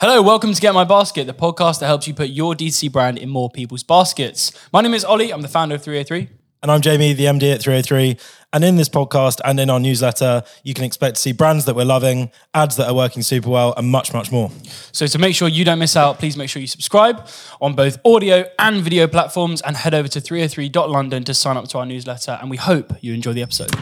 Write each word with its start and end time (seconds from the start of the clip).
Hello, 0.00 0.22
welcome 0.22 0.54
to 0.54 0.60
Get 0.60 0.74
My 0.74 0.84
Basket, 0.84 1.26
the 1.26 1.34
podcast 1.34 1.80
that 1.80 1.86
helps 1.86 2.06
you 2.06 2.14
put 2.14 2.28
your 2.28 2.54
D2C 2.54 2.92
brand 2.92 3.18
in 3.18 3.28
more 3.28 3.50
people's 3.50 3.82
baskets. 3.82 4.52
My 4.72 4.80
name 4.80 4.94
is 4.94 5.04
Ollie, 5.04 5.32
I'm 5.32 5.42
the 5.42 5.48
founder 5.48 5.74
of 5.74 5.82
303. 5.82 6.28
And 6.62 6.70
I'm 6.70 6.80
Jamie, 6.80 7.14
the 7.14 7.24
MD 7.24 7.52
at 7.52 7.60
303. 7.60 8.16
And 8.52 8.62
in 8.62 8.76
this 8.76 8.88
podcast 8.88 9.40
and 9.44 9.58
in 9.58 9.68
our 9.68 9.80
newsletter, 9.80 10.44
you 10.62 10.72
can 10.72 10.84
expect 10.84 11.16
to 11.16 11.20
see 11.20 11.32
brands 11.32 11.64
that 11.64 11.74
we're 11.74 11.84
loving, 11.84 12.30
ads 12.54 12.76
that 12.76 12.86
are 12.86 12.94
working 12.94 13.22
super 13.22 13.50
well, 13.50 13.74
and 13.76 13.88
much, 13.88 14.14
much 14.14 14.30
more. 14.30 14.52
So 14.92 15.08
to 15.08 15.18
make 15.18 15.34
sure 15.34 15.48
you 15.48 15.64
don't 15.64 15.80
miss 15.80 15.96
out, 15.96 16.20
please 16.20 16.36
make 16.36 16.48
sure 16.48 16.60
you 16.62 16.68
subscribe 16.68 17.26
on 17.60 17.74
both 17.74 17.98
audio 18.04 18.44
and 18.60 18.80
video 18.80 19.08
platforms 19.08 19.60
and 19.62 19.76
head 19.76 19.94
over 19.94 20.06
to 20.06 20.20
303.london 20.20 21.24
to 21.24 21.34
sign 21.34 21.56
up 21.56 21.66
to 21.70 21.78
our 21.78 21.86
newsletter. 21.86 22.38
And 22.40 22.50
we 22.50 22.56
hope 22.56 22.92
you 23.00 23.14
enjoy 23.14 23.32
the 23.32 23.42
episode. 23.42 23.74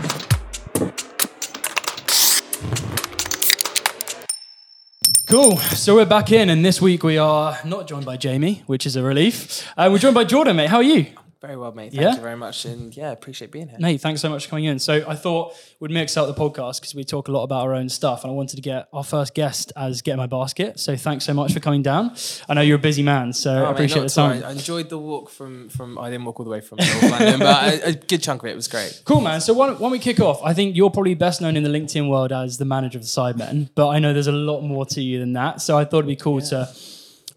Cool. 5.27 5.57
So 5.57 5.97
we're 5.97 6.07
back 6.07 6.31
in, 6.31 6.49
and 6.51 6.65
this 6.65 6.81
week 6.81 7.03
we 7.03 7.19
are 7.19 7.59
not 7.65 7.89
joined 7.89 8.07
by 8.07 8.17
Jamie, 8.17 8.63
which 8.67 8.87
is 8.87 8.95
a 8.95 9.03
relief. 9.03 9.67
Uh, 9.77 9.89
we're 9.91 9.99
joined 9.99 10.15
by 10.15 10.23
Jordan, 10.23 10.55
mate. 10.55 10.71
How 10.71 10.77
are 10.77 10.85
you? 10.85 11.07
Very 11.47 11.57
well, 11.59 11.73
mate. 11.73 11.93
Thank 11.93 12.03
Yeah? 12.03 12.15
you 12.17 12.21
very 12.21 12.37
much, 12.37 12.65
and 12.65 12.97
yeah, 12.97 13.13
appreciate 13.13 13.53
being 13.53 13.69
here. 13.69 13.79
Nate, 13.79 14.01
thanks 14.01 14.21
so 14.21 14.29
much 14.29 14.45
for 14.45 14.51
coming 14.51 14.65
in. 14.65 14.79
So 14.81 15.05
I 15.07 15.15
thought 15.15 15.55
we'd 15.79 15.91
mix 15.93 16.17
up 16.17 16.27
the 16.27 16.35
podcast 16.35 16.81
because 16.81 16.95
we 16.95 17.05
talk 17.05 17.29
a 17.29 17.33
lot 17.33 17.45
about 17.45 17.63
our 17.63 17.75
own 17.75 17.89
stuff, 17.89 18.25
and 18.25 18.33
I 18.33 18.35
wanted 18.35 18.57
to 18.57 18.63
get 18.63 18.89
our 18.93 19.05
first 19.05 19.35
guest 19.35 19.73
as 19.77 20.03
Get 20.03 20.17
My 20.17 20.27
Basket. 20.27 20.81
So 20.81 20.97
thanks 20.97 21.25
so 21.25 21.33
much 21.35 21.53
for 21.53 21.61
coming 21.61 21.83
down. 21.83 22.17
I 22.49 22.55
know 22.55 22.63
you're 22.63 22.77
a 22.77 22.81
busy 22.81 23.03
man, 23.05 23.33
so 23.33 23.51
I 23.53 23.57
Oh, 23.57 23.65
mate, 23.67 23.71
appreciate 23.73 24.01
not 24.03 24.09
the 24.09 24.15
time. 24.15 24.45
I 24.45 24.51
enjoyed 24.51 24.89
the 24.89 24.99
walk 24.99 25.31
from 25.31 25.69
from. 25.69 25.99
I 25.99 26.11
didn't 26.11 26.25
walk 26.25 26.41
all 26.41 26.45
the 26.45 26.51
way 26.51 26.61
from 26.61 26.79
North 26.79 27.03
London, 27.11 27.39
but 27.39 27.75
a, 27.75 27.89
a 27.89 27.93
good 27.93 28.23
chunk 28.23 28.43
of 28.43 28.49
it 28.49 28.57
was 28.57 28.67
great. 28.69 29.03
Cool, 29.05 29.21
man. 29.21 29.41
So 29.41 29.53
why 29.55 29.71
why 29.73 29.89
we 29.89 29.99
kick 30.01 30.19
off? 30.21 30.41
I 30.43 30.53
think 30.53 30.75
you're 30.77 30.91
probably 30.91 31.15
best 31.15 31.41
known 31.41 31.57
in 31.57 31.63
the 31.63 31.71
LinkedIn 31.71 32.09
world 32.11 32.33
as 32.33 32.59
the 32.59 32.65
manager 32.65 32.99
of 32.99 33.03
the 33.05 33.09
Sidemen, 33.09 33.69
but 33.75 33.89
I 33.89 33.99
know 34.01 34.13
there's 34.13 34.27
a 34.27 34.33
lot 34.33 34.63
more 34.63 34.85
to 34.87 35.01
you 35.01 35.19
than 35.21 35.33
that. 35.35 35.61
So 35.61 35.79
I 35.79 35.85
thought 35.85 35.99
it'd 35.99 36.09
be 36.09 36.17
cool 36.17 36.41
to 36.41 36.69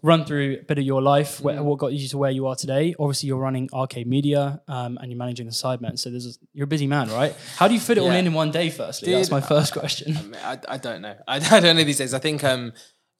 run 0.02 0.24
through 0.24 0.58
a 0.60 0.64
bit 0.64 0.78
of 0.78 0.84
your 0.84 1.02
life, 1.02 1.40
where, 1.40 1.62
what 1.62 1.78
got 1.78 1.92
you 1.92 2.08
to 2.08 2.18
where 2.18 2.30
you 2.30 2.46
are 2.46 2.54
today. 2.56 2.94
Obviously, 2.98 3.26
you're 3.28 3.38
running 3.38 3.68
Arcade 3.72 4.06
Media 4.06 4.60
um, 4.68 4.98
and 5.00 5.10
you're 5.10 5.18
managing 5.18 5.46
the 5.46 5.52
Sidemen. 5.52 5.98
So 5.98 6.10
there's 6.10 6.26
a, 6.26 6.32
you're 6.52 6.64
a 6.64 6.68
busy 6.68 6.86
man, 6.86 7.10
right? 7.10 7.34
How 7.56 7.68
do 7.68 7.74
you 7.74 7.80
fit 7.80 7.98
it 7.98 8.00
all 8.00 8.08
Yeah. 8.08 8.18
in 8.18 8.26
in 8.26 8.32
one 8.34 8.50
day? 8.50 8.70
Firstly, 8.70 9.12
that's 9.12 9.28
Dude, 9.28 9.32
my 9.32 9.40
first 9.40 9.72
question. 9.72 10.16
I, 10.16 10.22
mean, 10.22 10.34
I, 10.42 10.58
I 10.68 10.76
don't 10.78 11.02
know. 11.02 11.14
I, 11.28 11.36
I 11.36 11.60
don't 11.60 11.76
know 11.76 11.84
these 11.84 11.98
days. 11.98 12.14
I 12.14 12.18
think 12.18 12.42
um 12.44 12.72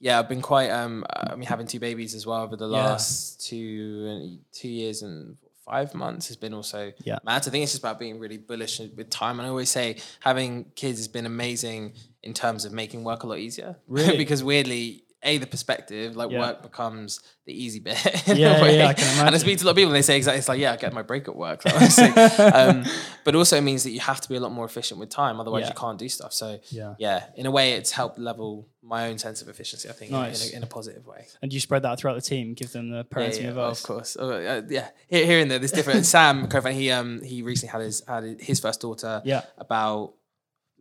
yeah, 0.02 0.18
I've 0.18 0.28
been 0.28 0.40
quite 0.42 0.70
um 0.70 1.04
I 1.10 1.34
mean 1.34 1.46
having 1.46 1.66
two 1.66 1.80
babies 1.80 2.14
as 2.14 2.24
well 2.26 2.42
over 2.42 2.56
the 2.56 2.66
last 2.66 3.46
two 3.46 4.38
two 4.52 4.68
years 4.68 5.02
and 5.02 5.36
five 5.66 5.94
months 5.94 6.28
has 6.28 6.36
been 6.36 6.54
also 6.54 6.92
Yeah. 7.04 7.18
mad. 7.24 7.46
I 7.46 7.50
think 7.50 7.62
it's 7.62 7.72
just 7.72 7.82
about 7.84 7.98
being 7.98 8.18
really 8.18 8.38
bullish 8.38 8.80
with 8.80 9.10
time. 9.10 9.38
And 9.38 9.46
I 9.46 9.50
always 9.50 9.70
say 9.70 9.98
having 10.20 10.64
kids 10.74 10.98
has 10.98 11.06
been 11.08 11.26
amazing 11.26 11.92
in 12.22 12.32
terms 12.34 12.64
of 12.64 12.72
making 12.72 13.04
work 13.04 13.22
a 13.22 13.26
lot 13.26 13.38
easier. 13.38 13.76
Really? 13.86 14.16
because 14.16 14.42
weirdly. 14.42 15.04
A 15.22 15.36
the 15.36 15.46
perspective, 15.46 16.16
like 16.16 16.30
Yeah. 16.30 16.38
work 16.38 16.62
becomes 16.62 17.20
the 17.44 17.52
easy 17.52 17.78
bit. 17.80 17.98
Yeah, 18.26 18.64
yeah, 18.64 18.86
I 18.86 18.94
can 18.94 19.04
And 19.04 19.18
I 19.18 19.22
imagine. 19.22 19.40
speak 19.40 19.58
to 19.58 19.64
a 19.64 19.66
lot 19.66 19.70
of 19.72 19.76
people, 19.76 19.90
and 19.90 19.96
they 19.96 20.02
say 20.02 20.16
exactly, 20.16 20.38
it's 20.38 20.48
like, 20.48 20.58
yeah, 20.58 20.72
I 20.72 20.76
get 20.76 20.94
my 20.94 21.02
break 21.02 21.28
at 21.28 21.36
work. 21.36 21.62
Like, 21.66 21.98
um, 22.40 22.84
but 23.24 23.34
also 23.34 23.58
it 23.58 23.60
means 23.60 23.82
that 23.84 23.90
you 23.90 24.00
have 24.00 24.20
to 24.22 24.28
be 24.30 24.36
a 24.36 24.40
lot 24.40 24.50
more 24.52 24.64
efficient 24.64 24.98
with 24.98 25.10
time, 25.10 25.38
otherwise 25.38 25.62
Yeah. 25.62 25.68
you 25.68 25.74
can't 25.74 25.98
do 25.98 26.08
stuff. 26.08 26.32
So 26.32 26.58
Yeah. 26.70 26.94
yeah, 26.98 27.26
in 27.36 27.44
a 27.44 27.50
way, 27.50 27.72
it's 27.72 27.90
helped 27.92 28.18
level 28.18 28.68
my 28.82 29.08
own 29.08 29.18
sense 29.18 29.42
of 29.42 29.48
efficiency. 29.48 29.90
I 29.90 29.92
think 29.92 30.10
in- 30.10 30.16
Nice. 30.16 30.48
in, 30.48 30.54
a, 30.54 30.56
in 30.56 30.62
a 30.62 30.66
positive 30.66 31.06
way. 31.06 31.26
And 31.42 31.52
you 31.52 31.60
spread 31.60 31.82
that 31.82 31.98
throughout 31.98 32.14
the 32.14 32.22
team, 32.22 32.54
give 32.54 32.72
them 32.72 32.88
the 32.90 33.04
parenting 33.04 33.42
yeah, 33.42 33.48
advice. 33.50 33.80
of 33.80 33.86
course. 33.86 34.16
Uh, 34.16 34.62
yeah, 34.70 34.88
here, 35.08 35.26
here 35.26 35.40
and 35.40 35.50
there, 35.50 35.58
there's 35.58 35.72
different. 35.72 36.06
Sam, 36.16 36.48
co-founder, 36.48 36.70
he 36.78 36.90
um 36.90 37.20
he 37.22 37.42
recently 37.42 37.72
had 37.72 37.82
his 37.82 38.02
had 38.08 38.40
his 38.40 38.58
first 38.58 38.80
daughter. 38.80 39.20
Yeah. 39.26 39.42
about 39.58 40.14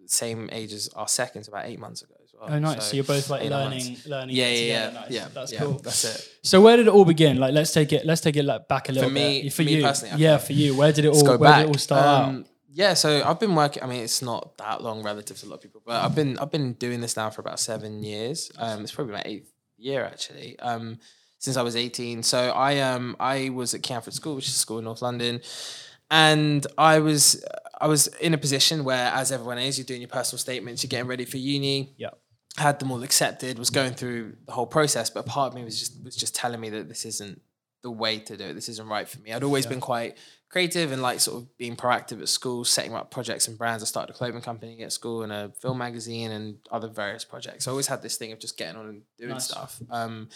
same 0.06 0.50
age 0.52 0.72
as 0.74 0.88
our 0.96 1.08
second, 1.08 1.48
about 1.48 1.66
eight 1.66 1.78
months 1.80 2.02
ago 2.02 2.16
well. 2.40 2.54
Oh, 2.54 2.60
nice. 2.60 2.86
So, 2.86 2.96
you're 2.96 3.04
both 3.04 3.30
like 3.30 3.50
learning, 3.50 3.86
months. 3.86 4.08
learning. 4.08 4.36
Yeah, 4.36 4.48
yeah, 4.50 4.60
yeah. 4.74 4.90
Nice. 4.92 5.12
yeah. 5.12 5.28
That's 5.34 5.52
yeah, 5.54 5.60
cool. 5.60 5.74
That's 5.80 6.04
it. 6.06 6.30
So 6.44 6.62
where 6.62 6.78
did 6.78 6.88
it 6.88 6.94
all 6.94 7.06
begin? 7.06 7.38
Like, 7.38 7.54
let's 7.54 7.72
take 7.74 7.92
it. 7.94 8.06
Let's 8.06 8.22
take 8.22 8.36
it 8.36 8.44
like 8.44 8.68
back 8.68 8.90
a 8.90 8.92
little 8.92 9.10
me- 9.10 9.44
bit. 9.44 9.54
for 9.54 9.64
me 9.64 9.82
personally, 9.82 10.14
okay. 10.16 10.24
yeah, 10.24 10.38
for 10.38 10.54
you. 10.54 10.76
Where 10.76 10.92
did 10.92 11.06
it 11.06 11.10
all? 11.10 11.24
Where 11.26 11.38
back. 11.38 11.58
did 11.58 11.64
it 11.66 11.68
all 11.68 11.74
start? 11.80 12.28
Um, 12.30 12.46
Yeah, 12.72 12.94
so 12.94 13.24
I've 13.26 13.40
been 13.40 13.56
working. 13.56 13.84
I 13.84 13.88
mean, 13.88 14.02
it's 14.04 14.22
not 14.22 14.58
that 14.58 14.82
long 14.82 15.04
relative 15.04 15.38
to 15.40 15.46
a 15.46 15.50
lot 15.50 15.56
of 15.56 15.62
people, 15.62 15.82
but 15.86 15.96
I've 16.04 16.16
been 16.16 16.38
I've 16.40 16.52
been 16.52 16.74
doing 16.74 17.02
this 17.02 17.18
now 17.18 17.30
for 17.30 17.42
about 17.42 17.60
seven 17.60 18.04
years. 18.04 18.52
Um, 18.58 18.84
it's 18.84 18.92
probably 18.94 19.14
my 19.14 19.24
eighth 19.26 19.52
year 19.78 20.06
actually. 20.06 20.58
Um, 20.60 21.00
since 21.40 21.58
I 21.58 21.62
was 21.64 21.76
eighteen. 21.76 22.22
So 22.24 22.52
I 22.52 22.80
um 22.80 23.16
I 23.20 23.50
was 23.50 23.74
at 23.74 23.82
Camford 23.82 24.14
School, 24.14 24.36
which 24.36 24.48
is 24.48 24.56
a 24.56 24.60
school 24.60 24.78
in 24.80 24.86
North 24.86 25.02
London, 25.02 25.42
and 26.12 26.66
I 26.78 27.00
was 27.00 27.44
I 27.82 27.88
was 27.88 28.08
in 28.20 28.34
a 28.34 28.38
position 28.38 28.84
where, 28.84 29.12
as 29.14 29.32
everyone 29.32 29.58
is, 29.58 29.78
you're 29.78 29.86
doing 29.86 30.02
your 30.02 30.10
personal 30.10 30.38
statements, 30.40 30.84
you're 30.84 30.90
getting 30.90 31.08
ready 31.08 31.26
for 31.26 31.38
uni 31.38 31.94
Yeah. 31.98 32.10
Had 32.58 32.80
them 32.80 32.92
all 32.92 33.04
accepted, 33.04 33.58
was 33.60 33.70
going 33.70 33.94
through 33.94 34.36
the 34.46 34.52
whole 34.52 34.66
process, 34.68 35.10
but 35.10 35.26
part 35.26 35.50
of 35.52 35.56
me 35.56 35.64
was 35.64 35.80
just 35.80 36.04
was 36.04 36.16
just 36.16 36.36
telling 36.36 36.60
me 36.60 36.70
that 36.72 36.90
this 36.90 37.06
isn't 37.06 37.42
the 37.82 37.92
way 37.92 38.20
to 38.20 38.36
do 38.36 38.44
it. 38.46 38.54
This 38.54 38.68
isn't 38.70 38.88
right 38.88 39.08
for 39.08 39.20
me. 39.22 39.32
I'd 39.32 39.44
always 39.44 39.66
been 39.66 39.80
quite 39.80 40.18
creative 40.50 40.92
and 40.92 41.02
like 41.02 41.20
sort 41.22 41.38
of 41.44 41.58
being 41.58 41.76
proactive 41.78 42.20
at 42.22 42.28
school, 42.28 42.66
setting 42.66 42.94
up 42.94 43.12
projects 43.12 43.48
and 43.48 43.58
brands. 43.58 43.84
I 43.84 43.86
started 43.86 44.14
a 44.14 44.18
clothing 44.18 44.42
company 44.42 44.82
at 44.84 44.92
school 44.92 45.22
and 45.24 45.32
a 45.32 45.50
film 45.62 45.78
magazine 45.78 46.32
and 46.32 46.58
other 46.72 46.88
various 46.90 47.24
projects. 47.24 47.68
I 47.68 47.72
always 47.72 47.88
had 47.88 48.02
this 48.02 48.18
thing 48.18 48.32
of 48.34 48.40
just 48.40 48.58
getting 48.58 48.78
on 48.78 48.88
and 48.90 49.02
doing 49.18 49.30
Nice. 49.32 49.46
stuff. 49.46 49.80
Um, 49.90 50.28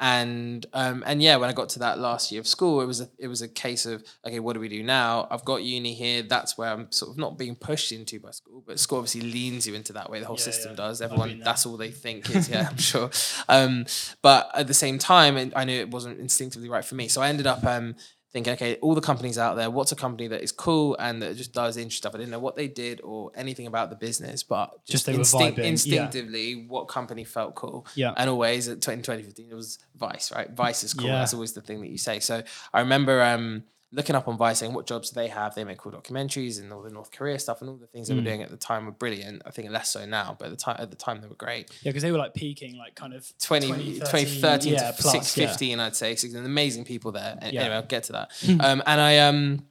and 0.00 0.66
um, 0.72 1.02
and 1.06 1.22
yeah, 1.22 1.36
when 1.36 1.48
I 1.48 1.52
got 1.52 1.68
to 1.70 1.78
that 1.80 1.98
last 1.98 2.32
year 2.32 2.40
of 2.40 2.46
school, 2.46 2.80
it 2.80 2.86
was 2.86 3.00
a 3.00 3.08
it 3.18 3.28
was 3.28 3.42
a 3.42 3.48
case 3.48 3.86
of 3.86 4.04
okay, 4.26 4.40
what 4.40 4.54
do 4.54 4.60
we 4.60 4.68
do 4.68 4.82
now? 4.82 5.26
I've 5.30 5.44
got 5.44 5.62
uni 5.62 5.94
here. 5.94 6.22
That's 6.22 6.58
where 6.58 6.70
I'm 6.70 6.90
sort 6.90 7.12
of 7.12 7.18
not 7.18 7.38
being 7.38 7.54
pushed 7.54 7.92
into 7.92 8.18
by 8.18 8.32
school, 8.32 8.62
but 8.66 8.80
school 8.80 8.98
obviously 8.98 9.20
leans 9.22 9.66
you 9.66 9.74
into 9.74 9.92
that 9.92 10.10
way. 10.10 10.18
The 10.20 10.26
whole 10.26 10.36
Yeah, 10.36 10.42
system 10.44 10.72
yeah. 10.72 10.76
does. 10.76 11.00
Everyone, 11.00 11.28
there. 11.36 11.44
that's 11.44 11.64
all 11.64 11.76
they 11.76 11.90
think 12.04 12.28
is. 12.34 12.48
Yeah, 12.48 12.68
I'm 12.70 12.76
sure. 12.78 13.10
Um, 13.48 13.86
but 14.20 14.50
at 14.54 14.66
the 14.66 14.74
same 14.74 14.98
time, 14.98 15.52
I 15.54 15.64
knew 15.64 15.78
it 15.78 15.90
wasn't 15.90 16.18
instinctively 16.18 16.68
right 16.68 16.84
for 16.84 16.96
me. 16.96 17.08
So 17.08 17.22
I 17.22 17.28
ended 17.28 17.46
up 17.46 17.64
um, 17.64 17.94
thinking, 18.34 18.52
okay, 18.52 18.76
all 18.82 18.96
the 18.96 19.00
companies 19.00 19.38
out 19.38 19.54
there, 19.54 19.70
what's 19.70 19.92
a 19.92 19.96
company 19.96 20.26
that 20.26 20.42
is 20.42 20.50
cool 20.50 20.96
and 20.98 21.22
that 21.22 21.36
just 21.36 21.52
does 21.52 21.76
interesting 21.76 21.96
stuff? 21.98 22.14
I 22.16 22.18
didn't 22.18 22.32
know 22.32 22.40
what 22.40 22.56
they 22.56 22.66
did 22.66 23.00
or 23.02 23.30
anything 23.36 23.68
about 23.68 23.90
the 23.90 23.96
business, 23.96 24.42
but 24.42 24.84
Just 24.84 24.92
just, 24.92 25.06
they 25.06 25.12
were 25.12 25.20
instinct, 25.20 25.56
vibing, 25.56 25.62
yeah. 25.62 25.70
instinctively, 25.70 26.66
what 26.66 26.88
company 26.88 27.22
felt 27.22 27.54
cool. 27.54 27.86
Yeah. 27.94 28.12
And 28.16 28.28
always 28.28 28.66
in 28.66 28.80
2015, 28.80 29.46
it 29.48 29.54
was 29.54 29.78
Vice, 29.96 30.32
right? 30.34 30.50
Vice 30.50 30.82
is 30.82 30.92
cool. 30.92 31.06
Yeah. 31.06 31.20
That's 31.20 31.32
always 31.32 31.52
the 31.52 31.60
thing 31.60 31.80
that 31.82 31.90
you 31.90 31.98
say. 31.98 32.18
So 32.18 32.42
I 32.72 32.80
remember 32.80 33.22
um, 33.22 33.62
looking 33.94 34.16
up 34.16 34.26
on 34.28 34.36
Vice 34.36 34.58
saying 34.58 34.72
what 34.74 34.86
jobs 34.86 35.10
do 35.10 35.14
they 35.20 35.28
have. 35.28 35.54
They 35.54 35.64
make 35.64 35.78
cool 35.78 35.92
documentaries 35.92 36.60
and 36.60 36.72
all 36.72 36.82
the 36.82 36.90
North 36.90 37.10
Korea 37.12 37.38
stuff 37.38 37.60
and 37.60 37.70
all 37.70 37.76
the 37.76 37.86
things 37.86 38.08
they 38.08 38.14
were 38.14 38.20
Mm. 38.20 38.24
doing 38.24 38.42
at 38.42 38.50
the 38.50 38.56
time 38.56 38.86
were 38.86 38.92
brilliant. 38.92 39.42
I 39.46 39.50
think 39.50 39.70
less 39.70 39.88
so 39.90 40.04
now, 40.04 40.36
but 40.38 40.46
at 40.46 40.50
the 40.50 40.56
time 40.56 40.76
at 40.78 40.90
the 40.90 40.96
time 40.96 41.20
they 41.20 41.28
were 41.28 41.34
great. 41.36 41.70
Yeah, 41.82 41.90
because 41.90 42.02
they 42.02 42.10
were 42.12 42.18
like 42.18 42.34
peaking, 42.34 42.76
like 42.76 42.94
kind 42.94 43.14
of 43.14 43.32
20, 43.38 43.68
2013 44.00 44.72
yeah, 44.72 44.90
to 44.90 45.02
plus, 45.02 45.30
6, 45.32 45.60
yeah. 45.62 45.84
I'd 45.84 45.96
say. 45.96 46.16
So 46.16 46.26
amazing 46.38 46.84
people 46.84 47.12
there. 47.12 47.38
And 47.40 47.52
Yeah. 47.52 47.60
Anyway, 47.62 47.76
I'll 47.76 47.82
get 47.82 48.04
to 48.04 48.12
that. 48.12 48.30
um, 48.60 48.82
and 48.86 49.00
I 49.00 49.18
um, 49.18 49.64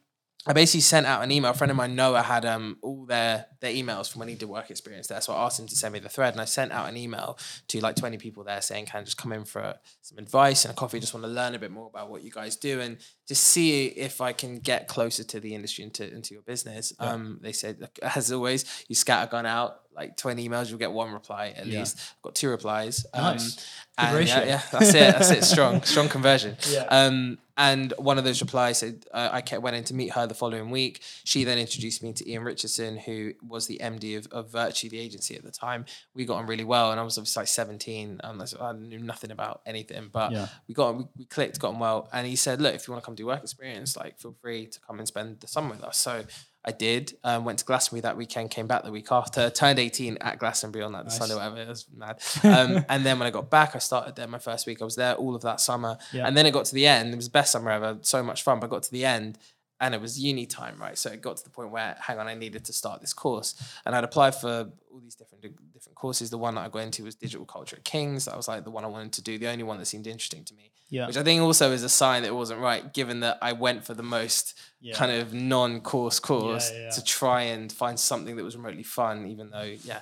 I 0.46 0.52
basically 0.52 0.82
sent 0.82 1.06
out 1.06 1.24
an 1.24 1.32
email. 1.32 1.52
A 1.52 1.54
friend 1.54 1.72
of 1.72 1.78
mine, 1.78 1.96
Noah, 1.96 2.22
had 2.22 2.46
um, 2.46 2.78
all 2.82 3.06
their 3.06 3.46
their 3.62 3.72
emails 3.72 4.12
from 4.12 4.20
when 4.20 4.28
he 4.28 4.36
did 4.36 4.50
work 4.50 4.70
experience 4.70 5.08
there. 5.08 5.22
So 5.22 5.34
I 5.34 5.46
asked 5.46 5.60
him 5.60 5.68
to 5.68 5.76
send 5.76 5.94
me 5.94 6.00
the 6.00 6.10
thread, 6.10 6.34
and 6.34 6.42
I 6.42 6.46
sent 6.46 6.74
out 6.74 6.90
an 6.90 6.98
email 6.98 7.38
to 7.70 7.80
like 7.80 7.96
20 7.96 8.18
people 8.18 8.44
there 8.44 8.62
saying, 8.62 8.88
"Can 8.88 9.02
I 9.02 9.04
just 9.04 9.18
come 9.18 9.32
in 9.32 9.46
for 9.46 9.76
some 10.02 10.18
advice 10.18 10.66
and 10.66 10.74
a 10.74 10.76
coffee? 10.76 11.00
Just 11.00 11.14
want 11.14 11.26
to 11.26 11.32
learn 11.32 11.56
a 11.56 11.60
bit 11.60 11.72
more 11.72 11.88
about 11.88 12.10
what 12.10 12.24
you 12.24 12.32
guys 12.32 12.58
do 12.58 12.82
and 12.82 12.98
just 13.26 13.44
see 13.44 13.86
if 13.86 14.20
I 14.20 14.34
can 14.34 14.60
get 14.60 14.90
closer 14.90 15.24
to 15.24 15.40
the 15.40 15.56
industry 15.56 15.86
and 15.86 15.94
to 15.94 16.12
into 16.12 16.34
your 16.34 16.44
business." 16.44 16.92
Um, 17.00 17.40
they 17.42 17.54
said, 17.54 17.88
as 18.02 18.32
always, 18.32 18.66
you 18.90 18.96
scatter 18.96 19.32
gun 19.32 19.46
out 19.46 19.83
like 19.96 20.18
20 20.18 20.48
emails, 20.48 20.70
you'll 20.70 20.80
get 20.80 20.92
one 20.92 21.12
reply 21.14 21.54
at 21.56 21.66
Yeah. 21.66 21.80
least. 21.80 21.98
I've 22.18 22.22
got 22.22 22.36
two 22.36 22.50
replies. 22.50 23.06
Nice. 23.14 23.56
Good 23.56 23.64
and 24.00 24.16
ratio. 24.18 24.38
yeah, 24.40 24.46
yeah, 24.46 24.62
that's 24.72 24.90
it. 24.90 24.94
That's 24.94 25.30
it. 25.32 25.44
Strong, 25.44 25.82
strong 25.84 26.10
conversion. 26.10 26.58
Yeah. 26.70 26.86
Um, 26.90 27.38
and 27.56 27.94
one 28.00 28.18
of 28.18 28.24
those 28.24 28.42
replies 28.42 28.80
said, 28.80 29.06
uh, 29.14 29.30
I 29.32 29.42
kept, 29.42 29.62
went 29.62 29.76
in 29.76 29.84
to 29.84 29.94
meet 29.94 30.14
her 30.14 30.26
the 30.26 30.34
following 30.34 30.72
week. 30.72 31.02
She 31.24 31.44
then 31.44 31.60
introduced 31.60 32.02
me 32.02 32.12
to 32.14 32.28
Ian 32.28 32.44
Richardson, 32.44 32.98
who 32.98 33.34
was 33.48 33.68
the 33.68 33.78
MD 33.84 34.18
of, 34.18 34.26
of 34.32 34.52
Virtue, 34.52 34.90
the 34.90 34.98
agency 34.98 35.36
at 35.36 35.44
the 35.44 35.52
time. 35.52 35.86
We 36.16 36.26
got 36.26 36.38
on 36.38 36.48
really 36.48 36.64
well, 36.64 36.90
and 36.90 37.00
I 37.00 37.04
was 37.04 37.20
obviously 37.20 37.42
like 37.42 37.48
17. 37.50 38.22
Um, 38.24 38.44
I 38.60 38.72
knew 38.74 38.98
nothing 38.98 39.30
about 39.30 39.62
anything, 39.68 40.10
but 40.12 40.32
Yeah. 40.32 40.48
we 40.68 40.74
got 40.74 40.98
we, 40.98 41.06
we 41.16 41.26
clicked, 41.26 41.60
got 41.60 41.76
on 41.76 41.80
well. 41.80 42.10
And 42.12 42.26
he 42.26 42.36
said, 42.36 42.60
Look, 42.60 42.74
if 42.74 42.88
you 42.88 42.92
want 42.94 43.04
to 43.04 43.06
come 43.06 43.14
do 43.14 43.28
work 43.28 43.44
experience, 43.44 43.96
like 43.96 44.18
feel 44.18 44.34
free 44.42 44.66
to 44.66 44.80
come 44.80 44.98
and 44.98 45.08
spend 45.08 45.40
the 45.40 45.48
summer 45.48 45.70
with 45.76 45.84
us. 45.84 45.98
So 46.00 46.24
I 46.66 46.72
did. 46.72 47.18
Um, 47.24 47.44
went 47.46 47.60
to 47.60 47.66
Glastonbury 47.66 48.02
that 48.02 48.16
weekend, 48.16 48.52
came 48.52 48.68
back 48.68 48.84
the 48.84 48.92
week 48.92 49.12
after, 49.12 49.50
turned 49.50 49.80
18 49.80 50.18
at 50.22 50.40
Glastonbury 50.40 50.84
on 50.84 50.94
that 50.94 51.06
Nice. 51.06 51.18
Sunday, 51.18 51.36
whatever. 51.36 51.58
It 51.58 51.68
was 51.68 51.86
mad. 51.96 52.22
Um, 52.44 52.86
and 52.90 53.06
then 53.06 53.20
when 53.20 53.28
I 53.28 53.32
got 53.32 53.50
back, 53.50 53.76
I 53.76 53.80
started 53.80 54.16
there 54.16 54.28
my 54.28 54.40
first 54.40 54.66
week. 54.66 54.82
I 54.82 54.86
was 54.86 54.96
there 54.96 55.16
all 55.16 55.36
of 55.36 55.42
that 55.42 55.60
summer. 55.60 55.98
Yeah. 56.14 56.26
And 56.26 56.38
then 56.38 56.46
it 56.46 56.52
got 56.52 56.66
to 56.66 56.76
the 56.76 56.88
end. 56.88 57.14
It 57.14 57.18
was 57.18 57.26
the 57.26 57.32
best 57.32 57.52
summer 57.52 57.72
ever. 57.72 57.98
So 58.02 58.24
much 58.24 58.44
fun. 58.44 58.60
But 58.60 58.68
I 58.68 58.70
got 58.70 58.84
to 58.84 58.92
the 58.92 59.06
end 59.06 59.38
and 59.84 59.94
it 59.94 60.00
was 60.00 60.18
uni 60.18 60.46
time, 60.46 60.78
right? 60.80 60.98
So 60.98 61.12
it 61.12 61.22
got 61.22 61.36
to 61.38 61.44
the 61.44 61.50
point 61.50 61.72
where, 61.72 61.98
hang 62.00 62.18
on, 62.18 62.28
I 62.28 62.36
needed 62.36 62.64
to 62.66 62.74
start 62.74 63.02
this 63.02 63.14
course. 63.14 63.56
And 63.86 63.94
I'd 63.94 64.06
applied 64.06 64.34
for 64.34 64.70
all 64.92 65.00
these 65.02 65.16
different 65.16 65.44
different 65.74 65.96
courses. 65.96 66.30
The 66.30 66.38
one 66.38 66.56
that 66.56 66.62
I 66.62 66.70
got 66.70 66.80
into 66.80 67.04
was 67.04 67.16
digital 67.16 67.46
culture 67.46 67.76
at 67.76 67.84
King's. 67.84 68.26
That 68.26 68.38
was 68.38 68.48
like 68.48 68.64
the 68.64 68.72
one 68.72 68.86
I 68.86 68.88
wanted 68.88 69.12
to 69.14 69.22
do, 69.22 69.38
the 69.38 69.48
only 69.48 69.64
one 69.64 69.80
that 69.80 69.86
seemed 69.86 70.08
interesting 70.08 70.46
to 70.46 70.54
me. 70.54 70.72
Yeah. 70.90 71.08
Which 71.08 71.18
I 71.18 71.24
think 71.24 71.42
also 71.42 71.72
is 71.72 71.84
a 71.84 71.90
sign 71.90 72.22
that 72.22 72.30
it 72.30 72.36
wasn't 72.36 72.62
right, 72.62 72.94
given 72.94 73.22
that 73.22 73.40
I 73.42 73.54
went 73.54 73.84
for 73.84 73.94
the 73.94 74.04
most 74.04 74.58
Yeah. 74.84 74.96
kind 74.96 75.14
of 75.14 75.34
non-course 75.34 76.20
course 76.20 76.72
Yeah, 76.72 76.80
yeah, 76.82 76.90
to 76.90 77.04
try 77.04 77.44
and 77.44 77.72
find 77.72 77.98
something 77.98 78.36
that 78.36 78.44
was 78.44 78.58
remotely 78.58 78.84
fun, 78.84 79.28
even 79.28 79.50
though, 79.50 79.74
yeah, 79.86 80.02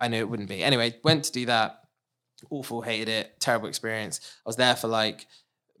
I 0.00 0.06
knew 0.08 0.18
it 0.18 0.28
wouldn't 0.28 0.48
be. 0.48 0.62
Anyway, 0.62 0.94
went 1.02 1.24
to 1.24 1.32
do 1.32 1.46
that. 1.46 1.80
awful, 2.50 2.82
hated 2.82 3.08
it, 3.08 3.40
terrible 3.40 3.68
experience. 3.68 4.20
I 4.46 4.48
was 4.48 4.56
there 4.56 4.76
for 4.76 4.88
like 4.88 5.26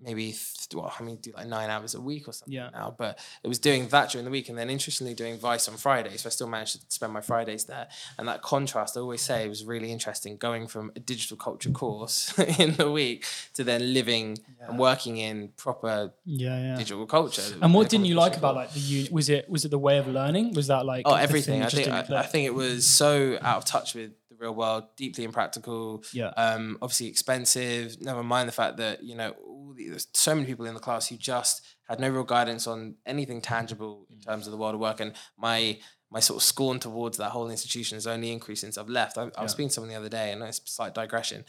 maybe 0.00 0.32
well, 0.74 0.92
I 0.98 1.02
mean, 1.02 1.16
do 1.16 1.32
like 1.36 1.46
nine 1.46 1.70
hours 1.70 1.94
a 1.94 2.00
week 2.00 2.28
or 2.28 2.32
something 2.32 2.52
Yeah. 2.54 2.70
now. 2.72 2.94
But 2.96 3.18
it 3.42 3.48
was 3.48 3.58
doing 3.58 3.88
that 3.88 4.10
during 4.10 4.24
the 4.24 4.30
week, 4.30 4.48
and 4.48 4.56
then 4.58 4.70
interestingly 4.70 5.14
doing 5.14 5.38
Vice 5.38 5.68
on 5.68 5.76
Fridays. 5.76 6.22
So 6.22 6.28
I 6.28 6.30
still 6.30 6.48
managed 6.48 6.74
to 6.80 6.80
spend 6.94 7.12
my 7.12 7.20
Fridays 7.20 7.64
there. 7.64 7.88
And 8.18 8.26
that 8.28 8.42
contrast, 8.42 8.96
I 8.96 9.00
always 9.00 9.22
say, 9.22 9.48
was 9.48 9.64
really 9.64 9.90
interesting. 9.92 10.36
Going 10.36 10.66
from 10.66 10.92
a 10.96 11.00
digital 11.00 11.36
culture 11.36 11.70
course 11.70 12.36
in 12.58 12.74
the 12.74 12.90
week 12.90 13.24
to 13.54 13.64
then 13.64 13.92
living 13.94 14.38
and 14.60 14.78
working 14.78 15.16
in 15.18 15.48
proper 15.56 16.12
Yeah, 16.24 16.58
yeah. 16.60 16.76
digital 16.76 17.06
culture. 17.06 17.42
And 17.60 17.74
what 17.74 17.88
didn't 17.88 18.06
you 18.06 18.14
like 18.14 18.36
about 18.36 18.54
like 18.54 18.72
the 18.72 18.80
uni? 18.80 19.08
Was 19.10 19.28
it 19.28 19.48
was 19.48 19.64
it 19.64 19.70
the 19.70 19.78
way 19.78 19.98
of 19.98 20.06
learning? 20.08 20.54
Was 20.54 20.66
that 20.68 20.84
like 20.86 21.02
Oh, 21.06 21.14
everything. 21.14 21.62
I 21.62 21.68
think 21.68 21.88
I. 21.88 22.00
I 22.22 22.26
think 22.26 22.46
it 22.46 22.54
was 22.54 22.86
so 22.86 23.38
out 23.42 23.58
of 23.58 23.64
touch 23.64 23.94
with 23.94 24.12
real 24.42 24.54
world, 24.54 24.84
deeply 24.96 25.24
impractical. 25.24 26.04
Yeah. 26.12 26.32
Um, 26.36 26.78
obviously 26.82 27.06
expensive. 27.06 28.00
Never 28.00 28.22
mind 28.22 28.48
the 28.48 28.52
fact 28.52 28.76
that 28.76 29.02
you 29.02 29.14
know 29.14 29.30
all 29.46 29.72
the, 29.74 29.88
there's 29.88 30.08
so 30.12 30.34
many 30.34 30.46
people 30.46 30.66
in 30.66 30.74
the 30.74 30.80
class 30.80 31.08
who 31.08 31.16
just 31.16 31.64
had 31.88 32.00
no 32.00 32.10
real 32.10 32.24
guidance 32.24 32.66
on 32.66 32.96
anything 33.06 33.40
tangible 33.40 34.06
in 34.10 34.20
terms 34.20 34.46
of 34.46 34.50
the 34.50 34.58
world 34.58 34.74
of 34.74 34.80
work. 34.80 35.00
And 35.00 35.14
my 35.38 35.78
my 36.10 36.20
sort 36.20 36.36
of 36.36 36.42
scorn 36.42 36.78
towards 36.78 37.16
that 37.16 37.30
whole 37.30 37.50
institution 37.50 37.96
has 37.96 38.06
only 38.06 38.30
increased 38.30 38.60
since 38.60 38.76
I've 38.76 38.90
left. 38.90 39.16
I, 39.16 39.30
I 39.36 39.42
was 39.42 39.52
speaking 39.52 39.68
to 39.68 39.74
someone 39.74 39.88
the 39.88 39.96
other 39.96 40.10
day, 40.10 40.32
and 40.32 40.42
it's 40.42 40.58
a 40.58 40.66
slight 40.66 40.94
digression, 40.94 41.44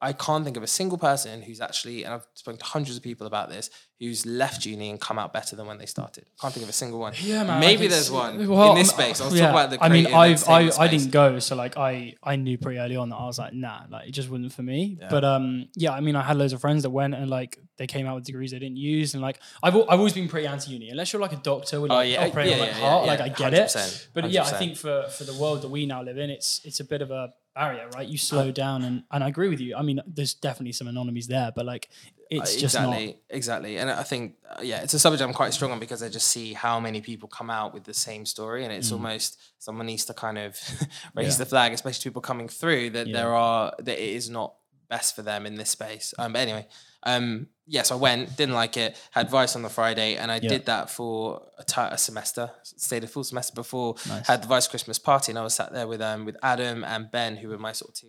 I 0.00 0.12
can't 0.12 0.44
think 0.44 0.56
of 0.56 0.62
a 0.62 0.66
single 0.66 0.98
person 0.98 1.42
who's 1.42 1.60
actually, 1.60 2.04
and 2.04 2.14
I've 2.14 2.26
spoken 2.34 2.58
to 2.58 2.64
hundreds 2.64 2.96
of 2.96 3.02
people 3.02 3.26
about 3.26 3.48
this, 3.48 3.70
who's 3.98 4.26
left 4.26 4.66
uni 4.66 4.90
and 4.90 5.00
come 5.00 5.18
out 5.18 5.32
better 5.32 5.56
than 5.56 5.66
when 5.66 5.78
they 5.78 5.86
started. 5.86 6.26
Can't 6.40 6.52
think 6.52 6.64
of 6.64 6.70
a 6.70 6.72
single 6.72 7.00
one. 7.00 7.14
Yeah, 7.18 7.44
man. 7.44 7.60
Maybe 7.60 7.86
there's 7.86 8.10
one 8.10 8.46
well, 8.46 8.72
in 8.72 8.76
this 8.76 8.92
um, 8.92 9.00
space. 9.00 9.20
I 9.20 9.24
was 9.24 9.34
yeah. 9.34 9.50
talking 9.50 9.54
about 9.54 9.70
the 9.70 9.84
I 9.84 9.88
mean, 9.88 10.06
I've, 10.08 10.46
I, 10.48 10.70
I 10.78 10.88
didn't 10.88 11.10
go, 11.10 11.38
so 11.38 11.56
like 11.56 11.76
I, 11.76 12.14
I 12.22 12.36
knew 12.36 12.58
pretty 12.58 12.78
early 12.78 12.96
on 12.96 13.08
that 13.08 13.16
I 13.16 13.24
was 13.24 13.38
like, 13.38 13.54
nah, 13.54 13.82
like 13.88 14.08
it 14.08 14.12
just 14.12 14.28
wasn't 14.28 14.52
for 14.52 14.62
me. 14.62 14.98
But 15.08 15.24
um, 15.24 15.68
yeah, 15.74 15.92
I 15.92 16.00
mean, 16.00 16.14
I 16.14 16.22
had 16.22 16.36
loads 16.36 16.52
of 16.52 16.60
friends 16.60 16.82
that 16.82 16.90
went 16.90 17.14
and 17.14 17.30
like 17.30 17.58
they 17.78 17.86
came 17.86 18.06
out 18.06 18.14
with 18.16 18.24
degrees 18.24 18.50
they 18.50 18.58
didn't 18.58 18.76
use, 18.76 19.14
and 19.14 19.22
like 19.22 19.40
I've 19.62 19.76
I've 19.76 19.98
always 19.98 20.12
been 20.12 20.28
pretty 20.28 20.46
anti-uni. 20.46 20.90
Unless 20.90 21.12
you're 21.12 21.22
like 21.22 21.32
a 21.32 21.36
doctor, 21.36 21.80
with 21.80 21.90
Oh, 21.90 21.94
like, 21.96 22.10
yeah, 22.10 22.24
operating 22.24 22.58
yeah, 22.58 22.62
on 22.62 22.68
like 22.68 22.76
yeah, 22.76 22.88
heart, 22.88 23.04
yeah, 23.04 23.10
like 23.10 23.20
I 23.20 23.26
yeah, 23.26 23.50
get 23.50 23.54
it. 23.54 23.66
100%, 23.68 24.08
But 24.12 24.30
yeah, 24.30 24.42
I 24.42 24.50
think 24.50 24.76
for 24.76 25.04
for 25.08 25.24
the 25.24 25.34
world 25.34 25.62
that 25.62 25.68
we 25.68 25.86
now 25.86 26.02
live 26.02 26.18
in, 26.18 26.30
it's 26.30 26.60
it's 26.64 26.80
a 26.80 26.84
bit 26.84 27.02
of 27.02 27.10
a 27.10 27.32
barrier, 27.56 27.88
right? 27.96 28.06
You 28.06 28.18
slow 28.18 28.52
down, 28.52 28.84
and 28.84 29.02
and 29.10 29.24
I 29.24 29.28
agree 29.28 29.48
with 29.48 29.60
you. 29.60 29.74
I 29.74 29.82
mean, 29.82 30.00
there's 30.06 30.34
definitely 30.34 30.72
some 30.72 30.86
anomalies 30.86 31.26
there, 31.26 31.50
but 31.56 31.64
like 31.66 31.88
it's 32.30 32.56
just 32.56 32.74
not. 32.74 32.88
exactly, 32.92 33.20
exactly. 33.30 33.78
And 33.78 33.88
I 33.90 34.02
think, 34.02 34.34
uh, 34.50 34.60
yeah, 34.62 34.82
it's 34.82 34.94
a 34.94 34.98
subject 34.98 35.22
I'm 35.22 35.32
quite 35.32 35.54
strong 35.54 35.70
on 35.72 35.78
because 35.78 36.02
I 36.02 36.08
just 36.08 36.28
see 36.28 36.52
how 36.54 36.80
many 36.80 37.00
people 37.00 37.28
come 37.28 37.50
out 37.50 37.72
with 37.74 37.84
the 37.84 37.94
same 37.94 38.26
story, 38.26 38.64
and 38.64 38.72
Mm. 38.72 38.78
it's 38.78 38.92
almost 38.92 39.40
someone 39.58 39.86
needs 39.86 40.04
to 40.06 40.14
kind 40.14 40.38
of 40.38 40.58
raise 41.14 41.38
the 41.38 41.46
flag, 41.46 41.72
especially 41.72 42.10
people 42.10 42.22
coming 42.22 42.48
through 42.48 42.90
that 42.90 43.06
there 43.12 43.32
are 43.34 43.72
that 43.78 43.98
it 44.02 44.10
is 44.14 44.28
not 44.30 44.54
best 44.88 45.16
for 45.16 45.22
them 45.22 45.46
in 45.46 45.54
this 45.56 45.70
space. 45.70 46.14
Um, 46.18 46.32
but 46.32 46.40
anyway, 46.40 46.66
um, 47.04 47.48
yes, 47.66 47.90
I 47.90 47.96
went, 47.96 48.36
didn't 48.36 48.54
like 48.54 48.76
it, 48.76 48.96
had 49.10 49.28
Vice 49.28 49.56
on 49.56 49.62
the 49.62 49.68
Friday, 49.68 50.16
and 50.16 50.30
I 50.30 50.38
did 50.38 50.66
that 50.66 50.90
for 50.90 51.42
a 51.58 51.98
semester, 51.98 52.50
stayed 52.62 53.04
a 53.04 53.06
full 53.06 53.24
semester 53.24 53.54
before, 53.54 53.96
had 54.26 54.42
the 54.42 54.48
Vice 54.48 54.68
Christmas 54.68 54.98
party, 54.98 55.32
and 55.32 55.38
I 55.38 55.42
was 55.42 55.54
sat 55.54 55.72
there 55.72 55.86
with 55.86 56.00
um 56.00 56.24
with 56.24 56.36
Adam 56.42 56.84
and 56.84 57.10
Ben, 57.10 57.36
who 57.36 57.48
were 57.48 57.58
my 57.58 57.72
sort 57.72 57.90
of 57.90 57.94
two 57.96 58.08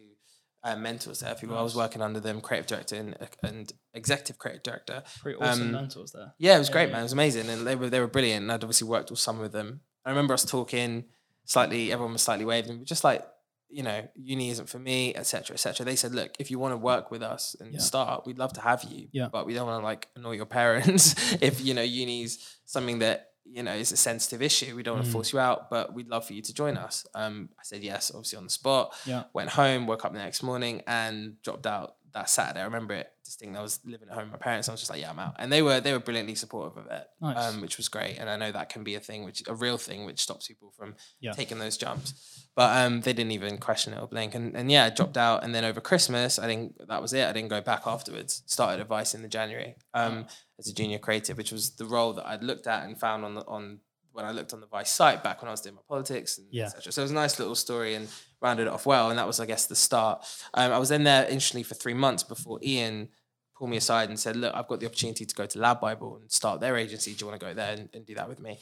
uh, 0.63 0.75
mentors 0.75 1.19
there. 1.21 1.36
People 1.36 1.57
I 1.57 1.62
was 1.62 1.75
working 1.75 2.01
under 2.01 2.19
them, 2.19 2.42
creative 2.42 2.68
director 2.68 2.95
and, 2.95 3.15
and 3.44 3.71
executive 3.94 4.38
creative 4.38 4.63
director. 4.63 5.04
Pretty 5.21 5.38
awesome 5.39 5.68
Um, 5.68 5.71
mentors 5.71 6.12
there. 6.12 6.33
Yeah, 6.39 6.56
it 6.56 6.59
was 6.59 6.69
great, 6.69 6.92
man. 6.92 7.00
It 7.01 7.04
was 7.04 7.13
amazing, 7.13 7.50
and 7.50 7.65
they 7.65 7.75
were 7.75 7.89
they 7.89 8.00
were 8.00 8.07
brilliant. 8.07 8.44
And 8.44 8.51
I'd 8.51 8.63
obviously 8.63 8.88
worked 8.88 9.09
with 9.09 9.19
some 9.19 9.39
of 9.39 9.51
them. 9.51 9.81
I 10.06 10.09
remember 10.09 10.33
us 10.33 10.45
talking 10.45 11.06
slightly. 11.45 11.92
Everyone 11.92 12.13
was 12.13 12.21
slightly 12.21 12.45
waving, 12.45 12.86
just 12.86 13.04
like, 13.04 13.25
you 13.69 13.83
know, 13.83 14.07
uni 14.15 14.49
isn't 14.49 14.69
for 14.69 14.79
me, 14.79 15.13
etc., 15.15 15.53
etc. 15.55 15.85
They 15.85 15.95
said, 15.97 16.13
look, 16.15 16.31
if 16.39 16.49
you 16.49 16.57
want 16.59 16.71
to 16.73 16.77
work 16.77 17.11
with 17.11 17.21
us 17.21 17.55
and 17.59 17.81
start 17.81 18.25
we'd 18.25 18.37
love 18.39 18.53
to 18.53 18.61
have 18.61 18.83
you. 18.85 19.09
Yeah. 19.11 19.27
But 19.31 19.45
we 19.45 19.53
don't 19.53 19.67
want 19.67 19.81
to 19.81 19.85
like 19.85 20.07
annoy 20.15 20.33
your 20.33 20.45
parents 20.45 21.15
if 21.41 21.59
you 21.63 21.73
know 21.73 21.81
uni's 21.81 22.57
something 22.65 22.99
that 22.99 23.31
you 23.45 23.63
know 23.63 23.73
is 23.73 23.91
a 23.91 23.97
sensitive 23.97 24.41
issue. 24.41 24.75
We 24.75 24.83
don't 24.83 24.95
Mm. 24.95 24.99
want 24.99 25.05
to 25.07 25.11
force 25.11 25.33
you 25.33 25.39
out, 25.39 25.69
but 25.69 25.93
we'd 25.93 26.07
love 26.07 26.25
for 26.25 26.33
you 26.33 26.41
to 26.41 26.53
join 26.53 26.77
us. 26.77 27.05
Um, 27.13 27.49
I 27.59 27.63
said 27.63 27.83
yes, 27.83 28.09
obviously 28.13 28.37
on 28.37 28.45
the 28.45 28.49
spot. 28.49 28.93
Yeah. 29.05 29.23
Went 29.33 29.49
home, 29.49 29.85
woke 29.85 30.05
up 30.05 30.13
the 30.13 30.19
next 30.19 30.43
morning, 30.43 30.81
and 30.87 31.41
dropped 31.41 31.67
out 31.67 31.95
that 32.17 32.29
Saturday. 32.29 32.61
I 32.61 32.65
remember 32.65 32.93
it 32.93 33.11
distinctly. 33.23 33.59
I 33.59 33.61
was 33.61 33.79
living 33.85 34.07
at 34.09 34.13
home 34.15 34.23
with 34.25 34.31
my 34.33 34.37
parents. 34.37 34.67
I 34.67 34.71
was 34.73 34.81
just 34.81 34.89
like, 34.91 35.01
yeah, 35.01 35.09
I'm 35.09 35.19
out, 35.19 35.35
and 35.39 35.51
they 35.51 35.61
were 35.61 35.79
they 35.79 35.93
were 35.93 35.99
brilliantly 35.99 36.35
supportive 36.35 36.77
of 36.77 36.87
it, 36.91 37.07
Nice. 37.21 37.53
um, 37.53 37.61
which 37.61 37.77
was 37.77 37.87
great. 37.89 38.17
And 38.17 38.29
I 38.29 38.35
know 38.37 38.51
that 38.51 38.69
can 38.69 38.83
be 38.83 38.95
a 38.95 38.99
thing, 38.99 39.23
which 39.23 39.43
a 39.47 39.55
real 39.55 39.77
thing, 39.77 40.05
which 40.05 40.19
stops 40.19 40.47
people 40.47 40.71
from 40.77 40.95
Yeah. 41.19 41.31
taking 41.33 41.59
those 41.59 41.77
jumps. 41.77 42.13
But 42.55 42.75
um, 42.85 43.01
they 43.01 43.13
didn't 43.13 43.33
even 43.33 43.59
question 43.59 43.93
it 43.93 44.01
or 44.01 44.07
blink. 44.07 44.33
And, 44.33 44.55
and 44.57 44.71
yeah, 44.71 44.85
I 44.85 44.89
dropped 44.89 45.15
out. 45.15 45.43
And 45.43 45.53
then 45.53 45.63
over 45.63 45.79
Christmas, 45.79 46.39
I 46.39 46.47
think 46.47 46.73
that 46.87 47.01
was 47.03 47.13
it. 47.13 47.27
I 47.27 47.31
didn't 47.31 47.49
go 47.49 47.61
back 47.61 47.83
afterwards. 47.85 48.41
Started 48.47 48.81
Advice 48.81 49.13
in 49.13 49.21
the 49.21 49.27
January 49.27 49.75
um, 49.93 50.25
as 50.57 50.67
a 50.67 50.73
junior 50.73 50.97
creative, 50.97 51.37
which 51.37 51.51
was 51.51 51.75
the 51.75 51.85
role 51.85 52.13
that 52.13 52.25
I'd 52.27 52.43
looked 52.43 52.65
at 52.65 52.83
and 52.83 52.99
found 52.99 53.23
on 53.25 53.35
the 53.35 53.41
on 53.45 53.79
when 54.11 54.25
I 54.25 54.31
looked 54.31 54.53
on 54.53 54.61
the 54.61 54.65
Vice 54.65 54.89
site 54.91 55.23
back 55.23 55.43
when 55.43 55.47
I 55.49 55.51
was 55.51 55.61
doing 55.61 55.75
my 55.75 55.81
politics 55.87 56.39
and 56.39 56.47
Yeah. 56.49 56.65
etc. 56.65 56.91
So 56.91 57.01
it 57.01 57.05
was 57.05 57.11
a 57.11 57.13
nice 57.13 57.37
little 57.37 57.53
story 57.53 57.93
and 57.93 58.07
rounded 58.41 58.63
it 58.67 58.69
off 58.69 58.85
well. 58.85 59.09
And 59.09 59.17
that 59.19 59.27
was, 59.27 59.39
I 59.39 59.45
guess, 59.45 59.65
the 59.65 59.75
start. 59.75 60.25
Um, 60.53 60.71
I 60.71 60.77
was 60.77 60.91
in 60.91 61.03
there 61.03 61.23
interestingly 61.23 61.63
for 61.63 61.75
three 61.75 61.93
months 61.93 62.23
before 62.23 62.59
Ian 62.63 63.09
pulled 63.55 63.69
me 63.71 63.77
aside 63.77 64.09
and 64.09 64.19
said, 64.19 64.35
"Look, 64.35 64.53
I've 64.53 64.67
got 64.67 64.79
the 64.79 64.85
opportunity 64.85 65.25
to 65.25 65.35
go 65.35 65.45
to 65.45 65.57
LADbible 65.57 66.21
and 66.21 66.31
start 66.31 66.59
their 66.59 66.77
agency. 66.77 67.13
Do 67.13 67.25
you 67.25 67.27
want 67.29 67.39
to 67.39 67.45
go 67.45 67.53
there 67.53 67.73
and, 67.73 67.89
and 67.93 68.05
do 68.05 68.15
that 68.15 68.29
with 68.29 68.39
me?" 68.39 68.59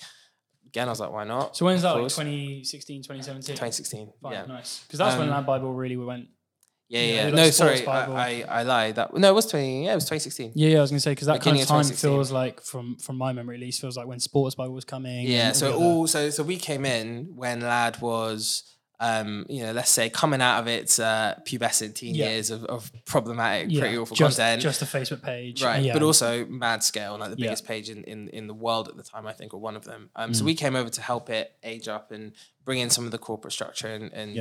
Again, 0.68 0.88
I 0.88 0.92
was 0.92 1.00
like, 1.00 1.12
"Why 1.12 1.24
not?" 1.26 1.56
So 1.58 1.66
when's 1.66 1.82
that? 1.82 1.92
Like 1.92 2.02
course. 2.02 2.16
2016, 2.16 3.04
2017? 3.04 3.56
2016. 3.56 4.14
Fine, 4.22 4.32
yeah. 4.32 4.46
nice. 4.46 4.84
Because 4.88 5.00
that's 5.00 5.18
when 5.18 5.30
LADbible 5.30 5.78
really 5.78 5.98
went. 5.98 6.28
Yeah, 6.88 7.02
Yeah, 7.02 7.14
yeah. 7.16 7.24
like 7.26 7.34
No, 7.34 7.50
sorry, 7.50 7.88
I, 7.88 8.06
I, 8.06 8.46
I 8.60 8.64
lied. 8.64 8.96
That 8.96 9.16
no, 9.16 9.30
it 9.30 9.34
was 9.34 9.48
twenty. 9.48 9.86
Yeah, 9.86 9.94
it 9.94 9.96
was 9.96 10.06
twenty 10.06 10.20
sixteen. 10.20 10.52
Yeah, 10.54 10.70
yeah, 10.70 10.78
I 10.78 10.82
was 10.82 10.92
gonna 10.92 11.00
say 11.00 11.12
because 11.12 11.26
that 11.28 11.34
kind 11.42 11.56
Beginning 11.56 11.62
of 11.64 11.66
of 11.66 11.70
time 11.70 11.84
2016. 11.84 12.10
feels 12.12 12.32
like 12.32 12.62
from 12.62 12.98
from 12.98 13.18
my 13.18 13.34
memory 13.34 13.56
at 13.56 13.62
least 13.62 13.82
feels 13.82 13.98
like 13.98 14.06
when 14.06 14.20
Sports 14.20 14.54
Bible 14.56 14.74
was 14.74 14.86
coming. 14.86 15.28
Yeah. 15.28 15.52
So 15.54 15.76
all 15.76 16.06
so 16.06 16.30
so 16.30 16.44
we 16.44 16.58
came 16.58 16.86
in 16.86 17.36
when 17.36 17.62
Lad 17.62 18.00
was. 18.02 18.72
Um, 19.00 19.46
you 19.50 19.64
know, 19.64 19.72
let's 19.74 19.90
say 19.92 20.10
coming 20.10 20.42
out 20.42 20.60
of 20.62 20.68
its 20.68 21.00
uh, 21.00 21.38
pubescent 21.46 21.96
teen 21.96 22.16
Yeah. 22.16 22.30
years 22.30 22.50
of, 22.50 22.64
of 22.66 22.92
problematic, 23.06 23.68
yeah, 23.70 23.82
pretty 23.82 23.98
awful 23.98 24.16
just, 24.16 24.38
content, 24.38 24.62
just 24.62 24.82
a 24.82 24.86
Facebook 24.86 25.22
page, 25.22 25.62
right? 25.64 25.84
Yeah, 25.84 25.94
But 25.94 26.02
also 26.04 26.46
mad 26.46 26.82
scale, 26.84 27.18
like 27.18 27.30
the 27.30 27.36
biggest 27.36 27.66
page 27.66 27.90
in, 27.90 28.04
in, 28.06 28.30
in 28.30 28.48
the 28.48 28.54
world 28.54 28.88
at 28.88 28.96
the 28.96 29.04
time, 29.04 29.28
I 29.28 29.34
think, 29.34 29.54
or 29.54 29.60
one 29.60 29.76
of 29.76 29.84
them. 29.84 30.10
Um, 30.16 30.32
Mm. 30.32 30.36
So 30.38 30.46
we 30.46 30.56
came 30.56 30.76
over 30.76 30.90
to 30.90 31.02
help 31.02 31.30
it 31.30 31.52
age 31.64 31.88
up 31.88 32.12
and 32.12 32.32
bring 32.64 32.80
in 32.80 32.90
some 32.90 33.06
of 33.06 33.12
the 33.12 33.18
corporate 33.18 33.54
structure 33.54 33.88
and, 33.88 34.12
and 34.14 34.36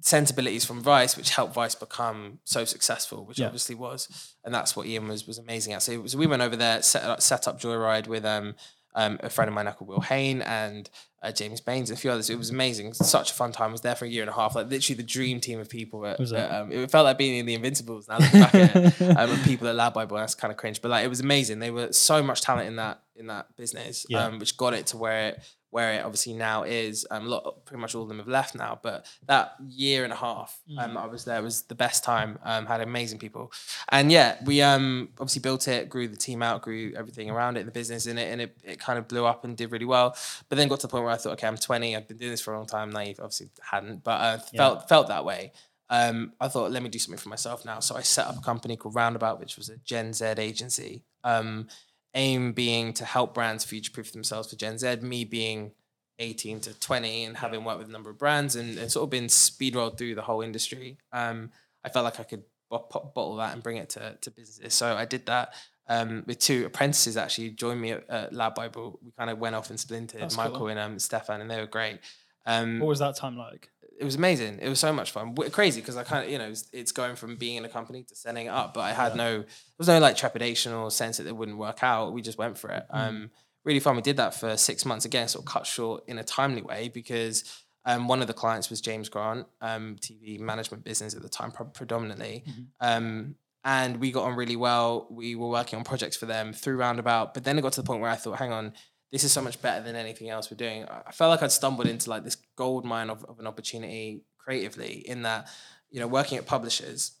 sensibilities 0.00 0.64
from 0.64 0.80
Vice, 0.80 1.16
which 1.16 1.30
helped 1.30 1.54
Vice 1.54 1.74
become 1.74 2.38
so 2.44 2.64
successful, 2.64 3.24
which 3.24 3.38
obviously 3.46 3.74
was, 3.74 4.34
and 4.44 4.54
that's 4.54 4.74
what 4.76 4.86
Ian 4.86 5.08
was 5.08 5.26
was 5.26 5.38
amazing 5.38 5.72
at. 5.72 5.82
So, 5.82 6.00
was- 6.00 6.16
we 6.16 6.26
went 6.26 6.42
over 6.42 6.56
there, 6.56 6.82
set 6.82 7.22
set 7.22 7.46
up 7.48 7.60
Joyride 7.60 8.06
with 8.08 8.24
um, 8.24 8.54
um, 8.94 9.18
a 9.22 9.30
friend 9.30 9.48
of 9.48 9.54
mine, 9.54 9.66
called 9.72 9.88
Will 9.88 10.00
Hain, 10.00 10.42
and 10.42 10.88
uh, 11.22 11.32
James 11.32 11.60
Baines, 11.60 11.90
and 11.90 11.98
a 11.98 12.00
few 12.00 12.10
others. 12.10 12.28
It 12.30 12.36
was 12.36 12.50
amazing, 12.50 12.94
such 12.94 13.30
a 13.30 13.34
fun 13.34 13.52
time. 13.52 13.70
I 13.70 13.72
was 13.72 13.80
there 13.80 13.94
for 13.94 14.04
a 14.04 14.08
year 14.08 14.22
and 14.22 14.30
a 14.30 14.34
half, 14.34 14.54
like 14.54 14.68
literally 14.68 14.96
the 14.96 15.02
dream 15.02 15.40
team 15.40 15.60
of 15.60 15.68
people. 15.68 16.04
At, 16.06 16.20
it? 16.20 16.32
at, 16.32 16.50
um, 16.52 16.72
it 16.72 16.90
felt 16.90 17.04
like 17.04 17.18
being 17.18 17.38
in 17.38 17.46
the 17.46 17.54
Invincibles. 17.54 18.08
Now 18.08 18.18
looking 18.18 18.40
back 18.40 18.54
at 18.54 18.76
it, 19.00 19.02
um, 19.16 19.42
people 19.44 19.68
at 19.68 19.76
LADbible, 19.76 20.16
that's 20.16 20.34
kind 20.34 20.50
of 20.50 20.56
cringe, 20.56 20.82
but 20.82 20.90
like 20.90 21.04
it 21.04 21.08
was 21.08 21.20
amazing. 21.20 21.58
They 21.58 21.70
were 21.70 21.92
so 21.92 22.22
much 22.22 22.40
talent 22.40 22.68
in 22.68 22.76
that 22.76 23.02
in 23.16 23.26
that 23.28 23.54
business, 23.56 24.06
Yeah. 24.08 24.24
um, 24.26 24.38
which 24.38 24.56
got 24.56 24.74
it 24.74 24.86
to 24.88 24.96
where 24.96 25.28
it 25.28 25.42
where 25.70 25.94
it 25.94 26.04
obviously 26.04 26.34
now 26.34 26.64
is. 26.64 27.06
Um, 27.10 27.24
a 27.26 27.28
lot, 27.30 27.64
pretty 27.64 27.80
much 27.80 27.94
all 27.94 28.02
of 28.02 28.08
them 28.08 28.18
have 28.18 28.28
left 28.28 28.54
now, 28.54 28.78
but 28.82 29.06
that 29.26 29.54
year 29.66 30.04
and 30.04 30.12
a 30.12 30.16
half 30.16 30.60
um, 30.76 30.98
I 30.98 31.06
was 31.06 31.24
there 31.24 31.42
was 31.42 31.62
the 31.62 31.74
best 31.74 32.04
time. 32.04 32.38
Um, 32.42 32.66
had 32.66 32.82
amazing 32.82 33.18
people, 33.18 33.50
and 33.88 34.12
yeah, 34.12 34.36
we 34.44 34.60
um 34.60 35.08
obviously 35.18 35.40
built 35.40 35.68
it, 35.68 35.88
grew 35.88 36.08
the 36.08 36.16
team 36.16 36.42
out, 36.42 36.60
grew 36.60 36.92
everything 36.94 37.30
around 37.30 37.56
it, 37.56 37.64
the 37.64 37.70
business 37.72 38.06
in 38.06 38.18
it, 38.18 38.30
and 38.30 38.42
it, 38.42 38.56
it 38.64 38.78
kind 38.80 38.98
of 38.98 39.08
blew 39.08 39.24
up 39.24 39.44
and 39.44 39.56
did 39.56 39.72
really 39.72 39.86
well. 39.86 40.14
But 40.50 40.56
then 40.56 40.68
got 40.68 40.80
to 40.80 40.86
the 40.86 40.90
point 40.90 41.04
where 41.04 41.12
I 41.14 41.16
thought, 41.16 41.32
okay, 41.34 41.46
I'm 41.46 41.56
20, 41.56 41.96
I've 41.96 42.06
been 42.06 42.18
doing 42.18 42.30
this 42.32 42.42
for 42.42 42.52
a 42.52 42.56
long 42.58 42.66
time. 42.66 42.90
Naive, 42.90 43.18
obviously 43.18 43.48
hadn't, 43.62 44.04
but 44.04 44.20
uh, 44.20 44.38
felt 44.54 44.88
felt 44.90 45.08
that 45.08 45.24
way. 45.24 45.52
Um, 45.88 46.32
I 46.40 46.48
thought, 46.48 46.70
let 46.70 46.82
me 46.82 46.88
do 46.88 46.98
something 46.98 47.18
for 47.18 47.28
myself 47.28 47.64
now. 47.66 47.80
So 47.80 47.96
I 47.96 48.00
set 48.02 48.26
up 48.26 48.36
a 48.38 48.40
company 48.40 48.76
called 48.76 48.94
Roundabout, 48.94 49.38
which 49.40 49.56
was 49.56 49.68
a 49.68 49.76
Gen 49.78 50.12
Z 50.14 50.24
agency. 50.38 51.02
Um, 51.24 51.68
aim 52.14 52.52
being 52.52 52.92
to 52.94 53.04
help 53.04 53.34
brands 53.34 53.64
future 53.64 53.90
proof 53.92 54.12
themselves 54.12 54.50
for 54.50 54.56
Gen 54.56 54.78
Z, 54.78 54.96
me 54.96 55.24
being 55.24 55.72
18 56.18 56.60
to 56.60 56.78
20 56.78 57.24
and 57.24 57.36
having 57.38 57.64
worked 57.64 57.78
with 57.78 57.88
a 57.88 57.92
number 57.92 58.10
of 58.10 58.18
brands 58.18 58.54
and, 58.54 58.78
and 58.78 58.90
sort 58.92 59.04
of 59.04 59.10
been 59.10 59.28
speed 59.28 59.74
rolled 59.74 59.98
through 59.98 60.14
the 60.14 60.22
whole 60.22 60.42
industry. 60.42 60.98
Um, 61.12 61.50
I 61.84 61.88
felt 61.88 62.04
like 62.04 62.20
I 62.20 62.22
could 62.22 62.44
bo- 62.70 62.86
bottle 63.14 63.36
that 63.36 63.54
and 63.54 63.62
bring 63.62 63.78
it 63.78 63.88
to, 63.90 64.16
to 64.20 64.30
businesses. 64.30 64.74
So 64.74 64.94
I 64.94 65.04
did 65.04 65.26
that 65.26 65.54
um, 65.88 66.22
with 66.26 66.38
two 66.38 66.64
apprentices 66.66 67.16
actually 67.16 67.50
joined 67.50 67.80
me 67.80 67.92
at, 67.92 68.08
at 68.08 68.32
LADbible. 68.32 68.98
We 69.02 69.10
kind 69.18 69.30
of 69.30 69.38
went 69.38 69.56
off 69.56 69.70
and 69.70 69.80
splintered, 69.80 70.20
That's 70.20 70.36
Michael 70.36 70.58
cool. 70.58 70.68
and 70.68 70.78
um, 70.78 70.98
Stefan, 70.98 71.40
and 71.40 71.50
they 71.50 71.60
were 71.60 71.66
great. 71.66 71.98
Um, 72.46 72.78
What 72.78 72.88
was 72.88 72.98
that 73.00 73.16
time 73.16 73.36
like? 73.36 73.70
It 74.02 74.04
was 74.04 74.16
amazing. 74.16 74.58
It 74.60 74.68
was 74.68 74.80
so 74.80 74.92
much 74.92 75.10
fun. 75.12 75.34
W- 75.34 75.50
Crazy 75.50 75.80
because 75.80 75.96
I 75.96 76.02
kind 76.04 76.24
of, 76.24 76.30
you 76.30 76.38
know, 76.38 76.48
it's, 76.48 76.68
it's 76.72 76.92
going 76.92 77.16
from 77.16 77.36
being 77.36 77.56
in 77.56 77.64
a 77.64 77.68
company 77.68 78.02
to 78.02 78.14
setting 78.14 78.46
it 78.46 78.50
up. 78.50 78.74
But 78.74 78.80
I 78.80 78.92
had 78.92 79.16
no, 79.16 79.38
there 79.38 79.46
was 79.78 79.88
no 79.88 79.98
like 79.98 80.16
trepidation 80.16 80.72
or 80.72 80.90
sense 80.90 81.16
that 81.18 81.26
it 81.26 81.36
wouldn't 81.36 81.56
work 81.58 81.82
out. 81.82 82.12
We 82.12 82.20
just 82.22 82.36
went 82.38 82.58
for 82.58 82.68
it. 82.70 82.84
Um, 82.90 83.30
really 83.64 83.80
fun. 83.80 83.96
We 83.96 84.02
did 84.02 84.16
that 84.18 84.34
for 84.34 84.56
six 84.56 84.84
months 84.84 85.04
again, 85.06 85.28
sort 85.28 85.44
of 85.46 85.52
cut 85.52 85.66
short 85.66 86.02
in 86.08 86.18
a 86.18 86.24
timely 86.24 86.62
way 86.62 86.88
because 86.88 87.44
Um, 87.84 88.06
one 88.06 88.20
of 88.20 88.28
the 88.28 88.34
clients 88.42 88.70
was 88.70 88.80
James 88.80 89.08
Grant, 89.08 89.44
um, 89.60 89.96
TV 90.00 90.38
management 90.38 90.84
business 90.84 91.14
at 91.16 91.22
the 91.22 91.28
time, 91.28 91.50
predominantly. 91.74 92.44
Um, 92.80 93.34
and 93.64 93.96
we 93.98 94.10
got 94.12 94.24
on 94.24 94.34
really 94.36 94.56
well. 94.56 95.06
We 95.10 95.34
were 95.34 95.48
working 95.48 95.78
on 95.78 95.84
projects 95.84 96.16
for 96.16 96.26
them 96.26 96.52
through 96.52 96.76
Roundabout. 96.76 97.34
But 97.34 97.42
then 97.44 97.58
it 97.58 97.62
got 97.62 97.72
to 97.74 97.82
the 97.82 97.86
point 97.86 98.00
where 98.00 98.10
I 98.10 98.16
thought, 98.16 98.38
hang 98.38 98.52
on, 98.52 98.72
this 99.12 99.24
is 99.24 99.32
so 99.32 99.42
much 99.42 99.60
better 99.60 99.84
than 99.84 99.94
anything 99.94 100.30
else 100.30 100.50
we're 100.50 100.56
doing. 100.56 100.86
I 100.88 101.12
felt 101.12 101.30
like 101.30 101.42
I'd 101.42 101.52
stumbled 101.52 101.86
into 101.86 102.08
like 102.08 102.24
this 102.24 102.38
gold 102.56 102.84
mine 102.84 103.10
of, 103.10 103.24
of 103.26 103.38
an 103.38 103.46
opportunity 103.46 104.24
creatively 104.38 105.04
in 105.06 105.22
that, 105.22 105.48
you 105.90 106.00
know, 106.00 106.06
working 106.06 106.38
at 106.38 106.46
publishers, 106.46 107.12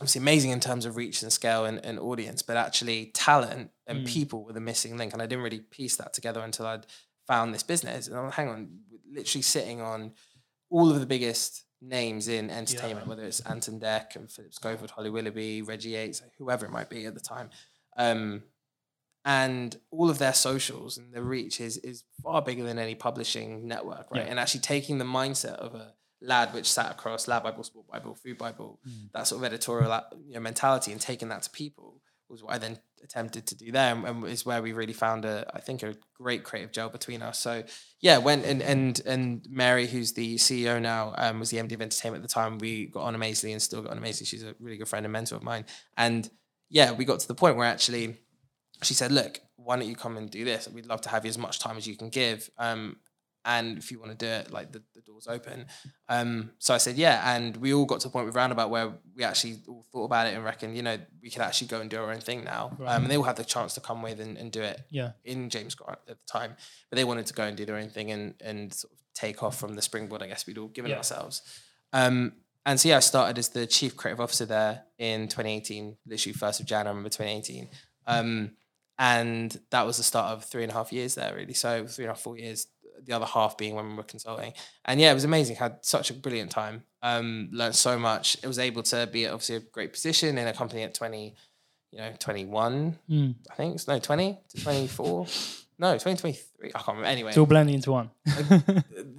obviously 0.00 0.20
amazing 0.20 0.52
in 0.52 0.60
terms 0.60 0.86
of 0.86 0.96
reach 0.96 1.22
and 1.22 1.32
scale 1.32 1.64
and, 1.64 1.84
and 1.84 1.98
audience, 1.98 2.42
but 2.42 2.56
actually 2.56 3.06
talent 3.06 3.70
and 3.88 4.06
people 4.06 4.44
were 4.44 4.52
the 4.52 4.60
missing 4.60 4.96
link. 4.96 5.12
And 5.12 5.20
I 5.20 5.26
didn't 5.26 5.42
really 5.42 5.60
piece 5.60 5.96
that 5.96 6.12
together 6.12 6.40
until 6.40 6.66
I'd 6.66 6.86
found 7.26 7.52
this 7.52 7.64
business. 7.64 8.06
And 8.06 8.16
I'm 8.16 8.26
like, 8.26 8.34
hang 8.34 8.48
on, 8.48 8.78
literally 9.12 9.42
sitting 9.42 9.80
on 9.80 10.12
all 10.70 10.90
of 10.90 11.00
the 11.00 11.06
biggest 11.06 11.64
names 11.82 12.28
in 12.28 12.50
entertainment, 12.50 13.06
whether 13.08 13.24
it's 13.24 13.40
Ant 13.40 13.68
and 13.68 13.80
Dec 13.82 14.14
and 14.16 14.30
Philip 14.30 14.54
Schofield, 14.54 14.90
Holly 14.90 15.10
Willoughby, 15.10 15.62
Reggie 15.62 15.90
Yates, 15.90 16.22
whoever 16.38 16.66
it 16.66 16.72
might 16.72 16.88
be 16.88 17.06
at 17.06 17.14
the 17.14 17.20
time. 17.20 17.50
Um, 17.96 18.42
and 19.26 19.76
all 19.90 20.08
of 20.08 20.18
their 20.18 20.32
socials 20.32 20.96
and 20.96 21.12
their 21.12 21.22
reach 21.22 21.60
is 21.60 21.76
is 21.78 22.04
far 22.22 22.40
bigger 22.40 22.62
than 22.62 22.78
any 22.78 22.94
publishing 22.94 23.66
network, 23.68 24.06
right? 24.10 24.22
Yeah. 24.24 24.30
And 24.30 24.38
actually 24.40 24.60
taking 24.60 24.98
the 24.98 25.04
mindset 25.04 25.56
of 25.56 25.74
a 25.74 25.94
lad 26.22 26.54
which 26.54 26.70
sat 26.70 26.90
across 26.92 27.28
Lad 27.28 27.42
Bible, 27.42 27.64
Sport 27.64 27.88
Bible, 27.88 28.14
Food 28.14 28.38
Bible, 28.38 28.80
Mm. 28.88 29.12
that 29.12 29.26
sort 29.26 29.40
of 29.40 29.44
editorial 29.44 29.92
uh, 29.92 30.02
you 30.26 30.34
know, 30.34 30.40
mentality, 30.40 30.92
and 30.92 31.00
taking 31.00 31.28
that 31.28 31.42
to 31.42 31.50
people 31.50 32.00
was 32.28 32.42
what 32.42 32.54
I 32.54 32.58
then 32.58 32.78
attempted 33.04 33.46
to 33.48 33.54
do 33.56 33.70
there, 33.70 33.94
and, 33.94 34.04
and 34.06 34.24
is 34.26 34.46
where 34.46 34.62
we 34.62 34.72
really 34.72 34.92
found 34.92 35.24
a, 35.24 35.48
I 35.54 35.60
think, 35.60 35.82
a 35.82 35.94
great 36.14 36.42
creative 36.44 36.72
gel 36.72 36.88
between 36.88 37.20
us. 37.22 37.38
So 37.38 37.64
yeah, 38.00 38.18
went 38.18 38.44
and 38.46 38.62
and 38.62 39.00
and 39.06 39.46
Mary, 39.50 39.86
who's 39.88 40.12
the 40.12 40.36
CEO 40.36 40.80
now, 40.80 41.14
um, 41.18 41.40
was 41.40 41.50
the 41.50 41.58
MD 41.58 41.72
of 41.74 41.82
entertainment 41.82 42.22
at 42.24 42.28
the 42.28 42.32
time. 42.32 42.58
We 42.58 42.86
got 42.86 43.02
on 43.02 43.14
amazingly 43.16 43.52
and 43.52 43.60
still 43.62 43.82
got 43.82 43.90
on 43.90 43.98
amazingly. 43.98 44.26
She's 44.26 44.44
a 44.44 44.54
really 44.60 44.76
good 44.78 44.88
friend 44.88 45.04
and 45.04 45.12
mentor 45.12 45.34
of 45.36 45.42
mine, 45.42 45.64
and 45.96 46.28
yeah, 46.68 46.92
we 46.92 47.04
got 47.04 47.20
to 47.20 47.28
the 47.28 47.34
point 47.34 47.56
where 47.56 47.66
actually 47.66 48.16
she 48.82 48.94
said, 48.94 49.12
"Look, 49.12 49.40
why 49.56 49.76
don't 49.76 49.88
you 49.88 49.96
come 49.96 50.16
and 50.16 50.30
do 50.30 50.44
this? 50.44 50.68
We'd 50.68 50.86
love 50.86 51.00
to 51.02 51.08
have 51.08 51.24
you 51.24 51.28
as 51.30 51.38
much 51.38 51.58
time 51.58 51.76
as 51.76 51.86
you 51.86 51.96
can 51.96 52.08
give. 52.10 52.50
Um, 52.58 52.96
and 53.48 53.78
if 53.78 53.92
you 53.92 54.00
want 54.00 54.10
to 54.10 54.16
do 54.16 54.26
it, 54.26 54.50
like 54.50 54.72
the, 54.72 54.82
the 54.94 55.00
door's 55.00 55.26
open." 55.28 55.66
Um, 56.08 56.50
so 56.58 56.74
I 56.74 56.78
said, 56.78 56.96
"Yeah." 56.96 57.34
And 57.36 57.56
we 57.56 57.72
all 57.72 57.84
got 57.86 58.00
to 58.00 58.08
a 58.08 58.10
point 58.10 58.26
with 58.26 58.34
Roundabout 58.34 58.70
where 58.70 58.92
we 59.14 59.24
actually 59.24 59.58
all 59.68 59.84
thought 59.92 60.04
about 60.04 60.26
it 60.26 60.34
and 60.34 60.44
reckoned, 60.44 60.76
you 60.76 60.82
know, 60.82 60.98
we 61.22 61.30
could 61.30 61.42
actually 61.42 61.68
go 61.68 61.80
and 61.80 61.88
do 61.88 61.98
our 62.02 62.12
own 62.12 62.20
thing 62.20 62.44
now. 62.44 62.76
Um, 62.84 63.04
and 63.04 63.10
they 63.10 63.16
all 63.16 63.22
had 63.22 63.36
the 63.36 63.44
chance 63.44 63.74
to 63.74 63.80
come 63.80 64.02
with 64.02 64.20
and, 64.20 64.36
and 64.36 64.50
do 64.52 64.62
it 64.62 64.80
Yeah. 64.90 65.12
in 65.24 65.48
James 65.48 65.74
Grant 65.74 66.00
at 66.08 66.18
the 66.18 66.26
time, 66.26 66.54
but 66.90 66.96
they 66.96 67.04
wanted 67.04 67.26
to 67.26 67.34
go 67.34 67.44
and 67.44 67.56
do 67.56 67.64
their 67.64 67.76
own 67.76 67.88
thing 67.88 68.10
and 68.10 68.34
and 68.44 68.74
sort 68.74 68.92
of 68.92 68.98
take 69.14 69.42
off 69.42 69.58
from 69.58 69.74
the 69.74 69.82
springboard. 69.82 70.22
I 70.22 70.26
guess 70.26 70.46
we'd 70.46 70.58
all 70.58 70.68
given 70.68 70.90
Yeah. 70.90 70.98
ourselves. 70.98 71.40
Um, 71.92 72.32
and 72.66 72.80
so 72.80 72.88
yeah, 72.88 72.96
I 72.96 73.00
started 73.00 73.38
as 73.38 73.50
the 73.50 73.64
chief 73.66 73.96
creative 73.96 74.20
officer 74.20 74.44
there 74.44 74.82
in 74.98 75.28
2018, 75.28 75.96
literally 76.04 76.32
first 76.34 76.58
of 76.58 76.66
January, 76.66 76.88
I 76.88 76.90
remember 76.90 77.10
2018. 77.10 77.68
Um, 78.08 78.56
and 78.98 79.58
that 79.70 79.86
was 79.86 79.96
the 79.98 80.02
start 80.02 80.32
of 80.32 80.44
three 80.44 80.62
and 80.62 80.72
a 80.72 80.74
half 80.74 80.92
years 80.92 81.14
there, 81.16 81.34
really. 81.34 81.54
So 81.54 81.86
three 81.86 82.04
and 82.04 82.10
a 82.10 82.14
half, 82.14 82.20
four 82.22 82.38
years. 82.38 82.66
The 83.04 83.12
other 83.12 83.26
half 83.26 83.58
being 83.58 83.74
when 83.76 83.90
we 83.90 83.94
were 83.94 84.02
consulting, 84.02 84.54
and 84.86 84.98
yeah, 84.98 85.10
it 85.10 85.14
was 85.14 85.24
amazing. 85.24 85.56
Had 85.56 85.78
such 85.82 86.08
a 86.10 86.14
brilliant 86.14 86.50
time. 86.50 86.82
Um, 87.02 87.50
learned 87.52 87.74
so 87.76 87.98
much. 87.98 88.36
It 88.42 88.46
was 88.46 88.58
able 88.58 88.82
to 88.84 89.06
be 89.06 89.26
obviously 89.28 89.56
a 89.56 89.60
great 89.60 89.92
position 89.92 90.38
in 90.38 90.48
a 90.48 90.52
company 90.54 90.82
at 90.82 90.94
20, 90.94 91.34
you 91.92 91.98
know, 91.98 92.12
21, 92.18 92.98
Mm. 93.10 93.34
I 93.50 93.54
think 93.54 93.74
it's 93.74 93.86
no 93.86 93.98
20 93.98 94.38
to 94.56 94.62
24. 94.62 95.26
no, 95.78 95.92
2023. 95.92 96.68
I 96.70 96.72
can't 96.72 96.88
remember. 96.88 97.06
Anyway, 97.06 97.28
It's 97.28 97.38
all 97.38 97.44
blending 97.46 97.74
into 97.74 97.92
one. 97.92 98.10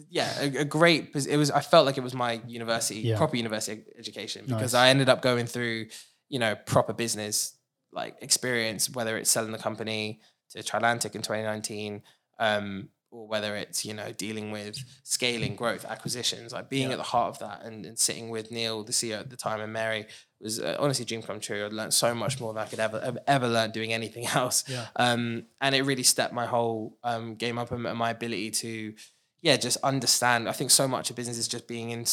yeah, 0.10 0.34
a, 0.42 0.58
a 0.62 0.66
great. 0.66 1.12
It 1.28 1.38
was. 1.38 1.52
I 1.52 1.62
felt 1.62 1.86
like 1.86 1.98
it 1.98 2.04
was 2.04 2.14
my 2.16 2.42
university, 2.48 3.02
Yeah. 3.02 3.18
proper 3.18 3.36
university 3.38 3.84
education, 3.98 4.46
because 4.48 4.74
Nice. 4.74 4.80
I 4.82 4.90
ended 4.90 5.10
up 5.10 5.22
going 5.22 5.46
through, 5.46 5.88
you 6.30 6.40
know, 6.40 6.56
proper 6.56 6.94
business 6.94 7.54
like 7.98 8.16
experience, 8.22 8.89
whether 8.89 9.18
it's 9.18 9.30
selling 9.32 9.51
the 9.51 9.58
company 9.70 10.22
to 10.51 10.60
Trilantic 10.60 11.13
in 11.16 11.22
2019, 11.22 12.01
um, 12.39 12.89
or 13.12 13.27
whether 13.27 13.56
it's 13.56 13.84
you 13.86 13.94
know 13.94 14.12
dealing 14.13 14.51
with 14.51 14.77
scaling, 15.04 15.56
growth, 15.56 15.84
acquisitions, 15.86 16.54
like 16.54 16.70
being 16.70 16.88
Yeah. 16.88 16.94
at 16.96 16.98
the 16.98 17.04
heart 17.16 17.30
of 17.34 17.39
that, 17.39 17.63
and, 17.66 17.86
and 17.86 17.98
sitting 17.98 18.30
with 18.30 18.51
Neil, 18.51 18.84
the 18.84 18.92
CEO 18.94 19.20
at 19.20 19.30
the 19.30 19.36
time, 19.38 19.60
and 19.62 19.74
Mary 19.74 20.06
was 20.39 20.60
uh, 20.60 20.75
honestly 20.80 21.04
a 21.04 21.08
dream 21.08 21.22
come 21.24 21.39
true. 21.39 21.66
I 21.66 21.68
learned 21.70 21.94
so 21.94 22.13
much 22.13 22.39
more 22.39 22.54
than 22.54 22.62
I 22.63 22.68
could 22.68 22.80
ever 22.80 23.00
ever, 23.00 23.20
ever 23.27 23.48
learn 23.48 23.72
doing 23.72 23.92
anything 23.94 24.25
else. 24.42 24.63
Yeah. 24.68 24.86
Um, 24.96 25.46
and 25.62 25.74
it 25.75 25.84
really 25.84 26.04
stepped 26.04 26.34
my 26.34 26.46
whole 26.46 26.98
um, 27.04 27.36
game 27.36 27.58
up 27.58 27.72
and 27.72 27.86
and 27.88 27.98
my 27.98 28.12
ability 28.12 28.51
to, 28.63 28.94
yeah, 29.42 29.58
just 29.58 29.77
understand. 29.84 30.48
I 30.48 30.51
think 30.54 30.70
so 30.72 30.88
much 30.88 31.10
of 31.10 31.16
business 31.16 31.38
is 31.38 31.48
just 31.48 31.68
being 31.68 31.89
in, 31.92 32.06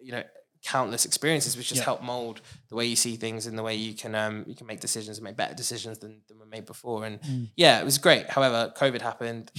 you 0.00 0.12
know, 0.12 0.22
countless 0.62 1.04
experiences, 1.04 1.56
which 1.56 1.68
just 1.68 1.80
Yeah. 1.80 1.84
help 1.84 2.02
mold 2.02 2.40
the 2.68 2.74
way 2.74 2.86
you 2.86 2.96
see 2.96 3.16
things 3.16 3.46
and 3.46 3.56
the 3.58 3.62
way 3.62 3.74
you 3.74 3.94
can 3.94 4.14
um, 4.14 4.44
you 4.46 4.54
can 4.54 4.66
make 4.66 4.80
decisions 4.80 5.18
and 5.18 5.24
make 5.24 5.36
better 5.36 5.54
decisions 5.54 5.98
than, 5.98 6.20
than 6.28 6.38
were 6.38 6.46
made 6.46 6.66
before. 6.66 7.04
And 7.04 7.20
Mm. 7.22 7.48
yeah, 7.56 7.80
it 7.80 7.84
was 7.84 7.98
great. 7.98 8.28
However, 8.30 8.72
COVID 8.76 9.00
happened, 9.00 9.50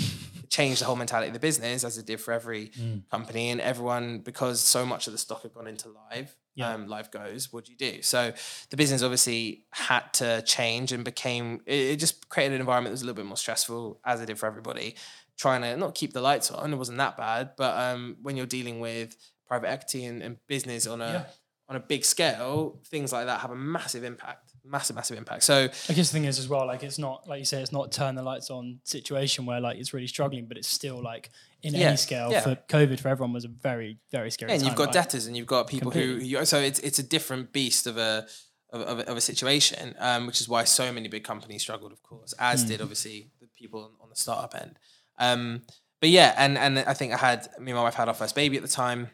changed 0.50 0.82
the 0.82 0.86
whole 0.86 0.96
mentality 0.96 1.28
of 1.28 1.34
the 1.34 1.40
business 1.40 1.84
as 1.84 1.98
it 1.98 2.06
did 2.06 2.20
for 2.20 2.32
every 2.34 2.70
Mm. 2.70 3.10
company 3.10 3.50
and 3.50 3.62
everyone 3.62 4.20
because 4.20 4.60
so 4.62 4.86
much 4.86 5.08
of 5.08 5.14
the 5.14 5.20
stock 5.20 5.44
had 5.44 5.54
gone 5.54 5.68
into 5.68 5.90
live. 5.90 6.36
Yeah. 6.56 6.74
Um, 6.74 6.88
live 6.88 7.10
goes. 7.12 7.54
What 7.54 7.66
do 7.66 7.72
you 7.72 7.78
do? 7.78 8.02
So 8.02 8.34
the 8.70 8.76
business 8.76 9.02
obviously 9.02 9.66
had 9.72 10.12
to 10.16 10.42
change 10.42 10.92
and 10.92 11.06
became. 11.06 11.62
It, 11.66 11.92
it 11.92 11.96
just 11.98 12.28
created 12.28 12.56
an 12.56 12.60
environment 12.60 12.92
that 12.92 12.96
was 12.96 13.02
a 13.04 13.06
little 13.06 13.16
bit 13.16 13.26
more 13.28 13.38
stressful, 13.38 14.02
as 14.04 14.20
it 14.20 14.26
did 14.26 14.38
for 14.38 14.48
everybody. 14.48 14.96
Trying 15.38 15.62
to 15.62 15.78
not 15.78 15.96
keep 15.96 16.12
the 16.12 16.20
lights 16.20 16.52
on, 16.52 16.74
it 16.74 16.76
wasn't 16.76 16.98
that 16.98 17.16
bad, 17.16 17.52
but 17.56 17.78
um, 17.78 18.18
when 18.22 18.36
you're 18.36 18.46
dealing 18.46 18.82
with 18.82 19.16
private 19.50 19.70
equity 19.70 20.06
and, 20.06 20.22
and 20.24 20.38
business 20.48 20.88
on 20.88 21.02
a 21.02 21.12
Yeah. 21.12 21.24
on 21.68 21.76
a 21.76 21.80
big 21.80 22.04
scale, 22.06 22.80
things 22.86 23.12
like 23.12 23.26
that 23.28 23.42
have 23.42 23.52
a 23.52 23.56
massive 23.56 24.04
impact, 24.04 24.54
massive, 24.64 24.96
massive 24.96 25.18
impact. 25.18 25.44
So 25.44 25.56
I 25.90 25.94
guess 25.94 26.10
the 26.10 26.14
thing 26.18 26.26
is 26.26 26.40
as 26.40 26.48
well, 26.48 26.66
like 26.66 26.82
it's 26.84 26.98
not 26.98 27.28
like 27.28 27.40
you 27.40 27.46
say, 27.46 27.62
it's 27.62 27.72
not 27.72 27.92
turn 27.92 28.16
the 28.16 28.24
lights 28.24 28.50
on 28.50 28.80
situation 28.86 29.46
where 29.46 29.60
like 29.60 29.78
it's 29.78 29.94
really 29.94 30.08
struggling, 30.08 30.46
but 30.48 30.58
it's 30.58 30.68
still 30.68 31.00
like 31.12 31.30
in 31.62 31.74
Yeah, 31.76 31.88
any 31.90 31.98
scale 31.98 32.32
yeah. 32.32 32.42
for 32.42 32.56
COVID 32.70 33.00
for 33.00 33.10
everyone 33.10 33.34
was 33.34 33.46
a 33.46 33.50
very 33.50 33.98
very 34.12 34.32
scary. 34.32 34.52
And 34.54 34.62
you've 34.64 34.76
got 34.76 34.86
like- 34.88 34.94
debtors 34.94 35.28
and 35.28 35.36
you've 35.38 35.48
got 35.56 35.68
people 35.68 35.92
who, 35.92 36.00
Completely. 36.20 36.40
who 36.40 36.46
so 36.46 36.58
it's 36.60 36.80
it's 36.80 37.00
a 37.00 37.04
different 37.16 37.52
beast 37.52 37.86
of 37.88 37.98
a 37.98 38.26
of, 38.72 38.82
of, 38.82 39.00
a- 39.00 39.08
of 39.12 39.18
a 39.18 39.22
situation, 39.22 39.96
um, 40.00 40.28
which 40.28 40.40
is 40.42 40.48
why 40.48 40.64
so 40.64 40.92
many 40.94 41.08
big 41.08 41.24
companies 41.24 41.62
struggled, 41.64 41.92
of 41.92 42.02
course, 42.04 42.34
as 42.40 42.62
Hmm. 42.62 42.68
did 42.70 42.82
obviously 42.82 43.32
the 43.42 43.48
people 43.62 43.80
on, 43.86 43.92
on 44.04 44.10
the 44.10 44.16
startup 44.16 44.54
end. 44.64 44.78
Um, 45.18 45.64
but 46.02 46.10
yeah, 46.10 46.34
and 46.38 46.58
and 46.58 46.80
I 46.80 46.94
think 46.94 47.14
I 47.14 47.18
had 47.18 47.48
me 47.60 47.72
and 47.72 47.78
my 47.78 47.84
wife 47.84 47.96
had 47.96 48.08
our 48.08 48.14
first 48.14 48.34
baby 48.36 48.56
at 48.58 48.64
the 48.64 48.70
time, 48.84 49.10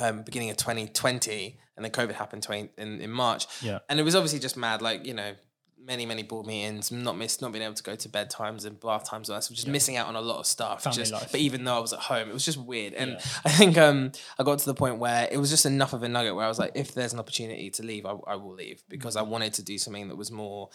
um, 0.00 0.22
beginning 0.22 0.50
of 0.50 0.56
2020, 0.56 1.58
and 1.76 1.84
then 1.84 1.92
COVID 1.92 2.12
happened 2.12 2.42
20, 2.42 2.70
in 2.78 3.00
in 3.00 3.10
March. 3.10 3.46
Yeah. 3.62 3.78
and 3.88 3.98
it 4.00 4.02
was 4.02 4.14
obviously 4.14 4.38
just 4.40 4.56
mad, 4.56 4.82
like 4.82 5.06
you 5.06 5.14
know. 5.14 5.34
Many 5.80 6.04
many 6.06 6.22
board 6.22 6.44
meetings, 6.44 6.90
not 6.92 7.16
miss, 7.16 7.40
not 7.40 7.50
being 7.52 7.64
able 7.64 7.72
to 7.72 7.82
go 7.82 7.94
to 7.94 8.08
bed 8.10 8.28
times 8.28 8.66
and 8.66 8.78
bath 8.78 9.08
times, 9.08 9.30
and 9.30 9.36
that, 9.36 9.44
so 9.44 9.54
just 9.54 9.68
missing 9.68 9.96
out 9.96 10.06
on 10.06 10.16
a 10.16 10.20
lot 10.20 10.38
of 10.40 10.44
stuff. 10.46 10.82
Family 10.82 10.98
just, 10.98 11.12
life. 11.12 11.28
But 11.30 11.40
even 11.40 11.64
though 11.64 11.76
I 11.76 11.78
was 11.78 11.94
at 11.94 12.00
home, 12.00 12.28
it 12.28 12.32
was 12.34 12.44
just 12.44 12.58
weird. 12.58 12.92
And 12.92 13.12
Yeah. 13.12 13.20
I 13.44 13.48
think 13.50 13.78
um, 13.78 14.12
I 14.38 14.42
got 14.42 14.58
to 14.58 14.66
the 14.66 14.74
point 14.74 14.98
where 14.98 15.26
it 15.32 15.38
was 15.38 15.48
just 15.48 15.64
enough 15.64 15.94
of 15.94 16.02
a 16.02 16.08
nugget 16.08 16.34
where 16.34 16.44
I 16.44 16.48
was 16.48 16.58
like, 16.58 16.72
if 16.74 16.92
there's 16.92 17.14
an 17.14 17.20
opportunity 17.20 17.70
to 17.70 17.82
leave, 17.82 18.04
I, 18.04 18.10
I 18.26 18.34
will 18.36 18.52
leave 18.52 18.82
because 18.88 19.16
I 19.16 19.22
wanted 19.22 19.54
to 19.54 19.62
do 19.62 19.78
something 19.78 20.08
that 20.08 20.16
was 20.16 20.30
more 20.30 20.68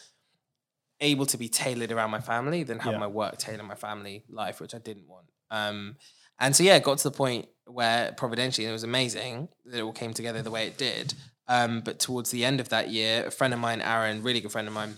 able 1.00 1.26
to 1.28 1.38
be 1.38 1.50
tailored 1.50 1.92
around 1.92 2.10
my 2.10 2.22
family 2.22 2.64
than 2.64 2.80
have 2.80 2.94
Yeah. 2.94 3.00
my 3.00 3.08
work 3.08 3.38
tailor 3.38 3.62
my 3.64 3.76
family 3.76 4.24
life, 4.30 4.62
which 4.62 4.74
I 4.74 4.80
didn't 4.80 5.08
want. 5.08 5.28
Um, 5.52 5.98
and 6.40 6.56
so 6.56 6.64
yeah, 6.64 6.76
it 6.78 6.84
got 6.84 6.98
to 7.00 7.10
the 7.10 7.16
point 7.16 7.50
where 7.66 8.12
providentially, 8.14 8.68
it 8.68 8.72
was 8.72 8.84
amazing 8.84 9.50
that 9.66 9.80
it 9.80 9.82
all 9.82 9.94
came 9.94 10.14
together 10.14 10.42
the 10.42 10.52
way 10.52 10.68
it 10.68 10.78
did. 10.78 11.14
Um, 11.48 11.82
but 11.82 12.00
towards 12.00 12.32
the 12.32 12.46
end 12.46 12.60
of 12.60 12.70
that 12.70 12.90
year, 12.90 13.26
a 13.26 13.32
friend 13.32 13.54
of 13.54 13.60
mine, 13.60 13.82
Aaron, 13.82 14.24
really 14.24 14.40
good 14.40 14.52
friend 14.52 14.68
of 14.68 14.74
mine 14.74 14.96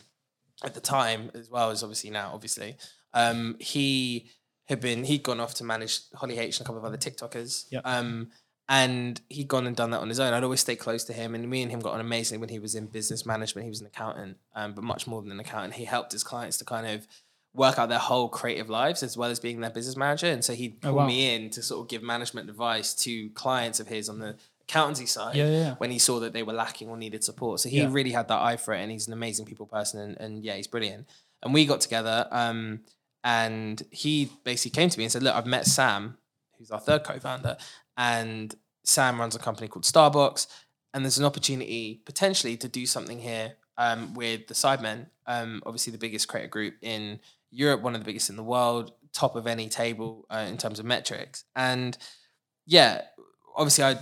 at 0.64 0.74
the 0.74 0.80
time, 0.80 1.32
as 1.34 1.50
well 1.50 1.72
as 1.72 1.84
obviously 1.84 2.10
now, 2.10 2.32
obviously, 2.34 2.76
um, 3.14 3.56
he 3.60 4.30
had 4.66 4.80
been 4.80 5.04
he'd 5.04 5.24
gone 5.24 5.40
off 5.40 5.54
to 5.56 5.64
manage 5.64 6.02
Holly 6.14 6.38
H 6.38 6.60
and 6.60 6.66
a 6.66 6.68
couple 6.68 6.80
of 6.80 6.86
other 6.86 6.98
TikTokers. 6.98 7.66
Yeah. 7.72 7.82
Um, 7.84 8.30
and 8.68 9.22
he'd 9.30 9.48
gone 9.48 9.68
and 9.68 9.76
done 9.76 9.92
that 9.92 10.00
on 10.00 10.10
his 10.10 10.20
own. 10.20 10.34
I'd 10.34 10.44
always 10.44 10.62
stay 10.62 10.76
close 10.76 11.04
to 11.06 11.14
him, 11.14 11.36
and 11.36 11.48
me 11.48 11.62
and 11.62 11.70
him 11.72 11.82
got 11.82 11.94
on 11.94 12.00
amazingly 12.00 12.40
when 12.40 12.50
he 12.50 12.58
was 12.58 12.74
in 12.74 12.88
business 12.88 13.26
management. 13.26 13.66
He 13.66 13.70
was 13.70 13.82
an 13.82 13.88
accountant, 13.88 14.38
um, 14.56 14.74
but 14.74 14.84
much 14.84 15.06
more 15.06 15.22
than 15.22 15.32
an 15.32 15.40
accountant. 15.40 15.76
He 15.76 15.86
helped 15.86 16.12
his 16.12 16.24
clients 16.24 16.58
to 16.58 16.66
kind 16.66 16.88
of 16.88 17.08
work 17.56 17.80
out 17.80 17.90
their 17.90 18.00
whole 18.00 18.28
creative 18.30 18.70
lives 18.70 19.02
as 19.04 19.16
well 19.18 19.30
as 19.32 19.40
being 19.40 19.62
their 19.62 19.70
business 19.70 19.96
manager. 19.96 20.28
And 20.28 20.44
so 20.44 20.54
he'd 20.54 20.76
Oh, 20.84 20.88
pull 20.90 20.94
wow. 20.98 21.08
me 21.08 21.34
in 21.34 21.50
to 21.52 21.62
sort 21.62 21.82
of 21.82 21.88
give 21.88 22.04
management 22.04 22.50
advice 22.50 22.94
to 22.96 23.30
clients 23.30 23.80
of 23.80 23.88
his 23.88 24.10
on 24.10 24.20
the 24.20 24.36
accountancy 24.62 25.06
side 25.06 25.36
Yeah, 25.36 25.46
yeah, 25.50 25.58
yeah. 25.60 25.76
when 25.76 25.92
he 25.92 26.00
saw 26.00 26.20
that 26.20 26.34
they 26.34 26.44
were 26.44 26.54
lacking 26.54 26.90
or 26.90 26.98
needed 26.98 27.24
support. 27.24 27.60
So 27.62 27.70
he 27.70 27.86
really 27.86 28.12
had 28.12 28.28
that 28.28 28.42
eye 28.42 28.58
for 28.58 28.74
it, 28.74 28.82
and 28.82 28.92
he's 28.92 29.08
an 29.08 29.14
amazing 29.14 29.46
people 29.46 29.66
person, 29.68 30.00
and, 30.02 30.18
and 30.20 30.44
yeah, 30.44 30.56
he's 30.56 30.68
brilliant. 30.68 31.08
And 31.44 31.54
we 31.54 31.66
got 31.66 31.82
together, 31.82 32.28
um, 32.32 32.82
and 33.24 33.82
he 33.92 34.30
basically 34.44 34.72
came 34.80 34.90
to 34.90 34.98
me 34.98 35.06
and 35.06 35.12
said, 35.12 35.24
"Look, 35.24 35.36
I've 35.36 35.46
met 35.46 35.66
Sam, 35.66 36.18
who's 36.58 36.72
our 36.72 36.80
third 36.80 37.04
co-founder, 37.04 37.58
and 37.98 38.56
Sam 38.84 39.20
runs 39.20 39.36
a 39.36 39.40
company 39.40 39.68
called 39.68 39.84
Starbucks, 39.86 40.48
and 40.94 41.04
there's 41.06 41.18
an 41.20 41.26
opportunity 41.26 42.02
potentially 42.06 42.58
to 42.58 42.68
do 42.68 42.86
something 42.86 43.20
here 43.20 43.54
um, 43.78 44.14
with 44.14 44.48
the 44.48 44.54
Sidemen, 44.54 45.08
um, 45.28 45.62
obviously 45.66 45.92
the 45.92 45.98
biggest 45.98 46.28
creator 46.28 46.48
group 46.48 46.76
in 46.82 47.20
Europe, 47.52 47.82
one 47.82 47.96
of 47.96 48.02
the 48.02 48.06
biggest 48.06 48.30
in 48.30 48.36
the 48.36 48.44
world, 48.44 48.92
top 49.14 49.36
of 49.36 49.48
any 49.48 49.70
table 49.70 50.26
uh, 50.30 50.46
in 50.48 50.58
terms 50.58 50.80
of 50.80 50.86
metrics, 50.86 51.44
and." 51.56 51.98
yeah, 52.68 53.02
obviously 53.56 53.84
I 53.84 53.96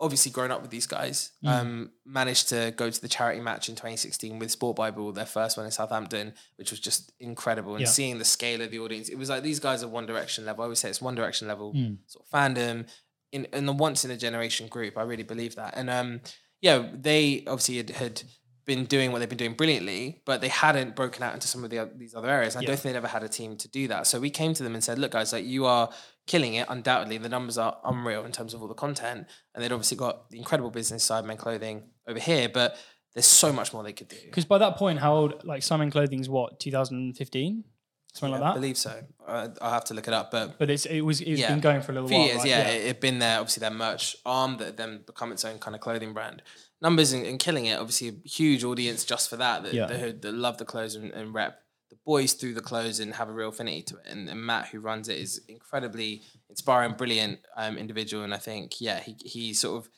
obviously 0.00 0.32
grown 0.32 0.50
up 0.50 0.60
with 0.62 0.72
these 0.72 0.86
guys. 0.88 1.30
Mm. 1.44 1.48
Um, 1.48 1.90
managed 2.04 2.48
to 2.48 2.72
go 2.76 2.90
to 2.90 3.00
the 3.00 3.06
charity 3.06 3.40
match 3.40 3.68
in 3.68 3.76
2016 3.76 4.40
with 4.40 4.50
Sport 4.50 4.74
Bible, 4.76 5.12
their 5.12 5.24
first 5.24 5.56
one 5.56 5.64
in 5.66 5.70
Southampton, 5.70 6.34
which 6.56 6.72
was 6.72 6.80
just 6.80 7.12
incredible. 7.20 7.74
And 7.76 7.82
Yeah. 7.82 7.86
seeing 7.88 8.18
the 8.18 8.24
scale 8.24 8.60
of 8.60 8.72
the 8.72 8.80
audience, 8.80 9.08
it 9.08 9.14
was 9.14 9.28
like 9.28 9.44
these 9.44 9.60
guys 9.60 9.84
are 9.84 9.88
One 9.88 10.04
Direction 10.06 10.44
level. 10.44 10.62
I 10.62 10.64
always 10.64 10.80
say 10.80 10.90
it's 10.90 11.00
One 11.00 11.14
Direction 11.14 11.46
level 11.46 11.72
Mm. 11.74 11.98
sort 12.08 12.24
of 12.26 12.30
fandom 12.32 12.88
in 13.30 13.44
in 13.52 13.66
the 13.66 13.72
once 13.72 14.04
in 14.04 14.10
a 14.10 14.16
generation 14.16 14.66
group. 14.66 14.98
I 14.98 15.02
really 15.02 15.22
believe 15.22 15.54
that. 15.54 15.74
And 15.76 15.88
um, 15.88 16.20
yeah, 16.60 16.88
they 16.92 17.44
obviously 17.46 17.76
had, 17.76 17.90
had 17.90 18.22
been 18.64 18.84
doing 18.84 19.10
what 19.12 19.18
they've 19.18 19.28
been 19.28 19.38
doing 19.38 19.54
brilliantly, 19.54 20.20
but 20.24 20.40
they 20.40 20.48
hadn't 20.48 20.94
broken 20.94 21.22
out 21.22 21.34
into 21.34 21.48
some 21.48 21.64
of 21.64 21.70
the 21.70 21.90
these 21.96 22.14
other 22.14 22.28
areas. 22.30 22.54
I 22.56 22.60
Yeah. 22.60 22.68
don't 22.68 22.76
think 22.78 22.92
they'd 22.92 22.96
ever 22.98 23.08
had 23.08 23.22
a 23.22 23.28
team 23.28 23.56
to 23.56 23.68
do 23.68 23.88
that. 23.88 24.06
So 24.06 24.20
we 24.20 24.30
came 24.30 24.54
to 24.54 24.62
them 24.62 24.74
and 24.74 24.82
said, 24.84 24.98
"Look, 24.98 25.12
guys, 25.12 25.32
like 25.32 25.44
you 25.44 25.66
are 25.66 25.90
killing 26.26 26.54
it. 26.54 26.66
Undoubtedly, 26.68 27.18
the 27.18 27.28
numbers 27.28 27.58
are 27.58 27.78
unreal 27.84 28.24
in 28.24 28.32
terms 28.32 28.54
of 28.54 28.62
all 28.62 28.68
the 28.68 28.74
content, 28.74 29.26
and 29.54 29.62
they'd 29.64 29.72
obviously 29.72 29.96
got 29.96 30.30
the 30.30 30.38
incredible 30.38 30.70
business 30.70 31.02
side, 31.04 31.24
men 31.24 31.36
clothing 31.36 31.90
over 32.06 32.18
here, 32.18 32.48
but." 32.48 32.76
There's 33.14 33.26
so 33.26 33.52
much 33.52 33.74
more 33.74 33.82
they 33.82 33.92
could 33.92 34.08
do. 34.08 34.16
Because 34.24 34.46
by 34.46 34.56
that 34.56 34.76
point, 34.78 34.98
how 35.00 35.14
old? 35.14 35.44
Like 35.44 35.60
Sidemen 35.60 35.92
Clothing's 35.92 36.30
what? 36.30 36.58
2015, 36.58 37.64
something 38.14 38.34
I 38.34 38.38
like 38.38 38.40
that. 38.40 38.50
I 38.52 38.54
believe 38.54 38.78
so. 38.78 39.02
Uh, 39.26 39.48
I'll 39.60 39.70
have 39.72 39.84
to 39.84 39.94
look 39.94 40.08
it 40.08 40.14
up, 40.14 40.30
but 40.30 40.58
but 40.58 40.70
it's 40.70 40.86
it 40.86 41.02
was 41.02 41.20
it's 41.20 41.38
Yeah. 41.40 41.50
been 41.50 41.60
going 41.60 41.82
for 41.82 41.92
a 41.92 41.94
little 41.96 42.06
a 42.06 42.08
few 42.08 42.16
while. 42.18 42.26
years, 42.28 42.38
right? 42.38 42.46
yeah, 42.48 42.68
it 42.68 42.86
had 42.86 43.00
been 43.00 43.18
there. 43.18 43.38
Obviously, 43.38 43.60
their 43.60 43.70
merch 43.70 44.16
arm 44.24 44.56
that 44.58 44.78
then 44.78 45.02
become 45.06 45.30
its 45.30 45.44
own 45.44 45.58
kind 45.58 45.74
of 45.74 45.82
clothing 45.82 46.14
brand. 46.14 46.42
Numbers 46.82 47.12
and, 47.12 47.24
and 47.24 47.38
killing 47.38 47.66
it. 47.66 47.78
Obviously, 47.78 48.08
a 48.08 48.28
huge 48.28 48.64
audience 48.64 49.04
just 49.04 49.30
for 49.30 49.36
that 49.36 49.62
that, 49.62 49.72
Yeah. 49.72 49.86
that, 49.86 50.20
that 50.22 50.34
love 50.34 50.58
the 50.58 50.64
clothes 50.66 50.94
and, 50.96 51.10
and 51.12 51.32
rep 51.32 51.60
the 51.90 51.96
boys 52.04 52.32
through 52.32 52.54
the 52.54 52.60
clothes 52.60 52.98
and 53.00 53.14
have 53.14 53.28
a 53.28 53.32
real 53.32 53.50
affinity 53.50 53.82
to 53.82 53.96
it. 53.96 54.06
And, 54.06 54.28
and 54.28 54.40
Matt, 54.44 54.68
who 54.68 54.80
runs 54.80 55.08
it, 55.08 55.18
is 55.18 55.40
incredibly 55.48 56.22
inspiring, 56.50 56.94
brilliant 56.94 57.38
um, 57.56 57.78
individual. 57.78 58.24
And 58.24 58.34
I 58.34 58.38
think, 58.38 58.80
yeah, 58.80 59.00
he 59.00 59.16
he 59.24 59.54
sort 59.54 59.78
of 59.78 59.90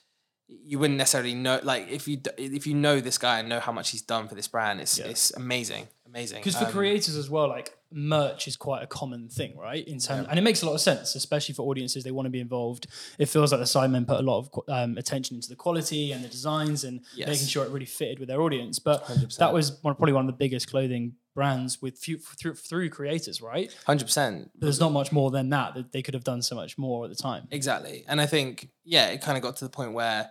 you 0.47 0.79
wouldn't 0.79 0.99
necessarily 0.99 1.35
know 1.35 1.59
like 1.63 1.89
if 1.89 2.07
you 2.07 2.21
if 2.37 2.67
you 2.67 2.75
know 2.75 3.01
this 3.01 3.17
guy 3.17 3.39
and 3.39 3.49
know 3.49 3.61
how 3.61 3.73
much 3.73 3.91
he's 3.91 4.03
done 4.03 4.29
for 4.29 4.35
this 4.35 4.47
brand, 4.49 4.81
it's 4.81 4.99
Yeah. 4.99 5.07
it's 5.07 5.31
amazing, 5.35 5.89
amazing. 6.07 6.41
Because 6.41 6.57
for 6.57 6.67
Um, 6.67 6.73
creators 6.73 7.17
as 7.17 7.31
well, 7.31 7.49
like 7.49 7.75
merch 7.97 8.49
is 8.49 8.57
quite 8.57 8.83
a 8.83 8.87
common 8.89 9.29
thing, 9.29 9.57
right? 9.57 9.87
In 9.87 10.01
terms, 10.01 10.27
and 10.29 10.37
it 10.37 10.43
makes 10.43 10.63
a 10.63 10.67
lot 10.67 10.75
of 10.75 10.81
sense, 10.81 11.15
especially 11.15 11.55
for 11.55 11.63
audiences 11.63 12.03
they 12.03 12.11
want 12.11 12.27
to 12.27 12.31
be 12.31 12.41
involved. 12.41 12.89
It 13.19 13.27
feels 13.27 13.53
like 13.53 13.61
the 13.61 13.67
Sidemen 13.67 14.05
put 14.07 14.19
a 14.19 14.23
lot 14.23 14.39
of 14.41 14.51
um, 14.69 14.99
attention 14.99 15.37
into 15.37 15.49
the 15.49 15.55
quality 15.55 16.11
and 16.11 16.25
the 16.25 16.29
designs 16.29 16.83
and 16.83 17.01
Yes. 17.15 17.29
making 17.29 17.47
sure 17.47 17.65
it 17.65 17.71
really 17.71 17.87
fitted 17.87 18.19
with 18.19 18.29
their 18.29 18.43
audience. 18.43 18.81
But 18.81 19.05
100%. 19.05 19.37
that 19.39 19.53
was 19.53 19.79
one, 19.83 19.95
probably 19.95 20.13
one 20.13 20.25
of 20.25 20.33
the 20.35 20.37
biggest 20.37 20.69
clothing 20.69 21.15
brands 21.37 21.81
with 21.81 21.97
few, 21.99 22.19
through 22.19 22.55
through 22.55 22.91
creators, 22.91 23.41
right? 23.41 23.73
hundred 23.87 24.07
percent. 24.07 24.51
There's 24.57 24.81
not 24.81 24.91
much 24.93 25.13
more 25.13 25.31
than 25.31 25.49
that. 25.51 25.75
That 25.75 25.93
they 25.93 26.03
could 26.03 26.15
have 26.15 26.25
done 26.25 26.43
so 26.43 26.57
much 26.57 26.77
more 26.77 27.05
at 27.05 27.11
the 27.11 27.17
time. 27.17 27.47
Exactly. 27.53 28.05
And 28.09 28.21
I 28.21 28.27
think, 28.27 28.71
yeah, 28.85 29.07
it 29.09 29.21
kind 29.23 29.37
of 29.37 29.43
got 29.43 29.57
to 29.59 29.65
the 29.65 29.71
point 29.71 29.93
where 29.93 30.31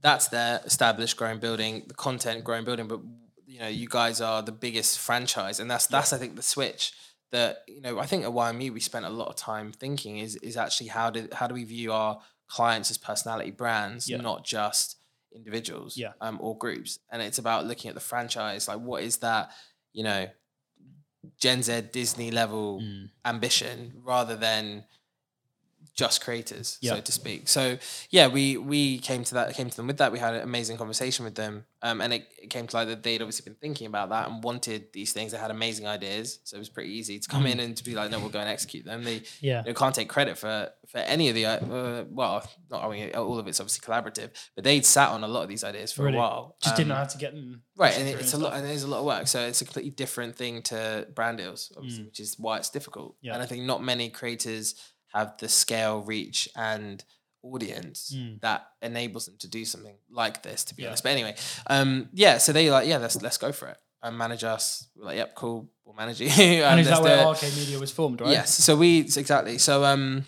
that's 0.00 0.28
their 0.28 0.60
established 0.64 1.16
growing 1.16 1.38
building, 1.38 1.84
the 1.86 1.94
content 1.94 2.44
growing 2.44 2.64
building, 2.64 2.86
but 2.88 3.00
you 3.48 3.58
know, 3.60 3.66
you 3.68 3.88
guys 3.88 4.20
are 4.20 4.42
the 4.42 4.52
biggest 4.52 4.98
franchise. 4.98 5.58
And 5.58 5.70
that's 5.70 5.86
that's 5.86 6.12
I 6.12 6.18
think 6.18 6.36
the 6.36 6.42
switch 6.42 6.92
that, 7.32 7.62
you 7.66 7.80
know, 7.80 7.98
I 7.98 8.06
think 8.06 8.24
at 8.24 8.30
YMU 8.30 8.72
we 8.72 8.80
spent 8.80 9.06
a 9.06 9.10
lot 9.10 9.28
of 9.28 9.36
time 9.36 9.72
thinking 9.72 10.18
is 10.18 10.36
is 10.36 10.56
actually 10.56 10.88
how 10.88 11.08
do 11.10 11.28
how 11.32 11.46
do 11.46 11.54
we 11.54 11.64
view 11.64 11.92
our 11.92 12.20
clients 12.46 12.90
as 12.90 12.98
personality 12.98 13.50
brands, 13.50 14.08
Yeah. 14.08 14.18
not 14.18 14.44
just 14.44 14.96
individuals 15.34 15.96
Yeah. 15.96 16.12
um, 16.20 16.38
or 16.40 16.56
groups. 16.58 16.98
And 17.10 17.20
it's 17.22 17.38
about 17.38 17.66
looking 17.66 17.88
at 17.88 17.94
the 17.94 18.00
franchise, 18.12 18.68
like 18.68 18.80
what 18.80 19.02
is 19.02 19.18
that, 19.18 19.50
you 19.92 20.04
know, 20.04 20.28
Gen 21.38 21.62
Z 21.62 21.80
Disney 21.92 22.30
level 22.30 22.80
Mm. 22.80 23.10
ambition 23.24 23.92
rather 24.02 24.36
than 24.36 24.84
just 25.98 26.20
creators, 26.22 26.78
Yeah. 26.80 26.94
so 26.94 27.00
to 27.00 27.12
speak. 27.12 27.48
So 27.48 27.76
yeah, 28.10 28.28
we 28.28 28.56
we 28.56 28.98
came 29.00 29.24
to 29.24 29.34
that 29.34 29.52
came 29.54 29.68
to 29.68 29.76
them 29.76 29.88
with 29.88 29.98
that. 29.98 30.12
We 30.12 30.20
had 30.20 30.34
an 30.34 30.42
amazing 30.42 30.76
conversation 30.78 31.24
with 31.24 31.34
them, 31.34 31.64
um, 31.82 32.00
and 32.00 32.12
it, 32.12 32.28
it 32.40 32.50
came 32.50 32.68
to 32.68 32.76
light 32.76 32.84
that 32.84 33.02
they'd 33.02 33.20
obviously 33.20 33.42
been 33.50 33.58
thinking 33.60 33.88
about 33.88 34.10
that 34.10 34.28
and 34.28 34.42
wanted 34.44 34.92
these 34.92 35.12
things. 35.12 35.32
They 35.32 35.38
had 35.38 35.50
amazing 35.50 35.88
ideas, 35.88 36.38
so 36.44 36.54
it 36.56 36.60
was 36.60 36.68
pretty 36.68 36.92
easy 36.92 37.18
to 37.18 37.28
come 37.28 37.42
Mm. 37.44 37.50
in 37.52 37.60
and 37.60 37.76
to 37.76 37.82
be 37.84 37.94
like, 37.96 38.10
no, 38.12 38.20
we'll 38.20 38.28
go 38.28 38.38
and 38.38 38.48
execute 38.48 38.84
them. 38.84 39.02
They 39.02 39.22
Yeah. 39.40 39.62
you 39.64 39.70
know, 39.72 39.74
can't 39.74 39.94
take 39.94 40.08
credit 40.08 40.38
for 40.38 40.70
for 40.86 40.98
any 40.98 41.28
of 41.30 41.34
the 41.34 41.44
uh, 41.46 42.04
well, 42.08 42.48
not 42.70 42.84
I 42.84 42.88
mean 42.90 43.10
all 43.16 43.38
of 43.40 43.48
it's 43.48 43.58
obviously 43.60 43.82
collaborative, 43.86 44.30
but 44.54 44.62
they'd 44.64 44.86
sat 44.86 45.08
on 45.10 45.24
a 45.24 45.28
lot 45.28 45.42
of 45.42 45.48
these 45.48 45.64
ideas 45.64 45.90
for 45.92 46.04
Really? 46.04 46.16
a 46.16 46.20
while. 46.20 46.56
Just 46.62 46.76
didn't 46.76 46.88
know 46.88 46.94
Um, 46.94 47.00
how 47.02 47.06
to 47.16 47.18
get 47.18 47.32
them 47.34 47.62
Right, 47.76 47.96
and 47.98 48.08
it's 48.08 48.34
a 48.34 48.38
lot, 48.38 48.52
and 48.54 48.64
there's 48.64 48.82
a 48.84 48.88
lot 48.88 48.98
of 49.00 49.04
work. 49.04 49.26
So 49.28 49.40
it's 49.46 49.60
a 49.62 49.64
completely 49.64 49.90
different 49.92 50.34
thing 50.36 50.62
to 50.70 51.06
brand 51.14 51.38
deals, 51.38 51.72
obviously, 51.76 52.04
which 52.04 52.18
is 52.20 52.36
why 52.38 52.56
it's 52.58 52.70
difficult. 52.70 53.10
Mm. 53.14 53.18
Yeah. 53.22 53.34
And 53.34 53.42
I 53.42 53.46
think 53.46 53.64
not 53.64 53.82
many 53.82 54.08
creators 54.10 54.74
have 55.14 55.36
the 55.38 55.48
scale, 55.48 56.00
reach, 56.02 56.48
and 56.56 57.04
audience 57.42 58.12
Mm. 58.14 58.40
that 58.40 58.66
enables 58.82 59.26
them 59.26 59.36
to 59.38 59.48
do 59.48 59.64
something 59.64 59.96
like 60.10 60.42
this. 60.42 60.64
To 60.64 60.74
be 60.74 60.82
Yeah. 60.82 60.88
honest, 60.88 61.02
but 61.04 61.12
anyway, 61.12 61.36
um, 61.68 62.08
yeah. 62.12 62.38
So 62.38 62.52
they 62.52 62.70
like, 62.70 62.88
yeah, 62.88 62.98
let's 62.98 63.16
let's 63.22 63.38
go 63.38 63.52
for 63.52 63.68
it 63.68 63.78
and 64.02 64.16
manage 64.18 64.44
us. 64.44 64.86
We're 64.96 65.04
like, 65.06 65.16
yep, 65.16 65.34
cool, 65.34 65.70
we'll 65.84 65.94
manage 65.94 66.20
you. 66.20 66.28
And 66.64 66.80
is 66.80 66.88
that 66.88 67.02
where. 67.02 67.24
Arcade 67.26 67.54
Media 67.56 67.78
was 67.78 67.90
formed, 67.92 68.20
right? 68.20 68.30
Yes. 68.30 68.54
So 68.64 68.76
we 68.76 69.00
exactly. 69.00 69.58
So 69.58 69.84
um, 69.84 70.24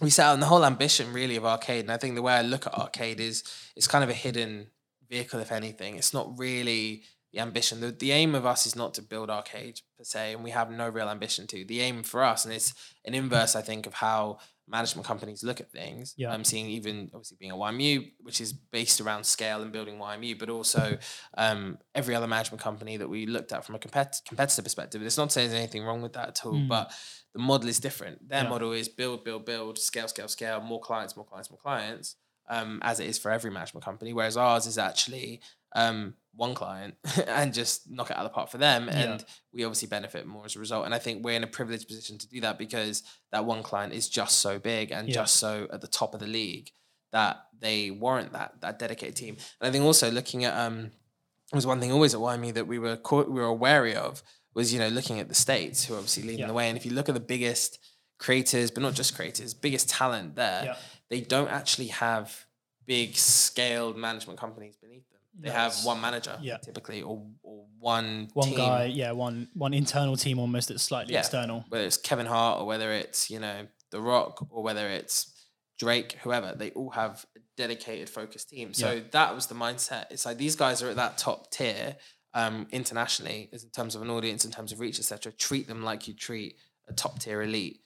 we 0.00 0.10
set 0.10 0.26
out 0.26 0.34
and 0.34 0.42
the 0.42 0.46
whole 0.46 0.64
ambition 0.64 1.12
really 1.12 1.36
of 1.36 1.44
arcade, 1.44 1.84
and 1.84 1.92
I 1.92 1.96
think 1.96 2.14
the 2.14 2.22
way 2.22 2.32
I 2.34 2.42
look 2.42 2.66
at 2.66 2.74
arcade 2.74 3.20
is 3.20 3.44
it's 3.76 3.86
kind 3.86 4.02
of 4.04 4.10
a 4.10 4.14
hidden 4.14 4.70
vehicle, 5.08 5.40
if 5.40 5.52
anything. 5.52 5.96
It's 5.96 6.12
not 6.12 6.38
really 6.38 7.04
the 7.32 7.40
ambition. 7.40 7.80
The, 7.80 7.90
the 7.92 8.12
aim 8.12 8.34
of 8.34 8.44
us 8.46 8.66
is 8.66 8.74
not 8.74 8.94
to 8.94 9.02
build 9.02 9.30
arcade 9.30 9.80
per 9.96 10.04
se, 10.04 10.32
and 10.34 10.42
we 10.44 10.50
have 10.50 10.70
no 10.70 10.88
real 10.88 11.08
ambition 11.08 11.46
to. 11.48 11.64
The 11.64 11.80
aim 11.80 12.02
for 12.02 12.22
us, 12.24 12.44
and 12.44 12.52
it's 12.54 12.74
an 13.04 13.14
inverse, 13.14 13.54
I 13.54 13.62
think, 13.62 13.86
of 13.86 13.94
how 13.94 14.38
management 14.68 15.04
companies 15.06 15.42
look 15.42 15.60
at 15.60 15.72
things. 15.72 16.14
Yeah. 16.16 16.32
I'm 16.32 16.44
seeing 16.44 16.66
even 16.66 17.10
obviously 17.12 17.36
being 17.40 17.50
a 17.50 17.56
YMU, 17.56 18.12
which 18.20 18.40
is 18.40 18.52
based 18.52 19.00
around 19.00 19.24
scale 19.24 19.62
and 19.62 19.72
building 19.72 19.96
YMU, 19.98 20.38
but 20.38 20.48
also 20.48 20.96
um, 21.36 21.78
every 21.94 22.14
other 22.14 22.28
management 22.28 22.62
company 22.62 22.96
that 22.96 23.08
we 23.08 23.26
looked 23.26 23.52
at 23.52 23.64
from 23.64 23.74
a 23.74 23.78
compet- 23.80 24.24
competitor 24.28 24.62
perspective. 24.62 25.02
It's 25.02 25.16
not 25.18 25.30
to 25.30 25.32
say 25.32 25.46
there's 25.48 25.58
anything 25.58 25.82
wrong 25.84 26.02
with 26.02 26.12
that 26.12 26.28
at 26.28 26.46
all, 26.46 26.52
Mm. 26.52 26.68
but 26.68 26.92
the 27.32 27.40
model 27.40 27.68
is 27.68 27.80
different. 27.80 28.28
Their 28.28 28.44
Yeah. 28.44 28.48
model 28.48 28.70
is 28.72 28.88
build, 28.88 29.24
build, 29.24 29.44
build, 29.44 29.76
scale, 29.78 30.06
scale, 30.06 30.28
scale, 30.28 30.60
more 30.60 30.80
clients, 30.80 31.16
more 31.16 31.26
clients, 31.26 31.50
more 31.50 31.58
clients, 31.58 32.14
um, 32.48 32.78
as 32.82 33.00
it 33.00 33.06
is 33.08 33.18
for 33.18 33.32
every 33.32 33.50
management 33.50 33.84
company. 33.84 34.12
Whereas 34.12 34.36
ours 34.36 34.66
is 34.66 34.78
actually 34.78 35.40
um, 35.74 36.14
one 36.34 36.54
client 36.54 36.94
and 37.26 37.52
just 37.52 37.90
knock 37.90 38.10
it 38.10 38.16
out 38.16 38.24
of 38.24 38.30
the 38.30 38.34
park 38.34 38.48
for 38.50 38.58
them. 38.58 38.88
And 38.88 39.24
we 39.52 39.64
obviously 39.64 39.88
benefit 39.88 40.26
more 40.26 40.44
as 40.44 40.56
a 40.56 40.58
result. 40.58 40.84
And 40.86 40.94
I 40.94 40.98
think 40.98 41.24
we're 41.24 41.34
in 41.36 41.44
a 41.44 41.48
privileged 41.48 41.86
position 41.88 42.18
to 42.18 42.28
do 42.28 42.40
that 42.42 42.58
because 42.58 43.02
that 43.32 43.44
one 43.44 43.62
client 43.62 43.92
is 43.92 44.08
just 44.08 44.38
so 44.38 44.58
big 44.58 44.90
and 44.90 45.08
Yeah. 45.08 45.14
just 45.14 45.36
so 45.36 45.68
at 45.72 45.80
the 45.80 45.86
top 45.88 46.14
of 46.14 46.20
the 46.20 46.26
league 46.26 46.70
that 47.12 47.44
they 47.58 47.90
warrant 47.90 48.32
that 48.32 48.60
that 48.60 48.78
dedicated 48.78 49.16
team. 49.16 49.36
And 49.60 49.68
I 49.68 49.70
think 49.72 49.84
also 49.84 50.10
looking 50.10 50.44
at 50.44 50.56
um 50.56 50.92
was 51.52 51.66
one 51.66 51.80
thing 51.80 51.90
always 51.92 52.14
at 52.14 52.20
YMU 52.20 52.54
that 52.54 52.68
we 52.68 52.78
were 52.78 52.96
caught, 52.96 53.28
we 53.28 53.40
were 53.40 53.52
wary 53.52 53.94
of 53.96 54.22
was 54.54 54.72
you 54.72 54.78
know 54.78 54.88
looking 54.88 55.18
at 55.20 55.28
the 55.28 55.34
states 55.34 55.84
who 55.84 55.94
are 55.94 55.98
obviously 55.98 56.22
leading 56.22 56.40
Yeah. 56.40 56.46
the 56.46 56.52
way. 56.54 56.68
And 56.68 56.78
if 56.78 56.86
you 56.86 56.92
look 56.92 57.08
at 57.08 57.14
the 57.14 57.20
biggest 57.20 57.78
creators, 58.18 58.70
but 58.70 58.82
not 58.82 58.94
just 58.94 59.14
creators, 59.16 59.52
biggest 59.54 59.88
talent 59.88 60.36
there, 60.36 60.64
Yeah. 60.64 60.76
they 61.08 61.20
don't 61.20 61.48
actually 61.48 61.88
have 61.88 62.46
big 62.86 63.16
scaled 63.16 63.96
management 63.96 64.38
companies 64.38 64.76
beneath 64.76 65.08
them. 65.10 65.19
They 65.42 65.50
have 65.50 65.74
one 65.84 66.00
manager 66.00 66.36
yeah. 66.40 66.58
typically, 66.58 67.02
or 67.02 67.26
or 67.42 67.66
one 67.78 68.28
One 68.34 68.48
team 68.48 68.56
guy, 68.56 68.84
yeah, 68.84 69.12
one 69.12 69.48
one 69.54 69.72
internal 69.74 70.16
team 70.16 70.38
almost 70.38 70.68
that's 70.68 70.82
slightly 70.82 71.14
Yeah. 71.14 71.20
external. 71.20 71.64
whether 71.68 71.84
it's 71.84 71.96
Kevin 71.96 72.26
Hart 72.26 72.60
or 72.60 72.66
whether 72.66 72.92
it's, 72.92 73.30
you 73.30 73.38
know, 73.40 73.66
The 73.90 74.00
Rock 74.00 74.46
or 74.50 74.62
whether 74.62 74.88
it's 74.88 75.32
Drake, 75.78 76.12
whoever, 76.22 76.54
they 76.54 76.70
all 76.72 76.90
have 76.90 77.24
a 77.36 77.40
dedicated 77.56 78.08
focused 78.10 78.50
team. 78.50 78.74
So 78.74 78.92
Yeah. 78.92 79.00
that 79.12 79.34
was 79.34 79.46
the 79.46 79.54
mindset. 79.54 80.06
It's 80.10 80.26
like 80.26 80.36
these 80.36 80.56
guys 80.56 80.82
are 80.82 80.90
at 80.90 80.96
that 80.96 81.16
top 81.18 81.50
tier 81.50 81.96
um, 82.34 82.68
internationally, 82.70 83.48
in 83.52 83.58
terms 83.70 83.96
of 83.96 84.02
an 84.02 84.10
audience, 84.10 84.44
in 84.44 84.52
terms 84.52 84.70
of 84.72 84.78
reach, 84.78 84.98
etc. 85.00 85.32
Treat 85.32 85.66
them 85.66 85.82
like 85.82 86.06
you 86.06 86.14
treat 86.14 86.56
a 86.86 86.92
top 86.92 87.18
tier 87.18 87.42
elite 87.42 87.80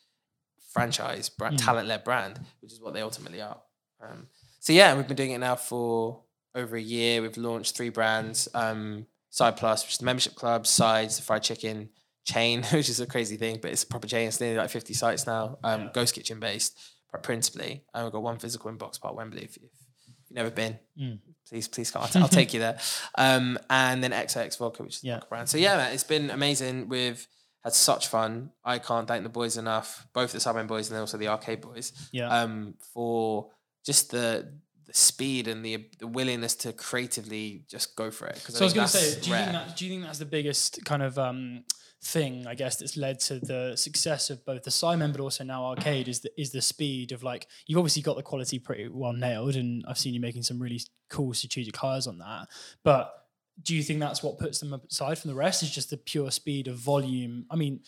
franchise, 0.73 1.29
brand, 1.29 1.57
Mm. 1.59 1.65
talent 1.65 1.89
led 1.89 2.05
brand, 2.05 2.41
which 2.61 2.73
is 2.73 2.81
what 2.81 2.95
they 2.95 3.01
ultimately 3.01 3.41
are. 3.41 3.63
Um, 4.03 4.29
so 4.61 4.73
yeah, 4.73 4.95
we've 4.97 5.07
been 5.07 5.17
doing 5.17 5.31
it 5.31 5.39
now 5.39 5.57
for 5.57 6.24
over 6.55 6.77
a 6.77 6.81
year. 6.81 7.23
We've 7.23 7.37
launched 7.37 7.77
three 7.77 7.89
brands. 7.91 8.49
Um, 8.55 9.07
Side 9.31 9.57
Plus, 9.57 9.83
which 9.85 9.93
is 9.95 9.99
the 9.99 10.05
membership 10.05 10.37
club, 10.37 10.65
Sides, 10.67 11.17
the 11.17 11.23
fried 11.25 11.43
chicken 11.43 11.89
chain, 12.25 12.63
which 12.73 12.89
is 12.89 13.01
a 13.01 13.07
crazy 13.07 13.37
thing, 13.37 13.59
but 13.61 13.73
it's 13.73 13.83
a 13.83 13.87
proper 13.87 14.07
chain. 14.07 14.29
It's 14.29 14.41
nearly 14.41 14.57
like 14.57 14.71
50 14.71 14.95
sites 14.95 15.27
now. 15.27 15.59
Um, 15.65 15.83
Yeah. 15.83 15.89
Ghost 15.93 16.15
Kitchen 16.15 16.39
based, 16.39 16.79
pr- 17.11 17.19
principally. 17.19 17.83
And 17.93 18.05
we've 18.05 18.13
got 18.13 18.23
one 18.23 18.39
physical 18.39 18.71
in 18.71 18.77
Box 18.77 18.99
Park, 18.99 19.17
Wembley. 19.17 19.43
If, 19.43 19.57
if 19.57 19.63
you've 19.63 20.31
never 20.31 20.51
been, 20.51 20.79
Mm. 20.97 21.19
please, 21.49 21.67
please 21.67 21.91
come. 21.91 22.03
I'll, 22.03 22.23
I'll 22.23 22.29
take 22.29 22.55
you 22.55 22.61
there. 22.61 22.79
Um, 23.19 23.59
and 23.69 24.03
then 24.05 24.13
XX 24.13 24.57
Vodka, 24.59 24.85
which 24.85 24.97
is 24.99 25.05
Yeah. 25.05 25.19
the 25.19 25.27
brand. 25.27 25.49
So 25.49 25.59
yeah, 25.59 25.77
man, 25.77 25.93
it's 25.93 26.05
been 26.05 26.31
amazing. 26.31 26.89
We've 26.89 27.27
had 27.65 27.73
such 27.73 28.07
fun. 28.09 28.51
I 28.65 28.79
can't 28.79 29.09
thank 29.09 29.25
the 29.25 29.29
boys 29.31 29.57
enough, 29.57 30.07
both 30.13 30.31
the 30.33 30.39
Sidemen 30.39 30.67
boys 30.69 30.89
and 30.89 30.95
then 30.95 31.01
also 31.01 31.17
the 31.19 31.29
Arcade 31.29 31.61
boys 31.61 31.93
Yeah. 32.13 32.29
um, 32.29 32.75
for 32.93 33.51
just 33.85 34.11
the 34.13 34.53
speed 34.95 35.49
and 35.49 35.65
the 35.65 35.87
the 35.99 36.07
willingness 36.07 36.55
to 36.55 36.73
creatively 36.73 37.65
just 37.69 37.97
go 37.97 38.11
for 38.11 38.29
it. 38.29 38.39
So 38.39 38.61
I 38.61 38.65
was 38.65 38.73
going 38.73 38.87
to 38.87 38.93
say, 38.97 39.21
do 39.21 39.31
you, 39.31 39.37
think 39.37 39.53
that, 39.53 39.77
do 39.77 39.85
you 39.85 39.91
think 39.91 40.05
that's 40.05 40.21
the 40.21 40.25
biggest 40.25 40.85
kind 40.85 41.03
of 41.03 41.19
um, 41.19 41.65
thing, 42.01 42.47
I 42.47 42.55
guess, 42.55 42.77
that's 42.77 42.97
led 42.97 43.19
to 43.21 43.41
the 43.41 43.75
success 43.77 44.31
of 44.31 44.45
both 44.47 44.63
the 44.63 44.71
Sidemen 44.71 45.11
but 45.11 45.21
also 45.21 45.43
now 45.43 45.65
Arcade 45.65 46.07
is 46.07 46.21
the 46.21 46.31
is 46.41 46.53
the 46.53 46.63
speed 46.63 47.11
of 47.11 47.25
like 47.25 47.49
you've 47.67 47.79
obviously 47.79 48.03
got 48.03 48.17
the 48.17 48.23
quality 48.23 48.61
pretty 48.61 48.89
well 48.89 49.13
nailed, 49.13 49.57
and 49.57 49.85
I've 49.89 49.99
seen 49.99 50.15
you 50.15 50.21
making 50.21 50.45
some 50.45 50.61
really 50.61 50.81
cool 51.11 51.35
strategic 51.35 51.77
hires 51.77 52.07
on 52.07 52.19
that. 52.19 52.47
But 52.85 53.13
do 53.63 53.75
you 53.75 53.83
think 53.83 53.99
that's 53.99 54.23
what 54.23 54.39
puts 54.39 54.61
them 54.61 54.81
aside 54.89 55.19
from 55.19 55.31
the 55.31 55.37
rest? 55.37 55.65
Is 55.65 55.71
just 55.71 55.91
the 55.91 55.97
pure 55.97 56.31
speed 56.31 56.69
of 56.69 56.77
volume? 56.77 57.47
I 57.51 57.57
mean, 57.57 57.81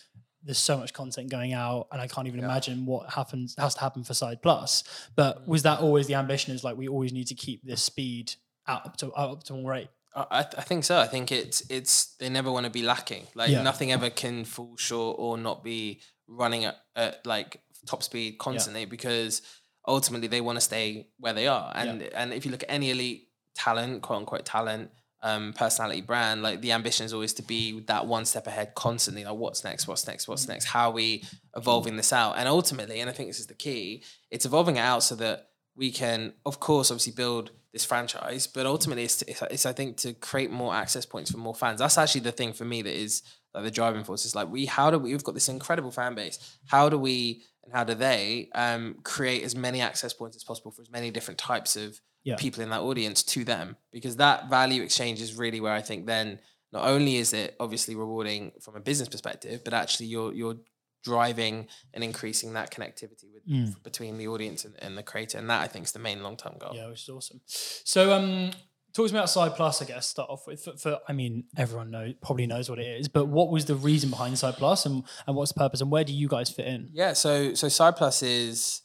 there's 0.47 0.59
so 0.59 0.79
much 0.79 0.93
content 0.95 1.29
going 1.31 1.53
out, 1.53 1.89
and 1.93 2.01
I 2.01 2.07
can't 2.07 2.27
even 2.27 2.41
imagine 2.41 2.87
what 2.87 3.11
happens 3.11 3.55
has 3.59 3.75
to 3.75 3.81
happen 3.81 4.05
for 4.05 4.15
Side 4.15 4.41
Plus. 4.41 4.85
But 5.15 5.43
mm. 5.43 5.49
was 5.49 5.63
that 5.65 5.81
always 5.81 6.07
the 6.07 6.15
ambition? 6.15 6.55
Is 6.55 6.65
like 6.65 6.77
we 6.77 6.89
always 6.89 7.13
need 7.13 7.27
to 7.27 7.35
keep 7.35 7.65
this 7.65 7.83
speed 7.83 8.33
at 8.67 8.87
up 8.87 8.97
to 8.99 9.07
at 9.07 9.13
optimal 9.13 9.67
rate? 9.67 9.89
I, 10.15 10.41
I 10.41 10.63
think 10.63 10.85
so. 10.85 10.99
I 10.99 11.07
think 11.07 11.31
it's 11.31 11.63
it's 11.69 12.17
they 12.17 12.29
never 12.31 12.51
want 12.51 12.65
to 12.65 12.71
be 12.71 12.83
lacking. 12.83 13.27
Like 13.35 13.51
Yeah. 13.51 13.63
nothing 13.63 13.93
ever 13.93 14.09
can 14.09 14.45
fall 14.45 14.77
short 14.77 15.17
or 15.19 15.37
not 15.37 15.63
be 15.63 16.01
running 16.27 16.65
at, 16.65 16.79
at 16.95 17.27
like 17.27 17.61
top 17.87 18.03
speed 18.03 18.39
constantly 18.39 18.87
because 18.87 19.43
ultimately 19.87 20.29
they 20.29 20.41
want 20.41 20.57
to 20.57 20.61
stay 20.61 21.09
where 21.19 21.35
they 21.35 21.47
are. 21.47 21.71
And 21.75 22.03
and 22.03 22.33
if 22.33 22.47
you 22.47 22.51
look 22.51 22.63
at 22.63 22.71
any 22.71 22.91
elite 22.91 23.29
talent, 23.55 24.03
quote 24.03 24.21
unquote 24.21 24.47
talent, 24.47 24.91
um, 25.27 25.53
personality 25.53 26.03
brand, 26.03 26.41
like 26.43 26.61
the 26.61 26.71
ambition 26.71 27.05
is 27.05 27.13
always 27.13 27.33
to 27.33 27.43
be 27.43 27.81
that 27.81 28.07
one 28.07 28.25
step 28.25 28.47
ahead 28.47 28.77
constantly. 28.77 29.25
Like 29.25 29.35
what's 29.35 29.65
next? 29.65 29.89
What's 29.89 30.07
next? 30.07 30.29
What's 30.29 30.47
next? 30.47 30.67
How 30.67 30.91
are 30.91 30.93
we 30.93 31.25
evolving 31.57 31.97
this 31.97 32.13
out? 32.13 32.35
And 32.39 32.49
ultimately, 32.49 33.01
and 33.01 33.11
I 33.11 33.13
think 33.13 33.29
this 33.29 33.41
is 33.41 33.49
the 33.49 33.55
key, 33.55 34.05
it's 34.31 34.47
evolving 34.47 34.77
it 34.77 34.81
out 34.81 35.03
so 35.03 35.17
that 35.17 35.49
we 35.75 35.91
can, 35.91 36.35
of 36.47 36.61
course, 36.61 36.93
obviously 36.93 37.13
build 37.13 37.51
this 37.73 37.85
franchise, 37.85 38.47
but 38.47 38.67
ultimately, 38.67 39.03
it's, 39.03 39.21
it's, 39.23 39.43
it's 39.51 39.67
I 39.67 39.73
think 39.73 39.97
to 39.99 40.15
create 40.15 40.53
more 40.53 40.73
access 40.73 41.05
points 41.05 41.33
for 41.33 41.39
more 41.39 41.57
fans. 41.57 41.81
That's 41.81 41.99
actually 41.99 42.21
the 42.23 42.33
thing 42.33 42.53
for 42.53 42.65
me 42.65 42.83
that 42.83 42.95
is 42.95 43.23
like 43.53 43.65
the 43.65 43.71
driving 43.73 44.05
force. 44.05 44.25
Is 44.25 44.37
like 44.37 44.49
we, 44.49 44.67
how 44.67 44.93
do 44.93 44.99
we? 44.99 45.11
We've 45.11 45.25
got 45.25 45.35
this 45.35 45.49
incredible 45.49 45.91
fan 45.91 46.15
base. 46.15 46.39
How 46.67 46.89
do 46.89 46.99
we 46.99 47.43
and 47.65 47.75
how 47.75 47.83
do 47.83 47.95
they 47.95 48.49
um, 48.55 48.97
create 49.03 49.43
as 49.43 49.57
many 49.57 49.81
access 49.81 50.13
points 50.13 50.37
as 50.37 50.45
possible 50.45 50.71
for 50.71 50.83
as 50.83 50.91
many 50.91 51.11
different 51.11 51.39
types 51.39 51.75
of 51.75 52.01
Yeah. 52.27 52.37
people 52.37 52.63
in 52.63 52.71
that 52.71 52.81
audience 52.83 53.23
to 53.35 53.45
them? 53.45 53.77
Because 53.93 54.17
that 54.17 54.51
value 54.51 54.83
exchange 54.83 55.21
is 55.21 55.35
really 55.35 55.61
where 55.61 55.73
I 55.73 55.83
think 55.83 56.07
then 56.07 56.39
not 56.73 56.87
only 56.87 57.17
is 57.17 57.33
it 57.33 57.57
obviously 57.61 57.95
rewarding 57.95 58.53
from 58.61 58.75
a 58.77 58.81
business 58.81 59.09
perspective, 59.09 59.63
but 59.65 59.73
actually 59.73 60.07
you're 60.07 60.33
you're 60.33 60.57
driving 61.05 61.69
and 61.95 62.03
increasing 62.03 62.55
that 62.55 62.71
connectivity 62.73 63.33
with 63.33 63.45
Mm. 63.49 63.81
between 63.85 64.19
the 64.19 64.27
audience 64.27 64.65
and, 64.65 64.75
and 64.83 64.99
the 64.99 65.05
creator, 65.05 65.39
and 65.39 65.49
that 65.51 65.61
I 65.63 65.69
think 65.69 65.85
is 65.85 65.93
the 65.93 66.01
main 66.01 66.21
long 66.23 66.37
term 66.37 66.55
goal. 66.59 66.73
Yeah, 66.75 66.89
which 66.89 67.03
is 67.05 67.09
awesome. 67.09 67.41
So, 67.47 68.13
um, 68.13 68.51
talk 68.93 69.07
to 69.07 69.13
me 69.13 69.19
about 69.21 69.31
Side 69.31 69.55
Plus. 69.55 69.81
I 69.81 69.85
guess 69.85 70.09
start 70.09 70.29
off 70.29 70.49
with. 70.49 70.65
For, 70.65 70.77
for 70.77 70.99
I 71.09 71.13
mean, 71.13 71.45
everyone 71.57 71.93
knows 71.93 72.15
probably 72.21 72.49
knows 72.49 72.69
what 72.69 72.81
it 72.81 72.89
is, 72.99 73.07
but 73.07 73.27
what 73.27 73.51
was 73.51 73.67
the 73.67 73.77
reason 73.77 74.11
behind 74.11 74.37
Side 74.37 74.55
Plus, 74.55 74.85
and 74.85 75.05
and 75.29 75.37
what's 75.37 75.53
the 75.53 75.61
purpose, 75.61 75.81
and 75.81 75.93
where 75.93 76.03
do 76.03 76.13
you 76.13 76.27
guys 76.27 76.51
fit 76.51 76.67
in? 76.67 76.91
Yeah, 76.93 77.13
so 77.13 77.55
so 77.55 77.69
Side 77.69 77.95
Plus 77.95 78.25
is 78.25 78.83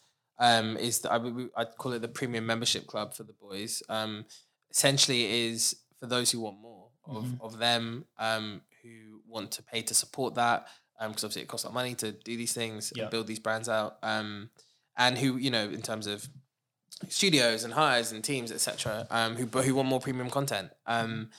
um 0.50 0.76
is 0.78 1.00
the, 1.00 1.12
I 1.12 1.18
would 1.18 1.50
I'd 1.56 1.78
call 1.78 1.94
it 1.94 2.02
the 2.02 2.08
premium 2.20 2.46
membership 2.46 2.86
club 2.88 3.14
for 3.14 3.24
the 3.24 3.34
boys. 3.34 3.82
Um, 3.88 4.26
essentially, 4.70 5.22
it 5.26 5.32
is 5.52 5.76
for 6.00 6.08
those 6.08 6.32
who 6.32 6.40
want 6.42 6.60
more 6.60 6.88
of 7.06 7.24
Mm-hmm. 7.26 7.44
of 7.46 7.58
them 7.58 8.06
um 8.20 8.62
who 8.84 9.22
want 9.28 9.52
to 9.54 9.64
pay 9.64 9.82
to 9.82 9.94
support 9.94 10.36
that 10.36 10.68
um 11.00 11.10
because 11.10 11.24
obviously 11.24 11.42
it 11.42 11.48
costs 11.48 11.64
a 11.66 11.68
lot 11.68 11.72
of 11.72 11.76
money 11.82 11.96
to 11.96 12.12
do 12.12 12.38
these 12.38 12.54
things 12.54 12.94
Yeah. 12.96 13.04
and 13.04 13.12
build 13.12 13.26
these 13.28 13.40
brands 13.40 13.68
out 13.68 13.98
um 14.04 14.50
and 14.98 15.18
who 15.18 15.38
you 15.38 15.50
know 15.50 15.66
in 15.78 15.82
terms 15.82 16.06
of 16.06 16.30
studios 17.10 17.64
and 17.64 17.74
hires 17.74 18.12
and 18.12 18.24
teams 18.24 18.52
etc 18.52 19.08
um 19.10 19.36
who 19.36 19.46
who 19.62 19.74
want 19.76 19.90
more 19.90 20.00
premium 20.00 20.30
content 20.30 20.70
um 20.86 21.30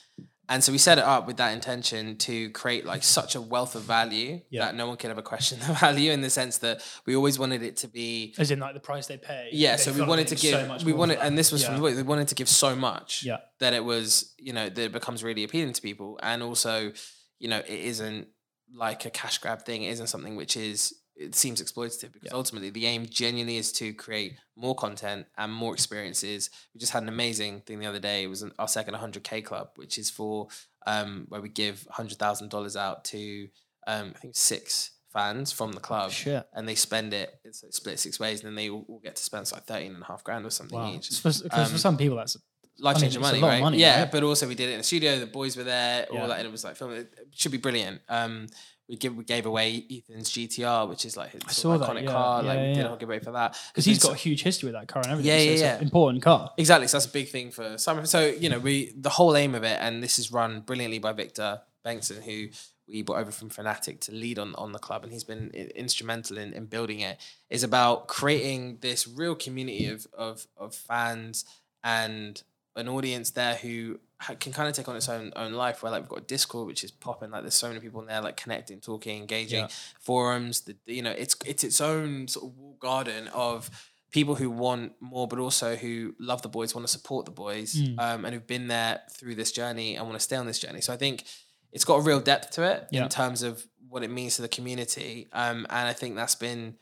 and 0.49 0.61
so 0.63 0.71
we 0.73 0.77
set 0.77 0.97
it 0.97 1.03
up 1.05 1.25
with 1.25 1.37
that 1.37 1.53
intention 1.53 2.17
to 2.17 2.49
create 2.51 2.85
like 2.85 3.01
such 3.03 3.35
a 3.35 3.41
wealth 3.41 3.75
of 3.75 3.83
value 3.83 4.41
Yeah. 4.49 4.65
that 4.65 4.75
no 4.75 4.87
one 4.87 4.97
could 4.97 5.09
ever 5.09 5.21
question 5.21 5.59
the 5.59 5.73
value 5.79 6.11
in 6.11 6.21
the 6.21 6.29
sense 6.29 6.57
that 6.59 6.81
we 7.05 7.15
always 7.15 7.39
wanted 7.39 7.63
it 7.63 7.77
to 7.77 7.87
be 7.87 8.35
As 8.37 8.51
in, 8.51 8.59
like 8.59 8.73
the 8.73 8.79
price 8.79 9.07
they 9.07 9.17
pay. 9.17 9.49
yeah 9.51 9.77
they 9.77 9.81
so 9.83 9.93
we 9.93 10.01
wanted 10.01 10.27
to 10.27 10.35
give 10.35 10.59
so 10.59 10.67
much 10.67 10.83
we 10.83 10.93
wanted 10.93 11.19
and 11.19 11.37
this 11.37 11.51
was 11.51 11.61
yeah. 11.61 11.67
from 11.69 11.77
the 11.77 11.81
way 11.83 11.93
we 11.95 12.01
wanted 12.03 12.27
to 12.29 12.35
give 12.35 12.49
so 12.49 12.75
much 12.75 13.23
Yeah. 13.23 13.37
that 13.59 13.73
it 13.73 13.83
was 13.83 14.33
you 14.37 14.53
know 14.53 14.67
that 14.69 14.77
it 14.83 14.91
becomes 14.91 15.23
really 15.23 15.43
appealing 15.43 15.73
to 15.73 15.81
people 15.81 16.19
and 16.21 16.43
also 16.43 16.91
you 17.39 17.47
know 17.49 17.59
it 17.59 17.69
isn't 17.69 18.27
like 18.75 19.05
a 19.05 19.09
cash 19.09 19.37
grab 19.37 19.63
thing 19.65 19.83
it 19.83 19.91
isn't 19.91 20.07
something 20.07 20.35
which 20.35 20.57
is 20.57 20.93
it 21.15 21.35
seems 21.35 21.61
exploitative 21.61 22.11
because 22.11 22.31
Yeah. 22.31 22.37
ultimately 22.37 22.69
the 22.71 22.85
aim 22.87 23.05
genuinely 23.05 23.57
is 23.57 23.71
to 23.73 23.93
create 23.93 24.33
more 24.55 24.75
content 24.75 25.27
and 25.37 25.53
more 25.53 25.73
experiences 25.73 26.49
we 26.73 26.79
just 26.79 26.91
had 26.91 27.03
an 27.03 27.09
amazing 27.09 27.61
thing 27.61 27.79
the 27.79 27.85
other 27.85 27.99
day 27.99 28.23
it 28.23 28.27
was 28.27 28.41
an, 28.41 28.51
our 28.57 28.67
second 28.67 28.95
100k 28.95 29.43
club 29.45 29.69
which 29.75 29.97
is 29.97 30.09
for 30.09 30.47
um 30.87 31.25
where 31.29 31.39
we 31.41 31.49
give 31.49 31.87
$100000 31.93 32.75
out 32.75 33.03
to 33.05 33.47
um 33.87 34.13
i 34.15 34.19
think 34.19 34.35
six 34.35 34.91
fans 35.11 35.51
from 35.51 35.73
the 35.73 35.79
club 35.79 36.09
Shit. 36.11 36.47
and 36.53 36.67
they 36.67 36.73
spend 36.75 37.13
it 37.13 37.39
it's 37.43 37.63
split 37.69 37.99
six 37.99 38.19
ways 38.19 38.39
and 38.39 38.47
then 38.47 38.55
they 38.55 38.69
all, 38.69 38.83
all 38.89 38.99
get 38.99 39.15
to 39.15 39.23
spend 39.23 39.51
like 39.51 39.65
13 39.65 39.93
and 39.93 40.01
a 40.01 40.05
half 40.05 40.23
grand 40.23 40.45
or 40.45 40.49
something 40.49 40.79
Wow. 40.79 40.93
each 40.95 41.09
Because 41.09 41.41
for, 41.41 41.49
'cause 41.49 41.67
for 41.69 41.75
Um, 41.75 41.79
some 41.79 41.97
people, 41.97 42.17
that's 42.17 42.35
life 42.79 42.97
I 42.97 42.99
mean, 43.01 43.01
changing 43.11 43.21
money, 43.21 43.41
right? 43.41 43.59
money, 43.61 43.77
yeah, 43.77 44.01
right? 44.01 44.11
but 44.11 44.23
also 44.23 44.47
we 44.47 44.55
did 44.55 44.69
it 44.69 44.71
in 44.73 44.77
the 44.79 44.83
studio. 44.83 45.19
The 45.19 45.27
boys 45.27 45.55
were 45.55 45.63
there, 45.63 46.07
Yeah. 46.11 46.21
all 46.21 46.27
that, 46.27 46.39
and 46.39 46.47
it 46.47 46.51
was 46.51 46.63
like 46.63 46.75
film. 46.75 46.91
It 46.93 47.13
should 47.31 47.51
be 47.51 47.59
brilliant. 47.59 48.01
Um, 48.09 48.47
we 48.93 48.97
give 48.97 49.17
we 49.17 49.23
gave 49.23 49.47
away 49.47 49.83
Ethan's 49.89 50.29
GTR, 50.29 50.87
which 50.87 51.03
is 51.03 51.17
like 51.17 51.31
his 51.31 51.41
sort 51.57 51.81
of 51.81 51.81
that, 51.81 51.89
iconic 51.89 52.03
yeah, 52.03 52.11
car. 52.11 52.43
yeah, 52.43 52.47
like 52.47 52.59
we 52.59 52.73
didn't 52.75 52.99
give 52.99 53.09
away 53.09 53.17
for 53.17 53.31
that 53.31 53.59
because 53.71 53.85
he's 53.85 53.97
got 53.97 54.13
a 54.13 54.15
huge 54.15 54.43
history 54.43 54.67
with 54.67 54.79
that 54.79 54.87
car 54.87 55.01
and 55.01 55.13
everything. 55.13 55.31
Yeah, 55.31 55.39
so 55.39 55.43
yeah, 55.43 55.51
it's 55.51 55.61
yeah. 55.61 55.75
an 55.77 55.83
important 55.83 56.21
car. 56.21 56.51
Exactly. 56.59 56.87
So 56.87 56.97
that's 56.97 57.07
a 57.07 57.11
big 57.11 57.29
thing 57.29 57.49
for 57.49 57.79
some. 57.79 58.05
So, 58.05 58.27
you 58.27 58.49
know, 58.49 58.59
we 58.59 58.93
the 58.95 59.09
whole 59.09 59.35
aim 59.35 59.55
of 59.55 59.63
it, 59.63 59.79
and 59.81 60.03
this 60.03 60.19
is 60.19 60.31
run 60.31 60.59
brilliantly 60.59 60.99
by 60.99 61.11
Victor 61.11 61.61
Bengtson, 61.83 62.21
who 62.21 62.49
we 62.87 63.01
brought 63.01 63.21
over 63.21 63.31
from 63.31 63.49
Fnatic 63.49 63.99
to 64.01 64.11
lead 64.11 64.37
on, 64.37 64.53
on 64.55 64.73
the 64.73 64.79
club, 64.79 65.03
and 65.03 65.11
he's 65.11 65.23
been 65.23 65.49
instrumental 65.49 66.37
in, 66.37 66.53
in 66.53 66.67
building 66.67 66.99
it, 66.99 67.17
is 67.49 67.63
about 67.63 68.07
creating 68.07 68.77
this 68.81 69.07
real 69.07 69.33
community 69.33 69.87
of, 69.87 70.05
of, 70.15 70.45
of 70.55 70.75
fans 70.75 71.45
and 71.83 72.43
an 72.75 72.87
audience 72.87 73.31
there 73.31 73.55
who 73.55 73.99
can 74.39 74.51
kind 74.53 74.67
of 74.69 74.75
take 74.75 74.87
on 74.87 74.95
its 74.95 75.09
own 75.09 75.31
own 75.35 75.53
life. 75.53 75.83
Where 75.83 75.91
like 75.91 76.01
we've 76.03 76.09
got 76.09 76.27
Discord, 76.27 76.67
which 76.67 76.83
is 76.83 76.91
popping, 76.91 77.31
like 77.31 77.41
there's 77.41 77.53
so 77.55 77.67
many 77.67 77.79
people 77.79 78.01
in 78.01 78.07
there, 78.07 78.21
like 78.21 78.37
connecting, 78.37 78.79
talking, 78.79 79.17
engaging, 79.17 79.59
Yeah. 79.61 79.67
forums. 79.99 80.61
The 80.61 80.75
you 80.85 81.01
know, 81.01 81.11
it's 81.11 81.35
it's 81.45 81.63
its 81.63 81.81
own 81.81 82.27
sort 82.27 82.45
of 82.51 82.57
walled 82.57 82.79
garden 82.79 83.27
of 83.29 83.69
people 84.11 84.35
who 84.35 84.49
want 84.49 84.93
more, 84.99 85.27
but 85.27 85.39
also 85.39 85.75
who 85.75 86.13
love 86.19 86.41
the 86.43 86.49
boys, 86.49 86.75
want 86.75 86.85
to 86.85 86.91
support 86.91 87.25
the 87.25 87.31
boys, 87.31 87.73
Mm. 87.75 87.99
um, 87.99 88.25
and 88.25 88.33
who've 88.33 88.45
been 88.47 88.67
there 88.67 89.01
through 89.11 89.35
this 89.35 89.51
journey 89.51 89.95
and 89.95 90.05
want 90.05 90.17
to 90.19 90.23
stay 90.23 90.35
on 90.35 90.45
this 90.45 90.59
journey. 90.59 90.81
So 90.81 90.93
I 90.93 90.97
think 90.97 91.23
it's 91.71 91.83
got 91.83 91.95
a 91.95 92.01
real 92.01 92.19
depth 92.19 92.51
to 92.51 92.63
it 92.63 92.87
Yeah. 92.91 93.03
in 93.03 93.09
terms 93.09 93.41
of 93.41 93.65
what 93.89 94.03
it 94.03 94.11
means 94.11 94.35
to 94.35 94.41
the 94.43 94.47
community, 94.47 95.27
um, 95.33 95.65
and 95.69 95.87
I 95.87 95.93
think 95.93 96.15
that's 96.15 96.35
been. 96.35 96.77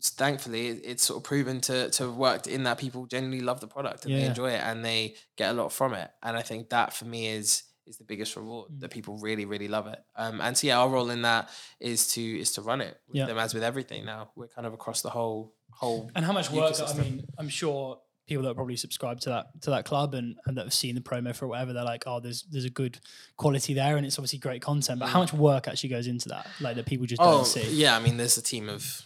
Thankfully, 0.00 0.68
it's 0.68 1.02
sort 1.04 1.18
of 1.18 1.24
proven 1.24 1.60
to 1.62 1.90
to 1.90 2.02
have 2.04 2.16
worked 2.16 2.46
in 2.46 2.64
that 2.64 2.78
people 2.78 3.06
genuinely 3.06 3.44
love 3.44 3.60
the 3.60 3.66
product 3.68 4.04
and 4.04 4.14
they 4.14 4.24
enjoy 4.24 4.50
it 4.50 4.60
and 4.64 4.84
they 4.84 5.14
get 5.36 5.50
a 5.50 5.52
lot 5.54 5.72
from 5.72 5.94
it. 5.94 6.10
And 6.22 6.36
I 6.36 6.42
think 6.42 6.70
that 6.70 6.92
for 6.92 7.04
me 7.04 7.28
is 7.28 7.64
is 7.86 7.96
the 7.96 8.04
biggest 8.04 8.36
reward 8.36 8.70
Mm. 8.70 8.80
that 8.80 8.90
people 8.90 9.16
really 9.18 9.44
really 9.46 9.68
love 9.68 9.86
it. 9.86 9.98
Um, 10.14 10.40
and 10.40 10.56
so 10.56 10.66
yeah, 10.66 10.78
our 10.78 10.88
role 10.88 11.10
in 11.10 11.22
that 11.22 11.48
is 11.80 12.08
to 12.14 12.20
is 12.22 12.52
to 12.52 12.62
run 12.62 12.80
it 12.80 13.00
with 13.08 13.16
Yeah. 13.16 13.26
them 13.26 13.38
as 13.38 13.54
with 13.54 13.62
everything. 13.62 14.04
Now 14.04 14.30
we're 14.36 14.48
kind 14.48 14.66
of 14.66 14.74
across 14.74 15.00
the 15.02 15.10
whole 15.10 15.54
whole 15.70 16.10
And 16.14 16.24
how 16.24 16.32
much 16.32 16.50
work? 16.50 16.74
I 16.80 16.92
mean, 16.94 17.24
I'm 17.38 17.48
sure 17.48 17.98
people 18.26 18.44
that 18.44 18.54
probably 18.54 18.76
subscribe 18.76 19.20
to 19.20 19.30
that 19.30 19.46
to 19.62 19.70
that 19.70 19.86
club 19.86 20.12
and, 20.12 20.36
and 20.44 20.58
that 20.58 20.64
have 20.64 20.74
seen 20.74 20.94
the 20.94 21.00
promo 21.00 21.34
for 21.34 21.46
whatever, 21.48 21.72
they're 21.72 21.82
like, 21.84 22.04
oh, 22.06 22.20
there's 22.20 22.42
there's 22.50 22.66
a 22.66 22.70
good 22.70 22.98
quality 23.38 23.72
there, 23.72 23.96
and 23.96 24.04
it's 24.04 24.18
obviously 24.18 24.38
great 24.38 24.60
content. 24.60 25.00
But 25.00 25.08
how 25.08 25.20
much 25.20 25.32
work 25.32 25.66
actually 25.66 25.88
goes 25.90 26.06
into 26.06 26.28
that? 26.28 26.46
Like 26.60 26.76
that 26.76 26.84
people 26.84 27.06
just 27.06 27.22
Mm. 27.22 27.26
Oh 27.26 27.36
don't 27.36 27.46
see. 27.46 27.70
yeah, 27.72 27.96
I 27.96 28.00
mean, 28.00 28.16
there's 28.18 28.36
a 28.36 28.42
team 28.42 28.68
of 28.68 29.02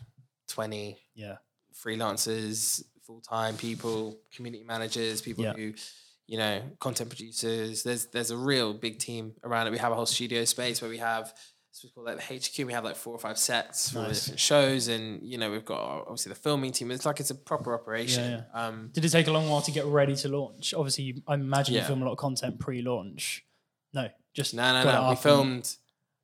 twenty 0.53 0.99
Yeah. 1.15 1.37
freelancers, 1.75 2.83
full 3.07 3.21
time 3.21 3.57
people, 3.57 4.19
community 4.35 4.65
managers, 4.65 5.21
people 5.23 5.45
Yeah. 5.45 5.53
who, 5.55 5.75
you 6.27 6.38
know, 6.38 6.62
content 6.81 7.11
producers. 7.11 7.83
There's 7.83 8.07
there's 8.07 8.31
a 8.31 8.37
real 8.37 8.73
big 8.75 8.99
team 8.99 9.35
around 9.45 9.67
it. 9.67 9.71
We 9.71 9.79
have 9.79 9.93
a 9.93 9.95
whole 9.95 10.07
studio 10.07 10.45
space 10.45 10.81
where 10.81 10.91
we 10.91 10.99
have 10.99 11.33
so 11.75 11.88
we 11.88 11.91
call 11.93 12.05
that 12.05 12.19
the 12.19 12.35
HQ. 12.35 12.67
We 12.67 12.75
have 12.75 12.85
like 12.85 12.97
four 12.97 13.15
or 13.15 13.19
five 13.19 13.38
sets 13.38 13.91
for 13.91 14.01
Nice. 14.01 14.21
different 14.21 14.41
shows, 14.41 14.88
and 14.88 15.23
you 15.23 15.38
know 15.38 15.51
we've 15.51 15.65
got 15.65 16.03
obviously 16.03 16.29
the 16.31 16.38
filming 16.38 16.71
team. 16.73 16.91
It's 16.91 17.07
like 17.07 17.19
it's 17.19 17.31
a 17.31 17.35
proper 17.35 17.73
operation. 17.75 18.45
Um, 18.53 18.91
Did 18.93 19.07
it 19.07 19.09
take 19.09 19.27
a 19.27 19.33
long 19.33 19.49
while 19.49 19.62
to 19.62 19.71
get 19.71 19.87
ready 19.87 20.15
to 20.17 20.29
launch? 20.29 20.75
Obviously, 20.75 21.05
you, 21.05 21.23
I 21.27 21.35
imagine 21.35 21.75
you 21.75 21.81
film 21.83 22.03
a 22.03 22.05
lot 22.05 22.12
of 22.12 22.19
content 22.19 22.59
pre-launch. 22.61 23.47
No, 23.95 24.09
just 24.35 24.53
no, 24.53 24.71
no, 24.75 24.85
no. 24.85 24.91
We 24.91 24.97
up 24.97 25.09
and- 25.11 25.19
filmed. 25.19 25.77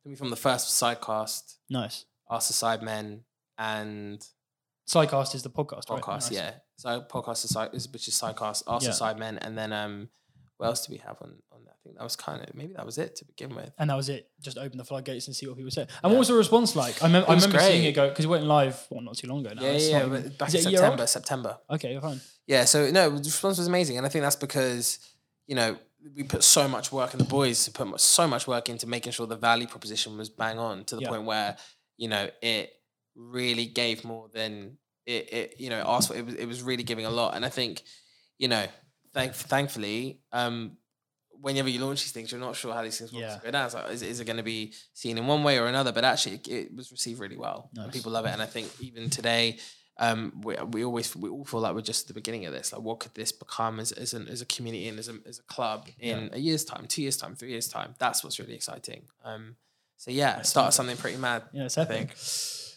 We 0.04 0.14
filmed 0.16 0.32
the 0.32 0.36
first 0.36 0.68
sidecast, 0.82 1.56
Nice. 1.68 2.04
Ask 2.30 2.48
the 2.48 2.54
Sidemen, 2.54 3.20
and 3.58 4.24
Sidecast 4.88 5.34
is 5.34 5.42
the 5.42 5.50
podcast, 5.50 5.90
right? 5.90 6.02
Nice. 6.06 6.30
Yeah, 6.30 6.52
so 6.76 7.02
podcast 7.02 7.44
is 7.44 7.50
side, 7.50 7.70
is- 7.74 7.88
which 7.92 8.08
is 8.08 8.14
sidecast, 8.14 8.62
Ask 8.66 8.86
Yeah. 8.86 8.92
the 8.92 8.96
Sidemen, 8.96 9.38
and 9.42 9.56
then 9.58 9.72
um, 9.72 10.08
what 10.56 10.66
else 10.68 10.86
do 10.86 10.92
we 10.92 10.98
have 10.98 11.18
on 11.20 11.34
on 11.52 11.64
that? 11.64 11.72
I 11.72 11.80
think 11.84 11.96
that 11.98 12.04
was 12.04 12.16
kind 12.16 12.40
of 12.42 12.54
maybe 12.54 12.72
that 12.74 12.86
was 12.86 12.96
it 12.96 13.16
to 13.16 13.24
begin 13.26 13.54
with. 13.54 13.70
And 13.78 13.90
that 13.90 13.96
was 13.96 14.08
it. 14.08 14.30
Just 14.40 14.56
open 14.56 14.78
the 14.78 14.84
floodgates 14.84 15.26
and 15.26 15.36
see 15.36 15.46
what 15.46 15.56
people 15.56 15.70
say. 15.70 15.86
And 16.02 16.10
what 16.12 16.18
was 16.18 16.28
the 16.28 16.34
response 16.34 16.74
like? 16.74 17.02
I, 17.02 17.08
mem- 17.08 17.24
I 17.28 17.34
was 17.34 17.44
remember 17.46 17.62
seeing 17.62 17.82
great. 17.82 17.88
it 17.90 17.92
go 17.92 18.08
because 18.08 18.24
it 18.24 18.28
went 18.28 18.44
live 18.44 18.86
well, 18.90 19.02
not 19.02 19.16
too 19.18 19.26
long 19.28 19.44
ago 19.44 19.54
now. 19.54 19.62
Yeah, 19.62 19.68
It's 19.72 19.88
yeah, 19.90 19.98
not 19.98 20.00
yeah. 20.00 20.16
even- 20.18 20.22
but 20.30 20.38
back 20.38 20.48
is 20.48 20.54
in 20.54 20.60
it 20.60 20.66
a 20.66 20.70
year 20.70 20.80
old? 20.80 20.84
September, 20.92 21.06
September. 21.06 21.58
Okay, 21.70 21.92
you're 21.92 22.00
fine. 22.00 22.20
Yeah, 22.46 22.64
so 22.64 22.90
no, 22.90 23.10
the 23.10 23.16
response 23.18 23.58
was 23.58 23.66
amazing, 23.66 23.98
and 23.98 24.06
I 24.06 24.08
think 24.08 24.22
that's 24.22 24.36
because 24.36 24.98
you 25.46 25.54
know 25.54 25.76
we 26.16 26.22
put 26.22 26.42
so 26.44 26.66
much 26.66 26.92
work, 26.92 27.12
and 27.12 27.20
the 27.20 27.28
boys 27.28 27.68
put 27.68 27.86
mu- 27.86 27.98
so 27.98 28.26
much 28.26 28.46
work 28.46 28.70
into 28.70 28.86
making 28.86 29.12
sure 29.12 29.26
the 29.26 29.36
value 29.36 29.66
proposition 29.66 30.16
was 30.16 30.30
bang 30.30 30.58
on 30.58 30.84
to 30.86 30.96
the 30.96 31.02
Yeah. 31.02 31.08
point 31.10 31.24
where 31.24 31.56
you 31.98 32.08
know 32.08 32.30
it 32.40 32.72
really 33.18 33.66
gave 33.66 34.04
more 34.04 34.28
than 34.32 34.78
it, 35.04 35.32
it 35.32 35.54
you 35.58 35.68
know 35.70 35.82
asked 35.86 36.08
for. 36.08 36.14
It 36.16 36.24
was 36.24 36.34
it 36.34 36.46
was 36.46 36.62
really 36.62 36.84
giving 36.84 37.04
a 37.04 37.10
lot, 37.10 37.34
and 37.34 37.44
I 37.44 37.48
think 37.48 37.82
you 38.38 38.48
know, 38.48 38.64
thank 39.12 39.34
thankfully, 39.34 40.20
um, 40.32 40.76
whenever 41.40 41.68
you 41.68 41.80
launch 41.84 42.02
these 42.04 42.12
things, 42.12 42.30
you're 42.30 42.40
not 42.40 42.54
sure 42.56 42.72
how 42.72 42.82
these 42.82 42.98
things 42.98 43.12
will 43.12 43.20
Yeah. 43.20 43.38
go 43.42 43.50
down. 43.50 43.68
So 43.70 43.78
is, 43.86 44.02
is 44.02 44.20
it 44.20 44.24
going 44.26 44.36
to 44.36 44.42
be 44.44 44.72
seen 44.92 45.18
in 45.18 45.26
one 45.26 45.42
way 45.42 45.58
or 45.58 45.66
another? 45.66 45.90
But 45.92 46.04
actually, 46.04 46.36
it, 46.36 46.48
it 46.48 46.74
was 46.76 46.92
received 46.92 47.18
really 47.20 47.36
well. 47.36 47.70
and 47.74 47.86
Nice. 47.86 47.92
people 47.94 48.12
love 48.12 48.26
it, 48.26 48.30
and 48.30 48.42
I 48.42 48.46
think 48.46 48.68
even 48.80 49.10
today. 49.10 49.58
Um, 50.00 50.40
we, 50.44 50.54
we 50.70 50.84
always 50.84 51.16
we 51.16 51.28
all 51.28 51.44
feel 51.44 51.58
like 51.58 51.74
we're 51.74 51.80
just 51.80 52.02
at 52.04 52.06
the 52.08 52.14
beginning 52.14 52.46
of 52.46 52.52
this. 52.52 52.72
Like, 52.72 52.82
what 52.82 53.00
could 53.00 53.14
this 53.14 53.32
become 53.32 53.80
as 53.80 53.90
as, 53.90 54.14
an, 54.14 54.28
as 54.28 54.40
a 54.40 54.46
community 54.46 54.86
and 54.86 54.96
as 54.96 55.08
a, 55.08 55.16
as 55.26 55.40
a 55.40 55.42
club 55.42 55.88
in 55.98 56.30
a 56.32 56.38
year's 56.38 56.64
time, 56.64 56.86
two 56.86 57.02
years 57.02 57.16
time, 57.16 57.34
three 57.34 57.50
years 57.50 57.66
time? 57.66 57.96
That's 57.98 58.22
what's 58.22 58.38
really 58.38 58.54
exciting. 58.54 59.02
Um, 59.24 59.56
so 59.96 60.12
yeah, 60.12 60.42
start 60.42 60.72
something 60.72 60.96
pretty 60.96 61.16
mad. 61.18 61.42
Yeah, 61.52 61.64
it's 61.64 61.76
I 61.78 61.84
think 61.84 62.10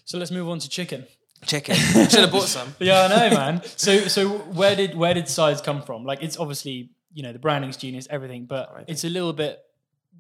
So 0.05 0.17
let's 0.17 0.31
move 0.31 0.47
on 0.49 0.59
to 0.59 0.69
chicken. 0.69 1.05
chicken. 1.45 1.75
Should 2.09 2.11
have 2.19 2.31
bought 2.31 2.43
some. 2.47 2.75
Yeah, 2.79 3.03
I 3.03 3.07
know, 3.29 3.35
man. 3.35 3.61
So, 3.77 3.99
so 4.07 4.29
where 4.29 4.75
did 4.75 4.95
where 4.95 5.13
did 5.13 5.27
Sides 5.27 5.61
come 5.61 5.81
from? 5.81 6.03
Like, 6.05 6.21
it's 6.23 6.37
obviously 6.37 6.89
you 7.13 7.23
know 7.23 7.33
the 7.33 7.39
branding's 7.39 7.77
genius, 7.77 8.07
everything, 8.09 8.45
but 8.45 8.73
Right. 8.73 8.85
it's 8.87 9.03
a 9.03 9.09
little 9.09 9.33
bit. 9.33 9.59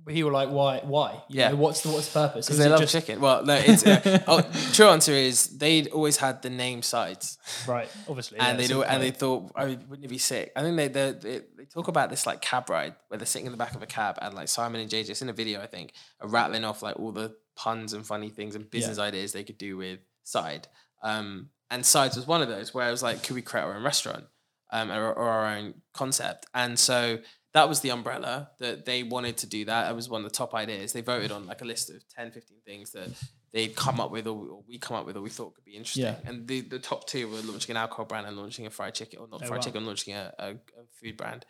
He 0.09 0.23
were 0.23 0.31
like, 0.31 0.49
why? 0.49 0.79
Why? 0.83 1.11
You 1.29 1.39
Yeah. 1.41 1.49
know, 1.49 1.57
what's 1.57 1.81
the 1.81 1.89
what's 1.89 2.07
the 2.11 2.19
purpose? 2.21 2.47
Because 2.47 2.57
they 2.57 2.67
love 2.67 2.79
just- 2.79 2.91
chicken. 2.91 3.21
Well, 3.21 3.45
no, 3.45 3.53
it's 3.53 3.85
uh, 3.85 4.23
oh, 4.27 4.41
true 4.73 4.87
answer 4.87 5.11
is 5.11 5.57
they'd 5.59 5.89
always 5.89 6.17
had 6.17 6.41
the 6.41 6.49
name 6.49 6.81
sides, 6.81 7.37
Right, 7.67 7.87
obviously. 8.09 8.39
and 8.39 8.57
yeah, 8.57 8.61
they 8.61 8.67
so 8.73 8.81
and 8.81 9.03
they 9.03 9.11
thought, 9.11 9.51
I 9.55 9.65
mean, 9.67 9.85
wouldn't 9.87 10.05
it 10.05 10.07
be 10.07 10.17
sick? 10.17 10.51
I 10.55 10.61
think 10.63 10.75
they, 10.75 10.87
they 10.87 11.11
they 11.11 11.41
they 11.55 11.65
talk 11.65 11.87
about 11.87 12.09
this 12.09 12.25
like 12.25 12.41
cab 12.41 12.67
ride 12.71 12.95
where 13.09 13.19
they're 13.19 13.27
sitting 13.27 13.45
in 13.45 13.51
the 13.51 13.59
back 13.59 13.75
of 13.75 13.83
a 13.83 13.85
cab 13.85 14.17
and 14.21 14.33
like 14.33 14.47
Simon 14.47 14.81
and 14.81 14.89
JJ, 14.89 15.09
it's 15.11 15.21
in 15.21 15.29
a 15.29 15.33
video, 15.33 15.61
I 15.61 15.67
think, 15.67 15.93
are 16.19 16.27
rattling 16.27 16.63
off 16.65 16.81
like 16.81 16.97
all 16.97 17.11
the 17.11 17.35
puns 17.63 17.93
and 17.93 18.05
funny 18.05 18.29
things 18.29 18.55
and 18.55 18.69
business 18.69 18.97
ideas 19.09 19.31
they 19.33 19.43
could 19.43 19.57
do 19.57 19.77
with 19.77 19.99
side. 20.23 20.67
Um, 21.03 21.49
and 21.69 21.85
sides 21.85 22.15
was 22.15 22.27
one 22.27 22.41
of 22.41 22.47
those 22.49 22.73
where 22.73 22.85
I 22.87 22.91
was 22.91 23.03
like, 23.03 23.23
could 23.23 23.35
we 23.35 23.41
create 23.41 23.63
our 23.63 23.75
own 23.75 23.83
restaurant, 23.83 24.25
um, 24.71 24.91
or, 24.91 25.11
or 25.13 25.27
our 25.29 25.55
own 25.55 25.75
concept? 25.93 26.45
And 26.53 26.77
so 26.77 27.19
that 27.53 27.67
was 27.69 27.79
the 27.81 27.91
umbrella 27.91 28.49
that 28.59 28.85
they 28.85 29.03
wanted 29.03 29.37
to 29.37 29.47
do 29.47 29.65
that. 29.65 29.89
It 29.91 29.95
was 29.95 30.09
one 30.09 30.23
of 30.23 30.29
the 30.31 30.35
top 30.35 30.53
ideas. 30.53 30.93
They 30.93 31.01
voted 31.01 31.31
on 31.31 31.45
like 31.47 31.61
a 31.61 31.65
list 31.65 31.89
of 31.89 31.97
10, 32.15 32.31
15 32.31 32.57
things 32.65 32.91
that 32.91 33.09
they'd 33.53 33.75
come 33.75 33.99
up 33.99 34.11
with 34.11 34.25
or, 34.27 34.37
or 34.47 34.63
we 34.67 34.77
come 34.79 34.95
up 34.97 35.05
with 35.05 35.17
or 35.17 35.21
we 35.21 35.29
thought 35.29 35.53
could 35.55 35.65
be 35.65 35.75
interesting. 35.75 36.05
Yeah. 36.05 36.15
And 36.25 36.47
the, 36.47 36.61
the 36.61 36.79
top 36.79 37.07
two 37.07 37.27
were 37.27 37.41
launching 37.41 37.71
an 37.75 37.77
alcohol 37.77 38.05
brand 38.05 38.25
and 38.27 38.37
launching 38.37 38.65
a 38.65 38.69
fried 38.69 38.95
chicken, 38.95 39.19
or 39.19 39.27
not 39.27 39.41
Oh, 39.43 39.47
fried 39.47 39.59
wow. 39.59 39.65
chicken, 39.65 39.85
launching 39.85 40.13
a, 40.13 40.33
a, 40.39 40.49
a 40.51 40.83
food 40.99 41.17
brand. 41.17 41.45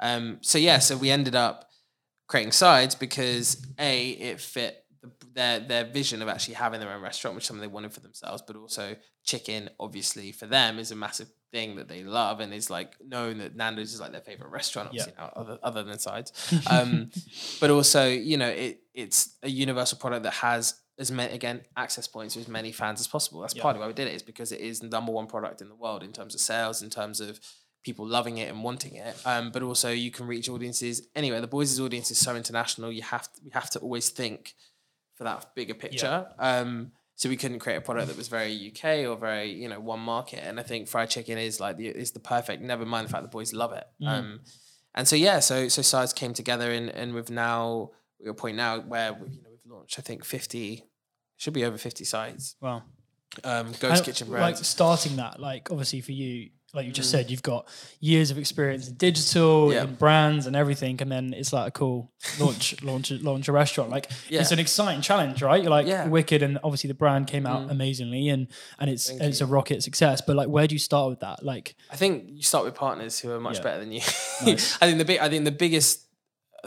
Um, 0.00 0.38
so 0.40 0.58
yeah, 0.58 0.78
so 0.78 0.96
we 0.96 1.10
ended 1.10 1.34
up 1.34 1.68
creating 2.28 2.52
sides 2.52 2.94
because 2.94 3.64
a 3.78 4.10
it 4.10 4.40
fit 4.40 4.84
the, 5.02 5.10
their 5.34 5.60
their 5.60 5.84
vision 5.84 6.22
of 6.22 6.28
actually 6.28 6.54
having 6.54 6.80
their 6.80 6.92
own 6.92 7.02
restaurant, 7.02 7.34
which 7.34 7.44
is 7.44 7.48
something 7.48 7.60
they 7.62 7.66
wanted 7.72 7.92
for 7.92 8.00
themselves, 8.00 8.42
but 8.46 8.56
also 8.56 8.96
chicken, 9.24 9.70
obviously 9.78 10.32
for 10.32 10.46
them, 10.46 10.78
is 10.78 10.90
a 10.90 10.96
massive 10.96 11.28
thing 11.52 11.76
that 11.76 11.88
they 11.88 12.04
love 12.04 12.38
and 12.40 12.54
is 12.54 12.70
like 12.70 12.94
known 13.04 13.38
that 13.38 13.56
Nando's 13.56 13.92
is 13.92 14.00
like 14.00 14.12
their 14.12 14.20
favorite 14.20 14.50
restaurant, 14.50 14.88
obviously 14.88 15.12
now, 15.18 15.32
other 15.34 15.58
other 15.62 15.82
than 15.82 15.98
sides. 15.98 16.32
Um, 16.70 17.10
but 17.60 17.70
also, 17.70 18.06
you 18.08 18.36
know, 18.36 18.48
it 18.48 18.82
it's 18.94 19.36
a 19.42 19.48
universal 19.48 19.98
product 19.98 20.24
that 20.24 20.34
has 20.34 20.74
as 20.98 21.10
many 21.10 21.32
again 21.34 21.62
access 21.76 22.06
points 22.06 22.34
to 22.34 22.40
as 22.40 22.48
many 22.48 22.72
fans 22.72 23.00
as 23.00 23.08
possible. 23.08 23.40
That's 23.40 23.54
Yeah. 23.54 23.62
part 23.62 23.76
of 23.76 23.80
why 23.80 23.86
we 23.88 23.94
did 23.94 24.06
it 24.08 24.14
is 24.14 24.22
because 24.22 24.52
it 24.52 24.60
is 24.60 24.80
the 24.80 24.88
number 24.88 25.12
one 25.12 25.26
product 25.26 25.60
in 25.62 25.68
the 25.68 25.74
world 25.74 26.02
in 26.02 26.12
terms 26.12 26.34
of 26.34 26.40
sales, 26.40 26.82
in 26.82 26.90
terms 26.90 27.20
of 27.20 27.40
people 27.82 28.06
loving 28.06 28.36
it 28.36 28.50
and 28.50 28.62
wanting 28.62 28.94
it. 28.96 29.16
Um, 29.24 29.50
but 29.50 29.62
also 29.62 29.90
you 29.90 30.10
can 30.10 30.26
reach 30.26 30.50
audiences 30.50 31.08
anyway. 31.16 31.40
The 31.40 31.46
boys' 31.46 31.80
audience 31.80 32.10
is 32.10 32.18
so 32.18 32.36
international. 32.36 32.92
You 32.92 33.00
have 33.02 33.32
to, 33.32 33.40
we 33.42 33.50
have 33.52 33.70
to 33.70 33.78
always 33.78 34.10
think 34.10 34.54
for 35.20 35.24
that 35.24 35.54
bigger 35.54 35.74
picture. 35.74 36.28
Um, 36.38 36.92
so 37.14 37.28
we 37.28 37.36
couldn't 37.36 37.58
create 37.58 37.76
a 37.76 37.82
product 37.82 38.08
that 38.08 38.16
was 38.16 38.28
very 38.28 38.72
UK 38.72 39.06
or 39.06 39.18
very 39.18 39.52
you 39.52 39.68
know 39.68 39.78
one 39.78 40.00
market. 40.00 40.42
And 40.42 40.58
I 40.58 40.62
think 40.62 40.88
fried 40.88 41.10
chicken 41.10 41.36
is 41.36 41.60
like 41.60 41.76
the 41.76 41.88
is 41.88 42.12
the 42.12 42.20
perfect. 42.20 42.62
Never 42.62 42.86
mind 42.86 43.06
the 43.06 43.12
fact 43.12 43.22
the 43.24 43.28
boys 43.28 43.52
love 43.52 43.74
it. 43.74 43.84
Um, 44.06 44.40
and 44.94 45.06
so 45.06 45.16
yeah, 45.16 45.40
so 45.40 45.68
so 45.68 45.82
sides 45.82 46.14
came 46.14 46.32
together 46.32 46.72
and 46.72 46.88
and 46.88 47.12
we've 47.14 47.28
now 47.28 47.90
we're 48.18 48.30
at 48.30 48.30
a 48.30 48.34
point 48.34 48.56
now 48.56 48.80
where 48.80 49.12
we, 49.12 49.28
you 49.28 49.42
know 49.42 49.50
we've 49.50 49.70
launched 49.70 49.98
I 49.98 50.02
think 50.02 50.24
fifty 50.24 50.86
should 51.36 51.52
be 51.52 51.66
over 51.66 51.76
fifty 51.76 52.06
sites. 52.06 52.56
Wow. 52.62 52.84
Um, 53.44 53.72
Ghost 53.78 53.84
And, 53.84 54.04
Kitchen 54.04 54.30
Like 54.30 54.56
starting 54.56 55.16
that, 55.16 55.38
like 55.38 55.70
obviously 55.70 56.00
for 56.00 56.12
you, 56.12 56.48
like 56.72 56.86
you 56.86 56.92
just 56.92 57.08
Mm. 57.08 57.12
said, 57.12 57.30
you've 57.30 57.42
got 57.42 57.66
years 58.00 58.30
of 58.30 58.38
experience 58.38 58.88
in 58.88 58.94
digital, 58.94 59.72
Yeah. 59.72 59.84
in 59.84 59.94
brands, 59.96 60.46
and 60.46 60.54
everything, 60.54 61.00
and 61.02 61.10
then 61.10 61.34
it's 61.34 61.52
like 61.52 61.68
a 61.68 61.70
cool 61.70 62.12
launch, 62.38 62.80
launch, 62.82 63.10
launch 63.10 63.48
a 63.48 63.52
restaurant. 63.52 63.90
Like 63.90 64.10
Yeah. 64.28 64.40
it's 64.40 64.52
an 64.52 64.58
exciting 64.58 65.00
challenge, 65.02 65.42
right? 65.42 65.60
You're 65.62 65.70
like 65.70 65.86
Yeah. 65.86 66.06
wicked, 66.08 66.42
and 66.42 66.58
obviously 66.62 66.88
the 66.88 66.94
brand 66.94 67.26
came 67.26 67.46
out 67.46 67.66
Mm. 67.66 67.70
amazingly, 67.70 68.28
and 68.28 68.46
and 68.78 68.88
it's 68.90 69.08
Thank 69.08 69.20
it's 69.22 69.40
you. 69.40 69.46
a 69.46 69.48
rocket 69.48 69.82
success. 69.82 70.20
But 70.26 70.36
like, 70.36 70.48
where 70.48 70.66
do 70.66 70.74
you 70.74 70.78
start 70.78 71.10
with 71.10 71.20
that? 71.20 71.44
Like, 71.44 71.74
I 71.90 71.96
think 71.96 72.24
you 72.28 72.42
start 72.42 72.64
with 72.64 72.74
partners 72.74 73.18
who 73.20 73.30
are 73.32 73.40
much 73.40 73.62
better 73.62 73.80
than 73.80 73.92
you. 73.92 74.00
Nice. 74.46 74.76
I 74.80 74.86
think 74.86 74.98
the 74.98 75.04
big 75.04 75.18
I 75.20 75.28
think 75.28 75.44
the 75.44 75.52
biggest 75.52 76.06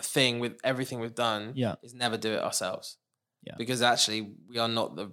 thing 0.01 0.39
with 0.39 0.53
everything 0.63 0.99
we've 0.99 1.15
done 1.15 1.53
Yeah. 1.55 1.75
is 1.83 1.93
never 1.93 2.17
do 2.17 2.33
it 2.33 2.39
ourselves. 2.41 2.97
Yeah. 3.45 3.55
Because 3.57 3.81
actually 3.81 4.31
we 4.49 4.57
are 4.57 4.67
not 4.69 4.95
the 4.95 5.11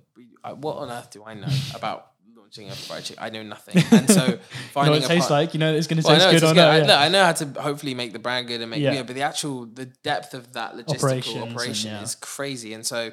what 0.57 0.77
on 0.77 0.91
earth 0.91 1.11
do 1.11 1.25
I 1.25 1.35
know 1.35 1.49
about 1.75 2.10
a 2.59 2.73
fried 2.73 3.05
chicken? 3.05 3.23
I 3.23 3.31
know 3.31 3.43
nothing. 3.43 3.83
And 3.93 4.11
so 4.11 4.25
you 4.27 4.31
know 4.33 4.39
finding 4.73 4.93
what 4.93 5.03
it 5.03 5.05
a 5.05 5.09
tastes 5.09 5.29
part- 5.29 5.41
like. 5.43 5.55
You 5.55 5.61
know 5.61 5.75
it's 5.75 5.87
going 5.87 6.03
to 6.03 6.07
Well, 6.07 6.17
I 6.17 6.31
taste 6.31 6.43
know, 6.43 6.49
good 6.53 6.59
or 6.59 6.61
not. 6.63 6.71
I, 6.71 6.77
yeah. 6.79 6.83
look, 6.87 6.99
I 6.99 7.09
know 7.09 7.25
how 7.25 7.33
to 7.33 7.61
hopefully 7.61 7.95
make 7.95 8.13
the 8.13 8.19
brand 8.19 8.49
good 8.49 8.61
and 8.61 8.71
make 8.71 8.81
Yeah. 8.81 9.03
but 9.03 9.15
the 9.15 9.23
actual 9.23 9.67
the 9.67 9.87
depth 10.03 10.35
of 10.35 10.53
that 10.55 10.75
logistical 10.75 10.97
Operations 10.97 11.37
and 11.37 11.53
operation 11.53 11.91
yeah. 11.93 12.03
is 12.03 12.15
crazy. 12.17 12.75
And 12.75 12.85
so 12.87 13.13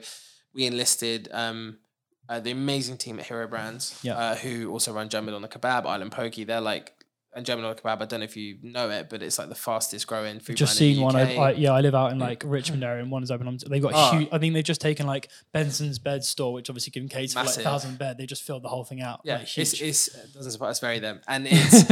we 0.54 0.66
enlisted 0.66 1.30
um, 1.32 1.78
uh, 2.30 2.40
the 2.40 2.52
amazing 2.52 2.98
team 2.98 3.20
at 3.20 3.26
Hero 3.28 3.48
Brands, 3.48 4.00
Yeah. 4.04 4.18
uh, 4.18 4.36
who 4.36 4.70
also 4.72 4.92
run 4.92 5.08
German 5.10 5.34
Doner 5.34 5.48
Kebab, 5.48 5.86
Island 5.86 6.12
Poké. 6.12 6.46
They're 6.46 6.60
like 6.62 6.94
and 7.36 7.46
the 7.46 7.54
Kebab. 7.54 8.02
I 8.02 8.06
don't 8.06 8.22
know 8.22 8.24
if 8.24 8.36
you 8.36 8.58
know 8.64 8.90
it, 8.90 9.10
but 9.10 9.22
it's 9.22 9.38
like 9.38 9.50
the 9.50 9.56
fastest 9.56 10.08
growing 10.08 10.40
food 10.40 10.58
just 10.58 10.76
seen 10.76 11.02
one. 11.02 11.16
I, 11.16 11.36
I, 11.36 11.52
yeah, 11.52 11.72
I 11.72 11.82
live 11.82 11.94
out 11.94 12.12
in 12.12 12.20
like 12.20 12.42
Richmond 12.46 12.84
area, 12.84 13.02
and 13.04 13.12
one 13.12 13.22
is 13.22 13.30
open. 13.30 13.48
on- 13.48 13.58
They've 13.70 13.82
got 13.82 13.92
Oh. 13.96 14.18
huge. 14.18 14.30
I 14.32 14.38
think 14.40 14.54
they've 14.54 14.64
just 14.64 14.82
taken 14.82 15.06
like 15.06 15.30
Benson's 15.54 16.00
bed 16.00 16.24
store, 16.24 16.54
which 16.54 16.70
obviously 16.70 16.92
can 16.92 17.08
cater 17.08 17.38
for 17.40 17.46
like 17.46 17.56
thousand 17.56 17.98
bed. 18.00 18.18
They 18.18 18.26
just 18.26 18.44
filled 18.44 18.64
the 18.64 18.70
whole 18.70 18.84
thing 18.84 19.02
out. 19.02 19.22
yeah, 19.24 19.36
like, 19.40 19.58
it's, 19.58 19.72
huge. 19.74 19.82
it's 19.90 20.08
it 20.08 20.34
doesn't 20.34 20.52
surprise 20.52 20.72
it's 20.72 20.80
very 20.80 21.00
them, 21.00 21.22
and 21.28 21.48
it's 21.50 21.90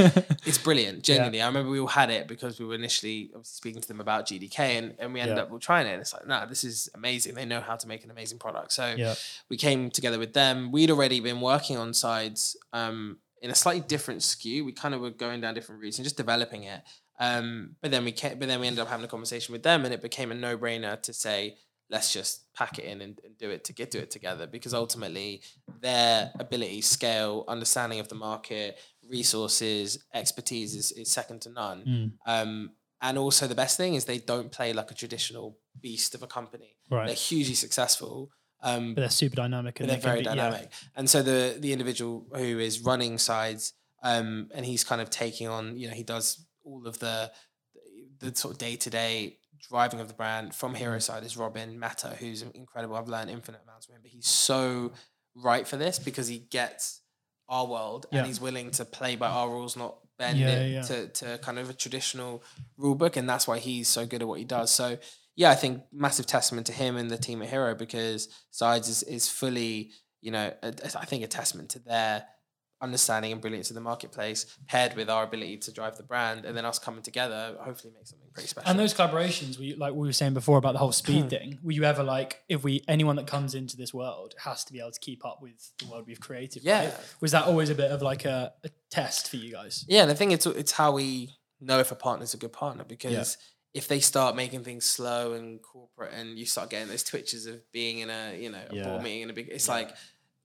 it's 0.47 0.57
brilliant. 0.57 1.03
Genuinely, 1.03 1.41
I 1.41 1.47
remember 1.47 1.69
we 1.69 1.79
all 1.79 1.87
had 1.87 2.09
it 2.09 2.27
because 2.27 2.59
we 2.59 2.65
were 2.65 2.75
initially 2.75 3.29
speaking 3.43 3.81
to 3.81 3.87
them 3.87 3.99
about 3.99 4.25
GDK, 4.27 4.59
and, 4.59 4.95
and 4.99 5.13
we 5.13 5.19
ended 5.19 5.37
Yeah. 5.37 5.43
up 5.43 5.61
trying 5.61 5.85
it. 5.87 5.91
And 5.91 6.01
it's 6.01 6.13
like, 6.13 6.25
nah, 6.27 6.45
this 6.45 6.63
is 6.63 6.89
amazing. 6.95 7.35
They 7.35 7.45
know 7.45 7.61
how 7.61 7.75
to 7.75 7.87
make 7.87 8.03
an 8.03 8.09
amazing 8.11 8.39
product. 8.39 8.71
So 8.73 8.93
yeah, 8.97 9.15
we 9.49 9.57
came 9.57 9.91
together 9.91 10.17
with 10.17 10.33
them. 10.33 10.71
We'd 10.71 10.89
already 10.91 11.19
been 11.19 11.39
working 11.41 11.77
on 11.77 11.93
sides 11.93 12.57
um, 12.73 13.17
in 13.41 13.51
a 13.51 13.55
slightly 13.55 13.81
different 13.81 14.23
skew. 14.23 14.65
We 14.65 14.71
kind 14.71 14.93
of 14.93 15.01
were 15.01 15.11
going 15.11 15.41
down 15.41 15.53
different 15.53 15.81
routes 15.81 15.97
and 15.97 16.05
just 16.05 16.17
developing 16.17 16.63
it. 16.63 16.81
Um, 17.19 17.75
but 17.81 17.91
then 17.91 18.03
we 18.03 18.11
came, 18.11 18.39
but 18.39 18.47
then 18.47 18.59
we 18.59 18.67
ended 18.67 18.81
up 18.81 18.89
having 18.89 19.05
a 19.05 19.09
conversation 19.09 19.53
with 19.53 19.63
them, 19.63 19.85
and 19.85 19.93
it 19.93 20.01
became 20.01 20.31
a 20.31 20.35
no 20.35 20.57
brainer 20.57 21.01
to 21.01 21.13
say, 21.13 21.57
let's 21.89 22.11
just 22.11 22.51
pack 22.53 22.79
it 22.79 22.85
in 22.85 23.01
and, 23.01 23.19
and 23.23 23.37
do 23.37 23.49
it 23.49 23.63
to 23.65 23.73
get 23.73 23.91
do 23.91 23.99
it 23.99 24.09
together 24.09 24.47
because 24.47 24.73
ultimately 24.73 25.41
their 25.81 26.31
ability, 26.39 26.81
scale, 26.81 27.45
understanding 27.47 27.99
of 27.99 28.09
the 28.09 28.15
market, 28.15 28.79
resources, 29.07 30.03
expertise 30.13 30.75
is, 30.75 30.91
is 30.93 31.11
second 31.11 31.41
to 31.41 31.49
none. 31.51 31.83
Mm. 32.27 32.41
Um, 32.41 32.71
and 33.01 33.17
also 33.17 33.47
the 33.47 33.55
best 33.55 33.77
thing 33.77 33.93
is 33.93 34.05
they 34.05 34.17
don't 34.17 34.51
play 34.51 34.73
like 34.73 34.89
a 34.89 34.95
traditional 34.95 35.57
beast 35.79 36.15
of 36.15 36.23
a 36.23 36.27
company. 36.27 36.75
right. 36.89 37.07
They're 37.07 37.15
hugely 37.15 37.53
successful. 37.55 38.31
Um, 38.65 38.93
but 38.95 39.01
they're 39.01 39.09
super 39.09 39.35
dynamic 39.37 39.79
and 39.79 39.87
they're 39.89 39.97
they 39.97 40.01
very 40.01 40.19
be- 40.19 40.25
yeah. 40.25 40.35
dynamic. 40.35 40.69
And 40.95 41.09
so 41.09 41.21
the 41.21 41.55
the 41.59 41.71
individual 41.71 42.25
who 42.33 42.59
is 42.59 42.79
running 42.81 43.17
sides, 43.17 43.73
um, 44.03 44.49
and 44.53 44.65
he's 44.65 44.83
kind 44.83 45.01
of 45.01 45.09
taking 45.09 45.47
on, 45.47 45.77
you 45.77 45.87
know, 45.87 45.93
he 45.93 46.03
does 46.03 46.45
all 46.63 46.85
of 46.87 46.99
the 46.99 47.31
the 48.19 48.35
sort 48.35 48.53
of 48.53 48.57
day 48.57 48.75
to 48.77 48.89
day 48.89 49.37
driving 49.69 49.99
of 49.99 50.07
the 50.07 50.13
brand 50.13 50.53
from 50.53 50.73
Mm. 50.73 50.77
hero 50.77 50.99
side 50.99 51.23
is 51.23 51.35
Robin 51.37 51.79
Mata, 51.79 52.09
who's 52.19 52.41
incredible. 52.41 52.95
I've 52.95 53.07
learned 53.07 53.29
infinite 53.29 53.61
amounts 53.63 53.85
from 53.87 53.95
him, 53.95 54.01
but 54.03 54.11
he's 54.11 54.27
so 54.27 54.91
right 55.35 55.67
for 55.67 55.77
this 55.77 55.97
because 55.99 56.27
he 56.27 56.39
gets 56.39 57.01
our 57.49 57.65
world 57.65 58.05
Yeah. 58.11 58.19
and 58.19 58.27
he's 58.27 58.39
willing 58.41 58.71
to 58.71 58.85
play 58.85 59.15
by 59.15 59.27
our 59.27 59.49
rules, 59.49 59.75
not 59.75 59.97
bend 60.17 60.39
Yeah, 60.39 60.49
it 60.49 60.71
yeah. 60.71 60.81
to 60.83 61.07
to 61.09 61.37
kind 61.39 61.59
of 61.59 61.69
a 61.69 61.73
traditional 61.73 62.41
rule 62.77 62.95
book, 62.95 63.15
and 63.17 63.27
that's 63.29 63.47
why 63.47 63.59
he's 63.59 63.87
so 63.87 64.05
good 64.05 64.21
at 64.21 64.27
what 64.27 64.39
he 64.39 64.45
does. 64.45 64.71
So 64.71 64.97
yeah, 65.35 65.49
I 65.49 65.55
think 65.55 65.83
massive 65.91 66.25
testament 66.25 66.67
to 66.67 66.73
him 66.73 66.95
and 66.95 67.09
the 67.09 67.17
team 67.17 67.41
at 67.41 67.49
Hero 67.49 67.75
because 67.75 68.29
Sides 68.51 68.87
is, 68.87 69.03
is 69.03 69.29
fully, 69.29 69.91
you 70.21 70.31
know, 70.31 70.53
a, 70.63 70.73
I 70.97 71.05
think 71.05 71.23
a 71.23 71.27
testament 71.27 71.69
to 71.71 71.79
their 71.79 72.25
understanding 72.81 73.31
and 73.31 73.41
brilliance 73.41 73.69
of 73.69 73.75
the 73.75 73.81
marketplace 73.81 74.45
paired 74.67 74.95
with 74.95 75.09
our 75.09 75.23
ability 75.23 75.57
to 75.57 75.71
drive 75.71 75.95
the 75.97 76.03
brand 76.03 76.45
and 76.45 76.55
then 76.55 76.65
us 76.65 76.77
coming 76.77 77.01
together 77.01 77.55
hopefully 77.61 77.93
make 77.95 78.05
something 78.05 78.27
pretty 78.33 78.47
special. 78.47 78.69
And 78.69 78.77
those 78.77 78.93
collaborations, 78.93 79.57
we 79.57 79.75
like 79.75 79.93
we 79.93 80.07
were 80.07 80.13
saying 80.13 80.33
before 80.33 80.57
about 80.57 80.73
the 80.73 80.79
whole 80.79 80.91
speed 80.91 81.29
thing. 81.35 81.59
Were 81.63 81.71
you 81.71 81.83
ever 81.83 82.03
like, 82.03 82.43
if 82.49 82.63
we 82.63 82.83
anyone 82.87 83.15
that 83.15 83.27
comes 83.27 83.55
into 83.55 83.77
this 83.77 83.93
world 83.93 84.35
has 84.43 84.63
to 84.65 84.73
be 84.73 84.79
able 84.79 84.91
to 84.91 84.99
keep 84.99 85.25
up 85.25 85.41
with 85.41 85.71
the 85.79 85.87
world 85.87 86.05
we've 86.07 86.19
created? 86.19 86.63
Yeah. 86.63 86.85
right? 86.85 86.93
Was 87.21 87.31
that 87.31 87.45
always 87.45 87.69
a 87.69 87.75
bit 87.75 87.91
of 87.91 88.01
like 88.01 88.25
a, 88.25 88.53
a 88.63 88.69
test 88.89 89.29
for 89.29 89.37
you 89.37 89.51
guys? 89.51 89.85
yeah, 89.87 90.03
and 90.03 90.11
I 90.11 90.13
think 90.13 90.31
it's 90.33 90.45
it's 90.45 90.73
how 90.73 90.91
we 90.91 91.31
know 91.61 91.79
if 91.79 91.91
a 91.91 91.95
partner's 91.95 92.33
a 92.33 92.37
good 92.37 92.53
partner 92.53 92.83
because 92.83 93.37
if 93.75 93.89
they 93.89 93.99
start 93.99 94.37
making 94.37 94.63
things 94.63 94.85
slow 94.85 95.33
and 95.33 95.61
corporate 95.61 96.13
and 96.13 96.39
you 96.39 96.45
start 96.45 96.69
getting 96.69 96.87
those 96.87 97.03
twitches 97.03 97.45
of 97.45 97.59
being 97.73 97.99
in 97.99 98.09
a 98.09 98.35
you 98.39 98.49
know 98.49 98.61
a 98.69 98.73
Yeah. 98.73 98.83
board 98.85 99.03
meeting 99.03 99.23
in 99.23 99.29
a 99.29 99.33
big 99.33 99.49
it's 99.49 99.67
like 99.67 99.93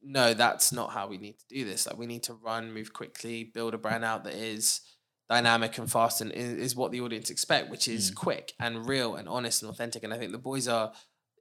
no 0.02 0.34
that's 0.34 0.72
not 0.72 0.90
how 0.90 1.06
we 1.06 1.16
need 1.16 1.38
to 1.38 1.46
do 1.48 1.64
this 1.64 1.86
like 1.86 1.96
we 1.96 2.06
need 2.06 2.24
to 2.24 2.34
run 2.34 2.72
move 2.72 2.92
quickly 2.92 3.44
build 3.44 3.72
a 3.72 3.78
brand 3.78 4.04
out 4.04 4.24
that 4.24 4.34
is 4.34 4.80
dynamic 5.28 5.78
and 5.78 5.90
fast 5.90 6.20
and 6.20 6.32
is, 6.32 6.74
what 6.74 6.90
the 6.90 7.00
audience 7.00 7.30
expect 7.30 7.70
which 7.70 7.86
is 7.86 8.10
mm. 8.10 8.16
quick 8.16 8.52
and 8.58 8.88
real 8.88 9.14
and 9.14 9.28
honest 9.28 9.62
and 9.62 9.70
authentic 9.70 10.02
and 10.02 10.12
i 10.12 10.18
think 10.18 10.32
the 10.32 10.38
boys 10.38 10.66
are 10.66 10.92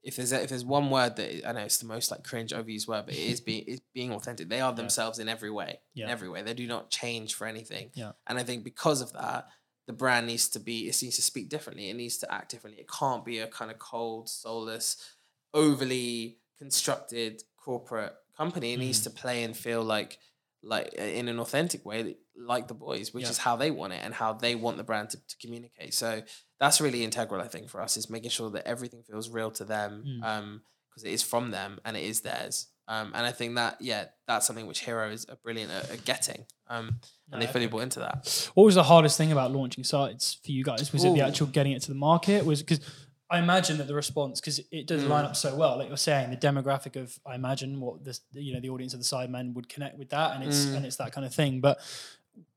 if 0.04 0.16
there's 0.16 0.32
a, 0.32 0.44
if 0.44 0.50
there's 0.50 0.64
one 0.64 0.90
word 0.90 1.16
that 1.18 1.48
I 1.48 1.52
know 1.52 1.62
it's 1.62 1.80
the 1.80 1.86
most 1.86 2.10
like 2.10 2.24
cringe 2.24 2.52
overused 2.52 2.88
word, 2.88 3.06
but 3.06 3.16
it 3.16 3.20
is 3.20 3.42
being 3.50 3.66
it's 3.68 3.82
being 3.94 4.14
authentic. 4.14 4.48
They 4.48 4.62
are 4.62 4.74
themselves 4.74 5.20
in 5.20 5.28
every 5.28 5.52
way. 5.52 5.82
In 5.94 6.08
every 6.08 6.30
way. 6.30 6.42
They 6.42 6.54
do 6.54 6.68
not 6.68 6.90
change 6.90 7.34
for 7.34 7.46
anything. 7.46 7.92
Yeah. 7.94 8.14
And 8.26 8.40
I 8.40 8.44
think 8.44 8.64
because 8.64 9.02
of 9.02 9.12
that, 9.14 9.50
the 9.90 9.94
brand 10.04 10.28
needs 10.28 10.48
to 10.56 10.60
be 10.60 10.78
it 10.90 10.96
needs 11.02 11.16
to 11.16 11.22
speak 11.32 11.50
differently. 11.50 11.90
It 11.90 11.96
needs 12.04 12.18
to 12.20 12.28
act 12.38 12.48
differently. 12.52 12.80
It 12.84 12.90
can't 13.00 13.24
be 13.32 13.40
a 13.40 13.48
kind 13.48 13.72
of 13.72 13.78
cold, 13.80 14.30
soulless, 14.30 14.90
overly 15.54 16.38
constructed 16.58 17.42
corporate 17.58 18.14
company. 18.38 18.74
It 18.74 18.78
Mm. 18.78 18.86
needs 18.88 19.02
to 19.02 19.10
play 19.10 19.44
and 19.44 19.56
feel 19.58 19.84
like 19.84 20.20
like 20.62 20.94
uh, 21.00 21.02
in 21.20 21.30
an 21.30 21.40
authentic 21.40 21.86
way 21.86 22.18
like 22.36 22.68
the 22.68 22.74
boys 22.74 23.14
which 23.14 23.24
Yeah. 23.24 23.30
is 23.30 23.38
how 23.38 23.56
they 23.56 23.72
want 23.72 23.94
it 23.94 24.02
and 24.04 24.14
how 24.14 24.34
they 24.34 24.56
want 24.56 24.76
the 24.76 24.84
brand 24.84 25.10
to, 25.12 25.18
to 25.32 25.36
communicate 25.38 25.94
so 25.94 26.22
that's 26.60 26.82
really 26.82 27.02
integral 27.06 27.40
i 27.42 27.48
think 27.48 27.70
for 27.70 27.80
us 27.82 27.96
is 27.96 28.10
making 28.10 28.30
sure 28.30 28.50
that 28.50 28.68
everything 28.68 29.02
feels 29.10 29.30
real 29.30 29.52
to 29.52 29.64
them 29.64 29.92
Mm. 30.06 30.24
um 30.32 30.62
because 30.90 31.06
it 31.06 31.14
is 31.14 31.24
from 31.24 31.52
them 31.52 31.80
and 31.86 31.96
it 31.96 32.04
is 32.04 32.20
theirs 32.22 32.68
um 32.90 33.12
and 33.16 33.26
i 33.26 33.32
think 33.32 33.56
that 33.56 33.78
yeah 33.80 34.04
that's 34.28 34.46
something 34.46 34.68
which 34.68 34.80
hero 34.82 35.10
is 35.10 35.26
brilliant 35.44 35.72
at, 35.72 35.90
at 35.92 36.04
getting 36.04 36.46
um 36.68 37.00
and 37.32 37.42
they 37.42 37.48
fully 37.48 37.68
bought 37.68 37.84
into 37.84 38.00
that 38.00 38.50
What 38.56 38.64
was 38.66 38.76
the 38.76 38.84
hardest 38.84 39.16
thing 39.18 39.32
about 39.32 39.52
launching 39.54 39.84
Sides 39.84 40.38
for 40.44 40.52
you 40.52 40.64
guys? 40.64 40.92
Was 40.92 41.04
it 41.06 41.14
the 41.14 41.22
actual 41.22 41.46
getting 41.48 41.74
it 41.74 41.82
to 41.84 41.90
the 41.90 42.02
market? 42.10 42.44
Was 42.44 42.62
because 42.64 42.82
I 43.30 43.38
imagine 43.38 43.78
that 43.78 43.86
the 43.88 43.94
response 43.94 44.42
because 44.42 44.60
it 44.72 44.88
does 44.88 45.04
line 45.04 45.24
Mm. 45.26 45.30
up 45.30 45.36
so 45.36 45.56
well, 45.56 45.78
like 45.78 45.90
you're 45.90 45.98
saying, 46.12 46.32
the 46.32 46.38
demographic 46.38 46.96
of 47.00 47.20
I 47.32 47.36
imagine 47.36 47.80
what 47.80 48.04
this 48.04 48.22
you 48.34 48.52
know 48.54 48.60
the 48.60 48.70
audience 48.70 48.96
of 48.96 49.00
the 49.00 49.06
Sidemen 49.06 49.54
would 49.54 49.70
connect 49.70 50.00
with 50.00 50.10
that, 50.10 50.34
and 50.36 50.44
it's 50.44 50.66
Mm. 50.66 50.78
and 50.78 50.86
it's 50.88 50.96
that 50.96 51.12
kind 51.12 51.26
of 51.28 51.32
thing. 51.36 51.62
But 51.62 51.78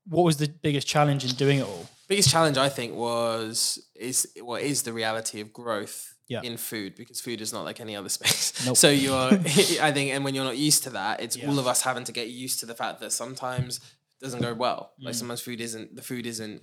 what 0.07 0.23
was 0.23 0.37
the 0.37 0.47
biggest 0.47 0.87
challenge 0.87 1.23
in 1.23 1.31
doing 1.35 1.59
it 1.59 1.67
all? 1.67 1.87
biggest 2.07 2.29
challenge 2.31 2.57
I 2.57 2.69
think 2.69 2.95
was 2.95 3.79
is 3.95 4.27
what 4.41 4.61
is 4.63 4.81
the 4.83 4.93
reality 4.93 5.39
of 5.39 5.53
growth 5.53 6.12
Yeah. 6.29 6.41
in 6.43 6.57
food 6.57 6.95
because 6.95 7.19
food 7.19 7.41
is 7.41 7.51
not 7.51 7.65
like 7.65 7.79
any 7.81 7.95
other 7.95 8.09
space. 8.19 8.65
Nope. 8.65 8.77
So 8.77 8.89
you're 8.89 9.13
I 9.33 9.91
think 9.91 10.11
and 10.13 10.23
when 10.23 10.33
you're 10.35 10.45
not 10.45 10.57
used 10.57 10.83
to 10.83 10.89
that, 10.91 11.19
it's 11.21 11.35
Yeah. 11.37 11.49
all 11.49 11.59
of 11.59 11.67
us 11.67 11.81
having 11.81 12.05
to 12.05 12.11
get 12.13 12.29
used 12.29 12.59
to 12.61 12.65
the 12.65 12.75
fact 12.75 12.99
that 13.01 13.11
sometimes 13.11 13.77
it 13.77 14.23
doesn't 14.25 14.41
go 14.41 14.53
well. 14.53 14.93
Mm. 15.01 15.05
Like 15.05 15.15
sometimes 15.15 15.41
food 15.41 15.59
isn't 15.61 15.95
the 15.95 16.01
food 16.01 16.25
isn't 16.25 16.61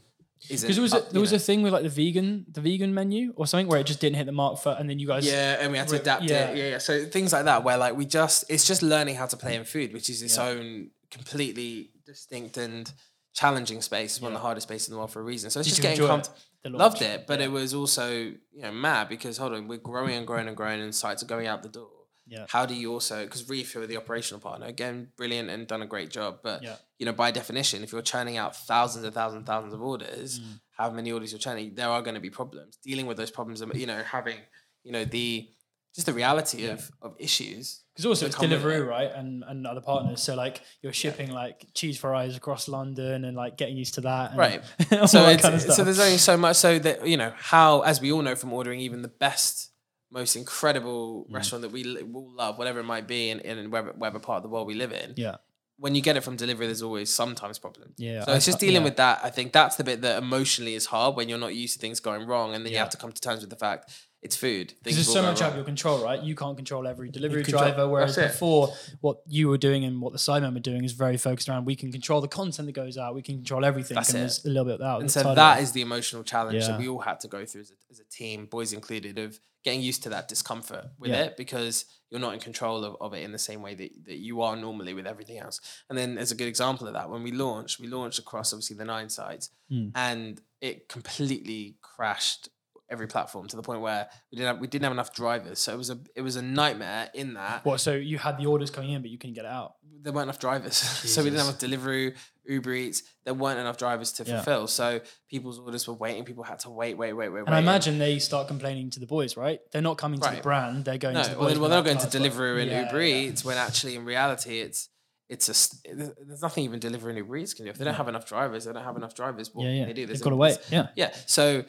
isn't 0.49 0.67
Because 0.67 0.77
there 0.77 0.83
was 0.83 0.95
up, 0.95 1.11
a, 1.11 1.13
there 1.13 1.21
was 1.21 1.33
know. 1.33 1.37
a 1.37 1.39
thing 1.39 1.61
with 1.63 1.73
like 1.75 1.83
the 1.83 1.91
vegan 1.91 2.47
the 2.51 2.63
vegan 2.63 2.95
menu 2.95 3.35
or 3.37 3.47
something 3.47 3.69
where 3.69 3.79
it 3.79 3.85
just 3.87 4.01
didn't 4.01 4.17
hit 4.17 4.25
the 4.25 4.33
mark 4.33 4.59
for, 4.59 4.73
and 4.79 4.89
then 4.89 4.99
you 4.99 5.07
guys 5.07 5.27
yeah, 5.27 5.59
and 5.61 5.71
we 5.73 5.77
had 5.77 5.89
to 5.89 5.95
Re- 5.97 6.01
adapt 6.01 6.23
yeah. 6.25 6.49
it. 6.49 6.57
Yeah, 6.57 6.69
yeah. 6.71 6.79
So 6.79 7.05
things 7.05 7.33
like 7.35 7.45
that, 7.45 7.63
where 7.63 7.77
like 7.77 7.95
we 7.95 8.07
just, 8.07 8.45
it's 8.49 8.67
just 8.67 8.83
learning 8.83 9.17
how 9.17 9.27
to 9.27 9.37
play 9.37 9.55
in 9.57 9.65
food, 9.65 9.93
which 9.93 10.09
is 10.09 10.23
its 10.23 10.37
Yeah. 10.39 10.45
own 10.49 10.91
completely 11.11 11.91
distinct 12.07 12.57
and 12.57 12.91
challenging 13.35 13.81
space, 13.83 14.15
is 14.17 14.21
one 14.21 14.33
of 14.33 14.39
the 14.39 14.43
hardest 14.43 14.67
spaces 14.69 14.89
in 14.89 14.93
the 14.95 14.99
world 14.99 15.11
for 15.13 15.21
a 15.21 15.25
reason. 15.25 15.51
So 15.51 15.61
it's 15.61 15.69
Did 15.69 15.77
just 15.77 15.83
getting 15.83 16.07
comfortable. 16.07 16.39
Loved 16.79 17.01
it, 17.03 17.27
but 17.27 17.39
Yeah. 17.39 17.47
it 17.47 17.51
was 17.53 17.73
also 17.75 18.11
you 18.11 18.37
know 18.63 18.73
mad 18.73 19.09
because 19.09 19.39
hold 19.39 19.53
on, 19.55 19.67
we're 19.69 19.79
growing 19.79 20.15
and 20.17 20.27
growing 20.27 20.47
and 20.49 20.57
growing, 20.57 20.81
and 20.81 20.95
sites 20.95 21.23
are 21.23 21.27
going 21.27 21.47
out 21.47 21.63
the 21.63 21.69
door. 21.71 21.89
Yeah. 22.27 22.47
How 22.49 22.65
do 22.67 22.75
you 22.75 22.93
also 22.93 23.25
because 23.25 23.49
Reef, 23.49 23.73
who 23.73 23.83
are 23.83 23.87
the 23.87 23.97
operational 23.97 24.41
partner, 24.41 24.67
again, 24.67 25.09
brilliant 25.17 25.49
and 25.51 25.67
done 25.67 25.83
a 25.83 25.87
great 25.87 26.11
job, 26.11 26.41
but 26.43 26.63
Yeah. 26.63 26.77
you 26.99 27.07
know 27.07 27.13
by 27.13 27.31
definition, 27.31 27.83
if 27.83 27.93
you're 27.93 28.03
churning 28.03 28.37
out 28.37 28.55
thousands 28.55 29.05
and 29.05 29.15
thousands 29.15 29.39
and 29.39 29.47
thousands 29.47 29.73
of 29.75 29.81
orders, 29.83 30.39
Mm. 30.41 30.61
how 30.77 30.91
many 30.91 31.11
orders 31.11 31.33
you're 31.33 31.39
churning, 31.39 31.75
there 31.75 31.89
are 31.89 32.03
going 32.03 32.15
to 32.15 32.21
be 32.21 32.31
problems. 32.31 32.77
Dealing 32.77 33.07
with 33.07 33.17
those 33.17 33.31
problems, 33.31 33.63
you 33.75 33.87
know, 33.87 34.03
having 34.03 34.39
you 34.85 34.93
know 34.93 35.05
the 35.05 35.49
just 35.95 36.07
the 36.07 36.13
reality 36.13 36.67
of 36.67 36.91
of 37.03 37.15
issues. 37.19 37.83
Because 37.93 38.07
also 38.07 38.27
it's 38.27 38.35
come 38.37 38.49
with 38.49 38.63
Deliveroo, 38.63 38.81
it. 38.81 38.85
right, 38.85 39.11
and 39.15 39.45
and 39.47 39.67
other 39.67 39.81
partners. 39.81 40.23
So 40.23 40.35
like 40.35 40.63
you're 40.83 40.93
shipping 40.93 41.31
like 41.33 41.67
cheese 41.75 41.99
fries 41.99 42.37
across 42.37 42.69
London 42.69 43.25
and 43.25 43.37
like 43.37 43.57
getting 43.59 43.77
used 43.77 43.95
to 43.95 44.01
that, 44.03 44.31
and 44.31 44.39
Right. 44.39 44.63
so 45.09 45.25
kind 45.37 45.55
of 45.57 45.61
so 45.61 45.85
there's 45.85 45.99
only 46.01 46.19
so 46.19 46.37
much 46.37 46.57
so 46.57 46.79
that 46.79 47.07
you 47.07 47.17
know 47.17 47.33
how 47.37 47.81
as 47.83 48.01
we 48.01 48.11
all 48.13 48.23
know 48.23 48.35
from 48.37 48.53
ordering 48.53 48.81
even 48.81 49.03
the 49.03 49.09
best 49.09 49.71
most 50.13 50.35
incredible 50.37 51.27
Mm. 51.31 51.35
restaurant 51.35 51.63
that 51.63 51.71
we 51.73 51.85
li- 51.85 52.03
all 52.15 52.33
love 52.35 52.59
whatever 52.59 52.81
it 52.81 52.85
might 52.85 53.07
be 53.07 53.31
in, 53.31 53.41
in 53.41 53.71
whatever, 53.71 53.93
whatever 53.93 54.19
part 54.19 54.39
of 54.39 54.43
the 54.43 54.49
world 54.49 54.67
we 54.67 54.75
live 54.75 54.93
in 54.93 55.15
yeah, 55.17 55.37
when 55.77 55.95
you 55.95 56.03
get 56.03 56.17
it 56.17 56.23
from 56.25 56.35
delivery 56.37 56.67
there's 56.67 56.83
always 56.83 57.11
sometimes 57.11 57.59
problems 57.61 57.95
Yeah, 57.97 58.25
so 58.25 58.33
I- 58.33 58.37
it's 58.37 58.47
just 58.47 58.59
dealing 58.59 58.77
yeah. 58.83 58.89
with 58.89 58.97
that 58.97 59.21
i 59.23 59.31
think 59.31 59.53
that's 59.53 59.77
the 59.77 59.85
bit 59.85 60.01
that 60.03 60.21
emotionally 60.21 60.75
is 60.75 60.87
hard 60.87 61.15
when 61.17 61.29
you're 61.29 61.39
not 61.39 61.55
used 61.55 61.75
to 61.75 61.81
things 61.81 62.01
going 62.01 62.27
wrong 62.27 62.55
and 62.55 62.65
then 62.65 62.73
you 62.73 62.79
have 62.79 62.91
to 62.91 62.97
come 62.97 63.13
to 63.13 63.21
terms 63.21 63.41
with 63.43 63.51
the 63.51 63.57
fact 63.57 63.93
it's 64.23 64.37
food 64.37 64.75
because 64.83 64.97
there's 64.97 65.11
so 65.13 65.23
much 65.23 65.41
out 65.41 65.51
of 65.51 65.57
your 65.57 65.65
control, 65.65 66.05
right? 66.05 66.23
You 66.23 66.35
can't 66.35 66.55
control 66.57 66.87
every 66.87 67.09
delivery 67.09 67.43
control- 67.43 67.65
driver. 67.65 67.89
Whereas 67.89 68.17
before, 68.17 68.69
what 69.01 69.19
you 69.27 69.49
were 69.49 69.57
doing 69.57 69.83
and 69.85 70.01
what 70.03 70.13
the 70.13 70.19
Sidemen 70.19 70.53
were 70.53 70.61
doing 70.61 70.85
is 70.85 70.93
very 70.93 71.17
focused 71.17 71.49
around. 71.49 71.65
We 71.65 71.75
can 71.75 71.91
control 71.91 72.21
the 72.21 72.29
content 72.29 72.67
that 72.67 72.73
goes 72.73 72.99
out. 72.99 73.15
We 73.15 73.23
can 73.23 73.37
control 73.37 73.65
everything. 73.65 73.95
That's 73.95 74.11
and 74.11 74.19
it. 74.19 74.21
there's 74.21 74.45
a 74.45 74.49
little 74.49 74.65
bit 74.67 74.75
of 74.75 74.81
that. 74.81 75.01
and 75.01 75.11
so 75.11 75.35
that 75.35 75.63
is 75.63 75.73
the 75.73 75.81
emotional 75.81 76.23
challenge 76.23 76.67
that 76.67 76.79
we 76.79 76.87
all 76.89 77.01
had 77.01 77.19
to 77.21 77.29
go 77.29 77.47
through 77.47 77.63
as 77.63 77.71
a, 77.71 77.75
as 77.91 78.01
a 78.01 78.05
team, 78.05 78.45
boys 78.47 78.73
included, 78.75 79.19
of 79.19 79.41
getting 79.65 79.81
used 79.83 80.03
to 80.03 80.09
that 80.11 80.29
discomfort 80.29 80.87
with 80.99 81.11
Yeah. 81.11 81.23
it 81.25 81.37
because 81.39 81.85
you're 82.11 82.21
not 82.21 82.35
in 82.35 82.41
control 82.41 82.85
of, 82.85 82.97
of 83.01 83.15
it 83.15 83.23
in 83.23 83.33
the 83.33 83.39
same 83.39 83.63
way 83.63 83.75
that, 83.75 83.91
that 84.07 84.17
you 84.19 84.43
are 84.43 84.57
normally 84.57 84.93
with 84.95 85.07
everything 85.07 85.39
else. 85.39 85.61
And 85.89 85.97
then 85.99 86.19
as 86.19 86.31
a 86.31 86.35
good 86.35 86.49
example 86.49 86.87
of 86.87 86.93
that, 86.95 87.09
when 87.11 87.23
we 87.23 87.31
launched, 87.33 87.79
we 87.79 87.87
launched 87.87 88.19
across 88.19 88.53
obviously 88.53 88.77
the 88.77 88.85
nine 88.85 89.09
sites 89.09 89.49
Mm. 89.73 89.93
and 89.95 90.41
it 90.61 90.89
completely 90.89 91.77
crashed 91.81 92.49
every 92.91 93.07
platform 93.07 93.47
to 93.49 93.57
the 93.57 93.63
point 93.63 93.81
where 93.81 94.09
we 94.31 94.37
didn't 94.37 94.49
have, 94.55 94.61
we 94.61 94.67
didn't 94.67 94.83
have 94.85 94.93
enough 94.93 95.15
drivers. 95.15 95.59
So 95.59 95.73
it 95.73 95.79
was 95.79 95.91
a 95.91 95.99
it 96.17 96.23
was 96.23 96.37
a 96.37 96.43
nightmare 96.43 97.09
in 97.15 97.35
that 97.35 97.65
what. 97.65 97.81
So 97.81 97.95
you 97.95 98.19
had 98.19 98.37
the 98.39 98.47
orders 98.47 98.71
coming 98.71 98.91
in, 98.91 99.01
but 99.03 99.11
you 99.11 99.19
couldn't 99.19 99.35
get 99.35 99.45
it 99.45 99.51
out. 99.51 99.75
there 100.03 100.13
weren't 100.13 100.25
enough 100.25 100.39
drivers. 100.39 100.75
so 101.15 101.23
we 101.23 101.31
didn't 101.31 101.45
have 101.45 101.49
enough 101.49 101.61
Deliveroo, 101.61 102.15
Uber 102.47 102.73
Eats. 102.75 103.03
There 103.25 103.35
weren't 103.35 103.59
enough 103.61 103.77
drivers 103.77 104.13
to 104.15 104.25
Yeah. 104.25 104.37
fulfill. 104.43 104.67
So 104.67 105.01
people's 105.29 105.59
orders 105.59 105.87
were 105.87 105.95
waiting. 105.95 106.25
People 106.25 106.43
had 106.45 106.59
to 106.61 106.71
wait, 106.71 106.97
wait, 106.97 107.13
wait, 107.13 107.29
wait, 107.29 107.45
And 107.47 107.55
I 107.55 107.59
imagine 107.59 107.99
they 107.99 108.19
start 108.19 108.49
complaining 108.49 108.91
to 108.91 109.01
the 109.01 109.07
boys, 109.07 109.37
right? 109.37 109.61
They're 109.73 109.83
not 109.83 109.99
coming 109.99 110.19
to 110.21 110.31
the 110.35 110.41
brand. 110.43 110.85
They're 110.87 110.99
going 110.99 111.15
no, 111.15 111.23
to 111.23 111.31
the 111.31 111.39
well, 111.39 111.49
boys. 111.49 111.59
well, 111.59 111.69
they're 111.69 111.79
not 111.79 111.85
going 111.85 111.99
to 111.99 112.03
card, 112.09 112.13
but- 112.13 112.23
Deliveroo 112.23 112.61
and 112.63 112.71
Yeah, 112.71 112.87
Uber 112.87 113.03
yeah. 113.03 113.15
Eats 113.29 113.45
when 113.45 113.57
actually 113.59 113.95
in 113.97 114.05
reality 114.05 114.59
it's 114.61 114.89
it's 115.29 115.49
a 115.49 115.53
s- 115.53 115.81
there's 115.85 116.43
nothing 116.43 116.65
even 116.65 116.81
delivering 116.81 117.17
and 117.17 117.25
Uber 117.25 117.37
Eats 117.37 117.55
can 117.55 117.67
do. 117.67 117.71
If 117.71 117.79
they 117.79 117.85
don't 117.85 117.95
have 117.95 118.09
enough 118.09 118.27
drivers, 118.27 118.65
they 118.65 118.73
don't 118.73 118.83
have 118.83 118.97
enough 118.97 119.15
drivers. 119.15 119.55
What 119.55 119.63
Yeah, 119.65 119.71
can 119.71 119.79
yeah. 119.79 119.87
they 119.87 119.93
do? 119.93 120.07
They've 120.07 120.21
got 120.21 120.31
to 120.31 120.37
wait. 120.37 120.59
Yeah. 120.73 120.89
yeah. 120.97 121.13
So 121.27 121.65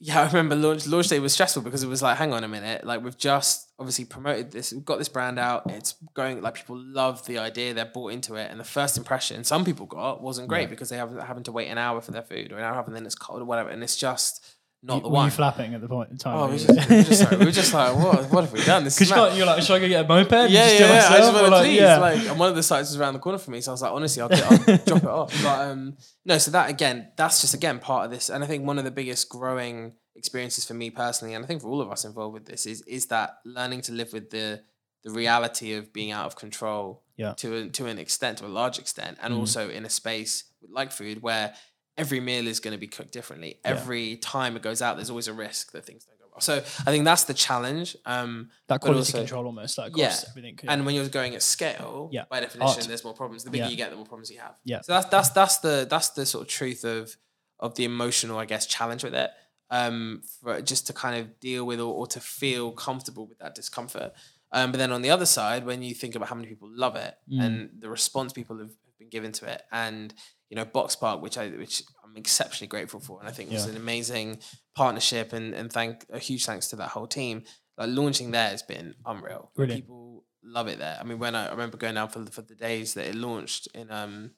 yeah, 0.00 0.20
I 0.22 0.26
remember 0.26 0.54
launch 0.54 0.86
launch 0.86 1.08
day 1.08 1.18
was 1.18 1.32
stressful 1.32 1.62
because 1.62 1.82
it 1.82 1.88
was 1.88 2.02
like, 2.02 2.16
hang 2.16 2.32
on 2.32 2.44
a 2.44 2.48
minute, 2.48 2.84
like 2.84 3.02
we've 3.02 3.16
just 3.16 3.70
obviously 3.78 4.04
promoted 4.04 4.50
this, 4.50 4.72
we've 4.72 4.84
got 4.84 4.98
this 4.98 5.08
brand 5.08 5.38
out, 5.38 5.70
it's 5.70 5.94
going 6.14 6.40
like 6.42 6.54
people 6.54 6.76
love 6.76 7.24
the 7.26 7.38
idea, 7.38 7.74
they're 7.74 7.84
bought 7.84 8.12
into 8.12 8.34
it, 8.34 8.50
and 8.50 8.58
the 8.58 8.64
first 8.64 8.96
impression 8.96 9.44
some 9.44 9.64
people 9.64 9.86
got 9.86 10.22
wasn't 10.22 10.48
great 10.48 10.68
because 10.70 10.88
they 10.88 10.96
haven't 10.96 11.20
having 11.20 11.42
to 11.44 11.52
wait 11.52 11.68
an 11.68 11.78
hour 11.78 12.00
for 12.00 12.12
their 12.12 12.22
food 12.22 12.52
or 12.52 12.58
an 12.58 12.64
hour 12.64 12.82
and 12.86 12.94
then 12.94 13.06
it's 13.06 13.14
cold 13.14 13.42
or 13.42 13.44
whatever, 13.44 13.70
and 13.70 13.82
it's 13.82 13.96
just 13.96 14.56
not 14.82 14.96
You- 14.96 15.00
the 15.02 15.08
were 15.08 15.14
one. 15.14 15.24
you 15.26 15.30
flapping 15.32 15.74
at 15.74 15.80
the 15.80 15.88
point 15.88 16.10
in 16.10 16.18
time? 16.18 16.36
Oh, 16.38 16.46
we 16.46 16.52
were 16.52 16.58
just, 16.58 16.88
we 16.90 16.96
were 16.96 17.02
just 17.02 17.20
like, 17.22 17.38
we 17.40 17.44
were 17.46 17.50
just 17.50 17.74
like, 17.74 17.96
what, 17.96 18.32
what 18.32 18.44
have 18.44 18.52
we 18.52 18.64
done? 18.64 18.84
This 18.84 19.00
is 19.00 19.08
Because 19.08 19.32
you 19.32 19.38
you're 19.38 19.46
like, 19.46 19.62
should 19.62 19.74
I 19.74 19.78
go 19.80 19.88
get 19.88 20.04
a 20.04 20.08
moped? 20.08 20.30
Yeah, 20.32 20.46
just 20.46 20.80
yeah, 20.80 20.86
yeah. 20.86 20.94
I 20.94 21.18
just 21.18 21.32
myself? 21.32 21.50
like, 21.50 21.62
please. 21.64 21.80
yeah. 21.80 21.98
Like, 21.98 22.20
and 22.26 22.38
one 22.38 22.48
of 22.48 22.54
the 22.56 22.62
sites 22.62 22.90
was 22.90 23.00
around 23.00 23.14
the 23.14 23.18
corner 23.18 23.38
for 23.38 23.50
me, 23.50 23.60
so 23.60 23.70
I 23.70 23.74
was 23.74 23.82
like, 23.82 23.92
honestly, 23.92 24.22
I'll, 24.22 24.28
get, 24.28 24.44
I'll 24.44 24.58
drop 24.86 25.02
it 25.02 25.04
off. 25.04 25.42
But 25.42 25.60
um, 25.70 25.96
no, 26.24 26.38
so 26.38 26.50
that 26.52 26.70
again, 26.70 27.08
that's 27.16 27.40
just 27.40 27.54
again 27.54 27.78
part 27.80 28.04
of 28.04 28.10
this, 28.10 28.28
and 28.30 28.44
I 28.44 28.46
think 28.46 28.66
one 28.66 28.78
of 28.78 28.84
the 28.84 28.90
biggest 28.92 29.28
growing 29.28 29.94
experiences 30.14 30.64
for 30.64 30.74
me 30.74 30.90
personally, 30.90 31.34
and 31.34 31.44
I 31.44 31.48
think 31.48 31.62
for 31.62 31.68
all 31.68 31.80
of 31.80 31.90
us 31.90 32.04
involved 32.04 32.34
with 32.34 32.46
this, 32.46 32.64
is 32.66 32.82
is 32.82 33.06
that 33.06 33.38
learning 33.44 33.80
to 33.82 33.92
live 33.92 34.12
with 34.12 34.30
the 34.30 34.62
the 35.04 35.10
reality 35.10 35.74
of 35.74 35.92
being 35.92 36.10
out 36.10 36.26
of 36.26 36.34
control 36.36 37.02
Yeah. 37.16 37.32
to 37.34 37.54
a, 37.56 37.68
to 37.68 37.86
an 37.86 37.98
extent, 37.98 38.38
to 38.38 38.46
a 38.46 38.48
large 38.48 38.78
extent, 38.80 39.18
and 39.22 39.32
Mhm. 39.34 39.38
also 39.38 39.70
in 39.70 39.84
a 39.84 39.90
space 39.90 40.44
like 40.72 40.90
food 40.92 41.22
where 41.22 41.54
every 41.98 42.20
meal 42.20 42.46
is 42.46 42.60
going 42.60 42.72
to 42.72 42.78
be 42.78 42.86
cooked 42.86 43.12
differently. 43.12 43.58
Every 43.64 44.16
time 44.16 44.56
it 44.56 44.62
goes 44.62 44.80
out, 44.80 44.96
there's 44.96 45.10
always 45.10 45.28
a 45.28 45.32
risk 45.32 45.72
that 45.72 45.84
things 45.84 46.04
don't 46.04 46.18
go 46.18 46.26
well. 46.30 46.40
So 46.40 46.54
I 46.58 46.90
think 46.92 47.04
that's 47.04 47.24
the 47.24 47.34
challenge. 47.34 47.96
Um, 48.06 48.50
that 48.68 48.80
quality 48.80 49.00
also- 49.00 49.18
control 49.18 49.44
almost, 49.46 49.76
like 49.78 49.92
Yeah. 49.96 50.14
everything. 50.30 50.58
and 50.68 50.86
when 50.86 50.94
you're 50.94 51.08
going 51.08 51.34
at 51.34 51.42
scale, 51.42 52.08
Yeah. 52.12 52.24
by 52.30 52.40
definition, 52.40 52.78
Art. 52.80 52.88
there's 52.88 53.04
more 53.04 53.14
problems. 53.14 53.44
The 53.44 53.50
bigger 53.50 53.64
Yeah. 53.64 53.70
you 53.70 53.76
get, 53.76 53.90
the 53.90 53.96
more 53.96 54.06
problems 54.06 54.30
you 54.30 54.38
have. 54.38 54.54
Yeah. 54.64 54.80
So 54.82 54.92
that's 54.92 55.06
that's 55.08 55.30
that's 55.30 55.58
the 55.58 55.86
that's 55.90 56.10
the 56.10 56.24
sort 56.24 56.42
of 56.42 56.48
truth 56.48 56.84
of 56.84 57.16
of 57.60 57.74
the 57.74 57.84
emotional, 57.84 58.38
I 58.38 58.44
guess, 58.44 58.66
challenge 58.66 59.02
with 59.04 59.14
it. 59.14 59.30
Um, 59.70 60.22
for 60.40 60.62
just 60.62 60.86
to 60.86 60.92
kind 60.94 61.16
of 61.20 61.38
deal 61.40 61.66
with 61.66 61.78
or, 61.78 61.92
or 61.92 62.06
to 62.06 62.20
feel 62.20 62.72
comfortable 62.72 63.26
with 63.26 63.38
that 63.40 63.54
discomfort. 63.54 64.12
Um, 64.50 64.72
but 64.72 64.78
then 64.78 64.92
on 64.92 65.02
the 65.02 65.10
other 65.10 65.26
side, 65.26 65.66
when 65.66 65.82
you 65.82 65.94
think 65.94 66.14
about 66.14 66.30
how 66.30 66.36
many 66.36 66.48
people 66.48 66.70
love 66.72 66.96
it 66.96 67.14
Mm. 67.30 67.42
and 67.44 67.70
the 67.82 67.90
response 67.90 68.32
people 68.32 68.56
have 68.60 68.70
been 68.98 69.08
given 69.08 69.32
to 69.32 69.50
it, 69.50 69.62
and 69.72 70.12
you 70.50 70.56
know, 70.56 70.64
Boxpark, 70.64 71.20
which 71.20 71.36
I 71.38 71.48
which 71.50 71.82
I'm 72.04 72.16
exceptionally 72.16 72.68
grateful 72.68 73.00
for, 73.00 73.20
and 73.20 73.28
I 73.28 73.32
think 73.32 73.50
it 73.50 73.54
was 73.54 73.66
an 73.66 73.76
amazing 73.76 74.40
partnership, 74.74 75.32
and 75.32 75.54
and 75.54 75.72
thank 75.72 76.04
a 76.10 76.18
huge 76.18 76.44
thanks 76.46 76.68
to 76.68 76.76
that 76.76 76.90
whole 76.90 77.06
team. 77.06 77.44
Like 77.76 77.90
launching 77.90 78.30
there 78.32 78.48
has 78.50 78.62
been 78.62 78.94
unreal. 79.06 79.52
Brilliant. 79.54 79.82
People 79.84 80.24
love 80.42 80.66
it 80.68 80.78
there. 80.78 80.96
I 81.00 81.04
mean, 81.04 81.18
when 81.18 81.34
I, 81.34 81.46
I 81.46 81.50
remember 81.50 81.76
going 81.76 81.94
down 81.94 82.08
for 82.08 82.18
the, 82.20 82.30
for 82.30 82.42
the 82.42 82.54
days 82.54 82.94
that 82.94 83.06
it 83.06 83.14
launched 83.14 83.68
in 83.74 83.90
um, 83.90 84.32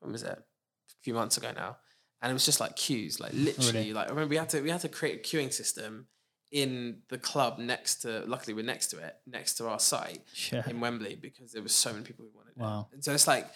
when 0.00 0.12
was 0.12 0.22
it? 0.22 0.38
A 0.38 1.02
few 1.02 1.14
months 1.14 1.36
ago 1.36 1.50
now, 1.54 1.76
and 2.22 2.30
it 2.30 2.32
was 2.32 2.44
just 2.44 2.58
like 2.60 2.74
queues, 2.76 3.20
like 3.20 3.32
literally. 3.34 3.92
Like 3.92 4.06
I 4.06 4.10
remember 4.10 4.30
we 4.30 4.36
had 4.36 4.48
to 4.50 4.60
we 4.62 4.70
had 4.70 4.80
to 4.80 4.88
create 4.88 5.20
a 5.20 5.36
queuing 5.36 5.52
system 5.52 6.06
in 6.52 7.02
the 7.10 7.18
club 7.18 7.58
next 7.58 7.96
to. 8.02 8.24
Luckily, 8.26 8.54
we're 8.54 8.64
next 8.64 8.86
to 8.88 8.98
it, 8.98 9.16
next 9.26 9.54
to 9.54 9.68
our 9.68 9.78
site 9.80 10.22
Sure. 10.32 10.64
in 10.68 10.80
Wembley 10.80 11.16
because 11.20 11.52
there 11.52 11.62
was 11.62 11.74
so 11.74 11.92
many 11.92 12.04
people 12.04 12.24
who 12.24 12.30
wanted 12.36 12.54
Wow. 12.56 12.88
it. 12.90 12.94
And 12.94 13.04
so 13.04 13.12
it's 13.12 13.26
like 13.28 13.46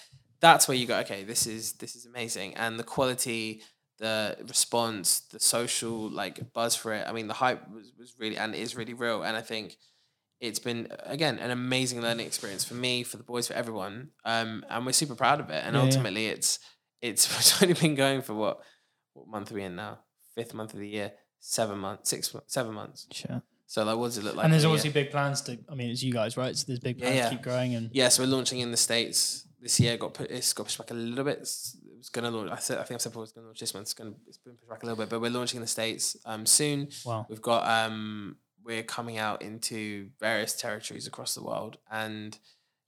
that's 0.40 0.66
where 0.68 0.76
you 0.76 0.86
go, 0.86 0.98
okay, 1.00 1.24
this 1.24 1.46
is 1.46 1.72
this 1.74 1.94
is 1.96 2.06
amazing. 2.06 2.54
And 2.56 2.78
the 2.78 2.84
quality, 2.84 3.62
the 3.98 4.36
response, 4.48 5.20
the 5.20 5.40
social 5.40 6.08
like 6.10 6.52
buzz 6.52 6.74
for 6.76 6.92
it. 6.94 7.06
I 7.06 7.12
mean, 7.12 7.28
the 7.28 7.34
hype 7.34 7.68
was, 7.70 7.92
was 7.98 8.14
really 8.18 8.36
and 8.36 8.54
is 8.54 8.74
really 8.76 8.94
real. 8.94 9.22
And 9.22 9.36
I 9.36 9.42
think 9.42 9.76
it's 10.40 10.58
been 10.58 10.88
again 11.04 11.38
an 11.38 11.50
amazing 11.50 12.00
learning 12.00 12.26
experience 12.26 12.64
for 12.64 12.74
me, 12.74 13.02
for 13.02 13.16
the 13.18 13.22
boys, 13.22 13.48
for 13.48 13.54
everyone. 13.54 14.10
Um, 14.24 14.64
and 14.70 14.86
we're 14.86 14.92
super 14.92 15.14
proud 15.14 15.40
of 15.40 15.50
it. 15.50 15.62
And 15.64 15.74
Yeah, 15.74 15.80
yeah. 15.82 15.86
ultimately 15.86 16.26
it's 16.28 16.58
it's 17.02 17.26
it's 17.38 17.62
only 17.62 17.74
been 17.74 17.94
going 17.94 18.22
for 18.22 18.34
what 18.34 18.60
what 19.12 19.28
month 19.28 19.52
are 19.52 19.54
we 19.56 19.62
in 19.64 19.76
now? 19.76 19.98
Fifth 20.34 20.54
month 20.54 20.72
of 20.72 20.80
the 20.80 20.88
year, 20.88 21.12
seven 21.40 21.78
months, 21.78 22.08
six 22.08 22.34
seven 22.46 22.72
months. 22.74 23.06
Sure. 23.12 23.42
So 23.66 23.84
like 23.84 23.98
what 23.98 24.06
does 24.06 24.18
it 24.18 24.24
look 24.24 24.36
like? 24.36 24.44
and 24.44 24.52
there's 24.52 24.64
a 24.64 24.68
year? 24.68 24.74
obviously 24.76 24.90
big 25.02 25.10
plans 25.10 25.42
to. 25.42 25.58
I 25.68 25.74
mean, 25.74 25.90
it's 25.90 26.02
you 26.02 26.12
guys, 26.12 26.36
right? 26.38 26.56
So 26.56 26.64
there's 26.66 26.80
big 26.80 26.98
Yeah, 26.98 27.04
plans 27.06 27.16
yeah. 27.18 27.28
to 27.28 27.34
keep 27.36 27.42
growing 27.42 27.74
and. 27.74 27.90
Yeah, 27.92 28.08
so 28.08 28.22
we're 28.22 28.28
launching 28.30 28.60
in 28.60 28.70
the 28.70 28.76
states 28.76 29.46
this 29.60 29.78
year. 29.80 29.96
Got 29.96 30.14
put, 30.14 30.30
it's 30.30 30.52
got 30.52 30.64
pushed 30.64 30.78
back 30.78 30.90
a 30.90 30.94
little 30.94 31.24
bit. 31.24 31.38
It's- 31.38 31.76
It 31.84 31.98
was 31.98 32.08
gonna 32.08 32.30
launch. 32.30 32.50
I 32.50 32.56
said 32.58 32.78
I 32.78 32.82
think 32.84 32.98
I 32.98 33.02
said 33.02 33.10
before 33.10 33.22
it 33.22 33.28
was 33.28 33.32
gonna 33.32 33.46
launch 33.48 33.60
this 33.60 33.74
month. 33.74 33.84
It's 33.84 33.94
gonna 33.94 34.12
it's 34.26 34.38
been 34.38 34.54
pushed 34.56 34.68
back 34.70 34.82
a 34.82 34.86
little 34.86 34.96
bit, 34.96 35.10
but 35.10 35.20
we're 35.20 35.30
launching 35.30 35.58
in 35.58 35.62
the 35.62 35.66
states 35.68 36.16
um 36.24 36.46
soon. 36.46 36.88
Wow. 37.04 37.26
We've 37.28 37.42
got 37.42 37.68
um 37.68 38.36
we're 38.64 38.82
coming 38.82 39.18
out 39.18 39.42
into 39.42 40.08
various 40.18 40.54
territories 40.54 41.06
across 41.06 41.34
the 41.34 41.42
world, 41.42 41.76
and 41.90 42.38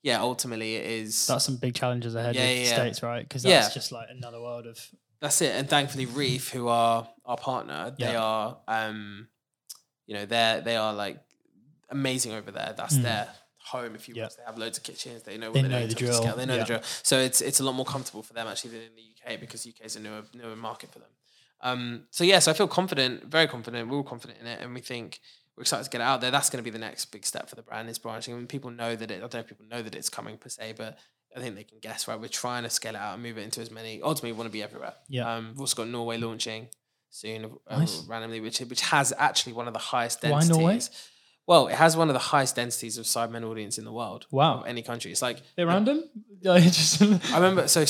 yeah, 0.03 0.21
ultimately 0.21 0.77
it 0.77 0.85
is 0.87 1.27
That's 1.27 1.45
some 1.45 1.57
big 1.57 1.75
challenges 1.75 2.15
ahead 2.15 2.35
Yeah, 2.35 2.47
with 2.49 2.57
yeah, 2.59 2.63
the 2.65 2.75
states, 2.75 3.03
right? 3.03 3.23
Because 3.29 3.43
that's 3.43 3.69
Yeah. 3.69 3.75
just 3.75 3.93
like 3.93 4.09
another 4.11 4.41
world 4.41 4.67
of. 4.67 4.79
that's 5.21 5.41
it. 5.43 5.55
And 5.55 5.69
thankfully, 5.71 6.07
Reef, 6.07 6.51
who 6.51 6.69
are 6.69 7.09
our 7.25 7.37
partner, 7.37 7.95
they 7.99 8.17
are, 8.17 8.59
um, 8.67 9.29
you 10.07 10.15
know, 10.15 10.25
they're 10.27 10.61
they 10.63 10.77
are 10.77 10.93
like 10.95 11.21
amazing 11.91 12.33
over 12.33 12.51
there. 12.51 12.75
That's 12.77 12.97
Mm. 12.97 13.03
their 13.03 13.29
home, 13.65 13.95
if 13.95 14.09
you 14.09 14.15
Yeah. 14.15 14.25
will. 14.25 14.31
They 14.37 14.43
have 14.45 14.59
loads 14.59 14.79
of 14.79 14.85
kitchens. 14.85 15.23
They 15.23 15.39
know 15.39 15.49
what 15.49 15.55
They 15.55 15.63
they're 15.63 15.71
know 15.71 15.77
the 15.79 15.83
in 15.85 15.89
terms 15.91 15.93
of 15.95 15.99
drill, 16.09 16.23
scale, 16.23 16.37
They 16.37 16.47
know 16.47 16.55
yeah. 16.55 16.61
the 16.61 16.67
drill. 16.67 16.83
So 17.03 17.19
it's 17.19 17.41
it's 17.41 17.61
a 17.61 17.65
lot 17.65 17.73
more 17.75 17.85
comfortable 17.87 18.23
for 18.23 18.33
them 18.35 18.47
actually 18.47 18.71
than 18.73 18.81
in 18.83 18.97
the 18.97 19.03
UK 19.35 19.41
because 19.41 19.67
UK 19.67 19.85
is 19.85 19.97
a 19.97 20.01
newer 20.01 20.23
newer 20.35 20.57
market 20.57 20.93
for 20.93 20.99
them. 20.99 21.11
Um, 21.61 22.07
so 22.11 22.25
yeah, 22.25 22.41
so 22.41 22.51
I 22.51 22.55
feel 22.55 22.67
confident, 22.69 23.25
very 23.27 23.47
confident. 23.47 23.89
We're 23.89 23.99
all 23.99 24.03
confident 24.03 24.41
in 24.41 24.47
it, 24.49 24.61
and 24.61 24.75
we 24.75 24.81
think 24.81 25.21
we're 25.57 25.63
excited 25.63 25.85
to 25.85 25.91
get 25.91 26.01
it 26.01 26.05
out 26.05 26.21
there. 26.21 26.31
That's 26.33 26.51
going 26.51 26.59
to 26.65 26.69
be 26.69 26.71
the 26.71 26.79
next 26.79 27.07
big 27.07 27.25
step 27.25 27.49
for 27.49 27.55
the 27.55 27.63
brand 27.63 27.89
is 27.89 27.99
branching. 27.99 28.35
And 28.35 28.49
people 28.49 28.71
know 28.71 28.97
that 28.97 29.11
it. 29.11 29.17
I 29.17 29.19
don't 29.21 29.35
know 29.35 29.41
if 29.41 29.47
people 29.49 29.67
know 29.67 29.81
that 29.83 29.95
it's 29.95 30.09
coming 30.09 30.39
per 30.39 30.49
se, 30.49 30.75
but 30.77 30.99
I 31.37 31.41
think 31.41 31.55
they 31.55 31.63
can 31.65 31.79
guess. 31.81 32.09
Right, 32.09 32.19
we're 32.21 32.29
trying 32.29 32.65
to 32.65 32.71
scale 32.71 32.95
it 32.95 32.99
out 32.99 33.15
and 33.15 33.23
move 33.23 33.39
it 33.39 33.43
into 33.43 33.61
as 33.61 33.71
many. 33.71 34.03
Ultimately, 34.03 34.33
we 34.33 34.39
want 34.39 34.49
to 34.49 34.53
be 34.53 34.63
everywhere. 34.63 34.95
Yeah. 35.09 35.33
Um, 35.37 35.51
we've 35.51 35.61
also 35.61 35.77
got 35.77 35.89
Norway 35.89 36.17
launching 36.19 36.69
soon, 37.11 37.45
uh, 37.69 37.79
Nice. 37.79 38.01
randomly, 38.09 38.41
which 38.41 38.59
which 38.61 38.81
has 38.81 39.13
actually 39.17 39.53
one 39.53 39.69
of 39.69 39.73
the 39.75 39.79
highest 39.79 40.21
densities. 40.23 40.51
Why. 40.51 40.57
Norway? 40.63 40.81
Well, 41.47 41.67
it 41.67 41.75
has 41.75 41.97
one 41.97 42.09
of 42.09 42.15
the 42.15 42.21
highest 42.21 42.57
densities 42.57 42.99
of 42.99 43.05
Sidemen 43.05 43.45
audience 43.45 43.79
in 43.79 43.85
the 43.85 43.93
world. 43.93 44.27
Wow. 44.31 44.61
Of 44.61 44.67
any 44.67 44.83
country. 44.83 45.11
It's 45.11 45.23
like 45.23 45.43
Bit 45.57 45.67
random. 45.67 46.05
I 46.47 47.35
remember. 47.35 47.69
So 47.69 47.85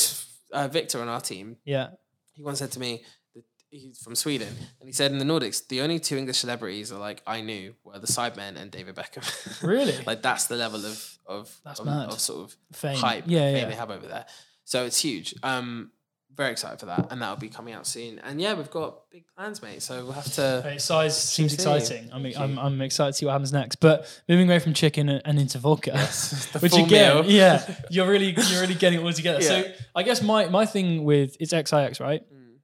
uh, 0.53 0.69
Victor 0.69 1.01
on 1.01 1.09
our 1.09 1.21
team, 1.21 1.57
yeah. 1.65 1.89
he 2.33 2.43
once 2.43 2.59
said 2.59 2.73
to 2.73 2.81
me 2.81 3.05
that 3.35 3.45
he's 3.71 3.99
from 4.03 4.15
Sweden, 4.15 4.49
and 4.81 4.89
he 4.89 4.93
said 4.93 5.13
in 5.13 5.19
the 5.19 5.25
Nordics, 5.25 5.67
the 5.69 5.81
only 5.81 5.99
two 5.99 6.17
English 6.17 6.39
celebrities 6.39 6.91
that 6.91 6.99
like 6.99 7.23
I 7.27 7.41
knew 7.41 7.75
were 7.85 7.99
the 7.99 8.07
Sidemen 8.07 8.57
and 8.57 8.71
David 8.71 8.95
Beckham. 8.95 9.23
Really? 9.63 9.97
like 10.07 10.23
that's 10.23 10.47
the 10.47 10.57
level 10.57 10.85
of 10.85 11.19
of 11.27 11.61
of, 11.65 11.87
of 11.87 12.21
sort 12.21 12.45
of 12.45 12.57
Fame. 12.73 12.97
hype 12.97 13.25
Yeah, 13.27 13.41
fame 13.41 13.57
yeah. 13.57 13.69
they 13.69 13.75
have 13.75 13.91
over 13.91 14.07
there. 14.07 14.27
So 14.65 14.85
it's 14.85 15.01
huge. 15.01 15.35
Um, 15.43 15.91
very 16.35 16.51
excited 16.53 16.80
for 16.80 16.87
that, 16.87 17.09
and 17.11 17.20
that'll 17.20 17.37
be 17.37 17.49
coming 17.49 17.74
out 17.74 17.87
soon. 17.87 18.18
And 18.20 18.41
yeah, 18.41 18.55
we've 18.55 18.70
got 18.70 19.11
big 19.11 19.24
plans, 19.37 19.61
mate. 19.62 19.83
So 19.83 20.05
we'll 20.05 20.12
have 20.12 20.33
to. 20.35 20.62
Hey, 20.64 20.78
size 20.78 21.20
seems 21.20 21.53
see. 21.53 21.55
exciting. 21.55 22.11
I 22.12 22.18
mean, 22.18 22.35
I'm. 22.37 22.59
I'm 22.59 22.80
excited 22.80 23.12
to 23.12 23.18
see 23.18 23.26
what 23.26 23.33
happens 23.33 23.53
next. 23.53 23.76
But 23.76 24.07
moving 24.28 24.49
away 24.49 24.59
from 24.59 24.74
chicken 24.74 25.09
and, 25.09 25.39
into 25.39 25.59
vodka, 25.59 25.91
the 26.53 26.59
which 26.61 26.74
again, 26.74 27.22
meal. 27.22 27.30
yeah, 27.30 27.74
you're 27.91 28.09
really 28.09 28.35
you're 28.51 28.61
really 28.61 28.74
getting 28.74 29.01
it 29.01 29.03
all 29.05 29.12
together. 29.12 29.41
So 29.43 29.64
I 29.95 30.03
guess 30.03 30.22
my 30.22 30.47
my 30.49 30.66
thing 30.66 31.05
with 31.05 31.37
it's 31.41 31.51
XIX, 31.51 32.01
right? 32.01 32.22
Mm. 32.33 32.57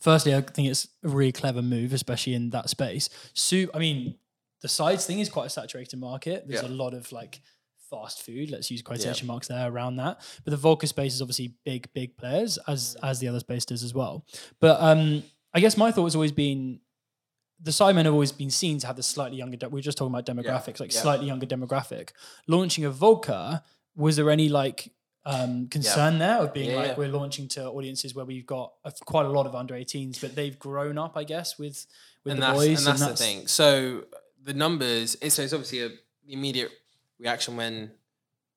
Firstly, 0.00 0.34
I 0.34 0.40
think 0.40 0.68
it's 0.68 0.88
a 1.04 1.08
really 1.08 1.32
clever 1.32 1.62
move, 1.62 1.92
especially 1.92 2.34
in 2.34 2.50
that 2.50 2.70
space. 2.70 3.08
Soup, 3.34 3.68
I 3.74 3.78
mean, 3.78 4.16
the 4.62 4.68
sides 4.68 5.06
thing 5.06 5.18
is 5.18 5.28
quite 5.28 5.46
a 5.46 5.50
saturated 5.50 5.98
market. 5.98 6.46
There's 6.46 6.62
Yeah. 6.62 6.68
a 6.68 6.70
lot 6.70 6.94
of 6.94 7.10
like 7.12 7.40
fast 7.90 8.22
food. 8.22 8.50
Let's 8.50 8.70
use 8.70 8.82
quotation 8.82 9.26
marks 9.26 9.48
there 9.48 9.70
around 9.70 9.96
that. 9.96 10.20
But 10.44 10.50
the 10.50 10.56
vodka 10.56 10.86
space 10.86 11.14
is 11.14 11.22
obviously 11.22 11.54
big, 11.64 11.92
big 11.94 12.16
players 12.16 12.58
as 12.68 12.96
Mm. 13.02 13.08
as 13.08 13.18
the 13.20 13.28
other 13.28 13.40
space 13.40 13.64
does 13.64 13.82
as 13.82 13.94
well. 13.94 14.24
But 14.60 14.80
um, 14.80 15.22
I 15.54 15.60
guess 15.60 15.76
my 15.76 15.90
thought 15.90 16.04
has 16.04 16.14
always 16.14 16.32
been 16.32 16.80
the 17.60 17.72
Sidemen 17.72 18.04
have 18.04 18.14
always 18.14 18.30
been 18.30 18.50
seen 18.50 18.78
to 18.78 18.86
have 18.86 18.94
the 18.96 19.02
slightly 19.02 19.36
younger. 19.36 19.56
De- 19.56 19.68
we 19.68 19.80
are 19.80 19.82
just 19.82 19.98
talking 19.98 20.14
about 20.14 20.24
demographics, 20.26 20.78
like 20.78 20.94
yeah. 20.94 21.00
slightly 21.00 21.26
younger 21.26 21.46
demographic. 21.46 22.10
Launching 22.46 22.84
a 22.84 22.90
vodka, 22.90 23.64
was 23.96 24.14
there 24.14 24.30
any 24.30 24.48
like 24.48 24.92
um, 25.24 25.66
concern 25.66 26.18
there 26.18 26.38
of 26.38 26.54
being 26.54 26.70
Yeah, 26.70 26.76
like 26.76 26.86
yeah. 26.88 26.94
we're 26.96 27.08
launching 27.08 27.48
to 27.48 27.64
audiences 27.68 28.14
where 28.14 28.24
we've 28.24 28.46
got 28.46 28.74
a, 28.84 28.92
quite 29.04 29.26
a 29.26 29.28
lot 29.28 29.46
of 29.46 29.54
under 29.56 29.74
18s, 29.74 30.20
but 30.20 30.36
they've 30.36 30.56
grown 30.58 30.96
up, 30.98 31.16
I 31.16 31.24
guess, 31.24 31.58
with 31.58 31.84
with 32.24 32.34
and 32.34 32.42
the 32.42 32.46
that's, 32.46 32.58
boys. 32.58 32.86
and 32.86 32.98
that's, 32.98 33.10
the 33.10 33.16
thing. 33.16 33.46
So 33.48 34.04
the 34.42 34.54
numbers, 34.54 35.16
it's, 35.20 35.34
so 35.34 35.42
it's 35.42 35.52
obviously 35.52 35.82
a 35.82 35.90
immediate 36.28 36.70
reaction 37.18 37.56
when 37.56 37.90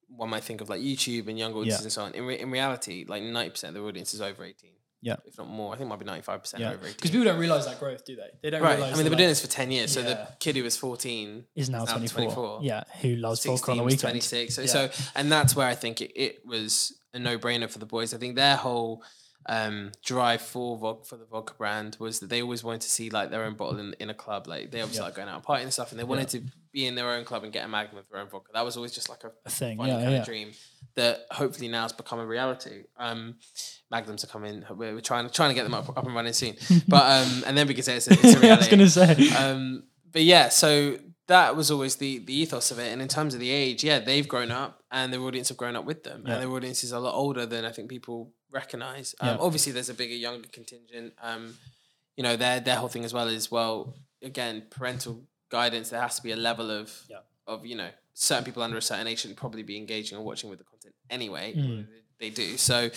one 0.08 0.30
might 0.30 0.44
think 0.44 0.62
of 0.62 0.70
like 0.70 0.82
YouTube 0.82 1.28
and 1.28 1.38
young 1.40 1.54
audiences 1.54 1.82
Yeah. 1.82 1.86
and 1.86 1.92
so 1.92 2.02
on. 2.04 2.14
In, 2.14 2.26
re- 2.26 2.40
in 2.40 2.52
reality, 2.52 3.06
like 3.08 3.24
ninety 3.24 3.50
percent 3.52 3.76
of 3.76 3.82
the 3.82 3.88
audience 3.88 4.14
is 4.14 4.22
over 4.22 4.44
eighteen. 4.44 4.72
Yeah. 5.04 5.16
if 5.26 5.36
not 5.40 5.50
more. 5.50 5.74
I 5.74 5.78
think 5.78 5.88
it 5.88 5.90
might 5.90 5.98
be 6.00 6.06
ninety 6.06 6.22
five 6.22 6.42
percent 6.42 6.62
Yeah, 6.62 6.74
over 6.74 6.86
eighteen. 6.86 6.94
because 6.96 7.10
people 7.12 7.24
don't 7.26 7.40
realize 7.40 7.66
that 7.66 7.80
growth, 7.80 8.06
do 8.06 8.16
they? 8.16 8.30
They 8.44 8.50
don't 8.52 8.62
right. 8.62 8.78
I 8.78 8.82
mean, 8.82 8.90
they've 8.98 8.98
that, 9.06 9.10
been 9.10 9.18
doing 9.18 9.30
this 9.30 9.42
for 9.42 9.48
ten 9.48 9.72
years. 9.72 9.92
So 9.94 10.02
the 10.04 10.28
kid 10.40 10.56
who 10.58 10.64
was 10.64 10.78
fourteen 10.78 11.46
is 11.56 11.70
now 11.70 11.86
now 11.86 11.94
24. 11.94 12.24
24. 12.26 12.60
Yeah, 12.62 12.84
who 13.02 13.16
loves 13.16 13.44
vodka 13.46 13.72
on 13.72 13.78
the 13.78 13.84
weekend? 13.84 14.02
26. 14.02 14.54
So, 14.54 14.62
Yeah. 14.62 14.68
so, 14.68 14.90
and 15.16 15.32
that's 15.32 15.56
where 15.56 15.68
I 15.68 15.74
think 15.76 16.02
it, 16.02 16.12
it 16.16 16.46
was 16.46 16.94
a 17.14 17.20
no 17.20 17.40
brainer 17.40 17.68
for 17.70 17.80
the 17.80 17.86
boys. 17.88 18.14
I 18.14 18.18
think 18.18 18.36
their 18.36 18.56
whole 18.58 19.04
um, 19.48 19.92
drive 20.04 20.42
for 20.42 20.78
vod- 20.78 21.08
for 21.08 21.18
the 21.18 21.26
vodka 21.26 21.54
brand 21.58 21.98
was 22.00 22.20
that 22.20 22.30
they 22.30 22.42
always 22.42 22.64
wanted 22.64 22.82
to 22.82 22.90
see 22.90 23.10
like 23.10 23.32
their 23.32 23.44
own 23.44 23.56
bottle 23.56 23.80
in, 23.80 23.94
in 24.00 24.10
a 24.10 24.14
club. 24.14 24.48
Like 24.48 24.72
they 24.72 24.82
obviously 24.82 25.02
Yeah. 25.02 25.06
like 25.06 25.16
going 25.16 25.28
out 25.30 25.36
and 25.36 25.44
partying 25.44 25.64
and 25.64 25.74
stuff, 25.74 25.92
and 25.92 26.00
they 26.00 26.04
wanted 26.04 26.30
to 26.30 26.44
be 26.72 26.86
in 26.86 26.96
their 26.96 27.10
own 27.12 27.26
club 27.26 27.44
and 27.44 27.52
get 27.52 27.66
a 27.66 27.68
magnum 27.68 27.98
of 28.00 28.08
their 28.10 28.22
own 28.22 28.30
vodka. 28.30 28.52
That 28.54 28.64
was 28.64 28.78
always 28.78 28.94
just 28.94 29.10
like 29.10 29.24
a 29.24 29.32
A 29.46 29.50
thing. 29.50 29.78
funny 29.78 29.90
Yeah, 29.90 30.00
kind 30.02 30.12
yeah. 30.12 30.20
of 30.20 30.26
dream 30.26 30.52
that 30.96 31.26
hopefully 31.32 31.68
now 31.70 31.82
has 31.84 31.94
become 31.94 32.20
a 32.20 32.26
reality. 32.26 32.84
Um, 32.98 33.36
magnums 33.90 34.24
are 34.24 34.28
coming. 34.28 34.64
We're, 34.70 34.94
we're 34.94 35.02
trying 35.02 35.30
trying 35.30 35.50
to 35.50 35.56
get 35.56 35.64
them 35.64 35.74
up, 35.74 35.90
up 35.98 36.06
and 36.06 36.16
running 36.16 36.34
soon. 36.34 36.56
But 36.88 37.04
um, 37.28 37.44
and 37.48 37.58
then 37.58 37.68
we 37.68 37.74
can 37.74 37.84
say 37.84 37.96
it's 37.98 38.08
a, 38.08 38.14
it's 38.14 38.36
a 38.36 38.50
I 38.52 38.58
was 38.58 38.68
gonna 38.68 38.90
say. 38.90 39.30
um, 39.36 39.84
but 40.12 40.24
yeah, 40.24 40.50
so 40.50 40.98
that 41.28 41.56
was 41.56 41.72
always 41.72 41.96
the 41.96 42.20
the 42.20 42.34
ethos 42.34 42.72
of 42.72 42.80
it. 42.80 42.92
And 42.92 43.02
in 43.02 43.08
terms 43.08 43.34
of 43.34 43.40
the 43.40 43.50
age, 43.50 43.84
yeah, 43.84 44.00
they've 44.00 44.28
grown 44.28 44.52
up, 44.52 44.84
and 44.92 45.12
their 45.12 45.22
audience 45.22 45.50
have 45.50 45.58
grown 45.58 45.76
up 45.76 45.86
with 45.86 46.04
them, 46.04 46.24
Yeah. 46.26 46.34
and 46.34 46.44
their 46.44 46.52
audience 46.52 46.84
is 46.84 46.92
a 46.92 47.00
lot 47.00 47.16
older 47.16 47.46
than 47.46 47.66
I 47.66 47.72
think 47.72 47.90
people 47.90 48.34
recognize. 48.52 49.16
Um, 49.20 49.28
Yeah. 49.30 49.38
Obviously, 49.40 49.72
there's 49.72 49.90
a 49.90 49.94
bigger 49.94 50.16
younger 50.16 50.48
contingent. 50.50 51.14
Um, 51.22 51.58
you 52.18 52.24
know, 52.24 52.36
their 52.36 52.60
their 52.60 52.76
whole 52.78 52.90
thing 52.90 53.06
as 53.06 53.14
well 53.14 53.28
is 53.28 53.50
well, 53.52 53.94
again, 54.22 54.64
parental 54.70 55.24
guidance. 55.50 55.90
There 55.90 56.02
has 56.02 56.16
to 56.18 56.24
be 56.24 56.32
a 56.32 56.36
level 56.36 56.70
of 56.72 57.04
Yeah. 57.10 57.20
of 57.48 57.66
you 57.66 57.76
know 57.76 57.90
certain 58.14 58.44
people 58.44 58.62
under 58.62 58.78
a 58.78 58.82
certain 58.82 59.08
age 59.08 59.20
should 59.22 59.36
probably 59.38 59.64
be 59.64 59.78
engaging 59.78 60.18
or 60.18 60.24
watching 60.24 60.50
with 60.50 60.60
the 60.60 60.66
content 60.66 60.94
anyway. 61.10 61.54
Mm. 61.56 61.88
They 62.20 62.30
do 62.30 62.56
so, 62.56 62.92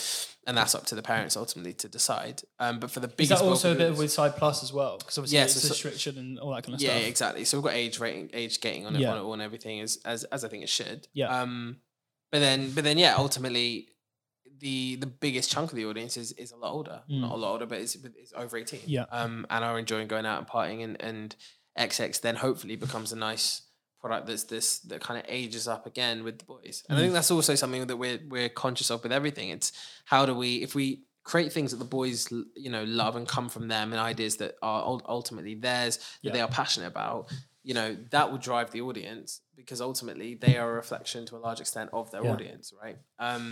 and 0.47 0.55
that's 0.55 0.75
up 0.75 0.85
to 0.87 0.95
the 0.95 1.01
parents 1.03 1.35
ultimately 1.35 1.73
to 1.75 1.89
decide. 1.89 2.43
Um, 2.59 2.79
but 2.79 2.91
for 2.91 3.01
the 3.01 3.09
biggest, 3.09 3.33
Is 3.33 3.39
that 3.41 3.45
also 3.47 3.73
a 3.73 3.75
bit 3.75 3.97
with 3.97 4.13
Side 4.13 4.37
Plus 4.37 4.63
as 4.63 4.71
well? 4.71 4.99
Because 4.99 5.17
obviously 5.17 5.39
Yeah, 5.39 5.45
it's 5.45 5.59
so- 5.63 5.69
restriction 5.71 6.19
and 6.19 6.39
all 6.39 6.55
that 6.55 6.65
kind 6.65 6.75
of 6.75 6.83
yeah, 6.83 6.91
stuff. 6.91 7.01
Yeah, 7.03 7.09
exactly. 7.09 7.45
So 7.47 7.57
we've 7.57 7.65
got 7.65 7.73
age 7.73 7.99
rating, 8.01 8.29
age 8.35 8.61
gating 8.61 8.85
on 8.85 8.95
it, 8.97 9.01
Yeah. 9.01 9.13
on 9.13 9.17
it 9.19 9.23
all 9.23 9.33
and 9.33 9.41
everything 9.41 9.81
as, 9.81 9.97
as 10.05 10.25
as 10.25 10.45
I 10.45 10.49
think 10.49 10.63
it 10.63 10.69
should. 10.69 11.09
Yeah. 11.15 11.41
Um, 11.41 11.81
but 12.31 12.41
then, 12.41 12.71
but 12.73 12.85
then, 12.85 12.99
yeah, 12.99 13.15
ultimately, 13.17 13.89
the 14.67 14.97
the 15.05 15.07
biggest 15.27 15.51
chunk 15.55 15.67
of 15.73 15.77
the 15.77 15.87
audience 15.91 16.15
is, 16.23 16.33
is 16.45 16.51
a 16.53 16.57
lot 16.57 16.73
older, 16.79 16.99
Mm. 17.11 17.21
not 17.25 17.33
a 17.33 17.37
lot 17.43 17.51
older, 17.55 17.67
but 17.73 17.79
it's, 17.85 17.95
it's 18.23 18.33
over 18.43 18.55
eighteen. 18.57 18.81
Yeah. 18.87 19.07
Um, 19.19 19.47
and 19.51 19.61
are 19.65 19.79
enjoying 19.79 20.09
going 20.15 20.27
out 20.31 20.39
and 20.41 20.47
partying, 20.55 20.83
and 20.87 20.95
and 21.09 21.37
XIX 21.79 22.19
then 22.27 22.37
hopefully 22.37 22.77
becomes 22.77 23.13
a 23.13 23.17
nice 23.17 23.49
product 24.01 24.27
that's 24.27 24.45
this 24.45 24.69
that 24.91 25.01
kind 25.07 25.19
of 25.21 25.25
ages 25.29 25.67
up 25.75 25.87
again 25.93 26.25
with 26.25 26.37
the 26.41 26.45
boys. 26.45 26.77
And 26.89 26.97
I 26.97 27.01
Mm. 27.01 27.05
think 27.05 27.15
that's 27.19 27.31
also 27.31 27.55
something 27.63 27.87
that 27.91 27.97
we're 28.05 28.21
we're 28.35 28.49
conscious 28.65 28.91
of 28.91 29.03
with 29.03 29.13
everything. 29.13 29.49
It's 29.57 29.73
how 30.13 30.23
do 30.27 30.35
we 30.43 30.51
if 30.67 30.75
we 30.75 30.87
create 31.33 31.51
things 31.57 31.71
that 31.73 31.79
the 31.79 31.93
boys 32.01 32.19
you 32.65 32.71
know 32.75 32.85
love 33.03 33.15
and 33.17 33.27
come 33.37 33.49
from 33.49 33.69
them 33.69 33.93
and 33.93 34.01
ideas 34.13 34.37
that 34.43 34.53
are 34.63 34.83
ultimately 35.19 35.55
theirs 35.67 35.95
that 35.97 36.05
Yeah. 36.23 36.33
they 36.35 36.41
are 36.47 36.53
passionate 36.61 36.89
about 36.97 37.19
you 37.69 37.73
know 37.79 37.89
that 38.11 38.27
will 38.31 38.43
drive 38.51 38.69
the 38.73 38.83
audience 38.89 39.41
because 39.61 39.81
ultimately 39.91 40.31
they 40.45 40.55
are 40.59 40.71
a 40.71 40.75
reflection 40.75 41.21
to 41.29 41.37
a 41.39 41.41
large 41.47 41.61
extent 41.65 41.89
of 41.95 42.11
their 42.11 42.23
Yeah. 42.25 42.33
audience 42.35 42.75
right 42.83 42.99
um 43.19 43.45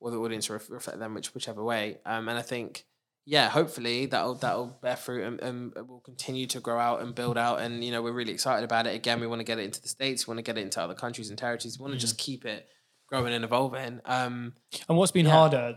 or 0.00 0.10
the 0.10 0.18
audience 0.18 0.48
ref- 0.50 0.70
reflect 0.70 0.98
them 0.98 1.14
which 1.14 1.34
whichever 1.34 1.62
way 1.62 1.98
um 2.06 2.28
and 2.28 2.38
i 2.38 2.42
think 2.42 2.84
yeah 3.26 3.48
hopefully 3.50 4.06
that'll 4.06 4.34
that'll 4.34 4.66
bear 4.82 4.96
fruit 4.96 5.22
and, 5.24 5.40
and 5.40 5.74
will 5.88 6.00
continue 6.00 6.46
to 6.46 6.58
grow 6.60 6.78
out 6.78 7.02
and 7.02 7.14
build 7.14 7.36
out 7.38 7.60
and 7.60 7.84
you 7.84 7.90
know 7.92 8.02
we're 8.02 8.12
really 8.12 8.32
excited 8.32 8.64
about 8.64 8.86
it 8.86 8.94
again 8.94 9.20
we 9.20 9.26
want 9.26 9.40
to 9.40 9.44
get 9.44 9.58
it 9.58 9.64
into 9.64 9.80
the 9.82 9.88
states 9.88 10.26
we 10.26 10.32
want 10.32 10.38
to 10.38 10.42
get 10.42 10.58
it 10.58 10.62
into 10.62 10.80
other 10.80 10.94
countries 10.94 11.28
and 11.28 11.38
territories 11.38 11.78
we 11.78 11.82
want 11.82 11.92
to 11.92 11.98
Mm. 11.98 12.00
just 12.00 12.18
keep 12.18 12.44
it 12.44 12.66
growing 13.08 13.32
and 13.34 13.44
evolving 13.44 14.00
um 14.06 14.54
And 14.88 14.96
what's 14.96 15.12
been 15.12 15.26
Yeah. 15.26 15.32
harder, 15.32 15.76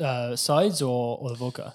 uh, 0.00 0.34
sides 0.34 0.82
or, 0.82 1.18
or 1.18 1.28
the 1.28 1.36
vodka? 1.36 1.74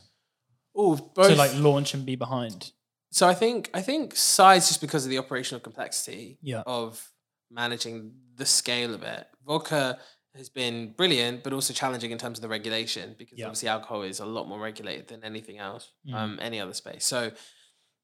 Oh, 0.75 0.95
both. 0.97 1.29
to 1.29 1.35
like 1.35 1.55
launch 1.55 1.93
and 1.93 2.05
be 2.05 2.15
behind? 2.17 2.71
So 3.11 3.25
I 3.27 3.33
think 3.33 3.69
I 3.73 3.81
think 3.81 4.15
sides 4.17 4.67
just 4.67 4.81
because 4.81 5.05
of 5.05 5.09
the 5.11 5.17
operational 5.19 5.61
complexity 5.61 6.37
Yeah. 6.41 6.63
of 6.65 7.11
managing 7.49 8.11
the 8.35 8.45
scale 8.45 8.93
of 8.93 9.03
it. 9.03 9.25
Vodka 9.45 9.99
has 10.37 10.49
been 10.49 10.91
brilliant, 10.93 11.43
but 11.43 11.53
also 11.53 11.73
challenging 11.73 12.11
in 12.11 12.17
terms 12.17 12.37
of 12.37 12.41
the 12.41 12.47
regulation 12.49 13.15
because 13.17 13.37
Yeah. 13.39 13.45
obviously 13.45 13.69
alcohol 13.69 14.01
is 14.03 14.19
a 14.19 14.25
lot 14.25 14.47
more 14.47 14.59
regulated 14.59 15.07
than 15.07 15.23
anything 15.23 15.57
else, 15.57 15.91
Mm. 16.07 16.13
um, 16.13 16.39
any 16.41 16.59
other 16.59 16.73
space. 16.73 17.05
So 17.05 17.31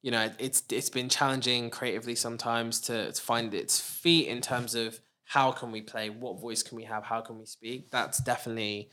you 0.03 0.09
know, 0.09 0.32
it's 0.39 0.63
it's 0.71 0.89
been 0.89 1.09
challenging 1.09 1.69
creatively 1.69 2.15
sometimes 2.15 2.82
to, 2.82 3.11
to 3.11 3.21
find 3.21 3.53
its 3.53 3.79
feet 3.79 4.27
in 4.27 4.41
terms 4.41 4.73
of 4.73 4.99
how 5.25 5.51
can 5.51 5.71
we 5.71 5.79
play, 5.82 6.09
what 6.09 6.41
voice 6.41 6.63
can 6.63 6.75
we 6.75 6.86
have, 6.86 7.03
how 7.03 7.21
can 7.21 7.38
we 7.38 7.45
speak. 7.45 7.91
That's 7.91 8.17
definitely 8.19 8.89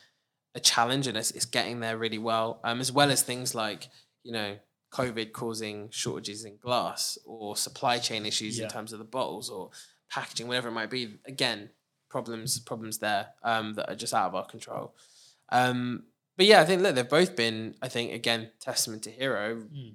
a 0.54 0.60
challenge, 0.60 1.06
and 1.06 1.16
it's, 1.16 1.30
it's 1.30 1.46
getting 1.46 1.80
there 1.80 1.96
really 1.96 2.18
well. 2.18 2.60
Um, 2.62 2.78
as 2.80 2.92
well 2.92 3.10
as 3.10 3.22
things 3.22 3.54
like 3.54 3.88
you 4.22 4.32
know 4.32 4.58
COVID 4.92 5.32
causing 5.32 5.88
shortages 5.90 6.44
in 6.44 6.58
glass 6.58 7.16
or 7.24 7.56
supply 7.56 7.98
chain 7.98 8.26
issues 8.26 8.58
Yeah. 8.58 8.64
in 8.64 8.70
terms 8.70 8.92
of 8.92 8.98
the 8.98 9.04
bottles 9.06 9.48
or 9.48 9.70
packaging, 10.10 10.46
whatever 10.46 10.68
it 10.68 10.72
might 10.72 10.90
be. 10.90 11.18
Again, 11.26 11.70
problems 12.08 12.58
problems 12.60 12.98
there 12.98 13.28
um, 13.42 13.74
that 13.74 13.90
are 13.90 13.94
just 13.96 14.14
out 14.14 14.28
of 14.28 14.34
our 14.34 14.46
control. 14.46 14.94
Um, 15.50 16.04
but 16.36 16.46
yeah, 16.46 16.60
I 16.60 16.64
think 16.64 16.82
look, 16.82 16.94
they've 16.94 17.08
both 17.08 17.34
been, 17.36 17.74
I 17.82 17.88
think, 17.88 18.12
again, 18.12 18.50
testament 18.60 19.02
to 19.04 19.10
Hero, 19.10 19.56
Mm. 19.56 19.94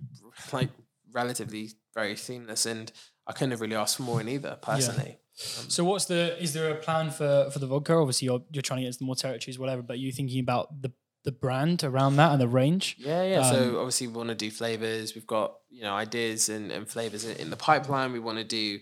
like 0.51 0.69
relatively 1.11 1.69
very 1.93 2.15
seamless, 2.15 2.65
and 2.65 2.91
I 3.27 3.31
couldn't 3.33 3.51
have 3.51 3.61
really 3.61 3.75
asked 3.75 3.97
for 3.97 4.03
more 4.03 4.19
in 4.21 4.27
either 4.27 4.57
personally. 4.61 5.19
So 5.35 5.83
what's 5.83 6.05
the 6.05 6.39
is 6.41 6.53
there 6.53 6.69
a 6.71 6.75
plan 6.75 7.09
for 7.11 7.49
for 7.51 7.59
the 7.59 7.67
vodka? 7.67 7.93
Obviously 7.93 8.25
you're 8.27 8.43
you're 8.51 8.61
trying 8.61 8.79
to 8.79 8.83
get 8.83 8.89
into 8.93 9.03
more 9.03 9.15
territories, 9.15 9.57
whatever, 9.57 9.81
but 9.81 9.97
you 9.99 10.11
thinking 10.11 10.39
about 10.39 10.81
the 10.81 10.91
the 11.23 11.31
brand 11.31 11.83
around 11.85 12.17
that 12.17 12.33
and 12.33 12.41
the 12.41 12.47
range? 12.47 12.97
Yeah, 12.99 13.23
yeah. 13.23 13.39
Um, 13.47 13.53
so 13.55 13.77
obviously 13.77 14.07
we 14.07 14.13
want 14.13 14.29
to 14.29 14.35
do 14.35 14.51
flavors. 14.51 15.15
We've 15.15 15.25
got 15.25 15.55
you 15.71 15.81
know 15.83 15.93
ideas 15.93 16.49
and, 16.49 16.71
and 16.71 16.87
flavors 16.87 17.23
in, 17.25 17.37
in 17.37 17.49
the 17.49 17.55
pipeline. 17.55 18.11
We 18.11 18.19
want 18.19 18.37
to 18.39 18.43
do 18.43 18.79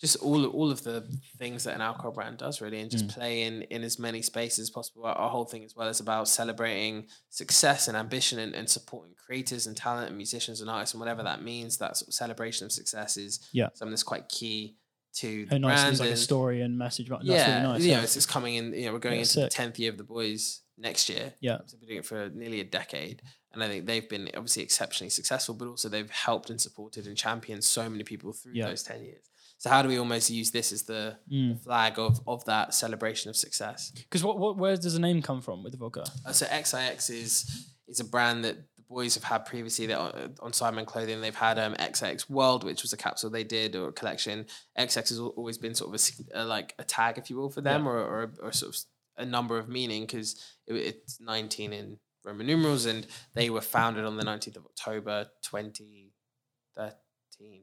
just 0.00 0.16
all 0.16 0.46
all 0.46 0.70
of 0.70 0.82
the 0.82 1.02
things 1.38 1.64
that 1.64 1.74
an 1.74 1.80
alcohol 1.82 2.10
brand 2.12 2.38
does 2.38 2.60
really, 2.60 2.80
and 2.80 2.90
just 2.90 3.06
Mm. 3.06 3.14
play 3.14 3.42
in 3.42 3.62
in 3.62 3.82
as 3.82 3.98
many 3.98 4.22
spaces 4.22 4.58
as 4.60 4.70
possible. 4.70 5.04
Our, 5.04 5.14
our 5.14 5.30
whole 5.30 5.44
thing 5.44 5.64
as 5.64 5.76
well 5.76 5.88
is 5.88 6.00
about 6.00 6.26
celebrating 6.28 7.06
success 7.28 7.88
and 7.88 7.96
ambition 7.96 8.38
and, 8.38 8.54
and 8.54 8.68
supporting 8.68 9.14
creators 9.14 9.66
and 9.66 9.76
talent 9.76 10.08
and 10.08 10.16
musicians 10.16 10.60
and 10.60 10.70
artists 10.70 10.94
and 10.94 11.00
whatever 11.00 11.22
that 11.22 11.42
means. 11.42 11.76
That 11.78 11.96
sort 11.96 12.08
of 12.08 12.14
celebration 12.14 12.64
of 12.66 12.72
success 12.72 13.16
is 13.16 13.40
Yeah. 13.52 13.68
something 13.74 13.90
that's 13.90 14.02
quite 14.02 14.28
key 14.28 14.76
to 15.14 15.46
the 15.46 15.56
Oh, 15.56 15.58
nice. 15.58 15.80
brand. 15.80 15.86
There's 15.88 16.00
like 16.00 16.10
a 16.10 16.16
story 16.16 16.62
and 16.62 16.78
message. 16.78 17.08
That's 17.08 17.24
yeah, 17.24 17.56
really 17.62 17.72
nice. 17.72 17.82
you 17.82 17.90
yeah. 17.90 17.96
know, 17.98 18.02
it's, 18.04 18.16
it's 18.16 18.26
coming 18.26 18.54
in. 18.54 18.72
You 18.72 18.86
know, 18.86 18.92
we're 18.92 18.98
going 19.00 19.14
Yeah, 19.16 19.20
into 19.20 19.32
sick. 19.32 19.50
the 19.50 19.54
tenth 19.54 19.78
year 19.78 19.90
of 19.90 19.98
the 19.98 20.04
boys 20.04 20.60
next 20.78 21.08
year. 21.08 21.34
Yeah. 21.40 21.58
so 21.66 21.76
we've 21.76 21.80
been 21.80 21.88
doing 21.88 21.98
it 21.98 22.06
for 22.06 22.30
nearly 22.30 22.60
a 22.60 22.64
decade, 22.64 23.20
and 23.52 23.62
I 23.62 23.68
think 23.68 23.86
they've 23.86 24.08
been 24.08 24.30
obviously 24.34 24.62
exceptionally 24.62 25.10
successful, 25.10 25.54
but 25.56 25.66
also 25.68 25.88
they've 25.88 26.08
helped 26.10 26.48
and 26.48 26.60
supported 26.60 27.06
and 27.06 27.16
championed 27.16 27.64
so 27.64 27.90
many 27.90 28.04
people 28.04 28.32
through 28.32 28.52
Yeah. 28.54 28.68
those 28.68 28.82
ten 28.84 29.02
years. 29.04 29.24
So 29.62 29.68
how 29.68 29.82
do 29.82 29.88
we 29.88 29.98
almost 29.98 30.30
use 30.30 30.50
this 30.50 30.72
as 30.72 30.82
the 30.84 31.18
Mm. 31.30 31.60
flag 31.62 31.98
of 31.98 32.20
of 32.26 32.44
that 32.46 32.72
celebration 32.74 33.28
of 33.30 33.36
success? 33.36 33.90
Because 33.94 34.24
what, 34.24 34.38
what 34.38 34.56
where 34.56 34.74
does 34.76 34.94
the 34.94 34.98
name 35.08 35.20
come 35.22 35.40
from 35.42 35.62
with 35.62 35.72
the 35.72 35.78
vodka? 35.78 36.04
Uh, 36.26 36.32
so 36.32 36.46
XIX 36.46 37.10
is 37.10 37.44
is 37.86 38.00
a 38.00 38.04
brand 38.04 38.44
that 38.46 38.56
the 38.76 38.82
boys 38.88 39.14
have 39.16 39.24
had 39.24 39.44
previously 39.44 39.84
that 39.86 39.98
on, 39.98 40.34
on 40.40 40.52
Sidemen 40.52 40.86
Clothing. 40.86 41.20
They've 41.20 41.34
had 41.48 41.58
um, 41.58 41.74
XIX 41.94 42.28
World, 42.30 42.64
which 42.64 42.80
was 42.82 42.92
a 42.94 42.96
capsule 42.96 43.28
they 43.30 43.44
did 43.44 43.76
or 43.76 43.88
a 43.88 43.92
collection. 43.92 44.46
XIX 44.78 45.08
has 45.10 45.18
always 45.20 45.58
been 45.58 45.74
sort 45.74 45.88
of 45.90 45.94
a, 45.94 45.98
sig- 45.98 46.30
uh, 46.34 46.46
like 46.46 46.74
a 46.78 46.84
tag, 46.84 47.18
if 47.18 47.28
you 47.30 47.36
will, 47.36 47.50
for 47.50 47.60
them, 47.60 47.86
or, 47.88 47.98
or, 47.98 48.22
a- 48.22 48.40
or 48.46 48.52
sort 48.52 48.74
of 48.74 48.80
a 49.18 49.26
number 49.26 49.58
of 49.58 49.68
meaning 49.68 50.02
because 50.06 50.36
it, 50.68 50.74
it's 50.74 51.20
19 51.20 51.72
in 51.74 51.98
Roman 52.24 52.46
numerals 52.46 52.86
and 52.86 53.06
they 53.34 53.50
were 53.50 53.60
founded 53.60 54.04
on 54.06 54.16
the 54.16 54.24
19th 54.24 54.56
of 54.56 54.64
October 54.66 55.26
2013. 55.42 56.10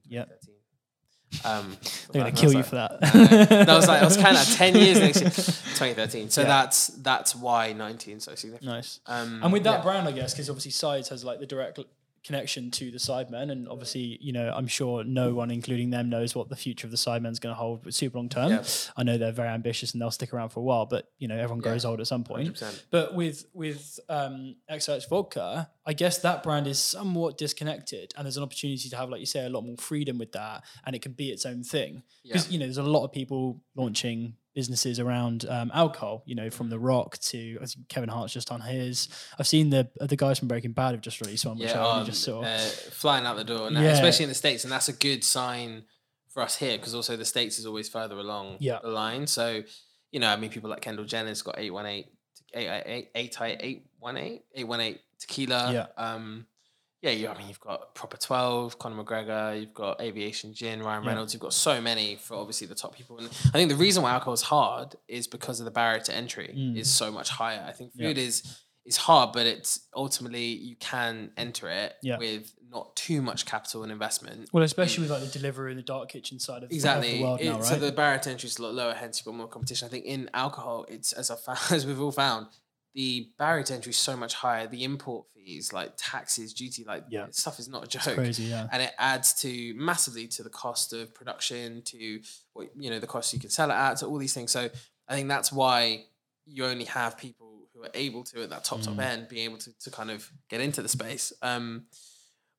Yeah. 0.08 0.26
2013. 0.26 0.56
Um, 1.46 1.78
They're 2.12 2.24
gonna 2.24 2.36
kill 2.36 2.52
you 2.52 2.58
was 2.60 2.68
for 2.68 2.76
that. 2.76 3.02
like- 3.02 3.50
that 3.50 3.68
was 3.76 3.88
like, 3.88 4.02
I 4.02 4.06
was 4.06 4.18
kind 4.18 4.38
of 4.38 4.46
10 4.46 4.76
years 4.76 5.00
next 5.00 5.22
year, 5.22 5.30
2013. 5.32 6.30
So 6.30 6.42
Yeah. 6.42 6.48
that's 6.48 6.88
that's 6.88 7.36
why 7.36 7.74
19 7.74 8.20
so 8.20 8.36
significant. 8.36 8.72
nice. 8.72 9.00
Um, 9.06 9.42
And 9.44 9.54
with 9.54 9.64
that 9.64 9.78
yeah. 9.80 9.84
brand, 9.84 10.08
I 10.08 10.12
guess, 10.12 10.34
because 10.34 10.50
obviously 10.50 10.72
Sides 10.72 11.10
has 11.10 11.24
like 11.24 11.40
the 11.40 11.46
direct 11.46 11.80
connection 12.28 12.70
to 12.72 12.92
the 12.92 12.98
Sidemen, 12.98 13.50
and 13.52 13.68
obviously, 13.70 14.18
you 14.22 14.34
know, 14.34 14.52
I'm 14.56 14.68
sure 14.68 15.04
no 15.04 15.34
one, 15.34 15.50
including 15.50 15.90
them, 15.90 16.10
knows 16.10 16.36
what 16.36 16.50
the 16.50 16.56
future 16.56 16.86
of 16.86 16.92
the 16.92 16.98
sidemen 16.98 17.32
is 17.32 17.40
going 17.40 17.56
to 17.56 17.58
hold 17.58 17.92
super 17.94 18.18
long 18.18 18.30
term. 18.30 18.50
Yeah. 18.52 18.64
I 18.98 19.04
know 19.04 19.18
they're 19.18 19.32
very 19.32 19.48
ambitious 19.50 19.94
and 19.94 20.02
they'll 20.02 20.12
stick 20.12 20.34
around 20.34 20.50
for 20.50 20.60
a 20.60 20.64
while, 20.64 20.86
but 20.86 21.10
you 21.18 21.28
know, 21.28 21.36
everyone 21.38 21.60
Yeah. 21.60 21.70
grows 21.72 21.86
old 21.86 22.00
at 22.02 22.08
some 22.08 22.24
point. 22.24 22.50
100%. 22.54 22.84
But 22.92 23.16
with 23.16 23.46
with 23.54 24.00
um, 24.10 24.56
XIX 24.70 25.06
Vodka, 25.10 25.70
I 25.86 25.94
guess 25.94 26.18
that 26.20 26.44
brand 26.44 26.68
is 26.68 26.80
somewhat 26.80 27.38
disconnected, 27.38 28.14
and 28.18 28.26
there's 28.26 28.38
an 28.38 28.44
opportunity 28.44 28.90
to 28.90 28.96
have, 28.98 29.10
like 29.10 29.22
you 29.22 29.26
say, 29.26 29.46
a 29.46 29.50
lot 29.50 29.64
more 29.66 29.78
freedom 29.78 30.18
with 30.18 30.34
that, 30.34 30.64
and 30.86 30.96
it 30.96 31.02
can 31.02 31.14
be 31.14 31.30
its 31.32 31.46
own 31.46 31.64
thing. 31.64 32.04
Because 32.24 32.48
Yeah. 32.48 32.52
you 32.54 32.60
know, 32.60 32.66
there's 32.66 32.78
a 32.78 32.84
lot 32.84 33.06
of 33.06 33.12
people 33.12 33.62
launching 33.76 34.36
businesses 34.58 35.00
around 35.00 35.46
um, 35.48 35.70
alcohol. 35.72 36.24
You 36.26 36.34
know, 36.34 36.50
from 36.50 36.70
The 36.70 36.80
Rock 36.80 37.20
to 37.30 37.60
Kevin 37.90 38.10
Hart's 38.10 38.34
just 38.34 38.52
on 38.52 38.60
his. 38.62 39.08
I've 39.38 39.48
seen 39.48 39.70
the 39.70 39.88
the 40.02 40.16
guys 40.16 40.40
from 40.40 40.48
Breaking 40.48 40.72
Bad 40.72 40.92
have 40.96 41.02
just 41.02 41.22
released 41.22 41.46
one, 41.46 41.60
which 41.60 41.70
Yeah, 41.70 41.86
I 41.86 42.00
um, 42.00 42.06
just 42.06 42.24
saw. 42.24 42.42
uh, 42.42 42.58
flying 43.04 43.26
out 43.28 43.38
the 43.38 43.44
door, 43.44 43.68
and 43.68 43.76
Yeah. 43.76 43.92
especially 43.92 44.24
in 44.24 44.30
the 44.30 44.36
states, 44.46 44.64
and 44.64 44.72
that's 44.72 44.90
a 44.90 44.94
good 45.08 45.24
sign 45.24 45.84
for 46.34 46.42
us 46.42 46.56
here 46.58 46.76
because 46.78 46.96
also 46.96 47.16
the 47.16 47.26
states 47.36 47.60
is 47.60 47.66
always 47.68 47.88
further 47.88 48.18
along 48.18 48.58
Yeah. 48.60 48.80
the 48.82 48.90
line. 48.90 49.28
So, 49.28 49.64
you 50.12 50.20
know, 50.20 50.30
I 50.30 50.36
mean, 50.38 50.50
people 50.50 50.70
like 50.72 50.82
Kendall 50.82 51.06
Jenner's 51.06 51.42
got 51.44 51.56
eight 51.60 51.72
one 51.72 51.86
eight, 51.86 52.08
eight 52.56 52.68
eight 53.14 53.36
eight 53.40 53.58
eight 53.62 53.86
one 54.00 54.18
eight, 54.18 54.42
eight 54.56 54.68
one 54.68 54.82
eight 54.82 55.02
tequila. 55.20 55.72
Yeah. 55.72 55.86
Um, 56.04 56.48
yeah, 57.02 57.12
you, 57.12 57.28
I 57.28 57.38
mean, 57.38 57.48
you've 57.48 57.60
got 57.60 57.94
Proper 57.94 58.18
Twelve, 58.18 58.80
Conor 58.80 59.04
McGregor, 59.04 59.60
you've 59.60 59.74
got 59.74 60.02
Aviation 60.02 60.54
Gin, 60.54 60.82
Ryan 60.82 61.04
Yeah. 61.04 61.10
Reynolds. 61.10 61.34
You've 61.34 61.42
got 61.42 61.54
so 61.54 61.80
many 61.80 62.16
for 62.16 62.36
obviously 62.36 62.68
the 62.68 62.76
top 62.76 62.96
people, 62.96 63.18
and 63.20 63.28
I 63.28 63.52
think 63.52 63.70
the 63.70 63.76
reason 63.76 64.04
why 64.04 64.12
alcohol 64.12 64.34
is 64.34 64.42
hard 64.44 64.96
is 65.08 65.28
because 65.28 65.60
of 65.60 65.66
the 65.66 65.72
barrier 65.72 66.00
to 66.02 66.14
entry 66.14 66.54
Mm. 66.56 66.78
is 66.78 66.90
so 66.90 67.12
much 67.12 67.30
higher. 67.30 67.64
I 67.68 67.72
think 67.72 67.92
Yeah. 67.96 68.08
food 68.08 68.18
is 68.18 68.44
is 68.86 68.96
hard, 68.96 69.34
but 69.34 69.46
it's 69.46 69.82
ultimately 69.94 70.46
you 70.46 70.74
can 70.78 71.30
enter 71.36 71.70
it 71.70 71.96
Yeah. 72.02 72.18
with 72.18 72.54
not 72.70 72.96
too 72.96 73.22
much 73.22 73.46
capital 73.46 73.84
and 73.84 73.92
investment. 73.92 74.48
well, 74.54 74.64
especially 74.64 75.02
with 75.02 75.12
like 75.12 75.20
the 75.30 75.40
delivery 75.40 75.72
and 75.74 75.78
the 75.78 75.84
dark 75.84 76.08
kitchen 76.08 76.40
side 76.40 76.64
of, 76.64 76.72
Exactly. 76.72 77.18
the 77.18 77.22
world 77.24 77.42
now, 77.44 77.56
right? 77.56 77.66
So 77.66 77.76
the 77.76 77.92
barrier 77.92 78.20
to 78.20 78.30
entry 78.32 78.48
is 78.48 78.60
a 78.60 78.64
lot 78.64 78.74
lower, 78.74 78.94
hence 78.94 79.20
you've 79.20 79.26
got 79.26 79.36
more 79.36 79.48
competition. 79.50 79.86
I 79.88 79.92
think 79.92 80.06
in 80.06 80.30
alcohol, 80.34 80.86
it's 80.88 81.12
as 81.12 81.30
I 81.30 81.36
found, 81.36 81.60
as 81.72 81.86
we've 81.86 82.00
all 82.00 82.14
found, 82.14 82.48
the 82.98 83.30
barrier 83.38 83.64
to 83.64 83.74
entry 83.76 83.92
is 83.92 83.98
so 83.98 84.18
much 84.18 84.34
higher. 84.34 84.66
The 84.66 84.84
import 84.84 85.28
fees, 85.32 85.72
like 85.72 85.94
taxes, 85.98 86.52
duty, 86.52 86.84
like 86.84 87.04
Yeah. 87.10 87.28
stuff 87.30 87.60
is 87.60 87.68
not 87.70 87.84
a 87.84 87.88
joke. 87.88 88.16
Crazy, 88.16 88.46
yeah. 88.46 88.68
And 88.72 88.82
it 88.82 88.92
adds 88.98 89.34
to 89.44 89.74
massively 89.76 90.26
to 90.30 90.42
the 90.42 90.50
cost 90.50 90.94
of 90.94 91.14
production, 91.14 91.84
to 91.84 92.20
what 92.54 92.70
you 92.76 92.90
know, 92.90 92.98
the 93.00 93.06
cost 93.06 93.32
you 93.34 93.40
can 93.40 93.52
sell 93.52 93.70
it 93.70 93.76
at, 93.76 93.98
to 93.98 94.08
all 94.08 94.18
these 94.18 94.34
things. 94.34 94.52
So 94.52 94.68
I 95.08 95.14
think 95.16 95.28
that's 95.30 95.52
why 95.52 96.06
you 96.48 96.66
only 96.66 96.86
have 96.86 97.18
people 97.20 97.68
who 97.74 97.84
are 97.84 97.92
able 97.94 98.24
to 98.24 98.42
at 98.42 98.50
that 98.50 98.64
top 98.64 98.82
top 98.82 98.96
Mm. 98.96 99.04
end 99.12 99.28
being 99.28 99.46
able 99.46 99.60
to, 99.60 99.72
to 99.84 99.92
kind 99.92 100.10
of 100.10 100.28
get 100.50 100.60
into 100.60 100.82
the 100.82 100.90
space. 100.90 101.32
Um, 101.44 101.86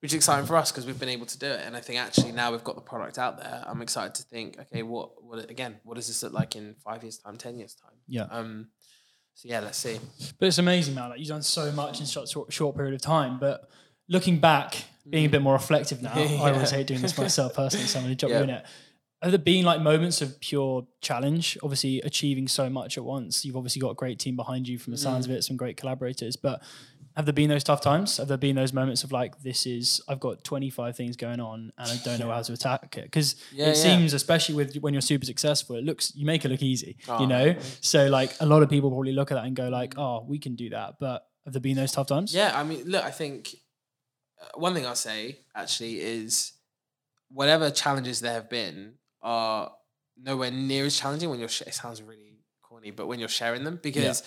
which 0.00 0.12
is 0.12 0.16
exciting 0.18 0.46
for 0.46 0.54
us 0.54 0.70
because 0.70 0.86
we've 0.86 1.00
been 1.00 1.08
able 1.08 1.26
to 1.26 1.38
do 1.40 1.46
it. 1.46 1.62
And 1.66 1.76
I 1.76 1.80
think 1.80 1.98
actually 1.98 2.30
now 2.30 2.52
we've 2.52 2.62
got 2.62 2.76
the 2.76 2.80
product 2.92 3.18
out 3.18 3.38
there. 3.42 3.64
I'm 3.66 3.82
excited 3.82 4.14
to 4.14 4.22
think, 4.22 4.56
okay, 4.60 4.84
what 4.84 5.20
what 5.24 5.50
again? 5.50 5.80
What 5.82 5.96
does 5.96 6.06
this 6.06 6.22
look 6.22 6.32
like 6.32 6.54
in 6.54 6.76
five 6.84 7.02
years' 7.02 7.18
time, 7.18 7.36
ten 7.36 7.58
years' 7.58 7.74
time? 7.74 7.96
Yeah. 8.06 8.26
Um. 8.30 8.68
So 9.38 9.48
yeah, 9.48 9.60
let's 9.60 9.78
see. 9.78 10.00
But 10.40 10.46
it's 10.46 10.58
amazing, 10.58 10.96
man. 10.96 11.10
Like 11.10 11.20
you've 11.20 11.28
done 11.28 11.42
so 11.42 11.70
much 11.70 12.00
in 12.00 12.06
such 12.06 12.34
a 12.34 12.44
short 12.50 12.74
period 12.74 12.92
of 12.94 13.00
time. 13.00 13.38
But 13.38 13.70
looking 14.08 14.40
back, 14.40 14.74
being 15.08 15.26
a 15.26 15.28
bit 15.28 15.42
more 15.42 15.52
reflective 15.52 16.02
now, 16.02 16.10
I 16.16 16.50
always 16.50 16.72
hate 16.72 16.88
doing 16.88 17.00
this 17.02 17.16
myself 17.16 17.54
personally, 17.54 17.86
so 17.86 18.00
I'm 18.00 18.04
going 18.06 18.16
to 18.16 18.20
jump 18.20 18.32
Yeah. 18.32 18.42
in 18.42 18.50
it. 18.50 18.66
Have 19.22 19.30
there 19.30 19.38
been 19.38 19.64
like 19.64 19.80
moments 19.80 20.20
of 20.22 20.40
pure 20.40 20.88
challenge? 21.00 21.56
Obviously, 21.62 22.00
achieving 22.00 22.48
so 22.48 22.68
much 22.68 22.98
at 22.98 23.04
once. 23.04 23.44
You've 23.44 23.56
obviously 23.56 23.78
got 23.80 23.90
a 23.90 23.94
great 23.94 24.18
team 24.18 24.34
behind 24.34 24.66
you 24.66 24.76
from 24.76 24.90
the 24.90 24.96
sounds 24.98 25.28
Mm. 25.28 25.30
of 25.30 25.36
it, 25.36 25.44
some 25.44 25.56
great 25.56 25.76
collaborators. 25.76 26.34
But 26.34 26.60
have 27.18 27.24
there 27.26 27.32
been 27.32 27.48
those 27.50 27.64
tough 27.64 27.80
times? 27.80 28.18
Have 28.18 28.28
there 28.28 28.36
been 28.36 28.54
those 28.54 28.72
moments 28.72 29.02
of 29.02 29.10
like, 29.10 29.40
this 29.42 29.66
is, 29.66 30.00
I've 30.06 30.20
got 30.20 30.44
25 30.44 30.96
things 30.96 31.16
going 31.16 31.40
on 31.40 31.72
and 31.76 31.90
I 31.90 31.96
don't 32.04 32.20
know 32.20 32.30
how 32.30 32.42
to 32.42 32.52
attack 32.52 32.96
it? 32.96 33.02
Because 33.02 33.34
Yeah, 33.52 33.64
it 33.66 33.76
yeah. 33.76 33.82
seems, 33.82 34.12
especially 34.12 34.54
with 34.54 34.76
when 34.76 34.94
you're 34.94 35.00
super 35.00 35.26
successful, 35.26 35.74
it 35.74 35.82
looks, 35.82 36.14
you 36.14 36.24
make 36.24 36.44
it 36.44 36.48
look 36.48 36.62
easy, 36.62 36.96
Oh, 37.08 37.20
you 37.20 37.26
know? 37.26 37.56
So 37.80 38.06
like 38.06 38.36
a 38.38 38.46
lot 38.46 38.62
of 38.62 38.70
people 38.70 38.88
probably 38.90 39.10
look 39.14 39.32
at 39.32 39.34
that 39.34 39.46
and 39.46 39.56
go 39.56 39.68
like, 39.68 39.98
oh, 39.98 40.24
we 40.28 40.38
can 40.38 40.54
do 40.54 40.70
that. 40.70 41.00
But 41.00 41.26
have 41.44 41.52
there 41.54 41.60
been 41.60 41.76
those 41.76 41.90
tough 41.90 42.06
times? 42.06 42.32
Yeah, 42.32 42.52
I 42.54 42.62
mean, 42.62 42.84
look, 42.84 43.02
I 43.04 43.10
think 43.10 43.52
uh, 44.40 44.56
one 44.56 44.72
thing 44.72 44.86
I'll 44.86 44.94
say 44.94 45.40
actually 45.56 46.00
is 46.00 46.52
whatever 47.32 47.68
challenges 47.72 48.20
there 48.20 48.34
have 48.34 48.48
been 48.48 48.94
are 49.22 49.72
nowhere 50.16 50.52
near 50.52 50.84
as 50.84 50.96
challenging 50.96 51.30
when 51.30 51.40
you're. 51.40 51.48
Sh- 51.48 51.62
it 51.62 51.74
sounds 51.74 52.00
really 52.00 52.38
corny, 52.62 52.92
but 52.92 53.08
when 53.08 53.18
you're 53.18 53.28
sharing 53.28 53.64
them 53.64 53.80
because 53.82 54.22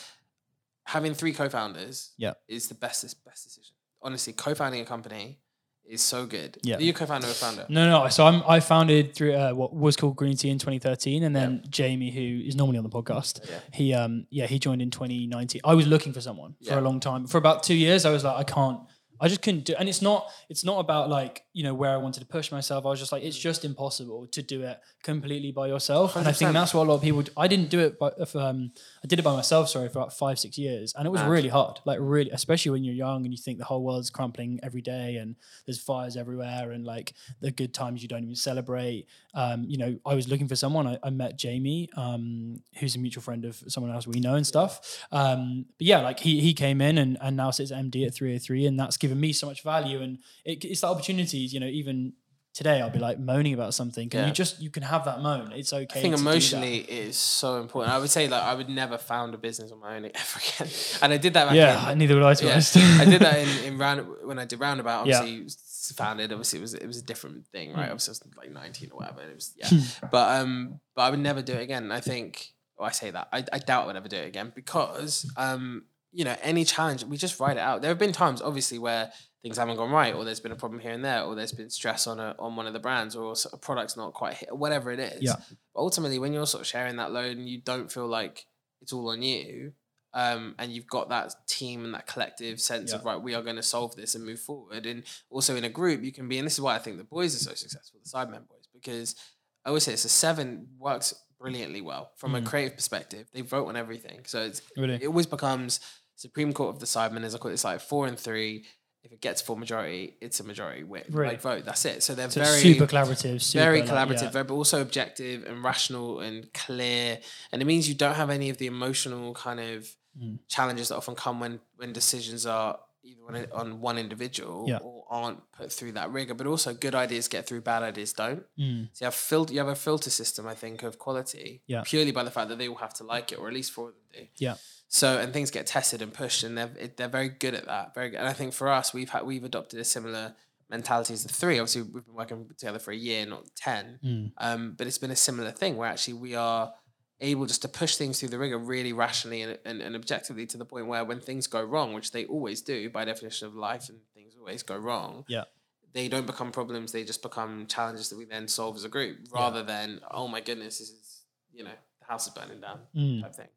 having 0.85 1.13
three 1.13 1.33
co-founders 1.33 2.11
Yeah. 2.17 2.33
is 2.47 2.67
the 2.67 2.75
best 2.75 3.03
best 3.25 3.43
decision. 3.43 3.75
Honestly, 4.01 4.33
co-founding 4.33 4.81
a 4.81 4.85
company 4.85 5.39
is 5.85 6.01
so 6.01 6.25
good. 6.25 6.57
Yeah. 6.63 6.77
Are 6.77 6.81
you 6.81 6.91
a 6.91 6.93
co-founder 6.93 7.27
or 7.27 7.31
a 7.31 7.33
founder? 7.33 7.65
No, 7.69 7.89
no. 7.89 8.07
So 8.09 8.25
I'm 8.25 8.41
I 8.47 8.59
founded 8.59 9.13
through 9.15 9.33
uh, 9.35 9.51
what 9.51 9.73
was 9.75 9.95
called 9.95 10.15
Green 10.15 10.37
Tea 10.37 10.49
in 10.49 10.57
2013, 10.59 11.23
and 11.23 11.35
then 11.35 11.63
Jamie, 11.69 12.11
who 12.11 12.47
is 12.47 12.55
normally 12.55 12.77
on 12.77 12.83
the 12.83 12.89
podcast, 12.89 13.47
Yeah. 13.49 13.59
he 13.73 13.93
um 13.93 14.25
yeah 14.29 14.47
he 14.47 14.57
joined 14.59 14.81
in 14.81 14.89
2019. 14.91 15.61
I 15.63 15.73
was 15.73 15.87
looking 15.87 16.13
for 16.13 16.21
someone 16.21 16.55
for 16.65 16.77
a 16.77 16.81
long 16.81 16.99
time. 16.99 17.27
For 17.27 17.37
about 17.37 17.63
two 17.63 17.75
years, 17.75 18.05
I 18.05 18.11
was 18.11 18.23
like, 18.23 18.37
I 18.37 18.43
can't. 18.43 18.79
I 19.21 19.27
just 19.27 19.43
couldn't 19.43 19.65
do, 19.65 19.75
and 19.77 19.87
it's 19.87 20.01
not 20.01 20.29
it's 20.49 20.65
not 20.65 20.79
about 20.79 21.09
like 21.09 21.43
you 21.53 21.63
know 21.63 21.75
where 21.75 21.91
I 21.91 21.97
wanted 21.97 22.21
to 22.21 22.25
push 22.25 22.51
myself. 22.51 22.85
I 22.85 22.89
was 22.89 22.99
just 22.99 23.11
like 23.11 23.23
it's 23.23 23.37
just 23.37 23.63
impossible 23.63 24.25
to 24.27 24.41
do 24.41 24.63
it 24.63 24.79
completely 25.03 25.51
by 25.51 25.67
yourself, 25.67 26.15
and 26.15 26.27
I 26.27 26.31
think 26.31 26.49
100%. 26.49 26.53
that's 26.53 26.73
what 26.73 26.83
a 26.83 26.89
lot 26.89 26.95
of 26.95 27.01
people. 27.01 27.21
Do. 27.21 27.31
I 27.37 27.47
didn't 27.47 27.69
do 27.69 27.79
it, 27.79 27.99
by, 27.99 28.11
if, 28.17 28.35
um, 28.35 28.71
I 29.03 29.07
did 29.07 29.19
it 29.19 29.21
by 29.21 29.35
myself. 29.35 29.69
Sorry 29.69 29.87
for 29.89 29.99
about 29.99 30.17
five 30.17 30.39
six 30.39 30.57
years, 30.57 30.93
and 30.97 31.05
it 31.05 31.11
was 31.11 31.21
Mad. 31.21 31.29
really 31.29 31.49
hard. 31.49 31.79
Like 31.85 31.99
really, 32.01 32.31
especially 32.31 32.71
when 32.71 32.83
you're 32.83 32.95
young 32.95 33.23
and 33.23 33.31
you 33.31 33.37
think 33.37 33.59
the 33.59 33.65
whole 33.65 33.83
world's 33.83 34.09
crumpling 34.09 34.59
every 34.63 34.81
day, 34.81 35.17
and 35.17 35.35
there's 35.65 35.79
fires 35.79 36.17
everywhere, 36.17 36.71
and 36.71 36.83
like 36.83 37.13
the 37.41 37.51
good 37.51 37.75
times 37.75 38.01
you 38.01 38.07
don't 38.07 38.23
even 38.23 38.35
celebrate. 38.35 39.05
Um, 39.35 39.65
you 39.67 39.77
know, 39.77 39.99
I 40.03 40.15
was 40.15 40.27
looking 40.27 40.47
for 40.47 40.55
someone. 40.55 40.87
I, 40.87 40.97
I 41.03 41.11
met 41.11 41.37
Jamie, 41.37 41.89
um, 41.95 42.61
who's 42.79 42.95
a 42.95 42.99
mutual 42.99 43.21
friend 43.21 43.45
of 43.45 43.63
someone 43.67 43.93
else 43.93 44.07
we 44.07 44.19
know 44.19 44.35
and 44.35 44.47
stuff. 44.47 45.05
Um, 45.11 45.65
but 45.77 45.85
yeah, 45.85 45.99
like 46.01 46.19
he 46.19 46.41
he 46.41 46.53
came 46.53 46.81
in 46.81 46.97
and, 46.97 47.17
and 47.21 47.37
now 47.37 47.51
sits 47.51 47.71
at 47.71 47.83
MD 47.83 48.07
at 48.07 48.15
303, 48.15 48.65
and 48.65 48.79
that's 48.79 48.97
given 48.97 49.10
me 49.15 49.33
so 49.33 49.47
much 49.47 49.63
value. 49.63 50.01
And 50.01 50.19
it, 50.45 50.63
it's 50.65 50.81
the 50.81 50.87
opportunities, 50.87 51.53
you 51.53 51.59
know, 51.59 51.67
even 51.67 52.13
today 52.53 52.81
I'll 52.81 52.89
be 52.89 52.99
like 52.99 53.17
moaning 53.19 53.53
about 53.53 53.73
something. 53.73 54.03
And 54.05 54.13
Yeah. 54.13 54.27
you 54.27 54.33
just 54.33 54.61
you 54.61 54.69
can 54.69 54.83
have 54.83 55.05
that 55.05 55.21
moan. 55.21 55.51
It's 55.53 55.71
okay. 55.71 55.99
I 55.99 56.01
think 56.01 56.15
to 56.15 56.19
do 56.19 56.23
that. 56.23 56.29
emotionally 56.31 56.77
is 56.79 57.15
so 57.17 57.61
important. 57.61 57.93
I 57.93 57.97
would 57.97 58.09
say 58.09 58.27
like 58.27 58.43
I 58.43 58.53
would 58.55 58.69
never 58.69 58.97
found 58.97 59.33
a 59.33 59.37
business 59.37 59.71
on 59.71 59.79
my 59.79 59.95
own 59.95 60.05
ever 60.13 60.39
again. 60.39 60.73
And 61.01 61.13
I 61.13 61.17
did 61.17 61.33
that 61.33 61.53
Yeah, 61.55 61.91
in, 61.91 61.97
neither 61.97 62.15
would 62.15 62.23
I 62.23 62.33
to 62.33 62.45
yeah. 62.45 62.61
I 62.99 63.05
did 63.05 63.21
that 63.21 63.37
in, 63.39 63.49
in 63.65 63.77
round 63.77 64.05
when 64.23 64.37
I 64.39 64.45
did 64.45 64.59
roundabout. 64.59 65.07
Yeah. 65.07 65.19
Obviously, 65.19 65.39
it 65.39 65.43
was 65.45 65.93
founded. 65.95 66.31
Obviously, 66.31 66.59
it 66.59 66.61
was 66.61 66.73
it 66.73 66.87
was 66.87 66.97
a 66.97 67.03
different 67.03 67.47
thing, 67.47 67.69
right? 67.73 67.87
Mm. 67.87 67.91
Obviously, 67.93 68.11
I 68.11 68.27
was 68.27 68.37
like 68.37 68.51
nineteen 68.51 68.91
or 68.91 68.97
whatever. 68.97 69.21
And 69.21 69.31
it 69.31 69.35
was 69.35 69.53
yeah, 69.57 69.69
but 70.11 70.41
um, 70.41 70.79
but 70.95 71.03
I 71.03 71.09
would 71.09 71.19
never 71.19 71.41
do 71.41 71.53
it 71.53 71.61
again. 71.61 71.91
I 71.91 71.99
think. 72.01 72.53
Well, 72.77 72.87
I 72.89 72.93
say 72.93 73.11
that 73.11 73.27
I, 73.31 73.45
I 73.53 73.59
doubt 73.59 73.83
I 73.83 73.87
would 73.87 73.95
ever 73.95 74.07
do 74.07 74.15
it 74.17 74.27
again 74.27 74.51
because 74.55 75.29
um, 75.37 75.83
you 76.11 76.25
know, 76.25 76.35
any 76.41 76.65
challenge 76.65 77.03
we 77.05 77.17
just 77.17 77.39
ride 77.39 77.57
it 77.57 77.61
out. 77.61 77.81
There 77.81 77.89
have 77.89 77.99
been 77.99 78.11
times, 78.11 78.41
obviously, 78.41 78.79
where 78.79 79.11
things 79.43 79.57
haven't 79.57 79.77
gone 79.77 79.89
right, 79.91 80.13
or 80.13 80.23
there's 80.23 80.39
been 80.39 80.51
a 80.51 80.55
problem 80.55 80.79
here 80.79 80.91
and 80.91 81.03
there, 81.03 81.23
or 81.23 81.35
there's 81.35 81.51
been 81.53 81.69
stress 81.69 82.05
on 82.07 82.19
a 82.19 82.35
on 82.37 82.55
one 82.55 82.67
of 82.67 82.73
the 82.73 82.79
brands, 82.79 83.15
or 83.15 83.33
a 83.53 83.57
product's 83.57 83.95
not 83.97 84.13
quite 84.13 84.35
hit, 84.35 84.55
whatever 84.55 84.91
it 84.91 84.99
is. 84.99 85.21
Yeah. 85.21 85.35
But 85.73 85.81
ultimately, 85.81 86.19
when 86.19 86.33
you're 86.33 86.45
sort 86.45 86.61
of 86.61 86.67
sharing 86.67 86.97
that 86.97 87.11
load 87.11 87.37
and 87.37 87.47
you 87.49 87.61
don't 87.61 87.91
feel 87.91 88.07
like 88.07 88.45
it's 88.81 88.93
all 88.93 89.09
on 89.09 89.21
you, 89.21 89.73
um, 90.13 90.55
and 90.59 90.71
you've 90.73 90.87
got 90.87 91.09
that 91.09 91.33
team 91.47 91.85
and 91.85 91.93
that 91.93 92.05
collective 92.07 92.59
sense 92.59 92.91
of 92.91 93.01
Yeah. 93.03 93.13
right, 93.13 93.21
we 93.21 93.33
are 93.33 93.41
going 93.41 93.55
to 93.55 93.63
solve 93.63 93.95
this 93.95 94.13
and 94.15 94.25
move 94.25 94.39
forward. 94.41 94.85
And 94.85 95.03
also 95.29 95.55
in 95.55 95.63
a 95.63 95.69
group, 95.69 96.03
you 96.03 96.11
can 96.11 96.27
be, 96.27 96.37
and 96.37 96.45
this 96.45 96.53
is 96.55 96.61
why 96.61 96.75
I 96.75 96.79
think 96.79 96.97
the 96.97 97.03
boys 97.05 97.33
are 97.35 97.39
so 97.39 97.53
successful, 97.55 97.99
the 98.03 98.09
Sidemen 98.09 98.47
boys, 98.49 98.67
because 98.73 99.15
I 99.63 99.69
always 99.69 99.83
say 99.83 99.93
it's 99.93 100.03
a 100.05 100.09
seven 100.09 100.67
works 100.77 101.13
brilliantly 101.39 101.81
well 101.81 102.11
from 102.17 102.35
a 102.35 102.41
Mm. 102.41 102.45
creative 102.45 102.75
perspective. 102.75 103.27
They 103.33 103.41
vote 103.41 103.67
on 103.67 103.75
everything, 103.77 104.25
so 104.25 104.41
it's 104.41 104.61
really. 104.77 104.95
it 104.95 105.07
always 105.07 105.25
becomes 105.27 105.79
Supreme 106.15 106.53
Court 106.53 106.73
of 106.75 106.79
the 106.79 106.85
Sidemen, 106.85 107.23
as 107.23 107.33
I 107.35 107.37
call 107.37 107.51
it. 107.51 107.55
It's 107.55 107.63
like 107.63 107.81
four 107.81 108.07
and 108.07 108.17
three. 108.19 108.65
If 109.03 109.11
it 109.11 109.19
gets 109.21 109.41
full 109.41 109.55
majority, 109.55 110.15
it's 110.21 110.39
a 110.39 110.43
majority 110.43 110.83
win, 110.83 111.03
Really? 111.09 111.29
like 111.31 111.41
vote. 111.41 111.65
That's 111.65 111.83
it. 111.85 112.03
So 112.03 112.13
they're 112.13 112.29
So 112.29 112.43
very 112.43 112.59
super 112.61 112.85
collaborative. 112.85 113.41
Super, 113.41 113.63
very 113.63 113.81
like, 113.81 113.89
collaborative, 113.89 114.33
yeah. 114.35 114.43
but 114.43 114.51
also 114.51 114.79
objective 114.79 115.43
and 115.43 115.63
rational 115.63 116.19
and 116.19 116.53
clear. 116.53 117.19
And 117.51 117.63
it 117.63 117.65
means 117.65 117.89
you 117.89 117.95
don't 117.95 118.13
have 118.13 118.29
any 118.29 118.51
of 118.51 118.57
the 118.57 118.67
emotional 118.67 119.33
kind 119.33 119.59
of 119.59 119.95
Mm. 120.19 120.39
challenges 120.49 120.89
that 120.89 120.97
often 120.97 121.15
come 121.15 121.39
when 121.39 121.61
when 121.77 121.93
decisions 121.93 122.45
are 122.45 122.77
either 123.01 123.21
on, 123.29 123.47
on 123.53 123.79
one 123.81 123.97
individual 123.97 124.65
Yeah. 124.67 124.79
or 124.79 125.05
aren't 125.09 125.39
put 125.53 125.71
through 125.71 125.93
that 125.93 126.11
rigor. 126.11 126.33
But 126.33 126.47
also, 126.47 126.73
good 126.73 126.93
ideas 126.93 127.29
get 127.29 127.47
through, 127.47 127.61
bad 127.61 127.81
ideas 127.81 128.11
don't. 128.11 128.43
Mm. 128.59 128.89
So 128.91 129.05
you 129.05 129.05
have 129.05 129.15
filter, 129.15 129.53
you 129.53 129.59
have 129.59 129.69
a 129.69 129.75
filter 129.75 130.09
system, 130.09 130.45
I 130.47 130.53
think, 130.53 130.83
of 130.83 130.99
quality, 130.99 131.61
Yeah. 131.65 131.83
purely 131.85 132.11
by 132.11 132.23
the 132.25 132.29
fact 132.29 132.49
that 132.49 132.57
they 132.57 132.67
all 132.67 132.75
have 132.75 132.93
to 132.95 133.05
like 133.05 133.31
it, 133.31 133.39
or 133.39 133.47
at 133.47 133.53
least 133.53 133.71
four 133.71 133.87
of 133.89 133.95
them 133.95 134.03
do. 134.11 134.27
Yeah. 134.37 134.55
So 134.93 135.17
and 135.19 135.31
things 135.31 135.51
get 135.51 135.67
tested 135.67 136.01
and 136.01 136.13
pushed, 136.13 136.43
and 136.43 136.57
they're 136.57 136.69
they're 136.97 137.07
very 137.07 137.29
good 137.29 137.55
at 137.55 137.65
that. 137.65 137.95
Very 137.95 138.09
good. 138.09 138.19
And 138.19 138.27
I 138.27 138.33
think 138.33 138.53
for 138.53 138.67
us, 138.67 138.93
we've 138.93 139.09
had 139.09 139.25
we've 139.25 139.45
adopted 139.45 139.79
a 139.79 139.85
similar 139.85 140.35
mentality 140.69 141.13
as 141.13 141.23
the 141.23 141.31
three. 141.31 141.59
Obviously, 141.59 141.83
we've 141.83 142.05
been 142.05 142.13
working 142.13 142.45
together 142.57 142.77
for 142.77 142.91
a 142.91 142.95
year, 142.95 143.25
not 143.25 143.45
ten. 143.55 143.99
Mm. 144.03 144.31
Um, 144.37 144.73
but 144.77 144.87
it's 144.87 144.97
been 144.97 145.09
a 145.09 145.15
similar 145.15 145.51
thing 145.51 145.77
where 145.77 145.87
actually 145.89 146.15
we 146.15 146.35
are 146.35 146.73
able 147.21 147.45
just 147.45 147.61
to 147.61 147.69
push 147.69 147.95
things 147.95 148.19
through 148.19 148.29
the 148.29 148.37
rigor 148.37 148.57
really 148.57 148.91
rationally 148.91 149.43
and, 149.43 149.57
and, 149.63 149.81
and 149.81 149.95
objectively 149.95 150.45
to 150.47 150.57
the 150.57 150.65
point 150.65 150.87
where 150.87 151.05
when 151.05 151.21
things 151.21 151.47
go 151.47 151.63
wrong, 151.63 151.93
which 151.93 152.11
they 152.11 152.25
always 152.25 152.61
do 152.61 152.89
by 152.89 153.05
definition 153.05 153.47
of 153.47 153.55
life, 153.55 153.87
and 153.87 153.99
things 154.13 154.33
always 154.37 154.61
go 154.61 154.75
wrong. 154.75 155.23
Yeah. 155.29 155.45
They 155.93 156.09
don't 156.09 156.27
become 156.27 156.51
problems; 156.51 156.91
they 156.91 157.05
just 157.05 157.21
become 157.21 157.65
challenges 157.67 158.09
that 158.09 158.17
we 158.17 158.25
then 158.25 158.49
solve 158.49 158.75
as 158.75 158.83
a 158.83 158.89
group, 158.89 159.19
rather 159.33 159.63
than 159.63 160.01
oh 160.11 160.27
my 160.27 160.41
goodness, 160.41 160.79
this 160.79 160.89
is 160.89 161.21
you 161.53 161.63
know 161.63 161.71
the 162.01 162.07
house 162.07 162.27
is 162.27 162.33
burning 162.33 162.59
down 162.59 162.79
Mm. 162.93 163.21
type 163.21 163.35
thing. 163.35 163.47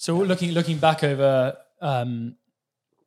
So 0.00 0.16
looking 0.16 0.52
looking 0.52 0.78
back 0.78 1.04
over 1.04 1.58
um, 1.82 2.36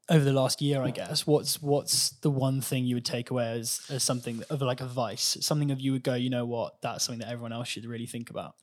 over 0.09 0.23
the 0.23 0.31
last 0.31 0.61
year, 0.61 0.83
I 0.83 0.91
guess 0.91 1.25
what's 1.25 1.59
what's 1.59 2.11
the 2.21 2.29
one 2.29 2.61
thing 2.61 2.85
you 2.85 2.95
would 2.95 3.03
take 3.03 3.31
away 3.31 3.47
as 3.47 3.81
as 3.89 4.03
something 4.03 4.43
of 4.51 4.61
like 4.61 4.79
advice, 4.79 5.35
something 5.41 5.71
of 5.71 5.81
you 5.81 5.91
would 5.93 6.03
go, 6.03 6.13
you 6.13 6.29
know 6.29 6.45
what, 6.45 6.79
that's 6.83 7.03
something 7.03 7.19
that 7.21 7.29
everyone 7.31 7.51
else 7.51 7.67
should 7.67 7.85
really 7.85 8.05
think 8.05 8.29
about. 8.29 8.53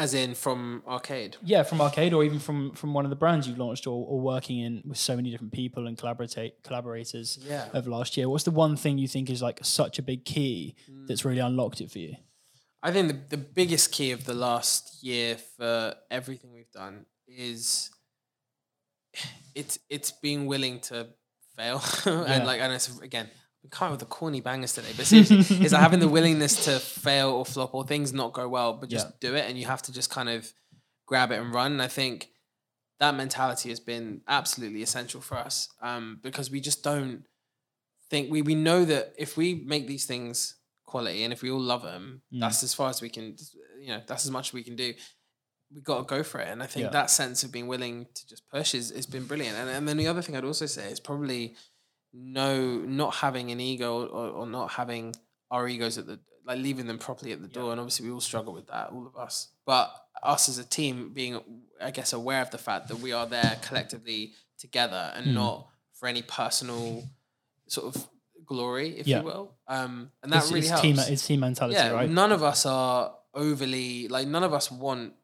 As 0.00 0.14
in 0.14 0.34
from 0.34 0.82
arcade. 0.88 1.36
Yeah, 1.44 1.62
from 1.62 1.80
arcade 1.80 2.12
or 2.12 2.24
even 2.24 2.40
from 2.40 2.72
from 2.72 2.92
one 2.92 3.04
of 3.04 3.10
the 3.10 3.16
brands 3.16 3.46
you've 3.46 3.58
launched 3.60 3.86
or, 3.86 4.04
or 4.04 4.20
working 4.20 4.58
in 4.58 4.82
with 4.84 4.98
so 4.98 5.14
many 5.14 5.30
different 5.30 5.52
people 5.52 5.86
and 5.86 5.96
collaborate 5.96 6.34
collaborators 6.64 7.38
Yeah. 7.48 7.68
over 7.72 7.88
last 7.88 8.16
year. 8.16 8.28
What's 8.28 8.42
the 8.42 8.50
one 8.50 8.74
thing 8.74 8.98
you 8.98 9.06
think 9.06 9.30
is 9.30 9.42
like 9.42 9.60
such 9.62 10.00
a 10.00 10.02
big 10.02 10.24
key 10.24 10.74
that's 11.06 11.24
really 11.24 11.38
unlocked 11.38 11.80
it 11.80 11.92
for 11.92 12.00
you? 12.00 12.16
I 12.82 12.90
think 12.92 13.08
the, 13.08 13.36
the 13.36 13.42
biggest 13.42 13.92
key 13.92 14.10
of 14.10 14.24
the 14.24 14.34
last 14.34 15.02
year 15.04 15.36
for 15.56 15.94
everything 16.10 16.52
we've 16.52 16.70
done 16.72 17.06
is 17.28 17.90
it's 19.54 19.78
it's 19.90 20.10
being 20.10 20.46
willing 20.46 20.80
to 20.80 21.08
fail 21.56 21.82
Yeah. 22.06 22.24
and 22.24 22.46
like 22.46 22.60
and 22.60 22.72
it's 22.72 22.98
again 23.00 23.28
kind 23.70 23.92
of 23.92 24.00
with 24.00 24.08
the 24.08 24.12
corny 24.12 24.40
bangers 24.40 24.72
today, 24.74 24.88
but 24.96 25.06
seriously, 25.06 25.38
is 25.64 25.72
like 25.72 25.80
having 25.80 26.00
the 26.00 26.08
willingness 26.08 26.64
to 26.64 26.80
fail 26.80 27.30
or 27.30 27.46
flop 27.46 27.72
or 27.74 27.84
things 27.84 28.12
not 28.12 28.32
go 28.32 28.48
well, 28.48 28.72
but 28.72 28.88
just 28.88 29.06
Yeah. 29.06 29.12
do 29.30 29.36
it 29.36 29.48
and 29.48 29.56
you 29.56 29.66
have 29.66 29.82
to 29.82 29.92
just 29.92 30.10
kind 30.10 30.28
of 30.28 30.52
grab 31.06 31.30
it 31.30 31.38
and 31.38 31.54
run. 31.54 31.72
And 31.72 31.82
I 31.82 31.86
think 31.86 32.30
that 32.98 33.14
mentality 33.14 33.68
has 33.68 33.78
been 33.78 34.22
absolutely 34.26 34.82
essential 34.82 35.20
for 35.20 35.36
us 35.36 35.68
um, 35.80 36.18
because 36.24 36.50
we 36.50 36.60
just 36.60 36.82
don't 36.82 37.22
think 38.10 38.32
we 38.32 38.42
we 38.42 38.56
know 38.56 38.84
that 38.84 39.14
if 39.16 39.36
we 39.36 39.54
make 39.64 39.86
these 39.86 40.06
things 40.06 40.56
quality 40.92 41.20
and 41.24 41.32
if 41.32 41.40
we 41.44 41.50
all 41.54 41.64
love 41.74 41.82
them, 41.92 42.04
Mm. 42.32 42.40
that's 42.42 42.62
as 42.62 42.72
far 42.78 42.88
as 42.94 42.98
we 43.04 43.08
can. 43.16 43.26
You 43.84 43.90
know, 43.92 44.02
that's 44.08 44.24
as 44.26 44.30
much 44.36 44.46
as 44.50 44.52
we 44.58 44.62
can 44.68 44.76
do. 44.84 44.90
We 45.74 45.80
got 45.90 45.98
to 46.02 46.06
go 46.16 46.20
for 46.30 46.38
it, 46.44 46.48
and 46.52 46.62
I 46.62 46.66
think 46.72 46.84
Yeah. 46.84 46.90
that 46.98 47.10
sense 47.10 47.38
of 47.44 47.50
being 47.56 47.68
willing 47.74 47.96
to 48.18 48.22
just 48.32 48.42
push 48.56 48.70
is 48.80 48.86
has 48.98 49.06
been 49.16 49.26
brilliant. 49.30 49.56
And 49.60 49.68
and 49.76 49.84
then 49.88 49.96
the 50.02 50.08
other 50.12 50.22
thing 50.24 50.34
I'd 50.36 50.50
also 50.52 50.66
say 50.76 50.86
is 50.94 51.00
probably 51.00 51.42
no 52.12 52.50
not 53.02 53.12
having 53.26 53.50
an 53.50 53.60
ego 53.60 54.06
or, 54.06 54.26
or 54.38 54.46
not 54.46 54.66
having 54.72 55.14
our 55.50 55.66
egos 55.74 55.96
at 55.98 56.06
the 56.06 56.18
like 56.44 56.58
leaving 56.58 56.86
them 56.90 56.98
properly 56.98 57.32
at 57.32 57.40
the 57.40 57.48
door. 57.58 57.70
And 57.72 57.80
obviously 57.80 58.06
we 58.06 58.12
all 58.12 58.20
struggle 58.20 58.52
with 58.52 58.66
that, 58.66 58.90
all 58.90 59.06
of 59.06 59.16
us. 59.16 59.48
But 59.64 59.94
us 60.22 60.48
as 60.48 60.58
a 60.58 60.64
team 60.64 61.12
being, 61.14 61.40
I 61.80 61.90
guess, 61.92 62.12
aware 62.12 62.42
of 62.42 62.50
the 62.50 62.58
fact 62.58 62.88
that 62.88 62.98
we 62.98 63.12
are 63.12 63.26
there 63.26 63.58
collectively 63.62 64.32
together 64.58 65.12
and 65.16 65.26
Mm. 65.28 65.34
not 65.34 65.68
for 65.98 66.08
any 66.08 66.22
personal 66.22 67.08
sort 67.68 67.86
of 67.94 68.08
glory, 68.46 68.98
if 68.98 69.06
Yeah. 69.06 69.18
you 69.20 69.24
will. 69.24 69.54
Um, 69.68 70.10
and 70.22 70.32
that 70.32 70.38
it's, 70.42 70.48
really 70.48 70.60
it's 70.60 70.68
helps. 70.70 70.82
team 70.82 70.98
it's 70.98 71.26
team 71.26 71.40
mentality, 71.40 71.76
yeah, 71.76 71.90
right? 71.90 72.10
none 72.10 72.32
of 72.32 72.42
us 72.42 72.66
are 72.66 73.14
overly 73.34 74.08
like 74.08 74.26
none 74.28 74.42
of 74.44 74.52
us 74.52 74.70
want 74.70 75.14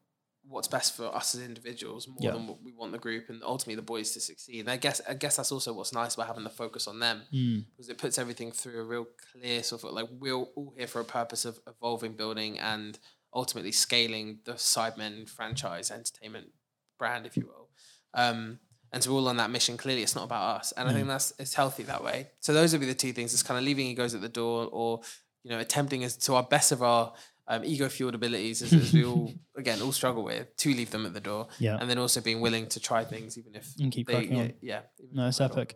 what's 0.47 0.67
best 0.67 0.95
for 0.97 1.05
us 1.15 1.35
as 1.35 1.41
individuals 1.41 2.07
more 2.07 2.17
Yeah. 2.21 2.31
than 2.31 2.47
what 2.47 2.59
we 2.63 2.71
want 2.71 2.91
the 2.91 2.97
group 2.97 3.29
and 3.29 3.43
ultimately 3.43 3.75
the 3.75 3.83
boys 3.83 4.11
to 4.13 4.19
succeed. 4.19 4.61
And 4.61 4.69
I 4.71 4.77
guess 4.77 4.99
I 5.07 5.13
guess 5.13 5.35
that's 5.35 5.51
also 5.51 5.73
what's 5.73 5.93
nice 5.93 6.15
about 6.15 6.25
having 6.25 6.43
the 6.43 6.49
focus 6.49 6.87
on 6.87 6.97
them 6.99 7.21
Mm. 7.31 7.65
because 7.69 7.87
it 7.89 7.99
puts 7.99 8.17
everything 8.17 8.51
through 8.51 8.79
a 8.81 8.83
real 8.83 9.05
clear 9.31 9.61
sort 9.61 9.83
of 9.83 9.91
like 9.91 10.07
we're 10.11 10.33
all 10.33 10.73
here 10.75 10.87
for 10.87 11.01
a 11.01 11.05
purpose 11.05 11.45
of 11.45 11.59
evolving, 11.67 12.13
building, 12.13 12.57
and 12.57 12.97
ultimately 13.31 13.71
scaling 13.71 14.39
the 14.45 14.53
Sidemen 14.53 15.29
franchise 15.29 15.91
entertainment 15.91 16.47
brand, 16.97 17.27
if 17.27 17.37
you 17.37 17.45
will. 17.45 17.69
Um, 18.15 18.59
and 18.91 19.03
so 19.03 19.11
we're 19.13 19.19
all 19.19 19.27
on 19.29 19.37
that 19.37 19.49
mission. 19.51 19.77
Clearly, 19.77 20.01
it's 20.03 20.15
not 20.15 20.23
about 20.25 20.59
us, 20.59 20.71
and 20.73 20.87
I 20.89 20.93
think 20.93 21.07
that's 21.07 21.33
it's 21.39 21.53
healthy 21.53 21.83
that 21.83 22.03
way. 22.03 22.27
So 22.39 22.53
those 22.53 22.71
would 22.71 22.81
be 22.81 22.87
the 22.87 22.93
two 22.95 23.13
things: 23.13 23.33
it's 23.33 23.43
kind 23.43 23.57
of 23.57 23.63
leaving 23.63 23.87
egos 23.87 24.13
at 24.15 24.21
the 24.21 24.29
door, 24.29 24.67
or 24.71 25.01
you 25.43 25.51
know, 25.51 25.59
attempting 25.59 26.03
as 26.03 26.17
to 26.17 26.35
our 26.35 26.43
best 26.43 26.71
of 26.71 26.81
our 26.83 27.13
um, 27.47 27.63
ego 27.65 27.89
fueled 27.89 28.13
abilities, 28.15 28.61
as, 28.61 28.73
as 28.73 28.93
we 28.93 29.03
all 29.05 29.33
again 29.57 29.81
all 29.81 29.91
struggle 29.91 30.23
with, 30.23 30.55
to 30.57 30.69
leave 30.69 30.91
them 30.91 31.05
at 31.05 31.13
the 31.13 31.19
door, 31.21 31.47
Yeah. 31.59 31.77
and 31.79 31.89
then 31.89 31.97
also 31.97 32.21
being 32.21 32.41
willing 32.41 32.67
to 32.67 32.79
try 32.79 33.03
things, 33.05 33.37
even 33.37 33.55
if 33.55 33.73
And 33.79 33.91
keep 33.91 34.07
they, 34.07 34.23
yeah, 34.25 34.39
on. 34.39 34.53
yeah, 34.61 34.79
No, 35.13 35.27
it's 35.27 35.41
epic. 35.41 35.75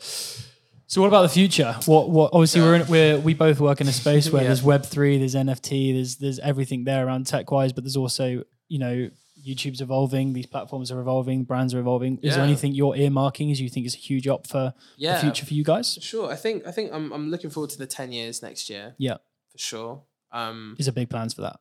So 0.85 1.01
what 1.01 1.07
about 1.07 1.23
the 1.23 1.29
future? 1.29 1.75
What 1.85 2.09
what 2.09 2.31
obviously 2.33 2.61
we're 2.61 2.75
in, 2.75 2.87
we're 2.87 3.17
we 3.19 3.33
both 3.33 3.59
work 3.59 3.81
in 3.81 3.87
a 3.87 3.93
space 3.93 4.29
where 4.31 4.41
Yeah. 4.43 4.49
there's 4.49 4.61
Web 4.61 4.85
three, 4.85 5.17
there's 5.17 5.33
NFT, 5.33 5.93
there's 5.95 6.17
there's 6.17 6.39
everything 6.39 6.83
there 6.83 7.07
around 7.07 7.25
tech 7.25 7.49
wise, 7.51 7.73
but 7.73 7.83
there's 7.83 7.97
also 7.97 8.43
you 8.67 8.79
know 8.79 9.09
YouTube's 9.45 9.81
evolving, 9.81 10.33
these 10.33 10.45
platforms 10.45 10.91
are 10.91 10.99
evolving, 10.99 11.43
brands 11.43 11.73
are 11.73 11.79
evolving. 11.79 12.17
Is 12.21 12.35
there 12.35 12.43
anything 12.43 12.73
you're 12.73 12.93
earmarking 12.95 13.51
as 13.51 13.59
you 13.59 13.69
think 13.69 13.85
is 13.85 13.93
a 13.95 13.97
huge 13.97 14.27
up 14.27 14.47
for 14.47 14.73
Yeah, 14.97 15.15
the 15.15 15.21
future 15.21 15.45
for 15.45 15.53
you 15.53 15.63
guys? 15.63 15.97
Sure. 16.01 16.31
I 16.31 16.35
think 16.35 16.65
I 16.67 16.71
think 16.71 16.91
I'm 16.93 17.11
I'm 17.11 17.29
looking 17.29 17.49
forward 17.49 17.69
to 17.71 17.77
the 17.77 17.87
ten 17.87 18.11
years 18.11 18.41
next 18.41 18.69
year. 18.69 18.95
Yeah. 18.97 19.17
For 19.51 19.57
sure. 19.57 20.03
Um 20.31 20.75
Is 20.79 20.85
there 20.85 20.93
big 20.93 21.09
plans 21.09 21.33
for 21.33 21.41
that? 21.41 21.59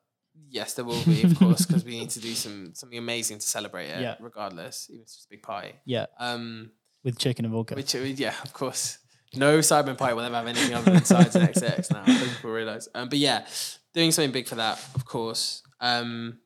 yes, 0.48 0.74
there 0.74 0.84
will 0.84 1.02
be, 1.04 1.22
of 1.22 1.38
course, 1.38 1.64
because 1.64 1.82
we 1.84 1.92
need 1.98 2.10
to 2.10 2.20
do 2.20 2.34
some 2.34 2.74
something 2.74 2.98
amazing 2.98 3.38
to 3.38 3.46
celebrate 3.46 3.88
it, 3.88 4.00
Yeah. 4.02 4.16
regardless. 4.20 4.86
Even 4.90 5.00
if 5.00 5.04
it's 5.06 5.14
just 5.16 5.26
a 5.26 5.30
big 5.30 5.42
party. 5.42 5.72
Yeah. 5.84 6.06
Um 6.18 6.70
with 7.04 7.18
chicken 7.18 7.44
and 7.46 7.52
vodka. 7.54 7.74
Which, 7.74 7.94
uh, 7.96 7.98
yeah, 8.00 8.34
of 8.44 8.52
course. 8.52 8.98
No 9.34 9.58
Sidemen 9.60 9.96
Pie 9.96 10.12
will 10.12 10.22
ever 10.24 10.36
have 10.36 10.46
anything 10.46 10.74
other 10.74 10.90
than 10.92 11.04
sides 11.04 11.34
and 11.34 11.48
XIX 11.52 11.90
now. 11.90 12.02
I 12.06 12.14
think 12.14 12.32
people 12.36 12.50
realize. 12.50 12.86
Um, 12.94 13.08
but 13.08 13.18
yeah, 13.18 13.46
doing 13.94 14.12
something 14.12 14.30
big 14.30 14.46
for 14.46 14.56
that, 14.56 14.78
of 14.94 15.04
course. 15.06 15.62
Um, 15.80 16.38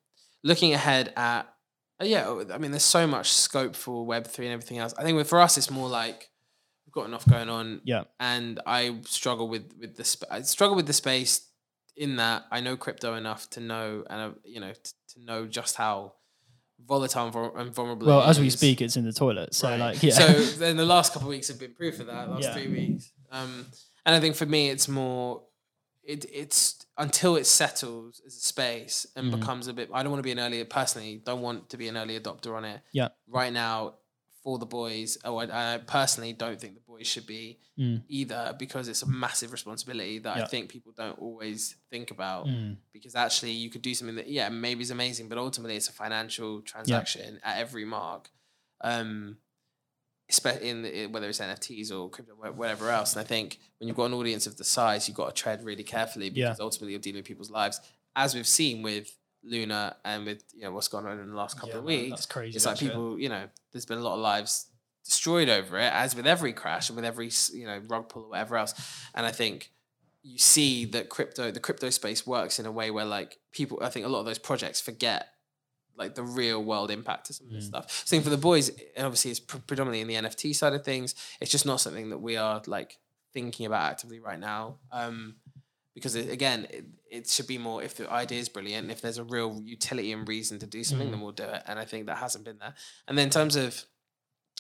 looking 0.47 0.73
ahead 0.75 1.13
at, 1.17 1.43
yeah, 2.01 2.43
I 2.53 2.59
mean, 2.59 2.71
there's 2.71 2.83
so 2.83 3.07
much 3.07 3.33
scope 3.33 3.75
for 3.75 4.07
Web3 4.07 4.39
and 4.41 4.49
everything 4.49 4.79
else. 4.79 4.95
I 4.99 5.03
think 5.03 5.17
with- 5.17 5.29
for 5.29 5.41
us, 5.41 5.57
it's 5.59 5.71
more 5.71 5.89
like 5.89 6.31
we've 6.87 6.93
got 6.93 7.07
enough 7.07 7.27
going 7.29 7.49
on. 7.49 7.81
Yeah. 7.85 8.05
And 8.21 8.61
I 8.67 9.01
struggle 9.07 9.49
with, 9.49 9.73
with 9.81 9.97
the, 9.97 10.05
sp- 10.05 10.31
I 10.31 10.43
struggle 10.43 10.77
with 10.77 10.87
the 10.87 10.93
space 10.93 11.49
in 11.97 12.17
that 12.17 12.45
I 12.53 12.61
know 12.61 12.77
crypto 12.77 13.15
enough 13.15 13.49
to 13.51 13.61
know, 13.61 14.05
and, 14.11 14.21
uh, 14.21 14.35
you 14.45 14.61
know, 14.61 14.73
t- 14.73 14.91
to 15.15 15.25
know 15.25 15.47
just 15.47 15.77
how 15.77 16.13
volatile 16.87 17.27
and 17.57 17.75
vulnerable 17.75 18.07
well, 18.07 18.23
as 18.23 18.39
we 18.39 18.51
speak, 18.51 18.83
it's 18.83 18.97
in 18.99 19.05
the 19.07 19.13
toilet. 19.13 19.55
So 19.55 19.69
Right. 19.71 19.81
like, 19.81 20.03
yeah. 20.03 20.13
So 20.13 20.27
then 20.59 20.77
the 20.77 20.85
last 20.85 21.13
couple 21.15 21.29
of 21.29 21.31
weeks 21.31 21.49
have 21.49 21.59
been 21.59 21.73
proof 21.73 21.99
of 22.01 22.07
that. 22.07 22.31
Last 22.31 22.43
Yeah. 22.43 22.53
three 22.53 22.69
weeks. 22.69 23.11
Um, 23.33 23.67
and 24.05 24.15
I 24.15 24.21
think 24.21 24.37
for 24.37 24.47
me, 24.47 24.69
it's 24.71 24.87
more. 24.89 25.43
It, 26.05 26.25
it's 26.33 26.86
until 26.99 27.37
it 27.37 27.47
settles 27.47 28.21
as 28.27 28.35
a 28.37 28.41
space 28.41 29.07
and 29.17 29.31
Mhm. 29.33 29.39
becomes 29.41 29.67
a 29.69 29.73
bit. 29.75 29.91
I 29.93 30.03
don't 30.03 30.11
want 30.13 30.21
to 30.21 30.25
be 30.25 30.33
an 30.33 30.39
early 30.41 30.63
personally. 30.65 31.21
Don't 31.25 31.43
want 31.43 31.69
to 31.71 31.77
be 31.77 31.89
an 31.89 31.97
early 31.97 32.19
adopter 32.19 32.57
on 32.57 32.65
it. 32.65 32.81
Yeah. 32.93 33.09
Right 33.29 33.53
now, 33.53 33.97
for 34.43 34.59
the 34.59 34.67
boys, 34.67 35.19
oh, 35.25 35.37
I, 35.39 35.75
I 35.75 35.79
personally 35.79 36.33
don't 36.33 36.61
think 36.61 36.75
the 36.75 36.81
boys 36.81 37.07
should 37.07 37.27
be 37.27 37.59
Mm. 37.79 38.05
either 38.09 38.55
because 38.59 38.89
it's 38.89 39.03
a 39.03 39.07
massive 39.07 39.53
responsibility 39.53 40.19
that 40.21 40.37
Yeah. 40.39 40.45
I 40.45 40.47
think 40.47 40.71
people 40.71 40.93
don't 40.97 41.19
always 41.19 41.77
think 41.91 42.11
about 42.11 42.47
Mm. 42.47 42.79
because 42.93 43.15
actually 43.15 43.53
you 43.53 43.69
could 43.69 43.83
do 43.83 43.93
something 43.95 44.17
that 44.17 44.29
yeah 44.31 44.49
maybe 44.49 44.81
is 44.83 44.91
amazing 44.91 45.29
but 45.29 45.37
ultimately 45.37 45.77
it's 45.77 45.89
a 45.91 45.93
financial 45.93 46.63
transaction 46.63 47.39
at 47.43 47.59
every 47.59 47.85
mark 47.85 48.31
um 48.81 49.37
espe- 50.31 50.61
in, 50.61 51.13
whether 51.13 51.29
it's 51.29 51.39
nfts 51.41 51.93
or 51.93 52.09
crypto 52.11 52.35
wh- 52.35 52.57
whatever 52.59 52.91
else 52.91 53.15
and 53.15 53.21
i 53.21 53.25
think 53.25 53.59
when 53.79 53.89
you've 53.89 53.97
got 53.97 54.07
an 54.07 54.15
audience 54.15 54.47
of 54.47 54.57
the 54.57 54.65
size 54.65 55.07
you've 55.09 55.17
got 55.17 55.35
to 55.35 55.43
tread 55.43 55.65
really 55.65 55.85
carefully 55.85 56.29
Yeah. 56.29 56.47
because 56.47 56.61
ultimately 56.61 56.93
you're 56.93 57.01
dealing 57.01 57.19
with 57.21 57.27
people's 57.27 57.51
lives 57.51 57.81
as 58.17 58.35
we've 58.35 58.47
seen 58.47 58.83
with 58.83 59.17
luna 59.45 59.97
and 60.05 60.27
with 60.27 60.43
you 60.55 60.63
know 60.63 60.73
what's 60.73 60.89
gone 60.89 61.07
on 61.07 61.19
in 61.21 61.29
the 61.31 61.37
last 61.37 61.55
couple 61.55 61.71
Yeah, 61.71 61.79
of 61.79 61.85
man, 61.85 61.97
weeks 61.99 62.11
that's 62.11 62.27
crazy. 62.27 62.57
it's 62.57 62.67
like 62.67 62.79
shit. 62.79 62.89
people 62.89 63.19
you 63.21 63.29
know 63.29 63.45
there's 63.73 63.87
been 63.87 63.99
a 63.99 64.03
lot 64.03 64.15
of 64.15 64.21
lives 64.21 64.67
destroyed 65.05 65.49
over 65.49 65.79
it 65.79 65.93
as 65.93 66.17
with 66.17 66.27
every 66.27 66.53
crash 66.53 66.89
and 66.89 66.97
with 66.97 67.05
every 67.05 67.31
you 67.53 67.65
know 67.67 67.81
rug 67.87 68.09
pull 68.09 68.25
or 68.25 68.31
whatever 68.31 68.57
else 68.57 68.75
and 69.15 69.25
i 69.25 69.31
think 69.31 69.71
you 70.25 70.39
see 70.39 70.85
that 70.85 71.09
crypto 71.09 71.53
the 71.53 71.61
crypto 71.61 71.89
space 71.91 72.27
works 72.27 72.59
in 72.59 72.67
a 72.67 72.73
way 72.73 72.91
where 72.91 73.05
like 73.05 73.39
people 73.53 73.79
i 73.83 73.89
think 73.89 74.05
a 74.05 74.09
lot 74.09 74.19
of 74.19 74.27
those 74.27 74.39
projects 74.39 74.81
forget 74.81 75.29
like 75.97 76.15
the 76.15 76.23
real 76.23 76.63
world 76.63 76.91
impact 76.91 77.31
of 77.31 77.37
some 77.37 77.47
of 77.47 77.53
this 77.53 77.65
Mm. 77.65 77.69
stuff 77.69 78.03
same 78.07 78.23
for 78.23 78.31
the 78.31 78.37
boys 78.37 78.69
and 78.97 79.07
obviously 79.07 79.31
it's 79.31 79.41
pre- 79.41 79.61
predominantly 79.61 80.01
in 80.01 80.09
the 80.09 80.29
nft 80.29 80.55
side 80.55 80.73
of 80.73 80.85
things 80.85 81.15
it's 81.41 81.51
just 81.51 81.67
not 81.67 81.81
something 81.81 82.11
that 82.11 82.19
we 82.19 82.37
are 82.37 82.63
like 82.67 82.99
thinking 83.33 83.67
about 83.67 83.91
actively 83.91 84.19
right 84.21 84.39
now 84.41 84.77
um 84.93 85.37
because 85.95 86.15
it, 86.15 86.29
again 86.31 86.67
it, 86.71 86.85
it 87.11 87.29
should 87.29 87.47
be 87.47 87.59
more 87.59 87.83
if 87.83 87.97
the 87.97 88.11
idea 88.11 88.39
is 88.41 88.49
brilliant 88.49 88.91
if 88.91 89.01
there's 89.01 89.19
a 89.19 89.25
real 89.25 89.61
utility 89.65 90.13
and 90.13 90.29
reason 90.29 90.59
to 90.59 90.67
do 90.67 90.83
something 90.85 91.09
Mm. 91.09 91.13
then 91.13 91.21
we'll 91.21 91.33
do 91.33 91.45
it 91.45 91.63
and 91.67 91.79
i 91.79 91.85
think 91.85 92.07
that 92.07 92.19
hasn't 92.19 92.45
been 92.45 92.59
there 92.59 92.75
and 93.09 93.17
then 93.17 93.25
in 93.27 93.31
terms 93.31 93.57
of 93.57 93.85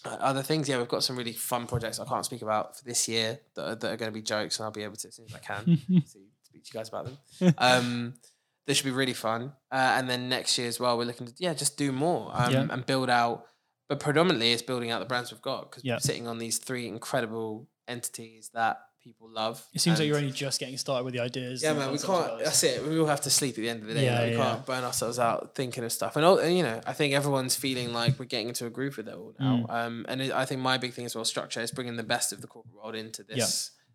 uh, 0.05 0.11
other 0.21 0.43
things, 0.43 0.69
yeah, 0.69 0.77
we've 0.79 0.87
got 0.87 1.03
some 1.03 1.17
really 1.17 1.33
fun 1.33 1.67
projects 1.67 1.99
I 1.99 2.05
can't 2.05 2.25
speak 2.25 2.43
about 2.43 2.77
for 2.77 2.85
this 2.85 3.09
year 3.09 3.41
that 3.55 3.65
are, 3.69 3.75
that 3.75 3.93
are 3.93 3.97
going 3.97 4.13
to 4.13 4.15
be 4.15 4.23
jokes, 4.23 4.59
and 4.59 4.65
I'll 4.65 4.71
be 4.71 4.83
able 4.85 4.95
to 4.97 5.09
as 5.09 5.17
soon 5.17 5.25
as 5.27 5.35
I 5.35 5.39
can 5.39 5.65
to 5.89 6.01
speak 6.07 6.13
to 6.53 6.55
you 6.55 6.61
guys 6.73 6.89
about 6.91 7.07
them. 7.07 7.55
Um, 7.59 8.15
they 8.67 8.75
should 8.75 8.85
be 8.85 8.91
really 8.91 9.15
fun, 9.15 9.53
uh, 9.71 9.95
and 9.97 10.09
then 10.11 10.29
next 10.29 10.59
year 10.59 10.69
as 10.69 10.79
well, 10.81 10.97
we're 10.99 11.05
looking 11.05 11.27
to 11.27 11.33
yeah, 11.39 11.55
just 11.55 11.77
do 11.77 11.93
more 11.93 12.31
um, 12.35 12.53
Yeah. 12.53 12.67
and 12.71 12.85
build 12.87 13.09
out. 13.11 13.47
But 13.89 14.01
predominantly, 14.01 14.53
it's 14.53 14.63
building 14.63 14.91
out 14.91 14.99
the 14.99 15.07
brands 15.07 15.31
we've 15.31 15.41
got 15.43 15.71
because 15.71 15.85
Yeah. 15.85 15.95
we're 15.95 16.01
sitting 16.01 16.27
on 16.27 16.39
these 16.39 16.59
three 16.59 16.89
incredible 16.89 17.69
entities 17.87 18.51
that 18.55 18.79
people 19.05 19.31
love. 19.31 19.65
It 19.73 19.81
seems 19.81 20.01
like 20.01 20.09
you're 20.09 20.17
only 20.17 20.33
just 20.33 20.59
getting 20.59 20.77
started 20.77 21.05
with 21.05 21.15
the 21.15 21.21
ideas. 21.21 21.63
yeah, 21.63 21.73
man, 21.75 21.93
we 21.93 21.99
can't. 21.99 22.41
That's 22.43 22.65
it. 22.65 22.85
We 22.85 22.99
all 22.99 23.07
have 23.07 23.21
to 23.21 23.31
sleep 23.31 23.53
at 23.55 23.61
the 23.61 23.69
end 23.69 23.83
of 23.83 23.87
the 23.87 23.95
day. 23.95 24.07
Yeah, 24.07 24.19
like, 24.19 24.31
we 24.33 24.37
yeah. 24.37 24.43
can't 24.55 24.67
burn 24.67 24.83
ourselves 24.83 25.21
out 25.21 25.55
thinking 25.55 25.85
of 25.85 25.93
stuff. 25.93 26.17
And, 26.17 26.25
all, 26.25 26.39
and 26.39 26.57
you 26.57 26.65
know, 26.65 26.81
I 26.85 26.93
think 26.93 27.15
everyone's 27.15 27.55
feeling 27.55 27.93
like 27.93 28.19
we're 28.19 28.25
getting 28.25 28.49
into 28.49 28.67
a 28.67 28.71
groove 28.71 28.97
with 28.97 29.07
it 29.07 29.15
all 29.15 29.35
now. 29.39 29.65
Mm. 29.69 29.71
Um, 29.71 30.07
and 30.09 30.21
it, 30.23 30.33
I 30.33 30.45
think 30.45 30.61
my 30.61 30.77
big 30.77 30.93
thing 30.93 31.05
as 31.07 31.15
well, 31.15 31.25
structure, 31.25 31.61
is 31.61 31.71
bringing 31.71 31.95
the 31.95 32.03
best 32.03 32.33
of 32.33 32.41
the 32.41 32.49
corporate 32.49 32.75
world 32.75 32.97
into 32.97 33.23
this 33.23 33.37
Yeah. 33.39 33.47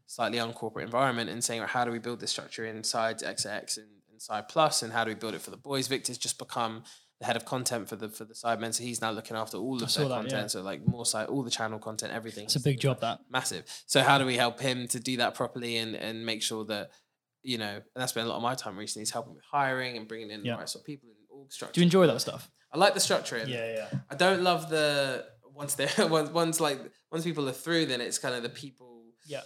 slightly 0.06 0.38
uncorporate 0.40 0.86
environment 0.86 1.30
and 1.30 1.44
saying, 1.44 1.62
how 1.64 1.84
do 1.84 1.92
we 1.92 2.00
build 2.00 2.22
this 2.22 2.32
structure 2.32 2.66
inside 2.66 3.20
XIX 3.20 3.76
and 3.78 3.88
inside 4.22 4.48
Plus, 4.48 4.84
and 4.84 4.94
how 4.94 5.04
do 5.04 5.10
we 5.10 5.16
build 5.16 5.34
it 5.34 5.42
for 5.42 5.52
the 5.52 5.58
boys? 5.58 5.88
Victor's 5.88 6.18
just 6.18 6.38
become 6.38 6.84
the 7.20 7.26
head 7.26 7.36
of 7.36 7.46
content 7.46 7.88
for 7.90 7.96
the 7.96 8.10
for 8.10 8.26
the 8.26 8.34
Sidemen, 8.34 8.74
so 8.74 8.84
he's 8.84 9.02
now 9.02 9.12
looking 9.12 9.36
after 9.38 9.58
all 9.58 9.76
of 9.82 9.94
their 9.94 10.08
that, 10.08 10.16
content. 10.16 10.32
yeah. 10.44 10.48
So 10.48 10.62
like 10.62 10.86
more 10.86 11.06
side, 11.06 11.28
all 11.28 11.44
the 11.44 11.52
channel 11.52 11.80
content, 11.80 12.14
everything. 12.14 12.46
It's 12.46 12.56
a 12.56 12.60
big 12.60 12.80
job. 12.80 13.00
That 13.02 13.20
massive. 13.30 13.64
So 13.86 14.02
how 14.02 14.18
do 14.18 14.26
we 14.26 14.36
help 14.38 14.60
him 14.60 14.88
to 14.90 15.00
do 15.00 15.18
that 15.18 15.36
properly 15.36 15.78
and 15.78 15.96
and 15.96 16.26
make 16.26 16.42
sure 16.44 16.66
that 16.66 16.90
you 17.44 17.58
know? 17.58 17.76
And 17.76 17.84
that's 17.96 18.12
been 18.14 18.26
a 18.26 18.30
lot 18.30 18.38
of 18.38 18.42
my 18.44 18.56
time 18.56 18.78
recently 18.78 19.04
is 19.04 19.12
helping 19.12 19.34
with 19.36 19.44
hiring 19.52 19.98
and 19.98 20.08
bringing 20.08 20.32
in 20.32 20.44
Yeah. 20.46 20.54
the 20.54 20.60
right 20.60 20.70
sort 20.70 20.82
of 20.84 20.86
people 20.88 21.10
in 21.10 21.16
org 21.30 21.52
structure. 21.52 21.74
do 21.74 21.82
you 21.82 21.86
enjoy 21.86 22.08
that 22.08 22.20
stuff? 22.22 22.50
I 22.74 22.78
like 22.78 22.94
the 22.94 23.00
structure. 23.00 23.38
Yeah, 23.38 23.74
yeah. 23.76 24.00
I 24.10 24.16
don't 24.16 24.42
love 24.44 24.70
the 24.70 25.26
once 25.54 25.76
they 25.76 25.90
once 26.18 26.30
once 26.32 26.60
like 26.60 26.80
once 27.12 27.24
people 27.24 27.48
are 27.50 27.54
through, 27.66 27.86
then 27.88 28.02
it's 28.02 28.18
kind 28.18 28.34
of 28.36 28.42
the 28.44 28.50
people 28.50 29.04
Yeah. 29.28 29.42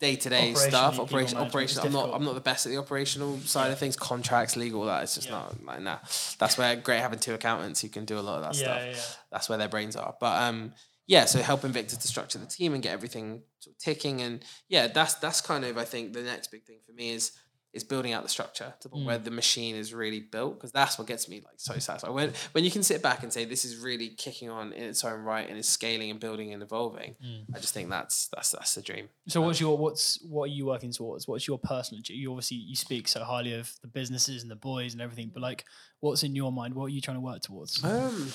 Day 0.00 0.16
to 0.16 0.28
day 0.28 0.54
stuff. 0.54 0.98
Operation, 0.98 1.38
operation. 1.38 1.80
I'm 1.84 1.92
not. 1.92 2.12
I'm 2.12 2.24
not 2.24 2.34
the 2.34 2.40
best 2.40 2.66
at 2.66 2.70
the 2.70 2.78
operational 2.78 3.38
side 3.40 3.70
of 3.70 3.78
things. 3.78 3.96
Contracts, 3.96 4.56
legal. 4.56 4.84
That 4.86 5.02
it's 5.02 5.14
just 5.14 5.28
Yeah. 5.28 5.34
not 5.34 5.64
like 5.64 5.80
nah. 5.82 5.98
That's 6.38 6.58
where 6.58 6.74
great 6.76 7.00
having 7.00 7.18
two 7.18 7.34
accountants 7.34 7.80
who 7.80 7.88
can 7.88 8.04
do 8.06 8.18
a 8.18 8.20
lot 8.20 8.36
of 8.38 8.42
that 8.42 8.56
stuff 8.56 8.80
yeah, 8.80 8.90
yeah. 8.92 9.00
that's 9.30 9.48
where 9.48 9.58
their 9.58 9.68
brains 9.68 9.94
are. 9.96 10.14
But 10.18 10.42
um, 10.42 10.72
yeah, 11.06 11.26
so 11.26 11.40
helping 11.42 11.72
Victor 11.72 11.96
to 11.96 12.08
structure 12.08 12.38
the 12.38 12.46
team 12.46 12.72
and 12.72 12.82
get 12.82 12.92
everything 12.92 13.42
sort 13.58 13.76
of 13.76 13.78
ticking, 13.78 14.20
and 14.22 14.44
yeah, 14.68 14.86
that's 14.88 15.14
that's 15.14 15.40
kind 15.40 15.64
of 15.64 15.76
I 15.76 15.84
think 15.84 16.12
the 16.12 16.22
next 16.22 16.50
big 16.50 16.64
thing 16.64 16.78
for 16.86 16.92
me 16.92 17.10
is 17.10 17.32
is 17.72 17.84
building 17.84 18.12
out 18.12 18.22
the 18.24 18.28
structure 18.28 18.74
to 18.80 18.88
the 18.88 18.92
point 18.92 19.06
where 19.06 19.18
Mm. 19.18 19.24
the 19.24 19.30
machine 19.30 19.76
is 19.76 19.94
really 19.94 20.18
built 20.20 20.54
because 20.56 20.72
that's 20.72 20.98
what 20.98 21.06
gets 21.06 21.28
me 21.28 21.36
like 21.44 21.54
so 21.58 21.78
satisfied 21.78 22.10
when 22.12 22.32
when 22.52 22.64
you 22.64 22.70
can 22.70 22.82
sit 22.82 23.00
back 23.00 23.22
and 23.22 23.32
say 23.32 23.44
this 23.44 23.64
is 23.64 23.76
really 23.76 24.08
kicking 24.08 24.50
on 24.50 24.72
in 24.72 24.82
its 24.84 25.04
own 25.04 25.20
right 25.20 25.48
and 25.48 25.56
is 25.56 25.68
scaling 25.68 26.10
and 26.10 26.18
building 26.18 26.52
and 26.52 26.62
evolving. 26.62 27.14
Mm. 27.24 27.44
I 27.54 27.58
just 27.60 27.72
think 27.72 27.88
that's 27.88 28.26
that's 28.34 28.50
that's 28.50 28.74
the 28.74 28.82
dream. 28.82 29.08
So 29.28 29.40
what's 29.40 29.60
your 29.60 29.78
what's 29.78 30.20
what 30.24 30.44
are 30.44 30.52
you 30.52 30.66
working 30.66 30.90
towards? 30.92 31.28
What's 31.28 31.46
your 31.46 31.58
personal? 31.58 32.02
You 32.08 32.30
obviously 32.32 32.56
you 32.56 32.74
speak 32.74 33.06
so 33.06 33.22
highly 33.22 33.54
of 33.54 33.72
the 33.82 33.88
businesses 33.88 34.42
and 34.42 34.50
the 34.50 34.56
boys 34.56 34.92
and 34.92 35.00
everything, 35.00 35.30
but 35.32 35.40
like, 35.42 35.64
what's 36.00 36.22
in 36.24 36.34
your 36.34 36.50
mind? 36.50 36.74
What 36.74 36.86
are 36.86 36.88
you 36.96 37.00
trying 37.00 37.18
to 37.18 37.20
work 37.20 37.40
towards? 37.42 37.84
Um, 37.84 38.32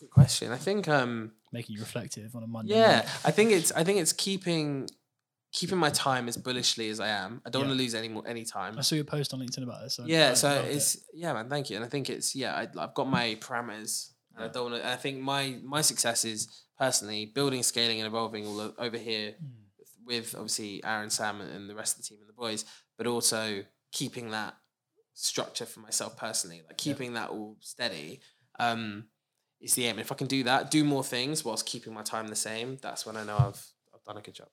good 0.00 0.10
question. 0.10 0.50
I 0.52 0.58
think 0.58 0.88
um, 0.88 1.32
Making 1.52 1.76
you 1.76 1.80
reflective 1.82 2.34
on 2.34 2.42
a 2.42 2.46
Monday. 2.46 2.74
Yeah, 2.74 2.86
morning. 2.86 3.08
I 3.24 3.30
think 3.30 3.52
it's 3.52 3.70
I 3.72 3.84
think 3.84 4.00
it's 4.00 4.12
keeping 4.12 4.88
keeping 5.58 5.78
my 5.86 5.90
time 5.90 6.24
as 6.28 6.36
bullishly 6.36 6.86
as 6.90 6.98
I 7.00 7.08
am. 7.08 7.30
I 7.46 7.50
don't 7.50 7.62
Yeah. 7.62 7.68
want 7.68 7.78
to 7.78 7.82
lose 7.84 7.94
any 8.02 8.08
more 8.14 8.24
any 8.34 8.44
time. 8.44 8.72
I 8.78 8.82
saw 8.82 8.94
your 9.00 9.04
post 9.16 9.32
on 9.34 9.40
LinkedIn 9.40 9.62
about 9.68 9.80
this. 9.82 9.94
So 9.96 10.04
Yeah, 10.06 10.30
I 10.30 10.34
so 10.34 10.48
loved 10.48 10.68
it. 10.68 10.76
it's 10.76 10.88
yeah, 11.22 11.32
man. 11.36 11.48
Thank 11.48 11.70
you, 11.70 11.76
and 11.76 11.84
I 11.84 11.88
think 11.88 12.04
it's 12.10 12.28
yeah. 12.42 12.52
I, 12.60 12.62
I've 12.82 12.94
got 13.00 13.08
my 13.08 13.26
parameters, 13.46 13.92
and 14.34 14.44
I 14.44 14.48
don't 14.48 14.70
want 14.70 14.82
to. 14.82 14.88
I 14.88 14.96
think 15.04 15.14
my 15.20 15.42
my 15.76 15.80
success 15.90 16.24
is 16.24 16.40
personally 16.78 17.22
building, 17.38 17.62
scaling, 17.62 17.98
and 18.00 18.06
evolving 18.06 18.46
all 18.46 18.60
over 18.86 18.98
here 18.98 19.28
Mm. 19.42 19.52
with 20.12 20.34
obviously 20.34 20.84
Aaron, 20.84 21.10
Sam, 21.10 21.40
and, 21.40 21.68
the 21.70 21.74
rest 21.74 21.96
of 21.96 22.02
the 22.02 22.08
team 22.08 22.18
and 22.20 22.28
the 22.28 22.38
boys, 22.44 22.64
but 22.98 23.06
also 23.06 23.64
keeping 23.92 24.30
that 24.38 24.52
structure 25.14 25.66
for 25.66 25.80
myself 25.80 26.16
personally, 26.18 26.62
like 26.68 26.76
keeping 26.76 27.14
that 27.14 27.30
all 27.30 27.56
steady. 27.60 28.20
Um, 28.58 29.08
is 29.58 29.74
the 29.74 29.84
aim. 29.86 29.92
And 29.92 30.00
if 30.00 30.12
I 30.12 30.14
can 30.16 30.26
do 30.26 30.44
that, 30.44 30.70
do 30.70 30.84
more 30.84 31.02
things 31.02 31.42
whilst 31.44 31.64
keeping 31.64 31.94
my 31.94 32.02
time 32.02 32.28
the 32.28 32.36
same, 32.36 32.76
that's 32.82 33.06
when 33.06 33.16
I 33.16 33.24
know 33.24 33.38
I've 33.38 33.62
I've 33.94 34.04
done 34.04 34.18
a 34.18 34.20
good 34.20 34.34
job. 34.34 34.48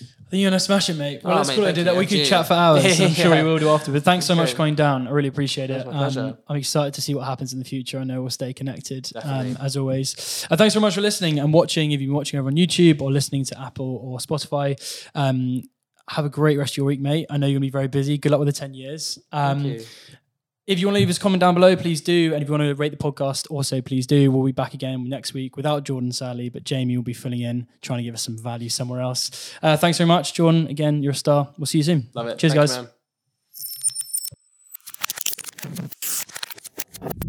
I 0.00 0.30
think 0.30 0.42
you're 0.42 0.50
gonna 0.50 0.60
smash 0.60 0.90
it, 0.90 0.94
mate. 0.98 1.20
Well, 1.24 1.32
Oh, 1.32 1.36
let's 1.38 1.48
mate, 1.48 1.54
call 1.54 1.64
it 1.64 1.68
a 1.70 1.72
thank 1.72 1.74
day 1.76 1.80
you. 1.80 1.84
that. 1.86 1.96
We 1.96 2.06
could 2.06 2.26
chat 2.26 2.46
for 2.46 2.52
hours. 2.52 3.00
I'm 3.00 3.12
sure 3.12 3.34
we 3.34 3.42
will 3.48 3.58
do 3.58 3.70
after. 3.70 3.90
But 3.92 4.02
thanks 4.02 4.26
so 4.26 4.34
much 4.34 4.50
for 4.50 4.56
coming 4.58 4.74
down. 4.74 5.08
I 5.08 5.10
really 5.10 5.28
appreciate 5.28 5.70
it. 5.70 5.86
Um, 5.86 6.36
I'm 6.46 6.56
excited 6.56 6.92
to 6.94 7.00
see 7.00 7.14
what 7.14 7.24
happens 7.24 7.54
in 7.54 7.58
the 7.58 7.64
future. 7.64 7.98
I 7.98 8.04
know 8.04 8.20
we'll 8.20 8.28
stay 8.30 8.52
connected 8.52 9.10
um, 9.22 9.56
as 9.58 9.74
always. 9.78 10.46
Uh, 10.50 10.56
thanks 10.56 10.74
very 10.74 10.82
much 10.82 10.94
for 10.96 11.00
listening 11.00 11.38
and 11.38 11.50
watching. 11.50 11.92
If 11.92 12.00
you've 12.02 12.08
been 12.08 12.14
watching 12.16 12.38
over 12.38 12.48
on 12.48 12.56
YouTube 12.56 13.00
or 13.00 13.10
listening 13.10 13.44
to 13.46 13.58
Apple 13.58 13.96
or 14.04 14.18
Spotify, 14.18 14.76
um, 15.14 15.62
have 16.10 16.26
a 16.26 16.30
great 16.30 16.58
rest 16.58 16.74
of 16.74 16.76
your 16.78 16.86
week, 16.86 17.00
mate. 17.00 17.26
I 17.30 17.38
know 17.38 17.46
you're 17.46 17.54
gonna 17.58 17.66
be 17.66 17.70
very 17.70 17.88
busy. 17.88 18.18
Good 18.18 18.30
luck 18.32 18.38
with 18.40 18.48
the 18.48 18.52
10 18.52 18.74
years. 18.74 19.18
Um, 19.32 19.62
Thank 19.62 19.80
you. 19.80 19.86
If 20.68 20.78
you 20.78 20.86
want 20.86 20.96
to 20.96 20.98
leave 20.98 21.08
us 21.08 21.16
a 21.16 21.20
comment 21.20 21.40
down 21.40 21.54
below, 21.54 21.74
please 21.76 22.02
do. 22.02 22.34
And 22.34 22.42
if 22.42 22.48
you 22.48 22.52
want 22.52 22.62
to 22.62 22.74
rate 22.74 22.90
the 22.90 22.98
podcast, 22.98 23.50
also 23.50 23.80
please 23.80 24.06
do. 24.06 24.30
We'll 24.30 24.44
be 24.44 24.52
back 24.52 24.74
again 24.74 25.08
next 25.08 25.32
week 25.32 25.56
without 25.56 25.84
Jordan, 25.84 26.12
sadly, 26.12 26.50
but 26.50 26.64
Jamie 26.64 26.94
will 26.94 27.02
be 27.02 27.14
filling 27.14 27.40
in, 27.40 27.66
trying 27.80 28.00
to 28.00 28.02
give 28.02 28.12
us 28.12 28.22
some 28.22 28.36
value 28.36 28.68
somewhere 28.68 29.00
else. 29.00 29.54
Uh, 29.62 29.78
thanks 29.78 29.96
very 29.96 30.08
much, 30.08 30.34
Jordan. 30.34 30.66
Again, 30.66 31.02
you're 31.02 31.12
a 31.12 31.16
star. 31.16 31.48
We'll 31.56 31.64
see 31.64 31.78
you 31.78 31.84
soon. 31.84 32.08
Love 32.12 32.26
it. 32.26 32.38
Cheers, 32.38 32.52
Thanks, 32.52 32.74
guys. 32.74 32.88
Man. 37.14 37.28